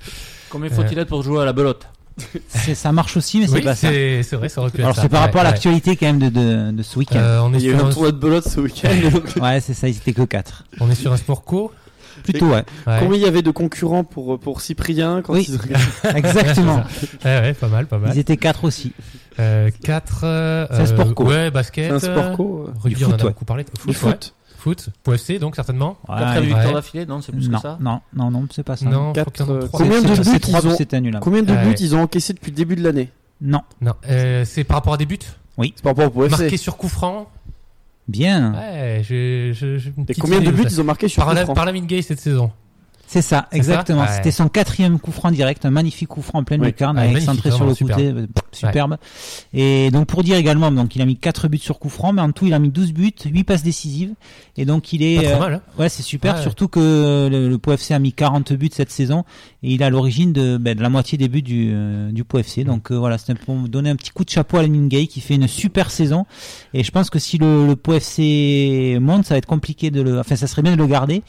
Combien 0.51 0.71
faut-il 0.71 0.99
être 0.99 1.09
pour 1.09 1.23
jouer 1.23 1.43
à 1.43 1.45
la 1.45 1.53
belote 1.53 1.87
C'est- 2.49 2.75
Ça 2.75 2.93
marche 2.93 3.17
aussi, 3.19 3.41
mais 3.41 3.47
c'est 3.47 3.53
Oui, 3.55 3.63
pas 3.63 3.75
ça. 3.75 3.91
c'est 3.91 4.23
c'est 4.23 4.37
vrai, 4.37 4.49
ça 4.49 4.63
aurait 4.63 4.71
pu 4.71 4.79
être 4.79 4.85
Alors 4.85 4.97
ça. 4.97 5.03
c'est 5.03 5.09
par 5.11 5.21
rapport 5.21 5.43
à 5.43 5.45
Ouais, 5.45 5.51
l'actualité 5.51 5.97
quand 5.97 6.07
même 6.07 6.19
de, 6.19 6.29
de, 6.31 6.71
de 6.73 6.83
ce 6.83 6.95
ouais. 6.95 7.01
week-end. 7.01 7.19
Euh, 7.19 7.41
on, 7.41 7.53
est 7.53 7.59
Il 7.59 7.65
y 7.65 7.69
a 7.69 7.73
eu 7.73 7.77
sur 7.77 7.85
un 7.85 7.89
un, 7.89 7.93
tournoi 7.93 8.13
de 8.13 8.17
belote 8.17 8.49
ce 8.49 8.61
week-end. 8.61 9.11
donc- 9.11 9.37
Ouais, 9.43 9.61
c'est 9.61 9.75
ça, 9.75 9.87
ils 9.89 9.97
étaient 9.97 10.15
que 10.15 10.23
4. 10.23 10.65
on 10.81 10.91
est 10.91 10.95
sur 10.95 11.13
un 11.13 11.17
sport 11.19 11.45
co. 11.45 11.73
Plutôt, 12.25 12.47
ouais. 12.47 12.65
Ouais. 12.87 12.97
Combien 12.99 13.17
il 13.19 13.23
y 13.23 13.27
avait 13.27 13.43
de 13.43 13.51
concurrents 13.51 14.03
pour, 14.03 14.39
pour 14.41 14.63
Cyprien 14.63 15.21
quand 15.23 15.35
Oui. 15.35 15.47
ils... 15.49 15.59
Exactement. 16.17 16.83
Ouais, 17.27 17.41
ouais, 17.41 17.53
pas 17.55 17.69
mal, 17.69 17.87
pas 17.87 17.99
mal. 17.99 18.13
Ils 18.15 18.19
étaient 18.19 18.39
4 18.39 18.65
aussi. 18.65 18.93
Euh, 19.39 19.69
4. 19.85 20.21
Euh, 20.25 20.67
C'est 20.71 20.81
un 20.81 20.87
sport 20.87 21.15
co. 21.15 21.25
Ouais, 21.27 21.51
basket. 21.51 21.85
C'est 21.89 21.91
un 21.93 21.99
sport 22.15 22.33
co, 22.37 22.65
euh, 22.69 22.73
Rugby, 22.83 22.97
Du 22.99 23.05
on 23.05 23.09
en 23.09 23.11
foot, 23.11 23.21
a 23.21 23.25
ouais. 23.25 23.31
beaucoup 23.31 23.45
parlé. 23.45 23.65
Foot, 23.65 23.81
Du 23.83 23.89
ouais. 23.89 24.13
foot. 24.13 24.35
Foot. 24.67 24.89
POFC, 25.05 25.39
donc, 25.39 25.55
certainement. 25.57 25.97
Ouais, 26.09 26.17
Quatrième 26.19 26.41
ouais. 26.43 26.47
victoire 26.49 26.67
Ouais. 26.67 26.73
d'affilée 26.75 27.07
Non, 27.07 27.21
c'est 27.21 27.33
plus 27.33 27.49
non, 27.49 27.57
que 27.59 27.63
ça. 27.63 27.79
non, 27.81 28.01
non, 28.15 28.31
non, 28.31 28.47
c'est 28.51 28.63
pas 28.65 28.77
ça. 28.77 28.85
Non, 28.87 29.13
Quatre, 29.13 29.49
euh, 29.49 29.69
combien 29.73 30.03
de 30.03 30.07
buts 30.09 30.15
ils 30.49 30.67
ont- 30.67 31.01
nul. 31.01 31.17
hein. 31.17 31.21
Combien 31.23 31.43
de 31.43 31.53
buts 31.55 31.67
ouais. 31.69 31.75
ils 31.79 31.95
ont 31.95 32.03
encaissé 32.03 32.33
depuis 32.33 32.51
le 32.51 32.57
début 32.57 32.75
de 32.77 32.83
l'année 32.83 33.11
Non, 33.41 33.63
Non, 33.81 33.93
euh, 34.09 34.45
c'est 34.45 34.65
par 34.65 34.79
rapport 34.79 34.95
à 34.95 34.97
des 34.97 35.07
buts. 35.07 35.19
C'est 35.23 35.83
par 35.83 35.93
rapport 35.97 36.07
au 36.07 36.11
POFC. 36.11 36.31
Marqué 36.43 36.57
sur 36.57 36.77
coup 36.77 36.89
franc. 36.89 37.31
bien. 38.09 38.53
Ouais, 38.55 39.03
Et 40.09 40.15
combien 40.15 40.41
de 40.41 40.51
buts 40.51 40.65
ils 40.69 40.81
ont 40.81 40.85
marqué 40.85 41.09
sur 41.09 41.25
par, 41.25 41.35
coup 41.35 41.41
franc 41.45 41.55
par 41.55 41.65
la 41.65 41.73
Gay 41.87 42.03
cette 42.03 42.21
saison. 42.21 42.51
C'est 43.09 43.23
ça, 43.23 43.47
exactement. 43.53 44.03
Ouais. 44.03 44.09
C'était 44.17 44.31
son 44.33 44.49
quatrième 44.49 44.99
coup 44.99 45.13
franc 45.13 45.31
direct, 45.31 45.65
un 45.65 45.71
magnifique 45.71 46.09
coup 46.09 46.23
franc 46.23 46.41
en 46.41 46.45
pleine 46.45 46.61
Oui. 46.61 46.67
lucarne, 46.69 46.99
avec 46.99 47.19
centré 47.23 47.51
sur 47.53 47.65
le 47.65 47.75
côté, 47.75 48.07
euh, 48.09 48.27
superbe. 48.53 48.97
Et 49.55 49.91
donc 49.93 50.07
pour 50.07 50.23
dire 50.25 50.37
également, 50.37 50.73
donc 50.73 50.97
il 50.97 51.03
a 51.03 51.05
mis 51.07 51.17
4 51.17 51.49
buts 51.49 51.59
sur 51.59 51.79
coup 51.79 51.89
franc, 51.89 52.13
mais 52.13 52.23
en 52.23 52.33
tout 52.33 52.47
il 52.47 52.55
a 52.55 52.59
mis 52.59 52.69
12 52.69 52.93
buts, 52.93 53.13
8 53.25 53.45
passes 53.45 53.63
décisives. 53.63 54.13
Et 54.57 54.65
donc 54.65 54.93
il 54.93 55.03
est, 55.03 55.23
Pas 55.23 55.29
euh, 55.29 55.39
mal. 55.39 55.55
Hein. 55.55 55.61
ouais 55.79 55.89
c'est 55.89 56.03
super, 56.03 56.35
Ouais. 56.37 56.43
surtout 56.43 56.67
que 56.69 57.29
le, 57.31 57.49
le 57.49 57.59
POFC 57.59 57.93
a 57.93 57.99
mis 57.99 58.13
40 58.13 58.53
buts 58.55 58.71
cette 58.73 58.91
saison 58.91 59.25
et 59.63 59.73
il 59.75 59.83
est 59.83 59.85
à 59.85 59.91
l'origine 59.91 60.33
de, 60.33 60.57
ben, 60.57 60.77
de 60.77 60.83
la 60.83 60.89
moitié 60.89 61.17
des 61.17 61.29
buts 61.29 61.43
du, 61.43 61.71
euh, 61.73 62.11
du 62.11 62.25
POFC. 62.25 62.65
Donc 62.65 62.91
euh, 62.91 62.97
voilà, 62.99 63.19
c'était 63.19 63.35
pour 63.35 63.55
vous 63.55 63.69
donner 63.69 63.91
un 63.91 63.97
petit 63.97 64.11
coup 64.11 64.25
de 64.25 64.31
chapeau 64.31 64.57
à 64.59 64.63
Lemine 64.63 64.89
Gay 64.89 65.07
qui 65.07 65.21
fait 65.21 65.35
une 65.37 65.47
super 65.49 65.91
saison. 65.91 66.27
Et 66.75 66.83
je 66.83 66.91
pense 66.91 67.09
que 67.11 67.19
si 67.19 67.39
le, 67.39 67.67
le 67.67 67.77
POFC 67.77 68.99
monte, 69.01 69.25
ça 69.27 69.35
va 69.35 69.39
être 69.39 69.47
compliqué 69.47 69.91
de 69.91 70.01
le, 70.03 70.19
enfin 70.19 70.37
ça 70.37 70.47
serait 70.47 70.63
bien 70.63 70.73
de 70.73 70.77
le 70.77 70.87
garder. 70.87 71.23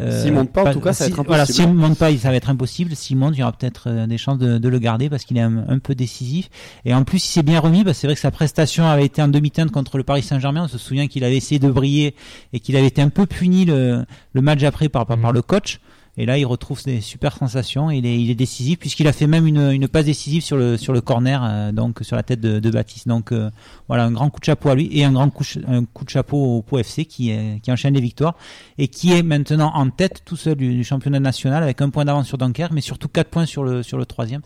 Euh, 0.00 0.22
S'il 0.22 0.32
monte 0.32 0.52
pas, 0.52 0.64
en 0.68 0.72
tout 0.72 0.80
cas, 0.80 0.92
ça 0.92 1.04
va 1.04 1.10
si- 1.10 1.14
être 1.22 1.28
Voilà, 1.28 1.42
impossible. 1.44 1.68
s'il 1.68 1.76
monte 1.76 1.98
pas, 1.98 2.16
ça 2.16 2.30
va 2.30 2.36
être 2.36 2.50
impossible. 2.50 2.94
S'il 2.94 3.16
monte, 3.16 3.34
il 3.36 3.40
y 3.40 3.42
aura 3.42 3.52
peut-être 3.52 3.88
euh, 3.88 4.06
des 4.06 4.18
chances 4.18 4.38
de, 4.38 4.68
le 4.68 4.78
garder 4.78 5.10
parce 5.10 5.24
qu'il 5.24 5.36
est 5.38 5.42
un, 5.42 5.78
peu 5.82 5.94
décisif. 5.94 6.48
Et 6.84 6.94
en 6.94 7.04
plus, 7.04 7.24
il 7.24 7.28
s'est 7.28 7.42
bien 7.42 7.60
remis. 7.60 7.84
Bah, 7.84 7.94
c'est 7.94 8.06
vrai 8.06 8.14
que 8.14 8.20
sa 8.20 8.30
prestation 8.30 8.86
avait 8.86 9.06
été 9.06 9.22
en 9.22 9.28
demi-teinte 9.28 9.70
contre 9.70 9.98
le 9.98 10.04
Paris 10.04 10.22
Saint-Germain. 10.22 10.64
On 10.64 10.68
se 10.68 10.78
souvient 10.78 11.08
qu'il 11.08 11.24
avait 11.24 11.36
essayé 11.36 11.58
de 11.58 11.70
briller 11.70 12.14
et 12.52 12.60
qu'il 12.60 12.76
avait 12.76 12.86
été 12.86 13.02
un 13.02 13.08
peu 13.08 13.26
puni 13.26 13.64
le, 13.64 14.04
match 14.34 14.62
après 14.62 14.88
par 14.88 15.06
le 15.32 15.42
coach. 15.42 15.80
Et 16.18 16.26
là, 16.26 16.36
il 16.36 16.44
retrouve 16.44 16.82
des 16.84 17.00
super 17.00 17.38
sensations. 17.38 17.90
Il 17.90 18.04
est, 18.04 18.20
il 18.20 18.30
est 18.30 18.34
décisif 18.34 18.78
puisqu'il 18.78 19.08
a 19.08 19.12
fait 19.12 19.26
même 19.26 19.46
une, 19.46 19.70
une 19.70 19.88
passe 19.88 20.04
décisive 20.04 20.42
sur 20.42 20.58
le 20.58 20.76
sur 20.76 20.92
le 20.92 21.00
corner, 21.00 21.42
euh, 21.42 21.72
donc 21.72 22.00
sur 22.02 22.16
la 22.16 22.22
tête 22.22 22.40
de, 22.40 22.58
de 22.58 22.70
Baptiste. 22.70 23.08
Donc 23.08 23.32
euh, 23.32 23.50
voilà, 23.88 24.04
un 24.04 24.12
grand 24.12 24.28
coup 24.28 24.38
de 24.38 24.44
chapeau 24.44 24.68
à 24.68 24.74
lui 24.74 24.90
et 24.92 25.04
un 25.04 25.12
grand 25.12 25.30
coup, 25.30 25.44
un 25.66 25.84
coup 25.86 26.04
de 26.04 26.10
chapeau 26.10 26.36
au 26.36 26.62
POFC 26.62 27.06
qui 27.06 27.30
est, 27.30 27.60
qui 27.62 27.72
enchaîne 27.72 27.94
les 27.94 28.00
victoires 28.00 28.34
et 28.76 28.88
qui 28.88 29.12
est 29.12 29.22
maintenant 29.22 29.72
en 29.74 29.88
tête 29.88 30.22
tout 30.26 30.36
seul 30.36 30.56
du, 30.56 30.74
du 30.74 30.84
championnat 30.84 31.20
national 31.20 31.62
avec 31.62 31.80
un 31.80 31.88
point 31.88 32.04
d'avance 32.04 32.26
sur 32.26 32.36
Dunkerque, 32.36 32.72
mais 32.72 32.82
surtout 32.82 33.08
quatre 33.08 33.30
points 33.30 33.46
sur 33.46 33.64
le 33.64 33.82
sur 33.82 33.96
le 33.96 34.04
troisième. 34.04 34.42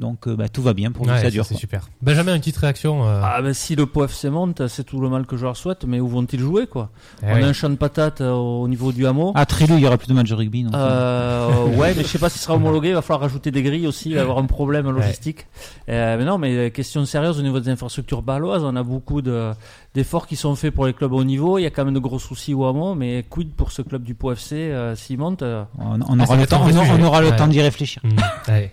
Donc 0.00 0.26
euh, 0.26 0.34
bah, 0.34 0.48
tout 0.48 0.62
va 0.62 0.72
bien 0.74 0.90
pour 0.90 1.04
lui, 1.04 1.12
Ouais, 1.12 1.18
ça 1.18 1.24
ça, 1.24 1.30
dure. 1.30 1.44
c'est 1.44 1.54
super. 1.54 1.88
Benjamin, 2.02 2.34
une 2.34 2.40
petite 2.40 2.56
réaction. 2.56 3.06
euh, 3.06 3.20
Ah 3.22 3.40
ben 3.42 3.52
si 3.52 3.76
le 3.76 3.86
POFC 3.86 4.24
monte, 4.30 4.66
c'est 4.66 4.82
tout 4.84 4.98
le 5.00 5.08
mal 5.08 5.26
que 5.26 5.36
je 5.36 5.44
leur 5.44 5.56
souhaite, 5.56 5.84
mais 5.84 6.00
où 6.00 6.08
vont-ils 6.08 6.40
jouer 6.40 6.66
quoi 6.66 6.90
eh 7.22 7.26
On 7.26 7.34
a 7.34 7.46
un 7.46 7.52
champ 7.52 7.68
de 7.68 7.74
patates 7.76 8.20
euh, 8.22 8.32
au 8.32 8.66
niveau 8.66 8.92
du 8.92 9.06
hameau. 9.06 9.32
Ah 9.34 9.44
Trélu, 9.46 9.74
il 9.74 9.80
y 9.80 9.86
aura 9.86 9.98
plus 9.98 10.08
de 10.08 10.14
matchs 10.14 10.30
de 10.30 10.34
rugby. 10.34 10.66
Euh, 10.74 11.66
ouais, 11.76 11.94
mais 11.96 12.02
je 12.02 12.08
sais 12.08 12.18
pas 12.18 12.28
si 12.30 12.38
ce 12.38 12.44
sera 12.44 12.54
homologué. 12.54 12.88
Il 12.88 12.94
va 12.94 13.02
falloir 13.02 13.20
rajouter 13.20 13.50
des 13.50 13.62
grilles 13.62 13.86
aussi, 13.86 14.08
il 14.08 14.14
va 14.14 14.20
y 14.20 14.22
avoir 14.22 14.38
un 14.38 14.46
problème 14.46 14.90
logistique. 14.90 15.46
Euh, 15.88 16.16
mais 16.18 16.24
non, 16.24 16.38
mais 16.38 16.70
question 16.70 17.04
sérieuse 17.04 17.38
au 17.38 17.42
niveau 17.42 17.60
des 17.60 17.68
infrastructures 17.70 18.22
baloises, 18.22 18.64
on 18.64 18.74
a 18.76 18.82
beaucoup 18.82 19.22
de 19.22 19.52
d'efforts 19.94 20.26
qui 20.28 20.36
sont 20.36 20.54
faits 20.54 20.72
pour 20.72 20.86
les 20.86 20.92
clubs 20.92 21.12
au 21.12 21.24
niveau. 21.24 21.58
Il 21.58 21.62
y 21.62 21.66
a 21.66 21.70
quand 21.70 21.84
même 21.84 21.94
de 21.94 21.98
gros 21.98 22.18
soucis 22.18 22.54
au 22.54 22.64
hameau, 22.64 22.94
mais 22.94 23.24
quid 23.28 23.50
pour 23.52 23.72
ce 23.72 23.82
club 23.82 24.02
du 24.04 24.14
POFC 24.14 24.52
euh, 24.52 24.94
s'il 24.94 25.18
monte 25.18 25.42
euh, 25.42 25.64
on, 25.78 26.00
on 26.00 26.20
Ah, 26.20 26.26
ça 26.26 26.32
aura 26.32 26.36
le 26.40 26.46
temps, 26.46 26.62
on, 26.64 27.00
on 27.00 27.02
aura 27.04 27.20
le 27.20 27.28
Ouais. 27.30 27.36
temps 27.36 27.46
d'y 27.48 27.60
réfléchir. 27.60 28.00
Mm, 28.04 28.50
ouais. 28.52 28.72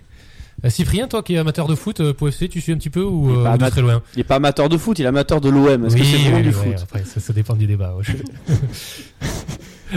Euh, 0.66 0.70
Cyprien, 0.70 1.08
toi 1.08 1.22
qui 1.22 1.36
es 1.36 1.38
amateur 1.38 1.68
de 1.68 1.76
foot, 1.76 2.00
euh, 2.00 2.14
POFC, 2.14 2.50
tu 2.50 2.62
suis 2.62 2.72
un 2.72 2.78
petit 2.78 2.90
peu 2.90 3.04
ou 3.04 3.30
Il 3.30 3.46
euh, 3.48 3.58
de 3.58 3.70
très 3.70 3.82
loin? 3.82 4.02
Il 4.16 4.22
est 4.22 4.24
pas 4.24 4.36
amateur 4.38 4.70
de 4.70 4.78
foot, 4.78 4.98
il 4.98 5.04
est 5.06 5.08
amateur 5.08 5.40
de 5.40 5.50
l'OM. 5.50 5.86
Est-ce 5.86 5.96
que 5.96 6.04
c'est 6.04 6.18
vraiment 6.18 6.38
oui, 6.38 6.44
du 6.44 6.50
oui, 6.50 6.54
foot? 6.54 6.76
Après, 6.82 7.04
ça, 7.04 7.20
ça 7.20 7.32
dépend 7.34 7.54
du 7.54 7.68
débat. 7.68 7.94
ouais. 7.96 8.04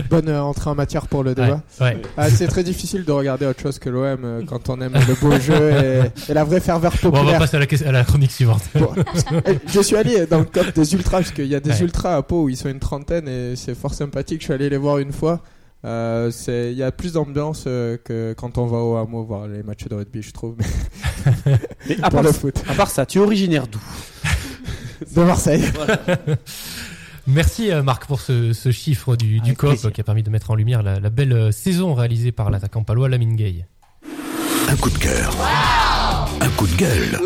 Bonne 0.08 0.28
euh, 0.28 0.40
entrée 0.40 0.70
en 0.70 0.76
matière 0.76 1.08
pour 1.08 1.24
le 1.24 1.34
débat. 1.34 1.62
Ouais, 1.80 1.86
ouais. 1.86 2.02
Ah, 2.16 2.30
c'est 2.30 2.46
très 2.46 2.62
difficile 2.62 3.04
de 3.04 3.10
regarder 3.10 3.44
autre 3.46 3.60
chose 3.60 3.80
que 3.80 3.90
l'OM 3.90 4.20
euh, 4.24 4.42
quand 4.46 4.68
on 4.68 4.80
aime 4.80 4.92
le 4.92 5.14
beau 5.20 5.36
jeu 5.40 5.72
et, 5.72 6.30
et 6.30 6.34
la 6.34 6.44
vraie 6.44 6.60
ferveur 6.60 6.92
Bon, 7.02 7.08
on 7.08 7.10
va 7.10 7.18
populaire. 7.18 7.38
passer 7.40 7.56
à 7.56 7.60
la, 7.60 7.66
ques- 7.66 7.82
à 7.86 7.90
la 7.90 8.04
chronique 8.04 8.30
suivante. 8.30 8.62
Bon, 8.76 8.90
eh, 9.46 9.58
je 9.66 9.80
suis 9.80 9.96
allé 9.96 10.26
dans 10.26 10.38
le 10.38 10.44
club 10.44 10.72
des 10.74 10.94
ultras 10.94 11.18
parce 11.18 11.32
qu'il 11.32 11.46
y 11.46 11.56
a 11.56 11.60
des 11.60 11.70
Ouais. 11.70 11.80
ultras 11.80 12.14
à 12.16 12.22
Pau 12.22 12.44
où 12.44 12.48
ils 12.48 12.56
sont 12.56 12.68
une 12.68 12.78
trentaine 12.78 13.26
et 13.26 13.56
c'est 13.56 13.74
fort 13.74 13.92
sympathique. 13.94 14.40
Je 14.42 14.44
suis 14.44 14.52
allé 14.54 14.68
les 14.70 14.76
voir 14.76 14.98
une 14.98 15.12
fois. 15.12 15.40
Euh, 15.84 16.30
c'est 16.30 16.72
il 16.72 16.78
y 16.78 16.82
a 16.82 16.92
plus 16.92 17.14
d'ambiance 17.14 17.64
euh, 17.66 17.96
que 17.96 18.34
quand 18.36 18.58
on 18.58 18.66
va 18.66 18.78
au 18.78 18.96
hameau 18.96 19.24
voir 19.24 19.48
les 19.48 19.62
matchs 19.62 19.84
de 19.88 19.94
rugby, 19.94 20.20
je 20.22 20.32
trouve. 20.32 20.56
Mais 21.86 21.98
à 22.02 22.10
part, 22.10 22.22
le 22.22 22.32
foot 22.32 22.62
à 22.68 22.74
part 22.74 22.90
ça, 22.90 23.06
tu 23.06 23.18
es 23.18 23.20
originaire 23.22 23.66
d'où? 23.66 23.80
De 25.16 25.22
Marseille. 25.22 25.64
Merci 27.26 27.70
euh, 27.72 27.82
Marc 27.82 28.06
pour 28.06 28.20
ce, 28.20 28.52
ce 28.52 28.70
chiffre 28.70 29.16
du, 29.16 29.40
du 29.40 29.54
plaisir. 29.54 29.92
qui 29.92 30.00
a 30.00 30.04
permis 30.04 30.22
de 30.22 30.30
mettre 30.30 30.50
en 30.50 30.54
lumière 30.54 30.82
la, 30.82 31.00
la 31.00 31.10
belle 31.10 31.52
saison 31.52 31.94
réalisée 31.94 32.32
par 32.32 32.50
l'attaquant 32.50 32.82
palois 32.82 33.08
Lamine 33.08 33.36
Gay. 33.36 33.64
Un 34.68 34.76
coup 34.76 34.90
de 34.90 34.98
cœur. 34.98 35.34
Un 36.40 36.48
coup 36.50 36.66
de 36.66 36.76
gueule. 36.76 37.20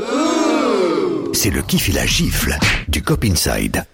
C'est 1.32 1.50
le 1.50 1.62
kiff 1.62 1.88
et 1.88 1.92
la 1.92 2.06
gifle 2.06 2.56
du 2.88 3.02
Cop 3.02 3.24
Inside. 3.24 3.84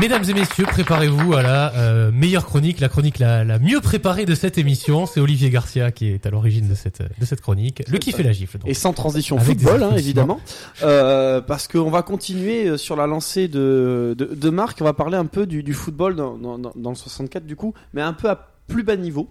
Mesdames 0.00 0.24
et 0.28 0.32
messieurs, 0.34 0.64
préparez-vous 0.64 1.34
à 1.34 1.42
la 1.42 1.74
euh, 1.74 2.10
meilleure 2.12 2.46
chronique, 2.46 2.80
la 2.80 2.88
chronique 2.88 3.18
la, 3.18 3.44
la 3.44 3.58
mieux 3.58 3.80
préparée 3.80 4.24
de 4.24 4.34
cette 4.34 4.56
émission. 4.58 5.06
C'est 5.06 5.20
Olivier 5.20 5.50
Garcia 5.50 5.92
qui 5.92 6.08
est 6.08 6.24
à 6.26 6.30
l'origine 6.30 6.66
de 6.68 6.74
cette, 6.74 7.02
de 7.02 7.24
cette 7.24 7.40
chronique. 7.40 7.82
Le 7.88 7.98
kiff 7.98 8.18
et 8.18 8.22
la 8.22 8.32
gifle. 8.32 8.58
donc. 8.58 8.68
Et 8.68 8.74
sans 8.74 8.92
transition 8.94 9.36
Avec 9.38 9.60
football, 9.60 9.82
hein, 9.82 9.92
évidemment. 9.96 10.40
Euh, 10.82 11.40
parce 11.40 11.68
qu'on 11.68 11.90
va 11.90 12.02
continuer 12.02 12.68
euh, 12.68 12.76
sur 12.78 12.96
la 12.96 13.06
lancée 13.06 13.48
de, 13.48 14.14
de, 14.18 14.24
de 14.34 14.50
Marc. 14.50 14.78
On 14.80 14.84
va 14.84 14.94
parler 14.94 15.16
un 15.18 15.26
peu 15.26 15.46
du, 15.46 15.62
du 15.62 15.74
football 15.74 16.16
dans, 16.16 16.36
dans- 16.38 16.58
dans 16.58 16.90
le 16.90 16.96
64 16.96 17.44
du 17.46 17.54
coup, 17.54 17.74
mais 17.92 18.00
un 18.02 18.14
peu 18.14 18.28
à 18.30 18.48
plus 18.68 18.82
bas 18.84 18.96
niveau. 18.96 19.28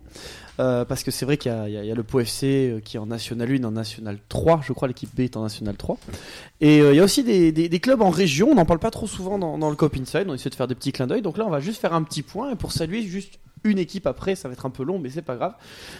Euh, 0.61 0.85
parce 0.85 1.03
que 1.03 1.09
c'est 1.09 1.25
vrai 1.25 1.37
qu'il 1.37 1.51
y 1.51 1.91
a, 1.91 1.95
le 1.95 2.03
POFC 2.03 2.43
euh, 2.43 2.79
qui 2.81 2.97
est 2.97 2.99
en 2.99 3.07
National 3.07 3.49
1, 3.51 3.63
en 3.63 3.71
National 3.71 4.19
3. 4.29 4.61
Je 4.63 4.73
crois 4.73 4.87
l'équipe 4.87 5.09
B 5.15 5.21
est 5.21 5.35
en 5.35 5.41
National 5.41 5.75
3. 5.75 5.97
Et 6.59 6.81
euh, 6.81 6.93
il 6.93 6.97
y 6.97 6.99
a 6.99 7.03
aussi 7.03 7.23
des, 7.23 7.79
clubs 7.79 8.01
en 8.01 8.11
région. 8.11 8.49
On 8.51 8.55
n'en 8.55 8.65
parle 8.65 8.79
pas 8.79 8.91
trop 8.91 9.07
souvent 9.07 9.39
dans, 9.39 9.57
dans 9.57 9.71
le 9.71 9.75
Cop 9.75 9.95
Inside. 9.95 10.25
On 10.27 10.35
essaie 10.35 10.51
de 10.51 10.55
faire 10.55 10.67
des 10.67 10.75
petits 10.75 10.91
clins 10.91 11.07
d'œil. 11.07 11.23
Donc 11.23 11.39
là, 11.39 11.47
on 11.47 11.49
va 11.49 11.61
juste 11.61 11.81
faire 11.81 11.93
un 11.93 12.03
petit 12.03 12.21
point. 12.21 12.51
Et 12.51 12.55
pour 12.55 12.71
saluer 12.73 13.01
juste 13.01 13.39
une 13.63 13.77
équipe 13.77 14.07
après, 14.07 14.35
ça 14.35 14.47
va 14.47 14.53
être 14.53 14.65
un 14.65 14.69
peu 14.71 14.83
long, 14.83 14.97
mais 14.99 15.09
c'est 15.09 15.21
pas 15.21 15.35
grave. 15.35 15.53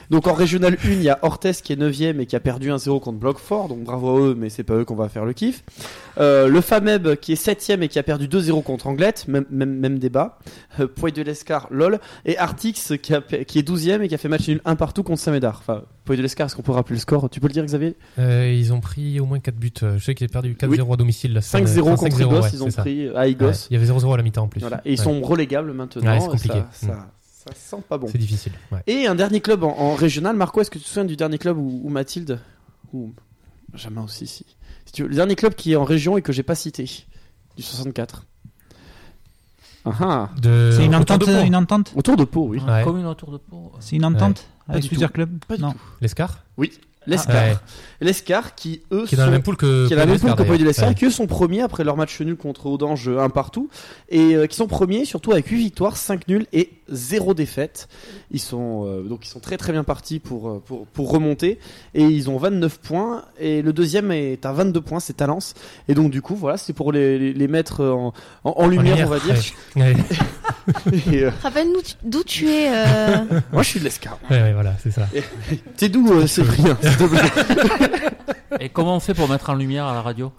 Donc 0.10 0.28
en 0.28 0.34
Régional 0.34 0.78
1, 0.84 0.90
il 0.90 1.04
y 1.04 1.10
a 1.10 1.20
Orthez 1.22 1.52
qui 1.64 1.74
est 1.74 1.76
9ème 1.76 2.20
et 2.20 2.26
qui 2.26 2.36
a 2.36 2.40
perdu 2.40 2.70
1-0 2.72 3.00
contre 3.00 3.20
Blockfort. 3.20 3.68
Donc 3.68 3.84
bravo 3.84 4.18
à 4.18 4.20
eux, 4.22 4.36
mais 4.38 4.50
c'est 4.50 4.64
pas 4.64 4.74
eux 4.76 4.86
qu'on 4.86 4.96
va 4.96 5.10
faire 5.10 5.26
le 5.26 5.34
kiff. 5.34 5.64
Euh, 6.20 6.48
le 6.48 6.60
FAMEB 6.62 7.16
qui 7.16 7.34
est 7.34 7.44
7ème 7.44 7.82
et 7.84 7.88
qui 7.88 8.00
a 8.00 8.04
perdu 8.04 8.28
2-0 8.28 8.64
contre 8.64 8.88
Anglette, 8.88 9.28
même, 9.28 9.46
même, 9.50 9.74
même 9.78 10.00
débat. 10.00 10.40
Euh, 10.80 10.88
Poy 10.88 11.12
de 11.12 11.22
l'Escar, 11.22 11.68
lol. 11.72 12.00
Et 12.26 12.38
Artix 12.38 12.94
qui, 13.02 13.14
a, 13.14 13.22
qui 13.22 13.60
est 13.60 13.68
12ème 13.68 14.02
et 14.02 14.08
qui 14.08 14.16
a 14.16 14.18
fait 14.18 14.28
match 14.30 14.48
nul 14.48 14.62
un 14.66 14.76
partout 14.76 15.04
contre 15.04 15.22
Saint-Médard. 15.22 15.58
Enfin, 15.62 15.84
Poy 16.06 16.18
de 16.18 16.22
l'Escar, 16.24 16.48
est-ce 16.48 16.56
qu'on 16.56 16.62
peut 16.64 16.72
rappeler 16.72 16.96
le 16.96 17.02
score? 17.02 17.30
Tu 17.30 17.40
peux 17.40 17.48
le 17.48 17.54
dire, 17.54 17.64
Xavier? 17.66 17.96
Euh, 18.20 18.52
ils 18.52 18.74
ont 18.74 18.80
pris 18.80 19.20
au 19.20 19.26
moins 19.26 19.40
4 19.40 19.56
buts. 19.56 19.72
Euh, 19.84 19.98
Je 20.00 20.04
sais 20.04 20.16
qu'ils 20.16 20.26
ont 20.26 20.30
perdu 20.30 20.56
4-0 20.56 20.68
Oui. 20.88 20.94
à 20.94 20.96
domicile. 20.96 21.34
là, 21.34 21.42
5-0 21.42 21.82
enfin, 21.84 21.96
contre 21.96 22.18
5-0, 22.18 22.22
Igos, 22.26 22.42
ouais, 22.42 22.50
ils 22.54 22.64
ont 22.64 22.68
pris 22.72 23.10
à 23.16 23.28
Igos. 23.28 23.46
Ouais, 23.46 23.52
il 23.70 23.74
y 23.74 23.76
avait 23.78 23.86
0-0 23.86 24.14
à 24.14 24.18
la 24.18 24.24
mi-temps 24.24 24.44
en 24.44 24.48
plus. 24.48 24.62
Voilà. 24.62 24.82
Et 24.86 24.94
ils 24.94 25.00
Ouais. 25.00 25.04
sont 25.06 25.22
relégables 25.22 25.72
maintenant. 25.74 26.20
C'est 26.20 26.28
compliqué. 26.28 26.60
Ça, 26.72 26.88
ça, 26.88 27.08
ça 27.48 27.54
sent 27.56 27.84
pas 27.88 27.98
bon. 27.98 28.08
C'est 28.12 28.18
difficile. 28.18 28.54
Ouais. 28.72 28.84
Et 28.88 29.08
un 29.08 29.16
dernier 29.16 29.42
club 29.42 29.64
en, 29.64 29.76
en 29.78 29.96
régional. 29.96 30.36
Marco, 30.36 30.62
est-ce 30.62 30.70
que 30.72 30.78
tu 30.78 30.84
te 30.84 30.88
souviens 30.90 31.06
du 31.06 31.16
dernier 31.16 31.38
club 31.38 31.58
où, 31.58 31.82
où 31.84 31.90
Mathilde 31.90 32.40
Ou 32.94 33.14
Benjamin 33.72 34.04
aussi, 34.04 34.28
si. 34.28 34.46
si 34.86 34.94
tu 34.94 35.04
veux, 35.04 35.10
le 35.10 35.16
dernier 35.16 35.36
club 35.36 35.56
qui 35.56 35.72
est 35.74 35.76
en 35.76 35.84
région 35.84 36.18
et 36.18 36.22
que 36.22 36.32
j'ai 36.34 36.44
pas 36.44 36.56
cité 36.56 36.84
du 37.58 37.64
64. 37.64 38.26
Ah 39.86 39.92
ah. 40.00 40.30
De- 40.40 40.72
C'est 40.76 40.86
une 40.86 40.92
de 40.92 40.98
entente, 40.98 41.26
Pau. 41.26 41.32
une 41.44 41.56
entente? 41.56 41.92
Autour 41.96 42.16
de 42.18 42.24
Pau, 42.24 42.48
oui. 42.50 42.60
Ouais. 42.60 42.84
commune 42.84 43.06
autour 43.08 43.32
de 43.32 43.38
Pau. 43.38 43.72
C'est 43.80 43.96
une 43.96 44.06
entente? 44.06 44.46
Pas 44.68 44.74
avec 44.74 44.84
du 44.84 44.90
plusieurs 44.90 45.10
tout. 45.10 45.16
clubs 45.16 45.44
Pas 45.46 45.56
du 45.56 45.62
Non. 45.64 45.72
tout. 45.72 45.80
L'Escar? 46.02 46.44
Oui. 46.58 46.72
l'Escar. 47.08 47.36
Ouais. 47.36 47.56
L'Escar 48.00 48.56
qui 48.56 48.82
eux 48.92 49.06
Qui 49.06 49.16
est 49.16 49.18
dans 49.18 49.24
la 49.24 49.28
sont- 49.28 49.32
même 49.34 49.44
poule 49.44 49.58
que 49.58 49.88
qui 49.88 49.94
est 49.94 49.96
la 49.96 50.06
même 50.06 50.20
poule 50.20 50.34
que 50.36 50.58
de 50.58 50.64
l'Escar, 50.64 50.90
Ouais. 50.90 50.96
qui 50.96 51.06
eux 51.06 51.10
sont 51.12 51.28
premiers 51.28 51.62
après 51.62 51.84
leur 51.84 51.98
match 51.98 52.20
nul 52.22 52.36
contre 52.36 52.66
Audange 52.68 53.08
un 53.10 53.30
partout, 53.30 53.70
et 54.10 54.36
euh, 54.36 54.48
qui 54.48 54.56
sont 54.56 54.68
premiers 54.68 55.06
surtout 55.06 55.32
avec 55.32 55.48
8 55.48 55.58
victoires, 55.58 55.98
5 55.98 56.28
nuls 56.28 56.46
et 56.54 56.70
0 56.90 57.34
défaite. 57.34 57.88
Ils 58.32 58.40
sont 58.40 58.86
euh, 58.88 59.02
donc 59.04 59.26
ils 59.26 59.30
sont 59.30 59.40
très 59.40 59.58
très 59.58 59.72
bien 59.72 59.84
partis 59.84 60.20
pour, 60.20 60.50
euh, 60.50 60.62
pour 60.66 60.86
pour 60.88 61.12
remonter 61.12 61.60
et 61.94 62.04
ils 62.04 62.30
ont 62.30 62.38
29 62.38 62.80
points 62.80 63.24
et 63.40 63.62
le 63.62 63.72
deuxième 63.74 64.12
est 64.12 64.46
à 64.46 64.52
22 64.54 64.82
points, 64.82 65.00
c'est 65.00 65.14
Talence. 65.14 65.54
Et 65.88 65.94
donc 65.94 66.12
du 66.12 66.22
coup 66.22 66.36
voilà, 66.36 66.58
c'est 66.58 66.74
pour 66.74 66.92
les, 66.92 67.18
les, 67.20 67.34
les 67.34 67.48
mettre 67.48 67.84
en, 67.86 68.14
en, 68.44 68.52
en 68.52 68.68
lumière, 68.68 69.08
on 69.08 69.10
va 69.10 69.20
dire. 69.20 69.36
Ouais, 69.76 69.96
euh, 71.14 71.32
Rappelle-nous 71.44 71.82
d'où 72.04 72.24
tu 72.24 72.48
es. 72.50 72.70
euh, 72.74 73.18
moi 73.54 73.64
je 73.64 73.70
suis 73.70 73.80
de 73.80 73.86
l'Escar. 73.86 74.18
ouais, 74.30 74.42
ouais, 74.42 74.54
voilà, 74.54 74.74
c'est 74.82 74.92
ça. 74.92 75.08
T'es 75.78 75.90
d'où 75.90 76.12
euh, 76.12 76.28
Cyprien 76.28 76.78
s'il 76.82 76.98
te 76.98 77.04
plaît 77.04 78.10
Et 78.60 78.70
comment 78.70 78.96
on 78.96 79.00
fait 79.00 79.14
pour 79.14 79.28
mettre 79.30 79.50
en 79.50 79.56
lumière 79.56 79.86
à 79.86 79.94
la 79.94 80.02
radio? 80.02 80.32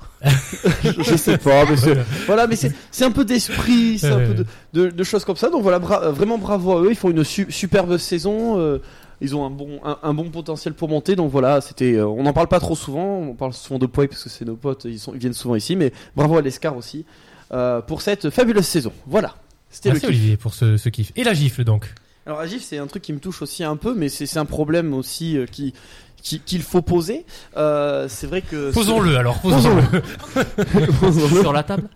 Je, 0.84 0.90
je 1.02 1.16
sais 1.16 1.38
pas, 1.38 1.64
mais 1.68 1.76
c'est, 1.76 1.96
voilà, 2.26 2.46
mais 2.46 2.56
c'est, 2.56 2.72
c'est 2.90 3.04
un 3.04 3.10
peu 3.10 3.24
d'esprit, 3.24 3.98
c'est 3.98 4.10
un 4.10 4.18
peu 4.20 4.34
de, 4.34 4.46
de, 4.74 4.90
de 4.90 5.04
choses 5.04 5.24
comme 5.24 5.36
ça. 5.36 5.48
Donc 5.50 5.62
voilà, 5.62 5.78
bra- 5.78 6.02
euh, 6.04 6.12
vraiment 6.12 6.38
bravo 6.38 6.76
à 6.76 6.82
eux. 6.82 6.88
Ils 6.90 6.96
font 6.96 7.10
une 7.10 7.24
su- 7.24 7.50
superbe 7.50 7.96
saison. 7.96 8.58
euh, 8.58 8.78
ils 9.24 9.36
ont 9.36 9.46
un 9.46 9.50
bon, 9.50 9.78
un, 9.84 9.98
un 10.02 10.14
bon 10.14 10.30
potentiel 10.30 10.74
pour 10.74 10.88
monter. 10.88 11.16
Donc 11.16 11.30
voilà, 11.30 11.60
c'était, 11.60 11.94
euh, 11.94 12.06
on 12.06 12.22
n'en 12.24 12.32
parle 12.32 12.48
pas 12.48 12.60
trop 12.60 12.74
souvent. 12.76 13.18
On 13.18 13.34
parle 13.34 13.52
souvent 13.54 13.78
de 13.78 13.86
Poy 13.86 14.08
parce 14.08 14.22
que 14.24 14.28
c'est 14.28 14.44
nos 14.44 14.56
potes. 14.56 14.84
Ils, 14.84 14.98
sont, 14.98 15.14
ils 15.14 15.20
viennent 15.20 15.32
souvent 15.32 15.54
ici. 15.56 15.74
Mais 15.76 15.92
bravo 16.16 16.36
à 16.36 16.42
l'Escar 16.42 16.76
aussi 16.76 17.04
euh, 17.52 17.80
pour 17.80 18.02
cette 18.02 18.30
fabuleuse 18.30 18.66
saison. 18.66 18.92
Voilà. 19.06 19.34
C'était 19.72 19.88
Merci 19.88 20.06
le 20.06 20.12
kiff. 20.12 20.18
Olivier 20.20 20.36
pour 20.36 20.54
ce, 20.54 20.76
ce 20.76 20.88
kiff. 20.88 21.10
Et 21.16 21.24
la 21.24 21.34
gifle 21.34 21.64
donc. 21.64 21.92
Alors 22.26 22.38
Agif, 22.38 22.62
c'est 22.62 22.78
un 22.78 22.86
truc 22.86 23.02
qui 23.02 23.12
me 23.12 23.18
touche 23.18 23.42
aussi 23.42 23.64
un 23.64 23.74
peu, 23.76 23.94
mais 23.96 24.08
c'est, 24.08 24.26
c'est 24.26 24.38
un 24.38 24.44
problème 24.44 24.94
aussi 24.94 25.36
euh, 25.36 25.44
qui, 25.46 25.74
qui- 26.22 26.38
qu'il 26.38 26.62
faut 26.62 26.80
poser. 26.82 27.26
Euh, 27.56 28.06
c'est 28.08 28.28
vrai 28.28 28.42
que 28.42 28.70
Posons-le 28.70 29.16
alors, 29.18 29.40
posons-le. 29.40 29.82
Sur 31.40 31.52
la 31.52 31.62
table 31.64 31.88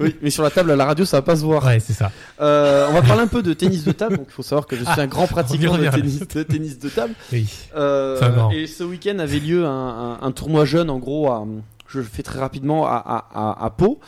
Oui, 0.00 0.14
mais 0.22 0.30
sur 0.30 0.42
la 0.44 0.50
table 0.50 0.70
à 0.70 0.76
la 0.76 0.84
radio, 0.84 1.04
ça 1.04 1.18
va 1.18 1.22
pas 1.22 1.34
se 1.36 1.42
voir. 1.42 1.64
Ouais, 1.64 1.80
c'est 1.80 1.92
ça. 1.92 2.12
Euh, 2.40 2.86
on 2.90 2.92
va 2.92 3.02
parler 3.02 3.22
un 3.22 3.26
peu 3.26 3.42
de 3.42 3.52
tennis 3.52 3.82
de 3.84 3.92
table. 3.92 4.18
Donc, 4.18 4.26
il 4.28 4.32
faut 4.32 4.42
savoir 4.44 4.66
que 4.66 4.76
je 4.76 4.82
suis 4.84 4.92
Ah, 4.96 5.00
un 5.00 5.06
grand 5.06 5.26
pratiquant 5.26 5.76
de 5.76 5.88
tennis, 5.88 6.20
de 6.20 6.42
tennis 6.42 6.78
de 6.78 6.88
table. 6.88 7.14
Oui. 7.32 7.48
Euh, 7.76 8.50
et 8.50 8.66
ce 8.66 8.84
week-end 8.84 9.18
avait 9.18 9.40
lieu 9.40 9.66
un, 9.66 9.70
un- 9.70 10.18
un 10.22 10.30
tournoi 10.32 10.64
jeune, 10.64 10.88
en 10.90 10.98
gros, 10.98 11.30
à, 11.30 11.44
je 11.88 11.98
le 11.98 12.04
fais 12.04 12.22
très 12.22 12.38
rapidement, 12.38 12.86
à, 12.86 12.94
à, 12.94 13.26
à, 13.34 13.64
à 13.64 13.70
Pau. 13.70 13.98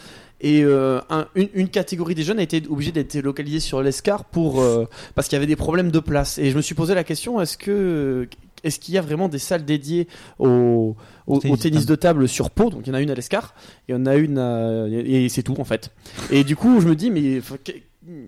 Et 0.43 0.62
euh, 0.64 1.01
un- 1.11 1.26
une, 1.34 1.49
une 1.55 1.68
catégorie 1.68 2.14
des 2.14 2.22
jeunes 2.22 2.38
a 2.38 2.43
été 2.43 2.62
obligée 2.68 2.93
d'être 2.93 3.14
localisée 3.16 3.61
sur 3.61 3.82
l'Escar 3.82 4.24
pour 4.24 4.61
euh, 4.61 4.86
parce 5.14 5.28
qu'il 5.28 5.36
y 5.36 5.38
avait 5.38 5.47
des 5.47 5.57
problèmes 5.57 5.91
de 5.91 5.99
place. 6.01 6.38
Et 6.38 6.51
je 6.51 6.57
me 6.57 6.62
suis 6.62 6.74
posé 6.74 6.95
la 6.95 7.05
question 7.05 7.41
est-ce 7.41 7.59
que 7.59 8.26
est-ce 8.62 8.78
qu'il 8.78 8.95
y 8.95 8.99
a 8.99 9.03
vraiment 9.03 9.28
des 9.28 9.38
salles 9.38 9.64
dédiées 9.64 10.07
au, 10.38 10.95
au, 11.26 11.38
Tennis 11.38 11.53
au 11.53 11.57
de 11.57 11.62
tennis 11.62 11.86
de 11.86 11.95
table 11.95 12.28
sur 12.28 12.51
Pau? 12.51 12.70
Donc 12.70 12.82
il 12.86 12.88
y 12.88 12.93
en 12.93 12.95
a 12.95 13.01
une 13.01 13.11
à 13.11 13.14
l'Escar 13.14 13.55
il 13.88 13.93
y 13.93 13.95
en 13.95 14.07
a 14.07 14.16
une 14.16 14.38
à- 14.38 14.86
et 14.88 15.28
c'est 15.28 15.43
tout 15.43 15.59
en 15.61 15.64
fait. 15.64 15.91
Et 16.30 16.43
du 16.45 16.57
coup 16.57 16.80
je 16.80 16.88
me 16.88 16.95
dis 16.97 17.11
mais 17.11 17.41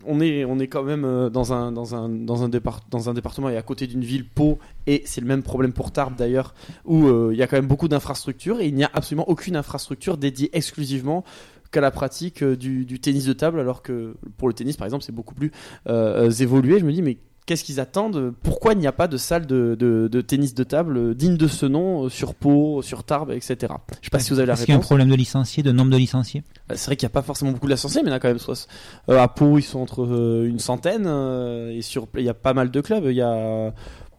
on 0.06 0.20
est 0.20 0.44
on 0.44 0.58
est 0.58 0.66
quand 0.68 0.82
même 0.82 1.04
euh, 1.04 1.30
dans 1.30 1.52
un 1.54 1.72
dans 1.72 1.94
un 1.94 2.08
dans 2.10 2.42
un 2.44 2.48
départ 2.50 2.80
dans 2.90 3.08
un 3.08 3.14
département 3.14 3.48
et 3.48 3.56
à 3.56 3.62
côté 3.62 3.86
d'une 3.86 4.02
ville 4.04 4.26
Pau 4.28 4.58
et 4.86 5.02
c'est 5.06 5.20
le 5.22 5.26
même 5.26 5.42
problème 5.42 5.72
pour 5.72 5.90
Tarbes 5.92 6.14
d'ailleurs 6.16 6.54
où 6.84 7.06
euh, 7.06 7.30
il 7.32 7.38
y 7.38 7.42
a 7.42 7.46
quand 7.46 7.56
même 7.56 7.66
beaucoup 7.66 7.88
d'infrastructures 7.88 8.60
et 8.60 8.66
il 8.68 8.74
n'y 8.74 8.84
a 8.84 8.90
absolument 8.92 9.28
aucune 9.28 9.56
infrastructure 9.56 10.18
dédiée 10.18 10.50
exclusivement 10.52 11.24
qu'à 11.72 11.80
la 11.80 11.90
pratique 11.90 12.42
euh, 12.42 12.56
du, 12.56 12.84
du 12.84 13.00
tennis 13.00 13.24
de 13.24 13.32
table 13.32 13.58
alors 13.58 13.82
que 13.82 14.14
pour 14.36 14.46
le 14.48 14.54
tennis 14.54 14.76
par 14.76 14.86
exemple 14.86 15.02
c'est 15.04 15.14
beaucoup 15.14 15.34
plus 15.34 15.50
euh, 15.88 16.28
euh, 16.28 16.30
évolué 16.30 16.78
je 16.78 16.84
me 16.84 16.92
dis 16.92 17.02
mais 17.02 17.18
qu'est-ce 17.44 17.64
qu'ils 17.64 17.80
attendent? 17.80 18.32
Pourquoi 18.44 18.74
il 18.74 18.78
n'y 18.78 18.86
a 18.86 18.92
pas 18.92 19.08
de 19.08 19.16
salle 19.16 19.46
de, 19.46 19.74
de, 19.76 20.06
de 20.06 20.20
tennis 20.20 20.54
de 20.54 20.62
table 20.62 21.16
digne 21.16 21.36
de 21.36 21.48
ce 21.48 21.66
nom 21.66 22.08
sur 22.08 22.34
Pau 22.34 22.82
sur 22.82 23.02
Tarbes 23.02 23.32
etc 23.32 23.72
je 24.00 24.06
sais 24.06 24.10
pas 24.10 24.18
si 24.18 24.30
vous 24.30 24.38
avez 24.38 24.46
la 24.46 24.52
Est-ce 24.54 24.62
qu'il 24.62 24.70
y 24.70 24.72
a 24.72 24.76
un 24.76 24.78
réponse 24.78 24.86
problème 24.86 25.08
de 25.08 25.14
licenciés, 25.14 25.62
de 25.62 25.72
nombre 25.72 25.90
de 25.90 25.96
licenciés? 25.96 26.42
C'est 26.70 26.86
vrai 26.86 26.96
qu'il 26.96 27.06
n'y 27.06 27.12
a 27.12 27.14
pas 27.14 27.22
forcément 27.22 27.52
beaucoup 27.52 27.66
de 27.66 27.72
licenciés, 27.72 28.02
mais 28.02 28.08
il 28.08 28.10
y 28.10 28.14
en 28.14 28.16
a 28.16 28.20
quand 28.20 28.28
même. 28.28 28.38
Soit, 28.38 28.66
euh, 29.08 29.18
à 29.18 29.28
Pau, 29.28 29.58
ils 29.58 29.62
sont 29.62 29.80
entre 29.80 30.04
euh, 30.04 30.48
une 30.48 30.58
centaine, 30.58 31.04
euh, 31.06 31.70
et 31.70 31.82
sur, 31.82 32.08
il 32.16 32.24
y 32.24 32.28
a 32.28 32.34
pas 32.34 32.54
mal 32.54 32.70
de 32.70 32.80
clubs. 32.80 33.04
Il 33.06 33.16
y 33.16 33.22
a 33.22 33.72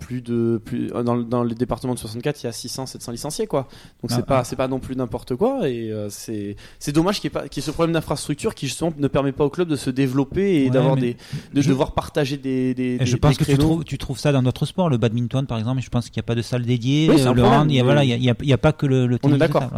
plus 0.06 0.22
de, 0.22 0.62
plus, 0.64 0.92
euh, 0.94 1.04
dans, 1.04 1.16
le- 1.16 1.24
dans 1.24 1.44
le 1.44 1.54
département 1.56 1.94
de 1.94 2.00
64, 2.00 2.42
il 2.44 2.46
y 2.46 2.50
a 2.50 2.52
600, 2.52 2.86
700 2.86 3.12
licenciés, 3.12 3.48
quoi. 3.48 3.68
Donc 4.02 4.12
Ah, 4.12 4.16
c'est 4.18 4.26
pas, 4.26 4.44
c'est 4.44 4.56
pas 4.56 4.68
non 4.68 4.80
plus 4.80 4.96
n'importe 4.96 5.36
quoi, 5.36 5.70
et 5.70 5.92
euh, 5.92 6.08
c'est, 6.10 6.56
c'est 6.80 6.92
dommage 6.92 7.20
qu'il 7.22 7.26
y 7.26 7.32
ait 7.32 7.40
pas, 7.42 7.48
qu'il 7.48 7.62
y 7.62 7.64
ait 7.64 7.68
ce 7.68 7.72
problème 7.72 7.94
d'infrastructure 7.94 8.54
qui 8.56 8.68
justement 8.68 8.94
ne 8.98 9.08
permet 9.08 9.32
pas 9.32 9.46
au 9.46 9.50
club 9.50 9.68
de 9.68 9.76
se 9.76 9.90
développer 9.90 10.62
et 10.62 10.66
Ouais, 10.66 10.70
d'avoir 10.72 10.96
des, 10.98 11.16
de 11.54 11.62
je- 11.62 11.70
devoir 11.70 11.94
partager 11.94 12.38
des, 12.38 12.74
des, 12.74 13.00
je 13.06 13.16
pense 13.16 13.38
des 13.38 13.46
que 13.46 13.52
tu 13.52 13.58
trouves, 13.58 13.84
tu 13.84 13.98
trouves 13.98 14.20
ça 14.20 14.32
dans 14.32 14.44
d'autres 14.44 14.66
sports, 14.66 14.90
le 14.90 14.98
badminton 14.98 15.46
par 15.48 15.58
exemple. 15.58 15.82
Je 15.82 15.90
pense 15.90 16.10
qu'il 16.10 16.20
n'y 16.20 16.26
a 16.26 16.28
pas 16.28 16.36
de 16.36 16.42
salle 16.42 16.64
dédiée. 16.66 17.08
Oui, 17.10 17.22
euh, 17.22 17.34
le 17.34 17.44
hand, 17.44 17.72
il 17.72 17.76
y 17.76 17.80
a, 17.80 17.84
voilà, 17.84 18.04
il 18.04 18.10
y 18.10 18.14
a, 18.14 18.18
il 18.18 18.24
y 18.24 18.30
a- 18.30 18.36
il 18.42 18.48
y 18.50 18.54
a 18.54 18.58
pas 18.58 18.74
que 18.74 18.86
le, 18.86 19.08
le 19.08 19.16
On 19.24 19.30
est 19.30 19.38
tennis 19.38 19.40
d'accord. 19.40 19.70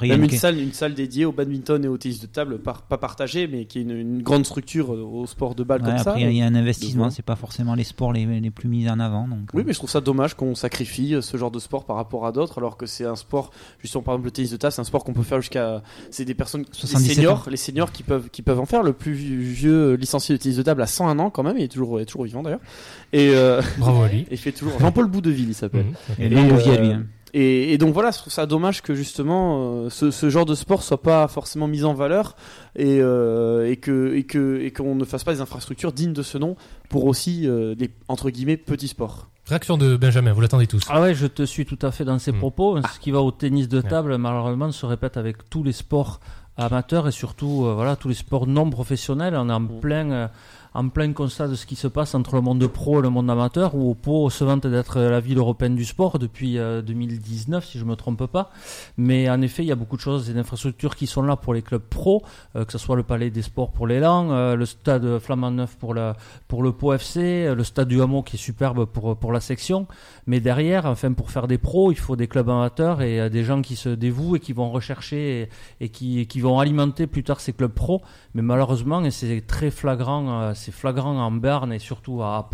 Ouais, 0.00 0.08
Même 0.08 0.24
une- 0.24 0.30
salle, 0.30 0.58
une 0.58 0.72
salle 0.72 0.94
dédiée 0.94 1.24
au 1.24 1.32
badminton 1.32 1.84
et 1.84 1.88
au 1.88 1.96
tennis 1.98 2.20
de 2.20 2.26
table, 2.26 2.58
par- 2.58 2.82
pas 2.82 2.98
partagée, 2.98 3.46
mais 3.48 3.64
qui 3.66 3.78
est 3.78 3.82
une, 3.82 3.90
une 3.92 4.22
grande 4.22 4.44
structure 4.44 4.92
euh, 4.94 5.02
au 5.02 5.26
sport 5.26 5.54
de 5.54 5.62
balle 5.64 5.82
ouais, 5.82 5.88
comme 5.88 5.98
ça. 5.98 6.10
après, 6.10 6.22
il 6.22 6.24
y 6.24 6.26
a- 6.26 6.30
il 6.30 6.36
y 6.36 6.42
a 6.42 6.46
un 6.46 6.54
investissement. 6.54 7.10
C'est 7.10 7.24
pas 7.24 7.36
forcément 7.36 7.74
les 7.74 7.84
sports 7.84 8.12
les, 8.12 8.26
les 8.40 8.50
plus 8.50 8.68
mis 8.68 8.88
en 8.88 8.98
avant. 9.00 9.26
Donc, 9.28 9.50
Oui, 9.54 9.62
mais 9.68 9.72
je 9.72 9.78
trouve 9.78 9.90
ça 9.90 10.00
dommage 10.00 10.34
qu'on 10.34 10.54
sacrifie 10.56 11.14
ce 11.20 11.36
genre 11.36 11.50
de 11.52 11.58
sport 11.60 11.84
par 11.84 11.96
rapport 11.96 12.26
à 12.26 12.32
d'autres, 12.32 12.58
alors 12.58 12.76
que 12.76 12.86
c'est 12.86 13.04
un 13.04 13.14
sport, 13.16 13.50
justement 13.80 14.02
par 14.02 14.14
exemple 14.14 14.26
le 14.26 14.30
tennis 14.32 14.50
de 14.50 14.56
table, 14.56 14.72
c'est 14.72 14.80
un 14.80 14.84
sport 14.84 15.04
qu'on 15.04 15.12
peut 15.12 15.22
faire 15.22 15.40
jusqu'à, 15.40 15.82
c'est 16.10 16.24
des 16.24 16.34
personnes, 16.34 16.62
les 16.62 16.66
77 16.72 17.14
seniors, 17.14 17.38
ans. 17.38 17.50
les 17.50 17.56
seniors 17.56 17.92
qui 17.92 18.02
peuvent, 18.02 18.28
qui 18.30 18.42
peuvent 18.42 18.58
en 18.60 18.66
faire. 18.66 18.82
Le 18.82 18.92
plus 18.92 19.12
vieux 19.12 19.94
licencié 19.94 20.36
de 20.36 20.40
tennis 20.42 20.56
de 20.58 20.62
table 20.62 20.82
a 20.82 20.86
101 20.86 21.18
ans 21.20 21.30
quand 21.30 21.42
même, 21.44 21.56
il 21.58 21.64
est 21.64 21.68
toujours, 21.68 22.00
il 22.00 22.02
est 22.02 22.06
toujours 22.06 22.24
vivant 22.24 22.42
d'ailleurs, 22.42 22.60
et 23.12 23.30
euh, 23.34 23.62
Bravo 23.78 24.02
à 24.02 24.08
lui. 24.08 24.26
il 24.30 24.38
fait 24.38 24.52
toujours 24.52 24.78
Jean-Paul 24.80 25.06
Boudeville, 25.06 25.48
il 25.50 25.54
s'appelle. 25.54 25.86
Mhm. 25.86 25.94
et 26.18 26.26
Et, 26.26 26.28
longue 26.30 26.52
vie 26.58 26.70
à 26.70 26.72
euh, 26.74 26.78
lui. 26.80 26.92
hein. 26.92 27.02
Et, 27.34 27.74
et 27.74 27.78
donc 27.78 27.92
voilà, 27.92 28.10
je 28.10 28.16
trouve 28.16 28.32
ça 28.32 28.46
dommage 28.46 28.80
que 28.80 28.94
justement 28.94 29.84
euh, 29.84 29.90
ce, 29.90 30.10
ce 30.10 30.30
genre 30.30 30.46
de 30.46 30.54
sport 30.54 30.82
soit 30.82 31.02
pas 31.02 31.28
forcément 31.28 31.68
mis 31.68 31.84
en 31.84 31.92
valeur 31.92 32.36
et, 32.74 33.00
euh, 33.02 33.70
et 33.70 33.76
que 33.76 34.14
et 34.14 34.24
que 34.24 34.58
et 34.62 34.70
qu'on 34.70 34.94
ne 34.94 35.04
fasse 35.04 35.24
pas 35.24 35.34
des 35.34 35.42
infrastructures 35.42 35.92
dignes 35.92 36.14
de 36.14 36.22
ce 36.22 36.38
nom 36.38 36.56
pour 36.88 37.04
aussi 37.04 37.46
euh, 37.46 37.74
des 37.74 37.90
entre 38.08 38.30
guillemets 38.30 38.56
petits 38.56 38.88
sports. 38.88 39.28
Réaction 39.48 39.78
de 39.78 39.96
Benjamin, 39.96 40.32
vous 40.32 40.40
l'attendez 40.42 40.66
tous. 40.66 40.82
Ah 40.90 41.00
ouais, 41.00 41.14
je 41.14 41.26
te 41.26 41.42
suis 41.44 41.64
tout 41.64 41.78
à 41.82 41.90
fait 41.90 42.04
dans 42.04 42.18
ces 42.18 42.32
Mm. 42.32 42.38
propos. 42.38 42.78
Ce 42.94 42.98
qui 43.00 43.10
va 43.10 43.20
au 43.22 43.30
tennis 43.30 43.68
de 43.68 43.78
Ouais. 43.80 43.88
table, 43.88 44.16
malheureusement, 44.18 44.70
se 44.72 44.84
répète 44.84 45.16
avec 45.16 45.48
tous 45.48 45.62
les 45.62 45.72
sports 45.72 46.20
amateurs 46.58 47.08
et 47.08 47.12
surtout 47.12 47.64
euh, 47.64 47.72
voilà 47.74 47.96
tous 47.96 48.08
les 48.08 48.14
sports 48.14 48.46
non 48.46 48.68
professionnels. 48.68 49.34
On 49.36 49.48
est 49.48 49.52
en 49.52 49.64
plein 49.64 50.10
euh, 50.10 50.28
en 50.74 50.88
plein 50.88 51.12
constat 51.12 51.48
de 51.48 51.54
ce 51.54 51.66
qui 51.66 51.76
se 51.76 51.88
passe 51.88 52.14
entre 52.14 52.34
le 52.36 52.40
monde 52.40 52.66
pro 52.66 53.00
et 53.00 53.02
le 53.02 53.10
monde 53.10 53.30
amateur, 53.30 53.74
où 53.74 53.94
Pau 53.94 54.30
se 54.30 54.44
vante 54.44 54.66
d'être 54.66 55.00
la 55.00 55.20
ville 55.20 55.38
européenne 55.38 55.74
du 55.74 55.84
sport 55.84 56.18
depuis 56.18 56.58
euh, 56.58 56.82
2019, 56.82 57.64
si 57.64 57.78
je 57.78 57.84
me 57.84 57.96
trompe 57.96 58.26
pas. 58.26 58.50
Mais 58.96 59.28
en 59.30 59.40
effet, 59.42 59.62
il 59.62 59.68
y 59.68 59.72
a 59.72 59.76
beaucoup 59.76 59.96
de 59.96 60.02
choses, 60.02 60.26
des 60.26 60.38
infrastructures 60.38 60.96
qui 60.96 61.06
sont 61.06 61.22
là 61.22 61.36
pour 61.36 61.54
les 61.54 61.62
clubs 61.62 61.82
pro, 61.82 62.22
euh, 62.56 62.64
que 62.64 62.72
ce 62.72 62.78
soit 62.78 62.96
le 62.96 63.02
Palais 63.02 63.30
des 63.30 63.42
Sports 63.42 63.72
pour 63.72 63.86
l'élan, 63.86 64.30
euh, 64.30 64.56
le 64.56 64.66
stade 64.66 65.18
Flamand 65.18 65.50
Neuf 65.50 65.76
pour, 65.76 65.94
le 65.94 66.72
Pau 66.72 66.92
FC, 66.92 67.46
euh, 67.46 67.54
le 67.54 67.64
stade 67.64 67.88
du 67.88 68.00
Hameau 68.00 68.22
qui 68.22 68.36
est 68.36 68.38
superbe 68.38 68.86
pour, 68.86 69.16
pour 69.16 69.32
la 69.32 69.40
section. 69.40 69.86
Mais 70.26 70.40
derrière, 70.40 70.86
enfin, 70.86 71.12
pour 71.12 71.30
faire 71.30 71.48
des 71.48 71.58
pros, 71.58 71.90
il 71.92 71.98
faut 71.98 72.16
des 72.16 72.28
clubs 72.28 72.48
amateurs 72.48 73.02
et 73.02 73.20
euh, 73.20 73.28
des 73.28 73.44
gens 73.44 73.62
qui 73.62 73.76
se 73.76 73.88
dévouent 73.88 74.36
et 74.36 74.40
qui 74.40 74.52
vont 74.52 74.70
rechercher 74.70 75.42
et, 75.80 75.84
et 75.84 75.88
qui, 75.88 76.20
et 76.20 76.26
qui 76.26 76.40
vont 76.40 76.58
alimenter 76.58 77.06
plus 77.06 77.24
tard 77.24 77.40
ces 77.40 77.52
clubs 77.52 77.72
pros. 77.72 78.02
Mais 78.34 78.42
malheureusement, 78.42 79.04
et 79.04 79.10
c'est 79.10 79.40
très 79.46 79.70
flagrant, 79.70 80.42
euh, 80.42 80.52
c'est 80.58 80.72
flagrant 80.72 81.16
en 81.16 81.30
Berne 81.30 81.72
et 81.72 81.78
surtout 81.78 82.22
à, 82.22 82.48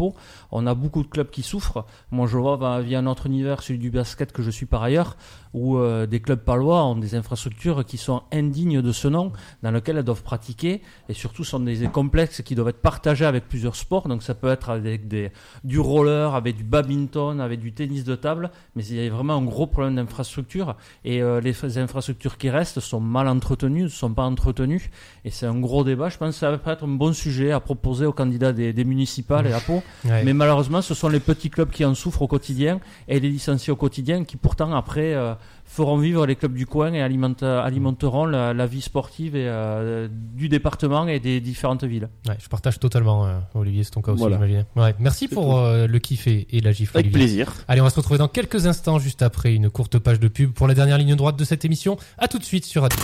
on 0.52 0.66
a 0.66 0.74
beaucoup 0.74 1.02
de 1.02 1.09
clubs 1.09 1.30
qui 1.30 1.42
souffrent. 1.42 1.84
Moi, 2.11 2.26
je 2.26 2.36
vois 2.38 2.57
bah, 2.57 2.80
via 2.80 2.98
un 3.00 3.07
autre 3.07 3.26
univers, 3.26 3.62
celui 3.62 3.78
du 3.78 3.90
basket 3.90 4.32
que 4.32 4.42
je 4.42 4.50
suis 4.50 4.66
par 4.66 4.82
ailleurs, 4.82 5.16
où 5.55 5.78
euh, 5.78 6.07
des 6.07 6.20
clubs 6.20 6.40
palois 6.40 6.84
ont 6.84 6.96
des 6.96 7.14
infrastructures 7.14 7.84
qui 7.84 7.96
sont 7.96 8.22
indignes 8.32 8.82
de 8.82 8.92
ce 8.92 9.09
nom, 9.09 9.32
dans 9.62 9.70
lesquelles 9.70 9.96
elles 9.96 10.05
doivent 10.05 10.22
pratiquer, 10.22 10.82
et 11.09 11.14
surtout 11.14 11.44
sont 11.44 11.61
des 11.61 11.86
complexes 11.88 12.42
qui 12.42 12.55
doivent 12.55 12.68
être 12.68 12.82
partagés 12.82 13.24
avec 13.24 13.48
plusieurs 13.48 13.76
sports. 13.76 14.09
Donc 14.09 14.22
ça 14.22 14.34
peut 14.34 14.48
être 14.48 14.70
avec 14.70 15.09
des, 15.09 15.30
du 15.62 15.78
roller, 15.78 16.34
avec 16.34 16.57
du 16.57 16.64
badminton, 16.64 17.40
avec 17.40 17.61
du 17.61 17.72
tennis 17.72 18.05
de 18.05 18.16
table, 18.16 18.50
mais 18.74 18.84
il 18.84 18.96
y 18.96 19.07
a 19.07 19.11
vraiment 19.11 19.36
un 19.36 19.44
gros 19.44 19.66
problème 19.66 19.94
d'infrastructure, 19.94 20.76
et 21.05 21.22
euh, 21.22 21.40
les 21.40 21.78
infrastructures 21.78 22.36
qui 22.36 22.50
restent 22.50 22.80
sont 22.80 23.00
mal 23.00 23.28
entretenues, 23.28 23.84
ne 23.84 23.88
sont 23.88 24.12
pas 24.12 24.24
entretenues, 24.24 24.90
et 25.24 25.30
c'est 25.30 25.46
un 25.46 25.59
gros 25.59 25.84
débat. 25.84 26.09
Je 26.09 26.18
pense 26.18 26.34
que 26.34 26.40
ça 26.40 26.50
va 26.50 26.72
être 26.72 26.84
un 26.84 26.88
bon 26.88 27.12
sujet 27.12 27.52
à 27.52 27.61
proposer 27.61 28.07
aux 28.07 28.12
candidats 28.12 28.52
des, 28.52 28.72
des 28.72 28.84
municipales 28.84 29.46
et 29.46 29.52
à 29.52 29.61
Pau. 29.61 29.82
Ouais. 30.05 30.22
Mais 30.22 30.34
malheureusement, 30.34 30.82
ce 30.82 30.92
sont 30.92 31.09
les 31.09 31.20
petits 31.20 31.48
clubs 31.48 31.70
qui 31.70 31.84
en 31.84 31.94
souffrent 31.94 32.22
au 32.22 32.26
quotidien 32.26 32.78
et 33.09 33.20
les 33.20 33.30
licenciés 33.30 33.72
au 33.72 33.76
quotidien 33.76 34.24
qui 34.24 34.36
pourtant 34.36 34.74
après 34.74 35.14
euh, 35.14 35.34
feront 35.75 35.97
vivre 35.99 36.25
les 36.27 36.37
clubs 36.37 36.55
du 36.55 36.66
coin 36.66 36.93
et 36.93 37.01
alimentent- 37.03 37.43
alimenteront 37.43 38.27
la, 38.27 38.55
la 38.55 38.66
vie 38.66 38.81
sportive 38.81 39.35
et, 39.35 39.49
euh, 39.49 40.09
du 40.11 40.49
département 40.49 41.09
et 41.09 41.18
des 41.18 41.41
différentes 41.41 41.83
villes. 41.85 42.09
Ouais, 42.29 42.37
je 42.41 42.49
partage 42.49 42.79
totalement, 42.79 43.27
euh, 43.27 43.39
Olivier, 43.55 43.83
c'est 43.83 43.91
ton 43.91 44.01
cas 44.03 44.12
aussi, 44.12 44.20
Voilà. 44.20 44.37
j'imagine. 44.37 44.64
Ouais, 44.77 44.95
merci 45.01 45.27
pour 45.27 45.59
euh, 45.59 45.87
le 45.89 45.99
kiff 45.99 46.27
et, 46.29 46.47
et 46.51 46.61
la 46.61 46.70
gifle, 46.72 46.97
Avec 46.97 47.07
Olivier. 47.07 47.27
plaisir. 47.45 47.53
Allez, 47.68 47.81
on 47.81 47.85
va 47.85 47.91
se 47.91 47.97
retrouver 47.97 48.18
dans 48.18 48.29
quelques 48.29 48.66
instants, 48.66 48.99
juste 49.01 49.22
après 49.22 49.55
une 49.55 49.68
courte 49.68 49.99
page 49.99 50.20
de 50.20 50.29
pub 50.29 50.53
pour 50.53 50.68
la 50.68 50.75
dernière 50.75 50.99
ligne 50.99 51.16
droite 51.16 51.37
de 51.37 51.45
cette 51.45 51.64
émission. 51.64 51.97
À 52.18 52.29
tout 52.29 52.39
de 52.39 52.45
suite 52.45 52.64
sur 52.64 52.83
Radio. 52.83 52.99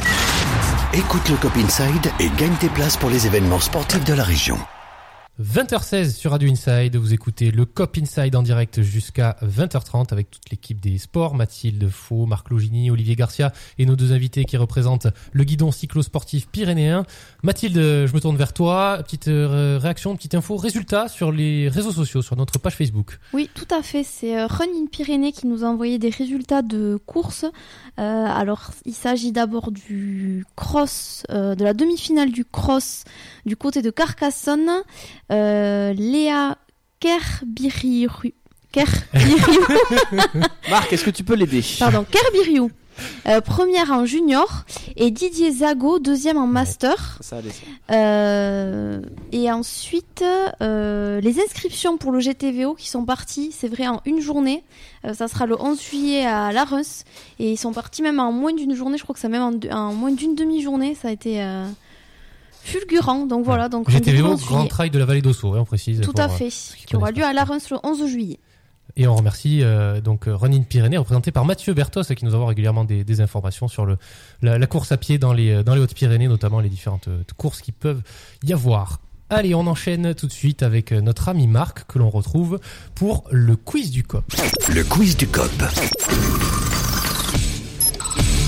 Écoute 0.95 1.29
le 1.29 1.37
Cop 1.37 1.57
Inside 1.57 2.11
et 2.21 2.29
gagne 2.39 2.55
tes 2.61 2.69
places 2.69 2.97
pour 2.97 3.11
les 3.11 3.27
événements 3.27 3.61
sportifs 3.61 4.05
de 4.05 4.15
la 4.15 4.23
région. 4.25 4.57
20h16 5.39 6.11
sur 6.11 6.33
Radio 6.33 6.51
Inside, 6.51 6.97
vous 6.97 7.15
écoutez 7.15 7.51
le 7.51 7.65
COP 7.65 7.97
Inside 8.03 8.37
en 8.37 8.43
direct 8.43 8.83
jusqu'à 8.83 9.39
20h30 9.43 10.13
avec 10.13 10.31
toute 10.31 10.51
l'équipe 10.51 10.81
des 10.81 10.99
sports, 10.99 11.35
Mathilde 11.35 11.89
Faux, 11.89 12.27
Marc 12.27 12.51
Logini, 12.51 12.91
Olivier 12.91 13.17
Garcia 13.17 13.51
et 13.79 13.87
nos 13.87 13.97
deux 13.97 14.13
invités 14.13 14.45
qui 14.45 14.59
représentent 14.59 15.07
le 15.33 15.45
guidon 15.45 15.71
cyclosportif 15.71 16.47
pyrénéen. 16.49 17.05
Mathilde, 17.43 17.77
je 17.77 18.13
me 18.13 18.21
tourne 18.21 18.37
vers 18.37 18.53
toi, 18.53 18.99
petite 19.03 19.29
euh, 19.29 19.79
réaction, 19.81 20.15
petite 20.15 20.35
info, 20.35 20.57
résultat 20.57 21.09
sur 21.09 21.33
les 21.33 21.71
réseaux 21.71 21.93
sociaux, 21.93 22.21
sur 22.21 22.37
notre 22.37 22.59
page 22.59 22.77
Facebook. 22.77 23.19
Oui, 23.33 23.49
tout 23.55 23.69
à 23.71 23.83
fait. 23.83 24.03
C'est 24.05 24.39
euh, 24.39 24.47
Run 24.47 24.67
in 24.67 24.87
Pyrénées 24.93 25.33
qui 25.33 25.47
nous 25.47 25.65
a 25.65 25.69
envoyé 25.69 25.99
des 25.99 26.11
résultats 26.11 26.61
de 26.61 26.99
course. 27.07 27.47
Euh, 27.99 28.27
alors, 28.27 28.73
il 28.85 28.95
s'agit 28.95 29.33
d'abord 29.33 29.71
du 29.71 30.45
cross, 30.55 31.23
euh, 31.31 31.55
de 31.55 31.65
la 31.65 31.73
demi-finale 31.73 32.31
du 32.31 32.45
cross 32.45 33.05
du 33.47 33.57
côté 33.57 33.81
de 33.81 33.91
Carcassonne. 33.91 34.71
Euh, 35.31 35.93
Léa 35.93 36.57
Kerbiriou. 37.01 38.11
Kerbiriou. 38.73 39.67
Marc, 40.71 40.93
est-ce 40.93 41.05
que 41.05 41.11
tu 41.11 41.25
peux 41.25 41.35
l'aider? 41.35 41.65
Pardon, 41.79 42.05
Kerbiriou. 42.11 42.71
Euh, 43.27 43.41
première 43.41 43.93
en 43.93 44.05
junior 44.05 44.65
et 44.97 45.11
Didier 45.11 45.51
Zago 45.51 45.99
deuxième 45.99 46.37
en 46.37 46.47
master. 46.47 47.19
Ça 47.21 47.41
ça. 47.43 47.95
Euh, 47.95 49.01
et 49.33 49.51
ensuite, 49.51 50.23
euh, 50.61 51.21
les 51.21 51.41
inscriptions 51.41 51.97
pour 51.97 52.13
le 52.13 52.21
GTVO 52.21 52.75
qui 52.75 52.89
sont 52.89 53.05
parties, 53.05 53.53
c'est 53.53 53.69
vrai, 53.69 53.89
en 53.89 54.01
une 54.05 54.21
journée. 54.21 54.63
Ça 55.15 55.29
sera 55.29 55.47
le 55.47 55.59
11 55.59 55.81
juillet 55.81 56.27
à 56.27 56.53
Larens. 56.53 57.05
Et 57.39 57.53
ils 57.53 57.57
sont 57.57 57.73
partis 57.73 58.03
même 58.03 58.21
en 58.21 58.33
moins 58.33 58.53
d'une 58.53 58.75
journée. 58.75 58.99
Je 58.99 59.03
crois 59.03 59.15
que 59.15 59.21
c'est 59.21 59.29
même 59.29 59.43
en, 59.43 59.75
en 59.75 59.95
moins 59.95 60.13
d'une 60.13 60.35
demi-journée. 60.35 60.95
Ça 60.95 61.09
a 61.09 61.11
été 61.11 61.43
fulgurant. 62.63 63.27
Donc 63.27 63.45
voilà. 63.45 63.69
Donc 63.69 63.91
GTVO, 63.91 64.37
Grand. 64.37 64.67
Trail 64.67 64.91
de 64.91 64.99
la 64.99 65.05
Vallée 65.05 65.23
d'Ossau, 65.23 65.55
hein, 65.55 65.61
on 65.61 65.65
précise. 65.65 66.01
Tout 66.01 66.15
à 66.17 66.27
euh, 66.27 66.29
fait. 66.29 66.51
qui 66.87 66.97
aura 66.97 67.11
lieu 67.11 67.25
à 67.25 67.33
Larens 67.33 67.71
le 67.71 67.79
11 67.83 68.07
juillet. 68.07 68.39
Et 68.97 69.07
on 69.07 69.15
remercie 69.15 69.63
euh, 69.63 70.01
donc 70.01 70.27
euh, 70.27 70.35
Run 70.35 70.53
in 70.53 70.63
Pyrénées, 70.63 70.97
représenté 70.97 71.31
par 71.31 71.45
Mathieu 71.45 71.75
Bertos, 71.75 72.03
qui 72.03 72.25
nous 72.25 72.35
envoie 72.35 72.49
régulièrement 72.49 72.85
des, 72.85 73.05
des 73.05 73.21
informations 73.21 73.69
sur 73.69 73.87
le, 73.87 73.97
la, 74.43 74.59
la 74.59 74.67
course 74.67 74.91
à 74.91 74.97
pied 74.97 75.17
dans 75.17 75.33
les, 75.33 75.63
dans 75.63 75.75
les 75.75 75.81
Hautes-Pyrénées, 75.81 76.27
notamment 76.27 76.59
les 76.61 76.69
différentes 76.69 77.09
courses 77.37 77.61
qui 77.61 77.71
peuvent 77.71 78.03
y 78.43 78.53
avoir. 78.53 79.01
Allez, 79.29 79.55
on 79.55 79.69
enchaîne 79.69 80.13
tout 80.17 80.27
de 80.27 80.33
suite 80.33 80.65
avec 80.65 80.91
notre 80.91 81.29
ami 81.29 81.47
Marc, 81.47 81.87
que 81.87 82.01
l'on 82.01 82.11
retrouve 82.11 82.59
pour 82.97 83.25
le 83.31 83.55
quiz 83.55 83.93
du 83.93 84.03
COP. 84.03 84.25
Le 84.75 84.83
quiz 84.83 85.17
du 85.17 85.29
COP. 85.29 85.53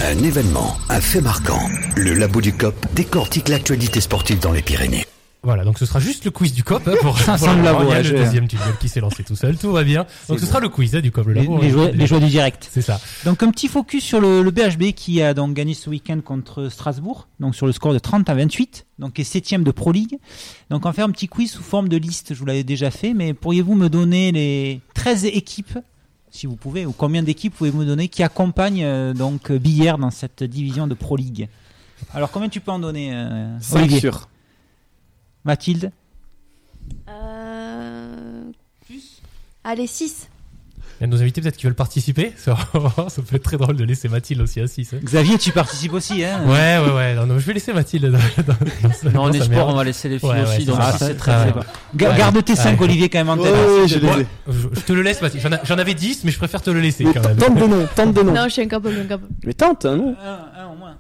Un 0.05 0.19
événement, 0.23 0.77
un 0.89 1.01
fait 1.01 1.21
marquant. 1.21 1.61
Le 1.97 2.15
labo 2.15 2.41
du 2.41 2.53
COP 2.53 2.75
décortique 2.95 3.49
l'actualité 3.49 4.01
sportive 4.01 4.41
dans 4.41 4.53
les 4.53 4.63
Pyrénées. 4.63 5.05
Voilà, 5.45 5.65
donc 5.65 5.79
ce 5.79 5.87
sera 5.87 5.99
juste 5.99 6.25
le 6.25 6.31
quiz 6.31 6.53
du 6.53 6.63
COP. 6.63 6.87
hein, 6.87 6.95
pour, 7.01 7.19
Ça 7.19 7.37
pour 7.39 7.49
le 7.53 7.63
labo, 7.63 7.85
Il 7.85 7.91
y 7.91 7.93
a 7.95 8.03
le 8.03 8.11
deuxième 8.11 8.47
tunnel 8.47 8.75
qui 8.81 8.89
s'est 8.89 9.01
lancé 9.01 9.25
tout 9.25 9.35
seul, 9.35 9.57
tout 9.57 9.73
va 9.73 9.83
bien. 9.83 10.07
Donc 10.29 10.39
ce 10.39 10.47
sera 10.47 10.61
le 10.61 10.69
quiz 10.69 10.95
hein, 10.95 11.01
du 11.01 11.11
COP, 11.11 11.27
le 11.27 11.33
Les, 11.35 11.41
labo. 11.43 11.59
les 11.61 11.67
hein, 11.69 11.71
joies, 11.71 11.91
les 11.91 12.07
joies 12.07 12.21
du 12.21 12.27
direct. 12.29 12.69
C'est 12.71 12.83
ça. 12.83 13.01
Donc 13.25 13.43
un 13.43 13.51
petit 13.51 13.69
focus 13.69 14.05
sur 14.05 14.21
le, 14.21 14.43
le 14.43 14.51
BHB 14.51 14.93
qui 14.95 15.21
a 15.23 15.35
donc 15.35 15.55
gagné 15.55 15.75
ce 15.75 15.91
week-end 15.91 16.21
contre 16.25 16.69
Strasbourg, 16.69 17.27
donc 17.41 17.55
sur 17.57 17.67
le 17.67 17.73
score 17.73 17.93
de 17.93 17.99
30 17.99 18.29
à 18.29 18.35
28, 18.35 18.87
donc 18.99 19.19
est 19.19 19.25
septième 19.25 19.65
de 19.65 19.71
Pro 19.73 19.91
League. 19.93 20.19
Donc 20.71 20.85
on 20.85 20.89
va 20.89 20.93
faire 20.93 21.07
un 21.07 21.11
petit 21.11 21.29
quiz 21.29 21.51
sous 21.51 21.63
forme 21.63 21.89
de 21.89 21.97
liste, 21.97 22.35
je 22.35 22.39
vous 22.39 22.47
l'avais 22.47 22.65
déjà 22.65 22.91
fait, 22.91 23.13
mais 23.15 23.35
pourriez-vous 23.35 23.75
me 23.75 23.89
donner 23.89 24.31
les 24.33 24.81
13 24.95 25.25
équipes, 25.27 25.77
si 26.33 26.47
vous 26.47 26.57
pouvez, 26.57 26.87
ou 26.87 26.93
combien 26.93 27.23
d'équipes 27.23 27.55
pouvez-vous 27.55 27.79
me 27.79 27.85
donner 27.85 28.09
qui 28.09 28.23
accompagnent 28.23 28.85
euh, 28.85 29.13
donc 29.13 29.53
Billère 29.53 29.99
dans 29.99 30.11
cette 30.11 30.43
division 30.43 30.87
de 30.87 30.95
Pro 30.95 31.17
League? 31.17 31.49
Alors 32.13 32.31
combien 32.31 32.49
tu 32.49 32.61
peux 32.61 32.73
en 32.73 32.79
donner 32.79 33.15
euh, 33.15 33.61
5 33.61 33.79
Olivier? 33.79 34.01
sur. 34.01 34.29
Mathilde? 35.45 35.93
Euh... 37.09 38.51
Allez, 39.63 39.87
6. 39.87 40.29
Il 41.03 41.07
y 41.07 41.09
a 41.09 41.17
nos 41.17 41.21
invités 41.21 41.41
peut-être 41.41 41.57
qui 41.57 41.67
veulent 41.67 41.75
participer. 41.75 42.33
Ça, 42.37 42.57
ça 43.09 43.23
peut 43.23 43.35
être 43.35 43.43
très 43.43 43.57
drôle 43.57 43.75
de 43.75 43.83
laisser 43.83 44.09
Mathilde 44.09 44.41
aussi 44.41 44.61
assise. 44.61 44.91
hein. 44.95 44.99
Xavier, 45.03 45.37
tu 45.37 45.51
participes 45.51 45.93
aussi, 45.95 46.25
hein 46.25 46.43
Ouais, 46.47 46.79
ouais, 46.79 46.95
ouais. 46.95 47.15
Non, 47.17 47.27
non, 47.27 47.41
je 47.41 47.45
vais 47.47 47.55
laisser 47.55 47.73
Mathilde 47.73 48.05
dans, 48.07 48.19
dans, 48.47 49.11
Non, 49.11 49.23
on 49.25 49.27
dans 49.29 49.33
est 49.33 49.41
sport, 49.43 49.69
on 49.69 49.75
va 49.75 49.83
laisser 49.83 50.09
les 50.09 50.21
filles 50.21 50.29
Ouais, 50.29 50.37
ouais, 50.37 50.43
aussi. 50.45 50.61
c'est 50.61 50.65
donc 50.67 50.77
ça, 50.77 50.93
c'est 50.97 51.17
très 51.17 51.33
ouais. 51.33 51.51
très 51.51 52.07
Ouais. 52.09 52.17
Garde 52.17 52.45
tes 52.45 52.55
5 52.55 52.79
Ouais. 52.79 52.85
Olivier 52.87 53.09
quand 53.09 53.19
même 53.19 53.31
en 53.31 53.37
tête. 53.37 53.53
Ouais, 53.53 53.89
je 53.89 53.99
te 54.81 54.93
le 54.93 55.03
laisse, 55.03 55.21
Mathilde. 55.21 55.43
J'en 55.43 55.53
a- 55.57 55.65
J'en 55.65 55.79
avais 55.79 55.95
10, 55.95 56.23
mais 56.23 56.31
je 56.31 56.39
préfère 56.39 56.63
te 56.63 56.71
le 56.71 56.79
laisser 56.81 57.03
Mais 57.05 57.13
quand 57.13 57.27
même. 57.27 57.37
tente 57.37 57.55
des 57.57 57.67
noms, 57.69 57.89
tente 57.97 58.15
des 58.15 58.23
noms. 58.23 58.33
Non, 58.33 58.45
je 58.45 58.51
suis 58.51 58.63
incapable, 58.63 58.95
incapable. 58.97 59.33
Mais 59.45 59.55
tente, 59.55 59.85
hein, 59.87 59.97
non 59.97 60.15
Un, 60.25 60.63
un 60.63 60.67
au 60.73 60.77
moins. 60.77 60.95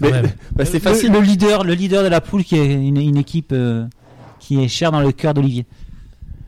Mais 0.00 0.10
bah, 0.56 0.64
c'est 0.64 0.74
Le- 0.74 0.78
facile. 0.80 1.12
Le, 1.12 1.20
leader, 1.20 1.62
le 1.62 1.74
leader 1.74 2.02
de 2.02 2.08
la 2.08 2.20
poule 2.20 2.42
qui 2.42 2.56
est 2.56 2.72
une, 2.74 2.96
une 2.96 3.16
équipe 3.16 3.52
euh, 3.52 3.86
qui 4.40 4.60
est 4.64 4.66
chère 4.68 4.90
dans 4.90 5.00
le 5.00 5.12
cœur 5.12 5.32
d'Olivier. 5.32 5.64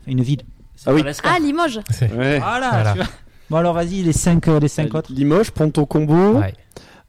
Une 0.07 0.21
ville. 0.21 0.41
Ah 0.85 0.93
oui. 0.93 1.03
Ah, 1.23 1.39
Limoges. 1.39 1.79
Ouais. 2.01 2.39
Voilà. 2.39 2.69
Voilà. 2.71 2.91
tu 2.93 2.97
vois. 2.99 3.07
Bon 3.49 3.57
alors 3.57 3.73
vas-y 3.73 4.01
les 4.01 4.13
5 4.13 4.45
les 4.47 4.67
cinq 4.69 4.93
Euh, 4.95 4.99
autres. 4.99 5.11
Limoges, 5.13 5.51
Ponto 5.51 5.85
Combo, 5.85 6.39
Ouais. 6.39 6.53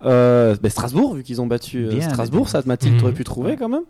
euh, 0.04 0.56
bah, 0.60 0.70
Strasbourg, 0.70 1.14
vu 1.14 1.22
qu'ils 1.22 1.40
ont 1.40 1.46
battu 1.46 1.86
euh, 1.86 1.90
Bien, 1.90 2.08
Strasbourg, 2.08 2.44
bien. 2.46 2.50
ça 2.50 2.62
Mathilde 2.66 2.94
Mhm. 2.94 3.00
t'aurais 3.00 3.12
pu 3.12 3.22
trouver 3.24 3.56
quand 3.56 3.68
même. 3.68 3.84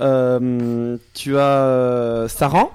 Euh, 0.00 0.98
tu 1.14 1.36
as 1.38 1.40
euh, 1.40 2.28
Saran, 2.28 2.70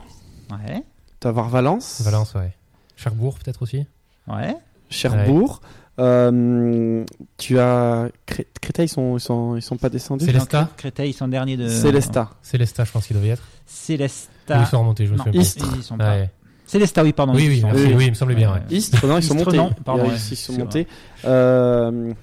Ouais. 0.51 0.83
tu 1.19 1.27
vas 1.27 1.31
voir 1.31 1.49
Valence, 1.49 2.01
Valence, 2.03 2.33
ouais. 2.33 2.53
Cherbourg, 2.95 3.37
peut-être 3.43 3.61
aussi. 3.61 3.85
Ouais. 4.27 4.55
Cherbourg. 4.89 5.61
Euh, 5.99 7.03
tu 7.37 7.59
as 7.59 8.07
Cré- 8.25 8.47
Créteil, 8.61 8.85
ils 8.85 8.89
sont, 8.89 9.17
ils 9.17 9.21
sont, 9.21 9.55
ils 9.57 9.61
sont 9.61 9.75
pas 9.77 9.89
descendus. 9.89 10.25
Célestat. 10.25 10.61
Donc, 10.61 10.75
Créteil 10.77 11.09
ils 11.09 11.13
sont 11.13 11.27
derniers 11.27 11.57
de. 11.57 11.67
Célestat. 11.67 12.29
Célestat, 12.41 12.85
je 12.85 12.91
pense 12.91 13.05
qu'il 13.05 13.15
devait 13.17 13.27
y 13.27 13.31
être. 13.31 13.43
Célestat. 13.65 14.59
Ils 14.61 14.65
sont 14.65 14.79
remontés, 14.79 15.05
je 15.05 15.11
me 15.11 15.17
Non, 15.17 15.25
souviens 15.25 15.41
Istres. 15.41 15.67
ils 15.75 15.81
y 15.81 15.83
sont 15.83 15.97
pas. 15.97 16.05
pas. 16.05 16.15
Ouais. 16.15 16.29
Célestat 16.69 17.03
oui 17.03 17.13
pardon. 17.13 17.33
Oui, 17.33 17.47
oui, 17.47 17.61
merci. 17.63 17.83
Oui. 17.87 17.93
oui, 17.97 18.05
il 18.05 18.09
me 18.11 18.15
semblait 18.15 18.35
bien, 18.35 18.53
ouais. 18.53 18.59
Istres, 18.69 19.05
non, 19.07 19.17
ils 19.17 19.23
sont 19.23 19.33
Istres, 19.35 19.45
montés. 19.47 19.57
non, 19.57 19.71
pardon, 19.83 20.03
Ils, 20.05 20.11
ouais, 20.11 20.17
ils 20.31 20.35
sont 20.37 20.53
montés. 20.53 20.87
Euh, 21.25 22.13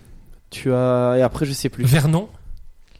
tu 0.50 0.72
as 0.72 1.16
et 1.18 1.22
après 1.22 1.46
je 1.46 1.52
sais 1.52 1.68
plus. 1.68 1.84
Vernon 1.84 2.28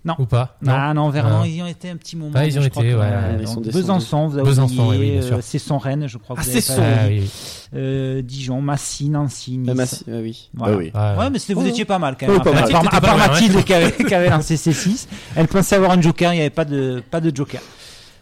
Non. 0.05 0.15
Ou 0.19 0.27
pas 0.27 0.57
Ah 0.67 0.93
non, 0.95 1.09
Vernon, 1.11 1.41
Ah. 1.43 1.47
ils 1.47 1.55
y 1.57 1.63
ont 1.63 1.67
été 1.67 1.89
un 1.91 1.97
petit 1.97 2.17
moment. 2.17 2.33
Ah, 2.35 2.47
ils 2.47 2.55
y 2.55 2.59
ont 2.59 2.63
été, 2.63 2.81
ouais, 2.81 3.01
euh, 3.01 3.37
ils 3.41 3.47
sont 3.49 3.61
descendus. 3.61 3.71
Besançon, 3.71 4.27
vous 4.29 4.39
avez 4.39 4.47
Besançon, 4.49 4.87
oublié, 4.89 5.01
oui, 5.05 5.11
bien 5.13 5.23
sûr. 5.23 5.37
euh, 5.37 5.41
c'est 5.43 5.59
son 5.59 5.79
Rennes, 5.79 6.07
je 6.09 6.19
crois. 6.19 6.37
Ah, 6.39 6.43
c'est 6.43 6.61
son. 6.61 6.81
Ah, 6.83 7.07
oui. 7.09 7.31
Euh, 7.75 8.23
Dijon, 8.23 8.61
Massy, 8.61 9.09
Nancy, 9.09 9.59
Nice. 9.59 9.69
Ah, 9.71 9.75
Massi- 9.75 10.05
ah 10.09 10.19
oui. 10.23 10.51
Voilà. 10.55 10.73
Bah 10.75 10.79
oui. 10.81 10.91
Ah, 10.95 11.17
Ouais, 11.19 11.31
mais 11.31 11.39
vous 11.55 11.63
Oh. 11.65 11.67
étiez 11.67 11.85
pas 11.85 11.99
mal 11.99 12.17
quand 12.19 12.27
Oh, 12.29 12.33
même. 12.33 12.41
à 12.57 12.61
mal. 12.83 13.01
part, 13.01 13.15
à 13.15 13.29
Mathilde, 13.29 13.55
part 13.55 13.65
qui 14.09 14.15
avait, 14.15 14.31
lancé 14.31 14.57
ses 14.57 14.73
6. 14.73 15.09
Elle 15.37 15.49
pensait 15.49 15.77
avoir 15.77 15.93
un 15.93 16.01
joker, 16.01 16.33
il 16.33 16.37
n'y 16.37 16.41
avait 16.43 16.51
pas 16.51 16.65
de, 16.65 17.03
pas 17.11 17.21
de 17.21 17.35
joker. 17.35 17.61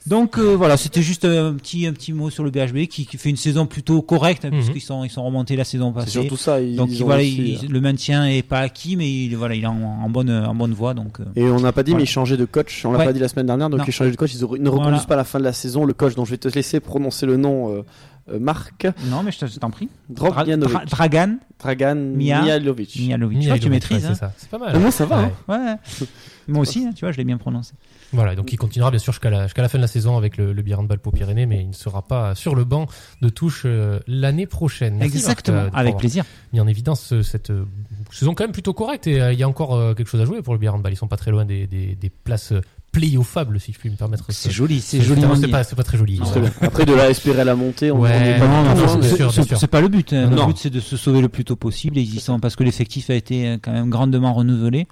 Donc 0.06 0.36
euh, 0.38 0.54
voilà, 0.54 0.76
c'était 0.76 1.00
juste 1.00 1.24
un 1.24 1.54
petit, 1.54 1.86
un 1.86 1.92
petit 1.94 2.12
mot 2.12 2.28
sur 2.28 2.44
le 2.44 2.50
BHB 2.50 2.88
qui, 2.88 3.06
qui 3.06 3.16
fait 3.16 3.30
une 3.30 3.36
saison 3.38 3.64
plutôt 3.64 4.02
correcte 4.02 4.44
hein, 4.44 4.50
Mhm. 4.52 4.56
puisqu'ils 4.60 4.80
sont, 4.82 5.02
ils 5.02 5.08
sont 5.10 5.24
remontés 5.24 5.56
la 5.56 5.64
saison 5.64 5.92
C'est 5.92 6.00
passée. 6.00 6.10
surtout 6.10 6.36
ça. 6.36 6.60
Ils, 6.60 6.76
Donc 6.76 6.90
ils 6.92 7.02
voilà, 7.02 7.16
réussi, 7.22 7.58
il- 7.62 7.66
euh. 7.66 7.72
le 7.72 7.80
maintien 7.80 8.26
est 8.26 8.42
pas 8.42 8.58
acquis, 8.60 8.96
mais 8.96 9.10
il, 9.10 9.34
voilà, 9.34 9.54
il 9.54 9.64
est 9.64 9.66
en, 9.66 9.80
en 9.82 10.10
bonne, 10.10 10.30
en 10.30 10.54
bonne 10.54 10.74
voie. 10.74 10.92
Donc 10.92 11.20
euh, 11.20 11.24
Et 11.36 11.44
on 11.48 11.58
n'a 11.60 11.72
pas 11.72 11.82
dit, 11.82 11.92
Voilà. 11.92 12.02
mais 12.02 12.04
ils 12.04 12.12
changeaient 12.12 12.36
de 12.36 12.44
coach. 12.44 12.84
On 12.84 12.92
l'a 12.92 12.98
Ouais. 12.98 13.04
pas 13.06 13.12
dit 13.14 13.18
la 13.18 13.28
semaine 13.28 13.46
dernière. 13.46 13.70
Donc 13.70 13.78
Non. 13.80 13.84
ils 13.88 13.92
changeaient 13.92 14.10
de 14.10 14.16
coach. 14.16 14.34
Ils 14.34 14.40
ne 14.40 14.44
reconduisent 14.46 14.72
Voilà. 14.82 14.98
pas 15.06 15.14
à 15.14 15.16
la 15.16 15.24
fin 15.24 15.38
de 15.38 15.44
la 15.44 15.54
saison. 15.54 15.86
Le 15.86 15.94
coach 15.94 16.14
dont 16.14 16.26
je 16.26 16.32
vais 16.32 16.38
te 16.38 16.48
laisser 16.48 16.80
prononcer 16.80 17.24
le 17.24 17.38
nom, 17.38 17.74
euh, 17.74 17.82
euh, 18.30 18.38
Marc 18.38 18.86
non, 19.10 19.22
mais 19.22 19.32
je 19.32 19.38
te- 19.38 19.46
je 19.46 19.58
t'en 19.58 19.70
prie. 19.70 19.88
Dra-. 20.10 20.44
Dra- 20.44 20.84
Dragan 20.84 21.36
Dragan 21.58 21.94
Mia- 21.94 22.42
Mihailovic. 22.42 22.94
Mihailovic. 22.96 23.38
Tu 23.40 23.46
vois, 23.46 23.54
Mihailovic, 23.56 23.62
tu 23.62 23.70
maîtrises. 23.70 24.04
ouais, 24.04 24.10
hein. 24.10 24.14
c'est 24.14 24.20
ça. 24.20 24.32
C'est 24.36 24.50
pas 24.50 24.58
mal. 24.58 24.70
Ah 24.74 24.78
non, 24.78 24.90
ça 24.90 25.06
va, 25.06 25.18
hein. 25.20 25.30
Ouais. 25.48 26.06
Moi 26.48 26.60
aussi, 26.62 26.84
hein, 26.86 26.90
tu 26.94 27.04
vois, 27.04 27.12
je 27.12 27.16
l'ai 27.18 27.24
bien 27.24 27.38
prononcé. 27.38 27.72
Voilà, 28.12 28.34
donc 28.34 28.52
il 28.52 28.56
continuera 28.56 28.90
bien 28.90 28.98
sûr 28.98 29.12
jusqu'à 29.12 29.30
la, 29.30 29.46
la 29.56 29.68
fin 29.68 29.78
de 29.78 29.82
la 29.82 29.88
saison 29.88 30.16
avec 30.16 30.36
le, 30.36 30.52
le 30.52 30.62
Biarritz 30.62 30.88
Pau 31.02 31.10
Pyrénées, 31.10 31.46
mais 31.46 31.60
il 31.62 31.68
ne 31.68 31.72
sera 31.74 32.02
pas 32.02 32.34
sur 32.34 32.54
le 32.54 32.64
banc 32.64 32.86
de 33.22 33.28
touche 33.28 33.62
euh, 33.64 33.98
l'année 34.06 34.46
prochaine. 34.46 34.96
Merci, 34.96 35.16
Exactement, 35.16 35.62
Marc, 35.62 35.74
euh, 35.74 35.78
avec 35.78 35.96
plaisir. 35.96 36.24
mis 36.52 36.60
en 36.60 36.66
évidence 36.66 37.12
euh, 37.12 37.22
cette 37.22 37.50
euh, 37.50 37.64
saison 38.12 38.34
quand 38.34 38.44
même 38.44 38.52
plutôt 38.52 38.72
correcte 38.74 39.06
et 39.06 39.20
euh, 39.20 39.32
il 39.32 39.38
y 39.38 39.42
a 39.42 39.48
encore 39.48 39.74
euh, 39.74 39.94
quelque 39.94 40.08
chose 40.08 40.20
à 40.20 40.24
jouer 40.24 40.42
pour 40.42 40.52
le 40.54 40.58
Biarritz. 40.60 40.84
Ils 40.90 40.96
sont 40.96 41.08
pas 41.08 41.16
très 41.16 41.30
loin 41.30 41.44
des, 41.44 41.66
des, 41.66 41.94
des 41.94 42.10
places 42.10 42.52
euh, 42.52 42.60
playoffables, 42.92 43.58
si 43.58 43.72
je 43.72 43.78
puis 43.78 43.90
me 43.90 43.96
permettre. 43.96 44.24
C'est 44.28 44.50
ce- 44.50 44.54
joli, 44.54 44.80
c'est 44.80 44.98
ce 45.00 45.02
joli. 45.04 45.22
C'est 45.40 45.48
pas, 45.50 45.82
très 45.82 45.98
joli. 45.98 46.20
Après, 46.60 46.84
de 46.86 46.94
là 46.94 47.04
à 47.04 47.08
espérer 47.10 47.44
la 47.44 47.56
montée, 47.56 47.90
on 47.90 47.98
Ouais, 47.98 48.38
pas 48.38 48.46
non, 48.46 48.62
non, 48.74 49.02
hein, 49.02 49.30
C'est 49.56 49.66
pas 49.66 49.80
le 49.80 49.88
but. 49.88 50.12
hein. 50.12 50.30
Le 50.30 50.36
Non. 50.36 50.46
but, 50.46 50.56
c'est 50.58 50.70
de 50.70 50.78
se 50.80 50.96
sauver 50.96 51.20
le 51.20 51.28
plus 51.28 51.44
tôt 51.44 51.56
possible. 51.56 51.98
Sont 52.20 52.38
parce 52.38 52.54
que 52.54 52.62
l'effectif 52.62 53.10
a 53.10 53.14
été 53.14 53.58
quand 53.62 53.72
même 53.72 53.90
grandement 53.90 54.32
renouvelé. 54.32 54.86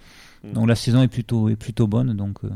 Mm. 0.45 0.53
Donc 0.53 0.69
la 0.69 0.75
saison 0.75 1.03
est 1.03 1.09
plutôt, 1.09 1.49
est 1.49 1.57
plutôt 1.57 1.87
bonne. 1.87 2.15
Donc, 2.15 2.39
euh, 2.45 2.49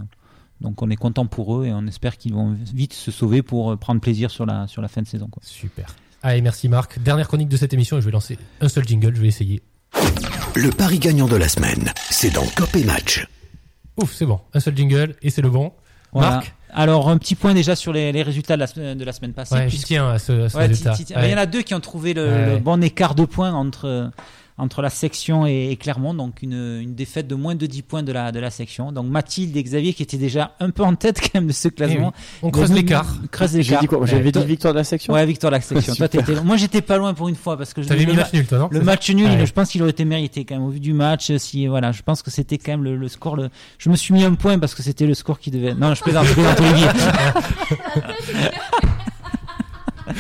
donc 0.61 0.83
on 0.83 0.91
est 0.91 0.97
content 0.97 1.27
pour 1.27 1.61
eux 1.61 1.67
et 1.67 1.73
on 1.73 1.87
espère 1.87 2.17
qu'ils 2.17 2.35
vont 2.35 2.57
vite 2.75 2.93
se 2.95 3.11
sauver 3.11 3.43
pour 3.43 3.73
euh, 3.73 3.77
prendre 3.77 4.01
plaisir 4.01 4.31
sur 4.31 4.47
la, 4.47 4.67
sur 4.67 4.83
la 4.83 4.89
fin 4.89 5.03
de 5.03 5.07
saison. 5.07 5.29
Quoi. 5.31 5.43
Super. 5.45 5.95
Allez, 6.23 6.41
merci 6.43 6.69
Marc. 6.69 6.99
Dernière 6.99 7.29
chronique 7.29 7.49
de 7.49 7.57
cette 7.57 7.73
émission 7.75 7.99
et 7.99 8.01
je 8.01 8.07
vais 8.07 8.13
lancer 8.13 8.39
un 8.61 8.69
seul 8.69 8.85
jingle, 8.87 9.15
je 9.15 9.21
vais 9.21 9.29
essayer. 9.29 9.63
Le 10.55 10.71
pari 10.71 10.99
gagnant 10.99 11.27
de 11.29 11.37
la 11.37 11.49
semaine, 11.49 11.93
c'est 12.11 12.31
dans 12.31 12.45
Cop 12.57 12.75
et 12.75 12.85
Match. 12.85 13.27
Ouf, 14.01 14.13
c'est 14.15 14.27
bon. 14.27 14.41
Un 14.55 14.61
seul 14.61 14.77
jingle 14.77 15.15
et 15.23 15.31
c'est 15.31 15.43
le 15.43 15.51
bon. 15.51 15.73
Voilà. 16.13 16.31
Marc 16.37 16.55
Alors 16.73 17.09
un 17.11 17.19
petit 17.19 17.35
point 17.35 17.53
déjà 17.55 17.77
sur 17.77 17.93
les, 17.93 18.11
les 18.13 18.23
résultats 18.23 18.55
de 18.57 18.61
la, 18.61 18.67
semaine- 18.67 18.97
de 18.97 19.05
la 19.05 19.13
semaine 19.13 19.33
passée. 19.35 19.55
Ouais, 19.55 19.69
tiens 19.69 20.09
à 20.11 20.19
ce, 20.19 20.33
à 20.45 20.49
ce 20.49 20.57
Ouais, 20.57 20.67
résultat. 20.67 20.93
ti- 20.95 21.05
ti- 21.05 21.15
Il 21.23 21.31
y 21.31 21.35
en 21.35 21.39
a 21.39 21.47
deux 21.47 21.63
qui 21.63 21.75
ont 21.75 21.81
trouvé 21.81 22.15
le, 22.15 22.27
Ouais. 22.27 22.51
le 22.55 22.59
bon 22.59 22.83
écart 22.83 23.15
de 23.15 23.25
points 23.27 23.53
entre, 23.53 24.11
entre 24.59 24.81
la 24.83 24.91
section 24.91 25.47
et, 25.47 25.69
et 25.71 25.77
Clermont, 25.77 26.15
donc 26.15 26.43
une, 26.43 26.81
une 26.83 26.95
défaite 26.95 27.29
de 27.29 27.35
moins 27.35 27.55
de 27.55 27.67
10 27.67 27.83
points 27.83 28.03
de 28.03 28.13
la, 28.13 28.33
de 28.33 28.41
la 28.41 28.51
section. 28.51 28.91
Donc 28.93 29.07
Mathilde 29.07 29.57
et 29.57 29.63
Xavier 29.63 29.93
qui 29.93 30.03
étaient 30.03 30.17
déjà 30.17 30.55
un 30.61 30.71
peu 30.71 30.83
en 30.83 30.95
tête 30.95 31.21
quand 31.21 31.35
même 31.35 31.47
de 31.47 31.53
ce 31.53 31.69
classement. 31.69 32.13
On 32.43 32.51
creuse 32.51 32.73
l'écart. 32.73 33.07
Creuse 33.31 33.53
J'ai 33.53 33.59
l'écart. 33.59 33.81
dit 33.81 33.87
quoi? 33.87 34.07
J'avais 34.07 34.25
Ouais. 34.25 34.33
dit 34.33 34.45
victoire 34.47 34.73
de 34.73 34.79
la 34.79 34.85
section? 34.85 35.13
Ouais, 35.13 35.27
victoire 35.27 35.51
de 35.51 35.57
la 35.57 35.61
section. 35.61 35.95
Toi, 35.95 36.07
Super. 36.09 36.25
t'étais- 36.25 36.41
Moi, 36.43 36.57
j'étais 36.57 36.81
pas 36.81 36.97
loin 36.97 37.13
pour 37.15 37.29
une 37.29 37.37
fois 37.37 37.57
parce 37.59 37.75
que 37.75 37.83
je 37.83 37.89
T'avais 37.89 38.05
le, 38.05 38.13
mis 38.13 38.17
match 38.17 38.33
nul, 38.33 38.47
toi, 38.47 38.59
non? 38.59 38.69
le 38.71 38.81
match 38.81 39.11
nul, 39.11 39.27
Ouais. 39.29 39.47
je 39.47 39.53
pense 39.53 39.71
qu'il 39.71 39.83
aurait 39.83 39.91
été 39.91 40.05
mérité 40.05 40.45
quand 40.45 40.55
même 40.55 40.65
au 40.65 40.71
vu 40.71 40.81
du 40.81 40.93
match. 40.95 41.35
Si 41.37 41.67
voilà, 41.67 41.93
je 41.93 42.03
pense 42.03 42.23
que 42.23 42.31
c'était 42.31 42.59
quand 42.59 42.73
même 42.73 42.85
le, 42.85 42.97
le 42.97 43.09
score. 43.09 43.37
Le... 43.37 43.51
Je 43.79 43.91
me 43.91 43.97
suis 43.97 44.15
mis 44.15 44.25
un 44.25 44.35
point 44.35 44.59
parce 44.59 44.75
que 44.75 44.83
c'était 44.83 45.07
le 45.07 45.15
score 45.15 45.39
qui 45.39 45.51
devait. 45.51 45.75
Non, 45.75 45.95
je 45.95 46.03
plaisante, 46.03 46.27
je 46.27 46.33
plaisante, 46.35 46.61
Olivier. 46.61 46.87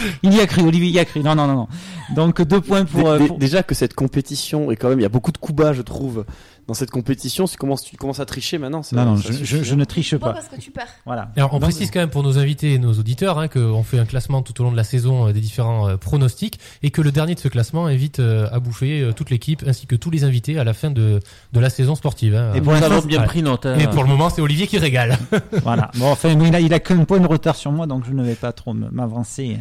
il 0.23 0.35
y 0.35 0.41
a 0.41 0.47
cru, 0.47 0.63
Olivier, 0.63 0.89
il 0.89 0.95
y 0.95 0.99
a 0.99 1.05
cru. 1.05 1.21
Non, 1.23 1.35
non, 1.35 1.47
non, 1.47 1.55
non. 1.55 1.69
Donc 2.15 2.43
deux 2.43 2.61
points 2.61 2.85
pour. 2.85 3.09
Euh, 3.09 3.19
pour- 3.19 3.39
Déjà 3.39 3.63
que 3.63 3.75
cette 3.75 3.95
compétition 3.95 4.71
et 4.71 4.77
quand 4.77 4.89
même 4.89 4.99
il 4.99 5.03
y 5.03 5.07
a 5.07 5.11
beaucoup 5.11 5.33
de 5.33 5.39
coups 5.39 5.57
bas 5.57 5.73
je 5.73 5.83
trouve 5.83 6.25
dans 6.69 6.75
cette 6.75 6.91
compétition. 6.91 7.47
Tu 7.47 7.57
commences, 7.57 7.83
tu 7.85 7.97
commences 7.97 8.21
à 8.21 8.27
tricher 8.27 8.59
maintenant. 8.59 8.83
Non, 8.93 9.05
non, 9.05 9.17
je, 9.17 9.33
suffit, 9.33 9.45
je- 9.45 9.63
je 9.63 9.73
hein. 9.73 9.77
ne 9.77 9.85
triche 9.85 10.17
pas. 10.17 10.33
Parce 10.33 10.49
que 10.49 10.57
tu 10.61 10.71
perds. 10.71 10.89
Voilà. 11.05 11.31
Alors, 11.37 11.55
on 11.55 11.61
précise 11.61 11.91
quand 11.91 12.01
même 12.01 12.11
pour 12.11 12.23
nos 12.23 12.39
invités 12.39 12.73
et 12.75 12.79
nos 12.79 12.93
auditeurs 12.95 13.39
hein, 13.39 13.49
qu'on 13.49 13.83
fait 13.83 13.99
un 13.99 14.05
classement 14.05 14.43
tout 14.43 14.61
au 14.61 14.65
long 14.65 14.73
de 14.73 14.77
la 14.77 14.85
saison 14.85 15.29
euh, 15.29 15.33
des 15.33 15.41
différents 15.41 15.89
euh, 15.89 15.97
pronostics 15.97 16.59
et 16.83 16.91
que 16.91 17.01
le 17.03 17.13
dernier 17.13 17.35
de 17.35 17.41
ce 17.41 17.49
classement 17.49 17.87
invite 17.87 18.19
euh, 18.21 18.49
à 18.53 18.59
bouffer 18.61 19.01
euh, 19.01 19.13
toute 19.13 19.31
l'équipe 19.31 19.63
ainsi 19.67 19.87
que 19.87 19.97
tous 19.97 20.11
les 20.11 20.25
invités 20.25 20.59
à 20.59 20.65
la 20.65 20.75
fin 20.75 20.91
de, 20.91 21.21
de 21.53 21.61
la 21.61 21.71
saison 21.71 21.95
sportive. 21.95 22.35
hein. 22.35 22.53
Et 22.55 22.61
pour 22.61 22.73
Nous 22.73 22.81
l'instant, 22.81 22.97
avons 22.97 23.07
bien 23.07 23.21
ouais. 23.21 23.27
pris 23.27 23.43
note. 23.43 23.67
hein. 23.67 23.79
Et 23.79 23.87
pour 23.89 24.03
le 24.03 24.09
moment, 24.09 24.31
c'est 24.31 24.41
Olivier 24.43 24.67
qui 24.67 24.79
régale. 24.79 25.19
Voilà. 25.63 25.91
Bon, 25.97 26.11
enfin, 26.11 26.31
il 26.31 26.55
a, 26.55 26.61
il 26.61 26.75
a 26.75 26.81
qu'un 26.81 27.05
point 27.05 27.21
de 27.21 27.27
retard 27.27 27.57
sur 27.57 27.71
moi, 27.73 27.87
donc 27.87 28.05
je 28.07 28.13
ne 28.13 28.23
vais 28.23 28.35
pas 28.35 28.53
trop 28.53 28.75
m'avancer 28.75 29.57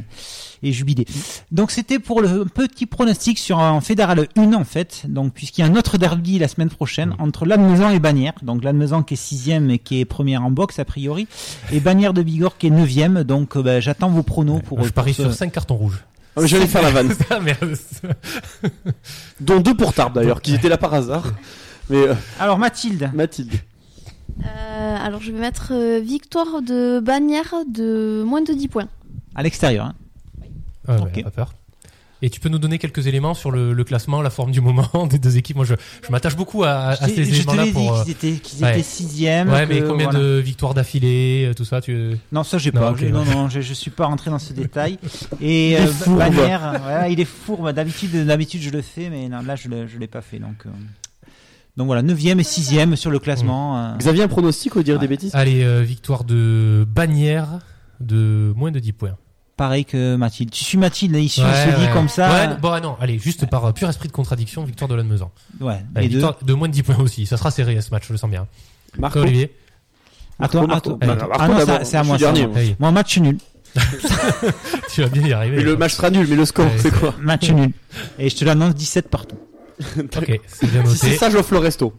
et 0.66 0.72
jubiler. 0.74 1.06
Donc, 1.52 1.72
c'était 1.72 2.00
pour 2.00 2.22
le 2.22 2.46
petit 2.46 2.86
pronostic 2.86 3.38
sur 3.40 3.60
un 3.60 3.80
fédéral 3.82 4.28
1, 4.36 4.54
en 4.54 4.64
fait. 4.64 5.04
Donc, 5.08 5.34
puisqu'il 5.34 5.62
y 5.62 5.64
a 5.64 5.68
un 5.68 5.76
autre 5.76 5.98
derby 5.98 6.40
la 6.40 6.48
semaine 6.48 6.70
prochaine 6.70 7.16
entre 7.20 7.46
Lannemezan 7.46 7.92
et 7.92 8.00
Bagnères. 8.00 8.34
Donc, 8.42 8.64
Lannemezan 8.64 9.04
qui 9.04 9.14
est 9.14 9.18
sixième 9.18 9.70
et 9.70 9.80
qui 9.80 10.00
est 10.00 10.06
première 10.06 10.44
en 10.44 10.52
boxe, 10.52 10.80
a 10.80 10.86
priori. 10.86 11.28
Et 11.72 11.80
Bagnères 11.80 12.14
de 12.14 12.22
Bigorre 12.24 12.58
qui 12.58 12.68
est 12.68 12.72
neuvième. 12.72 13.24
Donc, 13.24 13.56
euh, 13.56 13.62
bah, 13.64 13.80
j'attends 13.80 14.10
vos 14.10 14.24
pronos 14.24 14.62
pour, 14.62 14.84
je 14.84 14.90
parie 14.92 15.14
pour 15.14 15.26
sur 15.26 15.34
5 15.34 15.52
cartons 15.52 15.76
rouges. 15.76 16.04
Mais 16.38 16.48
J'allais 16.48 16.68
faire 16.68 16.82
la 16.82 16.92
vanne, 16.92 17.14
Ah, 17.30 17.40
merde. 17.40 17.78
dont 19.40 19.60
deux 19.60 19.74
pour 19.76 19.94
Tarbes 19.94 20.16
d'ailleurs, 20.16 20.42
qui 20.42 20.54
étaient 20.54 20.70
là 20.70 20.78
par 20.78 20.94
hasard. 20.94 21.34
Mais 21.90 21.98
euh, 22.10 22.14
Alors, 22.40 22.58
Mathilde. 22.58 23.10
Mathilde, 23.14 23.54
Euh, 24.44 24.98
alors 25.00 25.22
je 25.22 25.32
vais 25.32 25.40
mettre 25.40 25.70
euh, 25.72 26.00
victoire 26.02 26.62
de 26.62 27.00
Bagnères 27.00 27.54
de 27.72 28.22
moins 28.26 28.42
de 28.42 28.52
10 28.54 28.68
points. 28.68 28.88
À 29.34 29.44
l'extérieur. 29.44 29.86
hein. 29.86 29.94
Ah, 30.88 31.02
ouais, 31.02 31.24
pas 31.24 31.32
peur. 31.32 31.54
Et 32.22 32.30
tu 32.30 32.40
peux 32.40 32.48
nous 32.48 32.58
donner 32.60 32.80
quelques 32.80 33.08
éléments 33.08 33.34
sur 33.34 33.52
le, 33.52 33.74
le 33.74 33.84
classement, 33.84 34.22
la 34.22 34.30
forme 34.30 34.52
du 34.52 34.62
moment 34.62 35.06
des 35.10 35.20
deux 35.20 35.36
équipes? 35.38 35.58
Moi, 35.58 35.66
je, 35.66 35.76
je 36.06 36.12
m'attache 36.12 36.36
beaucoup 36.38 36.64
à, 36.64 36.72
à 36.92 36.96
ces 36.96 37.26
je 37.26 37.30
te 37.30 37.36
éléments-là 37.36 37.64
l'ai 37.66 37.68
dit 37.72 37.74
pour. 37.74 37.94
euh, 37.94 38.04
qu'ils 38.04 38.12
étaient, 38.14 38.64
ouais. 38.64 38.72
étaient 38.72 38.84
sixième. 38.84 39.50
Ouais, 39.50 39.66
mais 39.66 39.82
combien 39.82 40.10
voilà. 40.10 40.20
de 40.20 40.38
victoires 40.38 40.74
d'affilée, 40.74 41.48
euh, 41.50 41.54
tout 41.54 41.66
ça, 41.66 41.82
tu. 41.82 42.16
Non, 42.32 42.44
ça 42.44 42.58
j'ai 42.58 42.72
pas. 42.72 42.92
ok, 42.92 42.98
J'ai- 43.00 43.12
non, 43.12 43.24
ouais. 43.24 43.36
non, 43.36 43.50
je, 43.50 43.60
je 43.60 43.74
suis 43.74 43.92
pas 43.92 44.06
rentré 44.06 44.32
dans 44.32 44.40
ce 44.40 44.54
détail. 44.54 44.98
Et 45.42 45.72
Il 45.72 45.74
est 45.76 45.82
euh, 45.82 45.92
voilà, 46.06 47.10
il 47.10 47.20
est 47.20 47.26
fourbe. 47.26 47.70
D'habitude, 47.74 48.26
d'habitude 48.26 48.62
je 48.62 48.70
le 48.70 48.82
fais, 48.82 49.10
mais 49.10 49.28
non, 49.28 49.42
là 49.42 49.56
je 49.58 49.68
je 49.86 50.00
l'ai 50.00 50.08
pas 50.08 50.22
fait. 50.22 50.40
Donc, 50.40 50.66
euh, 50.66 50.70
donc 51.78 51.88
voilà, 51.88 52.02
9 52.02 52.18
et 52.40 52.44
6 52.44 52.96
sur 52.96 53.12
le 53.12 53.20
classement. 53.20 53.78
euh. 53.78 53.98
Xavier 53.98 54.24
un 54.24 54.30
pronostic 54.30 54.76
ou 54.78 54.84
dire 54.84 54.96
Ouais. 54.96 55.02
des 55.02 55.08
bêtises? 55.10 55.36
Allez, 55.36 55.64
euh, 55.64 55.82
victoire 55.82 56.24
de 56.24 56.88
Bagnères 56.90 57.60
de 58.00 58.54
moins 58.56 58.72
de 58.72 58.80
10 58.80 58.94
points. 58.94 59.18
Pareil 59.58 59.86
que 59.86 60.16
Mathilde. 60.18 60.52
Tu 60.52 60.64
suis 60.66 60.78
Mathilde, 60.78 61.16
il 61.16 61.30
se, 61.30 61.40
il 61.40 61.46
Ouais, 61.46 61.54
se 61.72 61.80
dit 61.80 61.86
ouais. 61.86 61.92
comme 61.94 62.10
ça. 62.10 62.30
Ouais, 62.30 62.58
bon, 62.62 62.72
ah 62.72 62.82
non, 62.82 62.98
allez, 63.00 63.18
juste 63.20 63.46
par 63.50 63.64
euh, 63.66 63.72
pur 63.72 63.88
esprit 63.88 64.08
de 64.10 64.14
contradiction, 64.14 64.64
victoire 64.66 64.90
de 64.90 64.96
Lannemezan. 64.96 65.32
Ouais, 65.62 65.80
Allez, 65.96 66.10
deux. 66.10 66.22
de 66.42 66.54
moins 66.54 66.68
de 66.68 66.74
10 66.74 66.84
points 66.84 67.00
aussi. 67.00 67.26
Ça 67.26 67.38
sera 67.38 67.52
serré 67.52 67.80
ce 67.80 67.90
match, 67.92 68.04
je 68.08 68.12
le 68.14 68.18
sens 68.18 68.30
bien. 68.30 68.48
Marco, 69.00 69.14
Toi, 69.20 69.22
Olivier 69.24 69.56
À 70.40 70.50
toi, 70.50 70.64
à 70.64 70.68
Marco, 70.68 70.90
toi. 70.98 71.08
Marco. 71.08 71.24
Allez. 71.32 71.34
Ah 71.40 71.48
non, 71.48 71.80
c'est 71.86 71.98
à 71.98 72.04
moi. 72.04 72.18
moi. 72.80 72.92
match 72.92 73.18
nul. 73.18 73.38
tu 74.94 75.02
vas 75.02 75.08
bien 75.10 75.28
y 75.28 75.34
arriver. 75.34 75.58
Mais 75.58 75.64
le 75.64 75.76
match 75.78 75.94
sera 75.94 76.10
nul, 76.10 76.28
mais 76.30 76.36
le 76.36 76.46
score 76.46 76.66
Ouais, 76.66 76.78
c'est 76.78 76.92
quoi 76.92 77.14
Match 77.20 77.50
nul. 77.50 77.72
Et 78.20 78.30
je 78.30 78.36
te 78.36 78.46
l'annonce 78.46 78.76
17 78.76 79.10
partout. 79.10 79.38
Ok, 79.98 80.40
c'est 80.48 80.72
bien 80.72 80.84
Si 80.86 80.88
noté. 80.88 80.98
c'est 80.98 81.16
ça, 81.18 81.30
j'offre 81.30 81.54
le 81.54 81.60
resto 81.60 81.94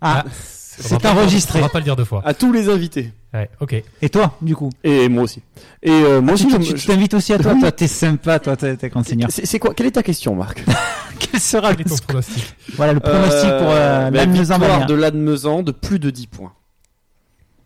Ah, 0.00 0.22
va 0.24 0.30
c'est 0.40 1.06
enregistré. 1.06 1.58
On 1.58 1.62
va 1.62 1.68
pas 1.68 1.78
le 1.78 1.84
dire 1.84 1.96
deux 1.96 2.04
fois. 2.04 2.22
à 2.24 2.34
tous 2.34 2.52
les 2.52 2.68
invités. 2.68 3.12
Ouais, 3.34 3.50
ok. 3.60 3.82
Et 4.00 4.08
toi, 4.08 4.36
du 4.40 4.56
coup? 4.56 4.70
Et 4.82 5.08
moi 5.10 5.24
aussi. 5.24 5.42
Et 5.82 5.90
euh, 5.90 6.20
moi 6.22 6.34
tu, 6.34 6.46
aussi, 6.46 6.58
tu- 6.58 6.64
je- 6.64 6.72
tu 6.76 6.86
t'invites 6.86 7.12
aussi 7.12 7.32
à 7.34 7.38
toi. 7.38 7.52
Oui. 7.54 7.60
Toi, 7.60 7.72
t'es 7.72 7.86
sympa. 7.86 8.38
Toi, 8.38 8.56
t'es 8.56 8.76
t'es 8.76 8.88
consigneur. 8.88 9.28
c'est 9.30 9.44
c'est 9.44 9.58
quoi? 9.58 9.74
Quelle 9.74 9.86
est 9.86 9.90
ta 9.92 10.02
question, 10.02 10.34
Marc? 10.34 10.64
Quel 11.18 11.38
sera 11.40 11.72
Quel 11.74 11.82
est 11.86 11.90
ton 11.90 11.96
pronostic? 11.96 12.54
Voilà 12.76 12.94
le 12.94 13.00
pronostic 13.00 13.50
pour 13.50 13.68
euh, 13.70 14.10
bah, 14.10 14.24
Lannemezan 14.24 14.58
victoire 14.58 14.86
de 14.86 14.94
l'Admezan 14.94 15.62
de 15.62 15.72
plus 15.72 15.98
de 15.98 16.08
10 16.10 16.26
points. 16.28 16.52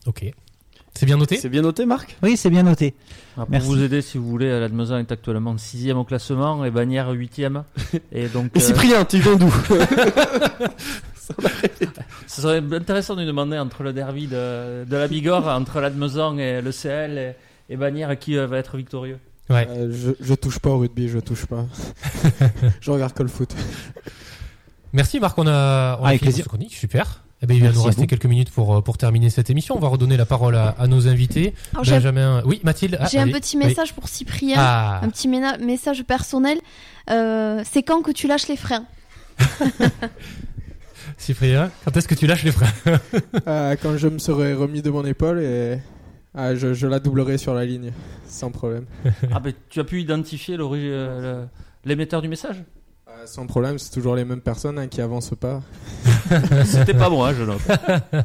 Ok. 0.07 0.25
C'est 0.95 1.07
bien 1.07 1.17
noté 1.17 1.37
C'est 1.37 1.49
bien 1.49 1.63
noté, 1.63 1.87
Marc? 1.87 2.17
Oui, 2.23 2.37
c'est 2.37 2.51
bien 2.51 2.63
noté. 2.63 2.95
Ah, 3.37 3.41
pour 3.43 3.51
Merci. 3.51 3.67
vous 3.69 3.83
aider, 3.83 4.03
si 4.03 4.19
vous 4.19 4.29
voulez, 4.29 4.49
Ladmezan 4.61 4.99
est 4.99 5.11
actuellement 5.11 5.57
6 5.57 5.93
au 5.93 6.05
classement 6.05 6.65
et 6.65 6.71
Bagnères 6.71 7.11
8 7.13 7.41
Et 8.13 8.29
donc, 8.29 8.51
Et 8.55 8.59
euh, 8.59 8.61
Cyprien, 8.61 9.05
tu 9.05 9.19
viens 9.19 9.37
d'où? 9.37 9.51
Ce 12.27 12.43
serait 12.43 12.63
intéressant 12.73 13.15
de 13.15 13.21
lui 13.21 13.27
demander 13.27 13.59
entre 13.59 13.83
le 13.85 13.93
derby 13.93 14.27
de, 14.27 14.85
de 14.85 14.97
la 14.97 15.09
Bigorre, 15.09 15.47
entre 15.49 15.81
Ladmezan 15.81 16.37
et 16.39 16.61
le 16.61 16.73
CL 16.73 17.19
et, 17.19 17.73
et 17.73 17.77
Bagnères, 17.77 18.19
qui 18.19 18.37
euh, 18.37 18.47
va 18.47 18.59
être 18.59 18.77
victorieux? 18.77 19.19
Ouais. 19.49 19.67
Euh, 19.71 19.91
je, 19.93 20.11
je 20.21 20.35
touche 20.35 20.59
pas 20.59 20.71
au 20.71 20.79
rugby, 20.79 21.09
je 21.09 21.19
touche 21.19 21.47
pas. 21.47 21.65
je 22.81 22.91
regarde 22.91 23.13
que 23.15 23.23
le 23.23 23.29
foot. 23.29 23.55
Merci 24.93 25.21
Marc, 25.21 25.39
on 25.39 25.47
a, 25.47 25.99
on 26.01 26.05
a 26.05 26.09
Avec 26.09 26.19
fini 26.21 26.27
plaisir. 26.29 26.45
cette 26.45 26.49
chronique, 26.49 26.75
super. 26.75 27.22
Eh 27.43 27.47
ben, 27.47 27.57
il 27.57 27.65
va 27.65 27.73
nous 27.73 27.83
rester 27.83 28.07
quelques 28.07 28.27
minutes 28.27 28.51
pour, 28.51 28.77
euh, 28.77 28.81
pour 28.81 28.99
terminer 28.99 29.29
cette 29.29 29.51
émission. 29.51 29.77
On 29.77 29.81
va 29.81 29.89
redonner 29.89 30.17
la 30.17 30.27
parole 30.27 30.55
à, 30.55 30.69
à 30.79 30.87
nos 30.87 31.09
invités. 31.09 31.55
Alors, 31.73 31.83
j'ai 31.85 31.95
Benjamin. 31.95 32.43
Oui, 32.47 32.61
Mathilde. 32.63 32.97
ah, 33.01 33.09
j'ai 33.11 33.19
un 33.19 33.27
petit 33.29 33.57
Oui. 33.59 33.67
message 33.67 33.93
pour 33.95 34.09
Cyprien, 34.09 34.57
Ah, 34.59 35.01
un 35.03 35.09
petit 35.09 35.27
message 35.29 36.05
personnel. 36.05 36.59
Euh, 37.11 37.63
c'est 37.69 37.83
quand 37.83 38.03
que 38.03 38.13
tu 38.13 38.29
lâches 38.29 38.47
les 38.47 38.57
freins 38.57 38.85
Cyprien, 41.19 41.71
quand 41.85 41.97
est-ce 41.97 42.09
que 42.09 42.15
tu 42.15 42.27
lâches 42.27 42.45
les 42.45 42.53
freins 42.53 42.73
Euh, 43.49 43.77
quand 43.83 43.97
je 43.97 44.09
me 44.09 44.19
serai 44.19 44.55
remis 44.55 44.83
de 44.83 44.91
mon 44.91 45.05
épaule 45.05 45.41
et 45.41 45.79
ah, 46.35 46.55
je, 46.55 46.75
je 46.75 46.87
la 46.87 46.99
doublerai 47.01 47.39
sur 47.39 47.55
la 47.55 47.65
ligne, 47.65 47.93
sans 48.27 48.51
problème. 48.51 48.87
Ah 49.33 49.41
ben, 49.41 49.53
tu 49.69 49.81
as 49.81 49.85
pu 49.85 50.01
identifier 50.01 50.57
euh, 50.59 51.45
l'émetteur 51.85 52.23
du 52.23 52.29
message? 52.29 52.63
Sans 53.27 53.47
problème, 53.47 53.79
c'est 53.79 53.91
toujours 53.91 54.17
les 54.17 54.25
mêmes 54.25 54.41
personnes 54.41 54.79
hein, 54.79 54.89
qui 54.89 55.01
avancent 55.01 55.35
pas. 55.39 55.63
C'était 56.65 56.95
pas 56.95 57.09
moi, 57.11 57.33
je 57.35 57.43
note. 57.45 57.61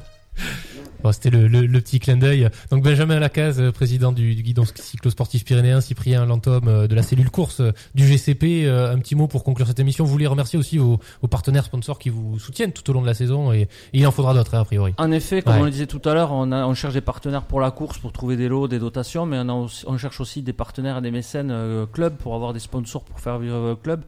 Bon, 1.04 1.12
C'était 1.12 1.30
le, 1.30 1.48
le, 1.48 1.68
le 1.68 1.80
petit 1.82 2.00
clin 2.00 2.18
d'œil. 2.18 2.50
Donc 2.72 2.84
Benjamin 2.84 3.20
Lacaze, 3.20 3.62
président 3.72 4.12
du, 4.12 4.34
du 4.34 4.42
guidon 4.42 4.64
cyclosportif 4.66 5.46
pyrénéen, 5.46 5.80
Cyprien 5.80 6.26
Lantôme 6.26 6.68
euh, 6.68 6.88
de 6.88 6.96
la 6.96 7.04
cellule 7.04 7.30
course 7.30 7.60
euh, 7.60 7.72
du 7.94 8.08
GCP. 8.08 8.66
Euh, 8.66 8.92
Un 8.94 8.98
petit 8.98 9.14
mot 9.14 9.28
pour 9.28 9.44
conclure 9.44 9.68
cette 9.68 9.80
émission. 9.80 10.06
Vous 10.06 10.12
voulez 10.12 10.26
remercier 10.26 10.58
aussi 10.58 10.80
vos, 10.80 11.00
vos 11.22 11.28
partenaires 11.28 11.66
sponsors 11.66 12.00
qui 12.00 12.10
vous 12.10 12.40
soutiennent 12.40 12.72
tout 12.72 12.90
au 12.90 12.94
long 12.94 13.02
de 13.04 13.06
la 13.06 13.14
saison 13.14 13.54
et, 13.54 13.62
et 13.62 13.68
il 13.94 14.08
en 14.08 14.12
faudra 14.12 14.34
d'autres 14.34 14.56
hein, 14.56 14.62
a 14.62 14.66
priori. 14.66 14.96
En 14.98 15.12
effet, 15.12 15.44
comme 15.44 15.54
Ouais. 15.54 15.62
on 15.62 15.66
le 15.66 15.72
disait 15.72 15.86
tout 15.86 16.02
à 16.10 16.16
l'heure, 16.16 16.32
on, 16.32 16.74
cherche 16.74 16.96
des 16.96 17.02
partenaires 17.02 17.44
pour 17.44 17.62
la 17.62 17.70
course, 17.70 18.00
pour 18.00 18.12
trouver 18.12 18.36
des 18.36 18.48
lots, 18.48 18.68
des 18.68 18.80
dotations, 18.80 19.28
mais 19.28 19.38
on, 19.40 19.50
a 19.50 19.54
aussi- 19.54 19.86
on 19.88 20.00
cherche 20.00 20.20
aussi 20.20 20.42
des 20.42 20.54
partenaires 20.54 20.98
et 20.98 21.02
des 21.02 21.12
mécènes 21.12 21.52
euh, 21.52 21.86
club 21.86 22.16
pour 22.18 22.34
avoir 22.34 22.54
des 22.54 22.60
sponsors 22.60 23.04
pour 23.04 23.20
faire 23.20 23.38
vivre 23.38 23.68
le 23.70 23.76
club. 23.76 24.02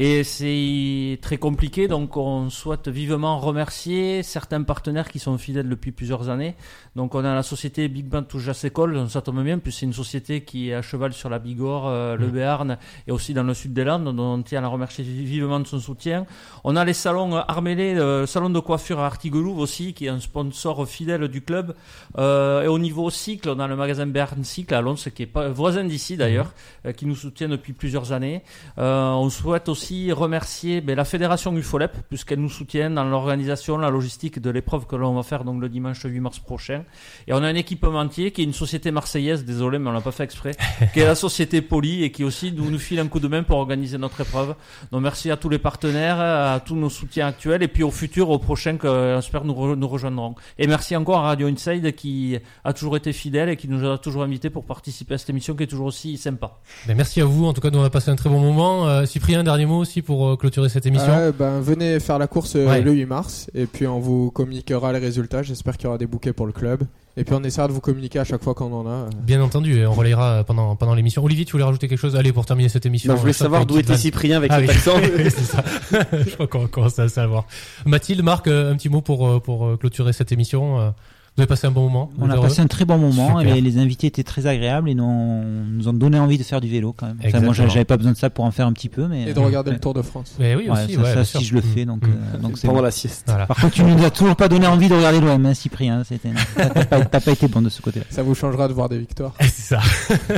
Et 0.00 0.22
c'est 0.22 1.18
très 1.22 1.38
compliqué, 1.38 1.88
donc 1.88 2.16
on 2.16 2.50
souhaite 2.50 2.86
vivement 2.86 3.40
remercier 3.40 4.22
certains 4.22 4.62
partenaires 4.62 5.08
qui 5.08 5.18
sont 5.18 5.36
fidèles 5.38 5.68
depuis 5.68 5.90
plusieurs 5.90 6.28
années. 6.28 6.54
Donc 6.94 7.16
on 7.16 7.24
a 7.24 7.34
la 7.34 7.42
société 7.42 7.88
Big 7.88 8.06
Band 8.06 8.22
Toujas 8.22 8.60
École, 8.62 9.10
ça 9.10 9.22
tombe 9.22 9.42
bien, 9.42 9.58
puisque 9.58 9.80
c'est 9.80 9.86
une 9.86 9.92
société 9.92 10.42
qui 10.42 10.70
est 10.70 10.74
à 10.74 10.82
cheval 10.82 11.12
sur 11.12 11.28
la 11.28 11.40
Bigorre, 11.40 11.88
euh, 11.88 12.16
le 12.16 12.26
Mhm. 12.26 12.32
Béarn 12.32 12.78
et 13.08 13.10
aussi 13.10 13.34
dans 13.34 13.42
le 13.42 13.54
sud 13.54 13.72
des 13.72 13.82
Landes, 13.82 14.04
dont 14.04 14.22
on 14.22 14.42
tient 14.44 14.60
à 14.60 14.62
la 14.62 14.68
remercier 14.68 15.02
vivement 15.02 15.58
de 15.58 15.66
son 15.66 15.80
soutien. 15.80 16.26
On 16.62 16.76
a 16.76 16.84
les 16.84 16.92
salons 16.92 17.34
euh, 17.34 17.40
Armélé, 17.48 17.94
le 17.94 18.24
salon 18.24 18.50
de 18.50 18.60
coiffure 18.60 19.00
à 19.00 19.06
Artigelouve 19.06 19.58
aussi, 19.58 19.94
qui 19.94 20.06
est 20.06 20.10
un 20.10 20.20
sponsor 20.20 20.86
fidèle 20.86 21.26
du 21.26 21.42
club. 21.42 21.74
Euh, 22.18 22.62
et 22.62 22.68
au 22.68 22.78
niveau 22.78 23.10
cycle, 23.10 23.48
on 23.50 23.58
a 23.58 23.66
le 23.66 23.74
magasin 23.74 24.06
Bern 24.06 24.44
Cycle 24.44 24.74
à 24.74 24.80
Lons, 24.80 24.94
qui 24.94 25.24
est 25.24 25.26
pas, 25.26 25.48
voisin 25.48 25.82
d'ici 25.82 26.16
d'ailleurs, 26.16 26.52
euh, 26.86 26.92
qui 26.92 27.04
nous 27.04 27.16
soutient 27.16 27.48
depuis 27.48 27.72
plusieurs 27.72 28.12
années. 28.12 28.42
Euh, 28.78 29.10
on 29.10 29.28
souhaite 29.28 29.68
aussi 29.68 29.87
remercier 30.12 30.80
ben, 30.80 30.96
la 30.96 31.04
fédération 31.04 31.56
UFOLEP, 31.56 31.92
puisqu'elle 32.08 32.40
nous 32.40 32.48
soutient 32.50 32.90
dans 32.90 33.04
l'organisation, 33.04 33.78
la 33.78 33.90
logistique 33.90 34.38
de 34.40 34.50
l'épreuve 34.50 34.86
que 34.86 34.96
l'on 34.96 35.14
va 35.14 35.22
faire 35.22 35.44
donc 35.44 35.60
le 35.60 35.68
dimanche 35.68 36.02
8 36.04 36.20
mars 36.20 36.38
prochain. 36.38 36.84
Et 37.26 37.32
on 37.32 37.38
a 37.42 37.46
un 37.48 37.54
équipementier 37.54 38.30
qui 38.32 38.42
est 38.42 38.44
une 38.44 38.52
société 38.52 38.90
marseillaise, 38.90 39.44
désolé, 39.44 39.78
mais 39.78 39.88
on 39.90 39.92
l'a 39.92 40.00
pas 40.00 40.12
fait 40.12 40.24
exprès, 40.24 40.52
qui 40.92 41.00
est 41.00 41.06
la 41.06 41.14
société 41.14 41.62
Poly 41.62 42.02
et 42.04 42.10
qui 42.12 42.24
aussi 42.24 42.52
nous, 42.52 42.70
nous 42.70 42.78
file 42.78 42.98
un 43.00 43.06
coup 43.08 43.20
de 43.20 43.28
main 43.28 43.42
pour 43.42 43.58
organiser 43.58 43.98
notre 43.98 44.20
épreuve. 44.20 44.54
Donc 44.92 45.02
merci 45.02 45.30
à 45.30 45.36
tous 45.36 45.48
les 45.48 45.58
partenaires, 45.58 46.20
à 46.20 46.60
tous 46.60 46.76
nos 46.76 46.90
soutiens 46.90 47.26
actuels 47.28 47.62
et 47.62 47.68
puis 47.68 47.82
au 47.82 47.90
futur, 47.90 48.30
au 48.30 48.38
prochain 48.38 48.76
que 48.76 48.86
euh, 48.86 49.20
j'espère 49.20 49.44
nous, 49.44 49.54
re- 49.54 49.74
nous 49.74 49.88
rejoindront. 49.88 50.34
Et 50.58 50.66
merci 50.66 50.94
encore 50.96 51.18
à 51.18 51.22
Radio 51.22 51.48
Inside 51.48 51.94
qui 51.94 52.36
a 52.64 52.72
toujours 52.72 52.96
été 52.96 53.12
fidèle 53.12 53.48
et 53.48 53.56
qui 53.56 53.68
nous 53.68 53.88
a 53.88 53.98
toujours 53.98 54.22
invités 54.22 54.50
pour 54.50 54.64
participer 54.64 55.14
à 55.14 55.18
cette 55.18 55.30
émission 55.30 55.54
qui 55.54 55.62
est 55.64 55.66
toujours 55.66 55.86
aussi 55.86 56.16
sympa. 56.16 56.58
Ben, 56.86 56.96
merci 56.96 57.20
à 57.20 57.24
vous. 57.24 57.46
En 57.46 57.52
tout 57.52 57.60
cas, 57.60 57.70
nous 57.70 57.78
on 57.78 57.84
a 57.84 57.90
passé 57.90 58.10
un 58.10 58.16
très 58.16 58.28
bon 58.30 58.40
moment. 58.40 58.86
Euh, 58.88 59.04
Cyprien, 59.06 59.42
dernier 59.44 59.66
mot 59.68 59.78
aussi 59.78 60.02
pour 60.02 60.26
euh, 60.28 60.36
clôturer 60.36 60.68
cette 60.68 60.86
émission. 60.86 61.14
Ouais, 61.16 61.30
ben, 61.32 61.60
venez 61.60 62.00
faire 62.00 62.18
la 62.18 62.26
course 62.26 62.56
euh, 62.56 62.66
Ouais. 62.66 62.80
le 62.82 62.90
8 62.92 63.06
mars 63.06 63.48
et 63.54 63.66
puis 63.66 63.86
on 63.86 64.00
vous 64.00 64.30
communiquera 64.32 64.92
les 64.92 64.98
résultats. 64.98 65.42
J'espère 65.44 65.76
qu'il 65.76 65.84
y 65.84 65.86
aura 65.88 65.98
des 65.98 66.06
bouquets 66.08 66.32
pour 66.32 66.46
le 66.46 66.52
club. 66.52 66.82
Et 67.16 67.24
puis 67.24 67.34
on 67.34 67.42
essaiera 67.42 67.66
de 67.66 67.72
vous 67.72 67.80
communiquer 67.80 68.20
à 68.20 68.24
chaque 68.24 68.42
fois 68.44 68.54
qu'on 68.54 68.72
en 68.72 68.86
a. 68.86 68.90
euh. 68.90 69.10
Bien 69.24 69.42
entendu, 69.42 69.76
et 69.78 69.86
on 69.86 69.92
relayera 69.92 70.32
euh, 70.34 70.42
pendant, 70.44 70.76
pendant 70.76 70.94
l'émission. 70.94 71.24
Olivier, 71.24 71.44
tu 71.44 71.52
voulais 71.52 71.64
rajouter 71.64 71.88
quelque 71.88 71.98
chose? 71.98 72.14
Allez, 72.14 72.32
pour 72.32 72.46
terminer 72.46 72.68
cette 72.68 72.86
émission. 72.86 73.10
Non, 73.12 73.16
je 73.16 73.20
voulais 73.22 73.32
euh, 73.32 73.34
savoir 73.34 73.66
d'où 73.66 73.76
était 73.78 73.96
Cyprien 73.96 74.36
avec 74.36 74.52
Ah 74.52 74.60
cet 74.60 74.68
oui. 74.68 74.74
accent. 74.74 74.92
Oui, 75.18 75.30
ça. 75.30 75.64
je 76.12 76.34
crois 76.34 76.46
qu'on 76.46 76.68
commence 76.68 76.98
à 77.00 77.08
savoir. 77.08 77.46
Mathilde, 77.86 78.22
Marc, 78.22 78.46
euh, 78.46 78.72
un 78.72 78.76
petit 78.76 78.88
mot 78.88 79.00
pour, 79.00 79.26
euh, 79.28 79.40
pour 79.40 79.66
euh, 79.66 79.76
clôturer 79.76 80.12
cette 80.12 80.30
émission. 80.30 80.92
Euh, 81.38 81.42
Vous 81.42 81.42
avez 81.42 81.46
passé 81.48 81.66
un 81.66 81.70
bon 81.70 81.82
moment 81.82 82.10
On 82.20 82.28
a 82.30 82.36
passé 82.40 82.60
un 82.60 82.66
très 82.66 82.84
bon 82.84 82.98
moment. 82.98 83.38
Super. 83.38 83.54
Les, 83.54 83.60
les 83.60 83.78
invités 83.78 84.06
étaient 84.08 84.22
très 84.24 84.46
agréables 84.46 84.88
et 84.90 84.94
nous, 84.94 85.04
on- 85.04 85.64
nous 85.68 85.88
ont 85.88 85.92
donné 85.92 86.18
envie 86.18 86.36
de 86.38 86.42
faire 86.42 86.60
du 86.60 86.68
vélo 86.68 86.92
quand 86.96 87.06
même. 87.06 87.18
Enfin, 87.24 87.40
moi, 87.40 87.52
j'avais 87.54 87.84
pas 87.84 87.96
besoin 87.96 88.12
de 88.12 88.16
ça 88.16 88.30
pour 88.30 88.44
en 88.44 88.50
faire 88.50 88.66
un 88.66 88.72
petit 88.72 88.88
peu, 88.88 89.06
mais 89.06 89.30
Et 89.30 89.34
de 89.34 89.38
regarder 89.40 89.70
ouais. 89.70 89.76
le 89.76 89.80
Tour 89.80 89.94
de 89.94 90.02
France. 90.02 90.34
Mais 90.38 90.54
oui, 90.54 90.64
Ouais, 90.68 90.70
aussi, 90.84 90.94
ça, 90.94 91.00
ouais, 91.00 91.06
ça 91.06 91.12
bien 91.14 91.22
aussi, 91.22 91.30
sûr. 91.32 91.40
je 91.42 91.54
le 91.54 91.60
fais, 91.60 91.84
Mm. 91.84 91.88
donc, 91.88 92.06
Mm. 92.06 92.10
euh, 92.34 92.38
donc 92.38 92.58
c'est 92.58 92.66
Pendant 92.66 92.80
bon. 92.80 92.84
la 92.84 92.90
sieste. 92.90 93.24
Voilà. 93.26 93.46
Par 93.46 93.56
contre, 93.56 93.74
tu 93.74 93.82
nous 93.84 94.04
as 94.04 94.10
toujours 94.10 94.36
pas 94.36 94.48
donné 94.48 94.66
envie 94.66 94.88
de 94.88 94.94
regarder 94.94 95.20
l'OM, 95.20 95.44
hein, 95.46 95.54
Cyprien. 95.54 96.02
C'était, 96.04 96.30
t'as 96.56 97.04
pas, 97.04 97.20
pas 97.20 97.30
été 97.32 97.48
bon 97.48 97.62
de 97.62 97.68
ce 97.68 97.80
côté-là. 97.82 98.06
Ça 98.10 98.22
vous 98.22 98.34
changera 98.34 98.68
de 98.68 98.72
voir 98.72 98.88
des 98.88 98.98
victoires. 98.98 99.32
C'est 99.40 99.76
ça. 99.76 99.80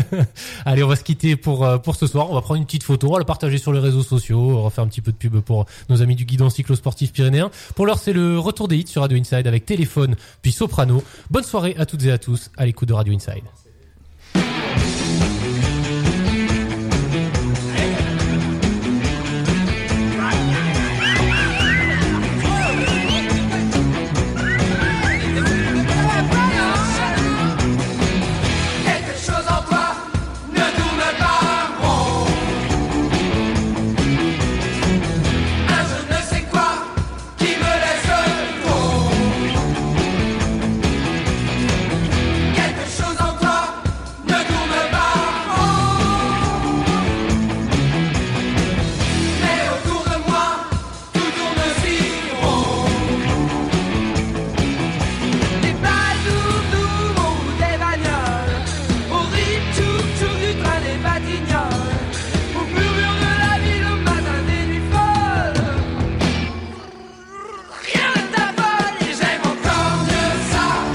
Allez, 0.65 0.83
on 0.83 0.89
va 0.89 0.97
se 0.97 1.05
quitter 1.05 1.37
pour, 1.37 1.65
euh, 1.65 1.79
pour 1.79 1.97
ce 1.97 2.07
soir. 2.07 2.31
On 2.31 2.35
va 2.35 2.41
prendre 2.41 2.59
une 2.59 2.67
petite 2.67 2.83
photo, 2.83 3.09
on 3.09 3.13
va 3.13 3.19
la 3.19 3.25
partager 3.25 3.59
sur 3.59 3.73
les 3.73 3.81
réseaux 3.81 4.03
sociaux. 4.03 4.59
On 4.59 4.65
va 4.65 4.71
faire 4.71 4.85
un 4.85 4.89
petit 4.89 5.01
peu 5.01 5.13
de 5.13 5.17
pub 5.17 5.39
pour 5.41 5.67
nos 5.89 6.03
amis 6.03 6.17
du 6.17 6.25
guidon 6.25 6.51
cyclosportif 6.51 7.13
pyrénéen. 7.13 7.51
Pour 7.75 7.87
l'heure, 7.87 7.99
c'est 7.99 8.13
le 8.13 8.39
retour 8.39 8.69
des 8.69 8.77
hits 8.79 8.87
sur 8.87 9.03
Radio 9.03 9.19
Inside 9.19 9.47
avec 9.47 9.65
téléphone 9.67 10.15
puis 10.43 10.53
soprano. 10.53 10.90
Bonne 11.31 11.45
soirée 11.45 11.75
à 11.79 11.87
toutes 11.87 12.05
et 12.05 12.13
à 12.13 12.19
tous 12.19 12.51
à 12.57 12.67
l'écoute 12.67 12.89
de 12.89 12.95
Radio 12.95 13.15
Inside. 13.15 13.45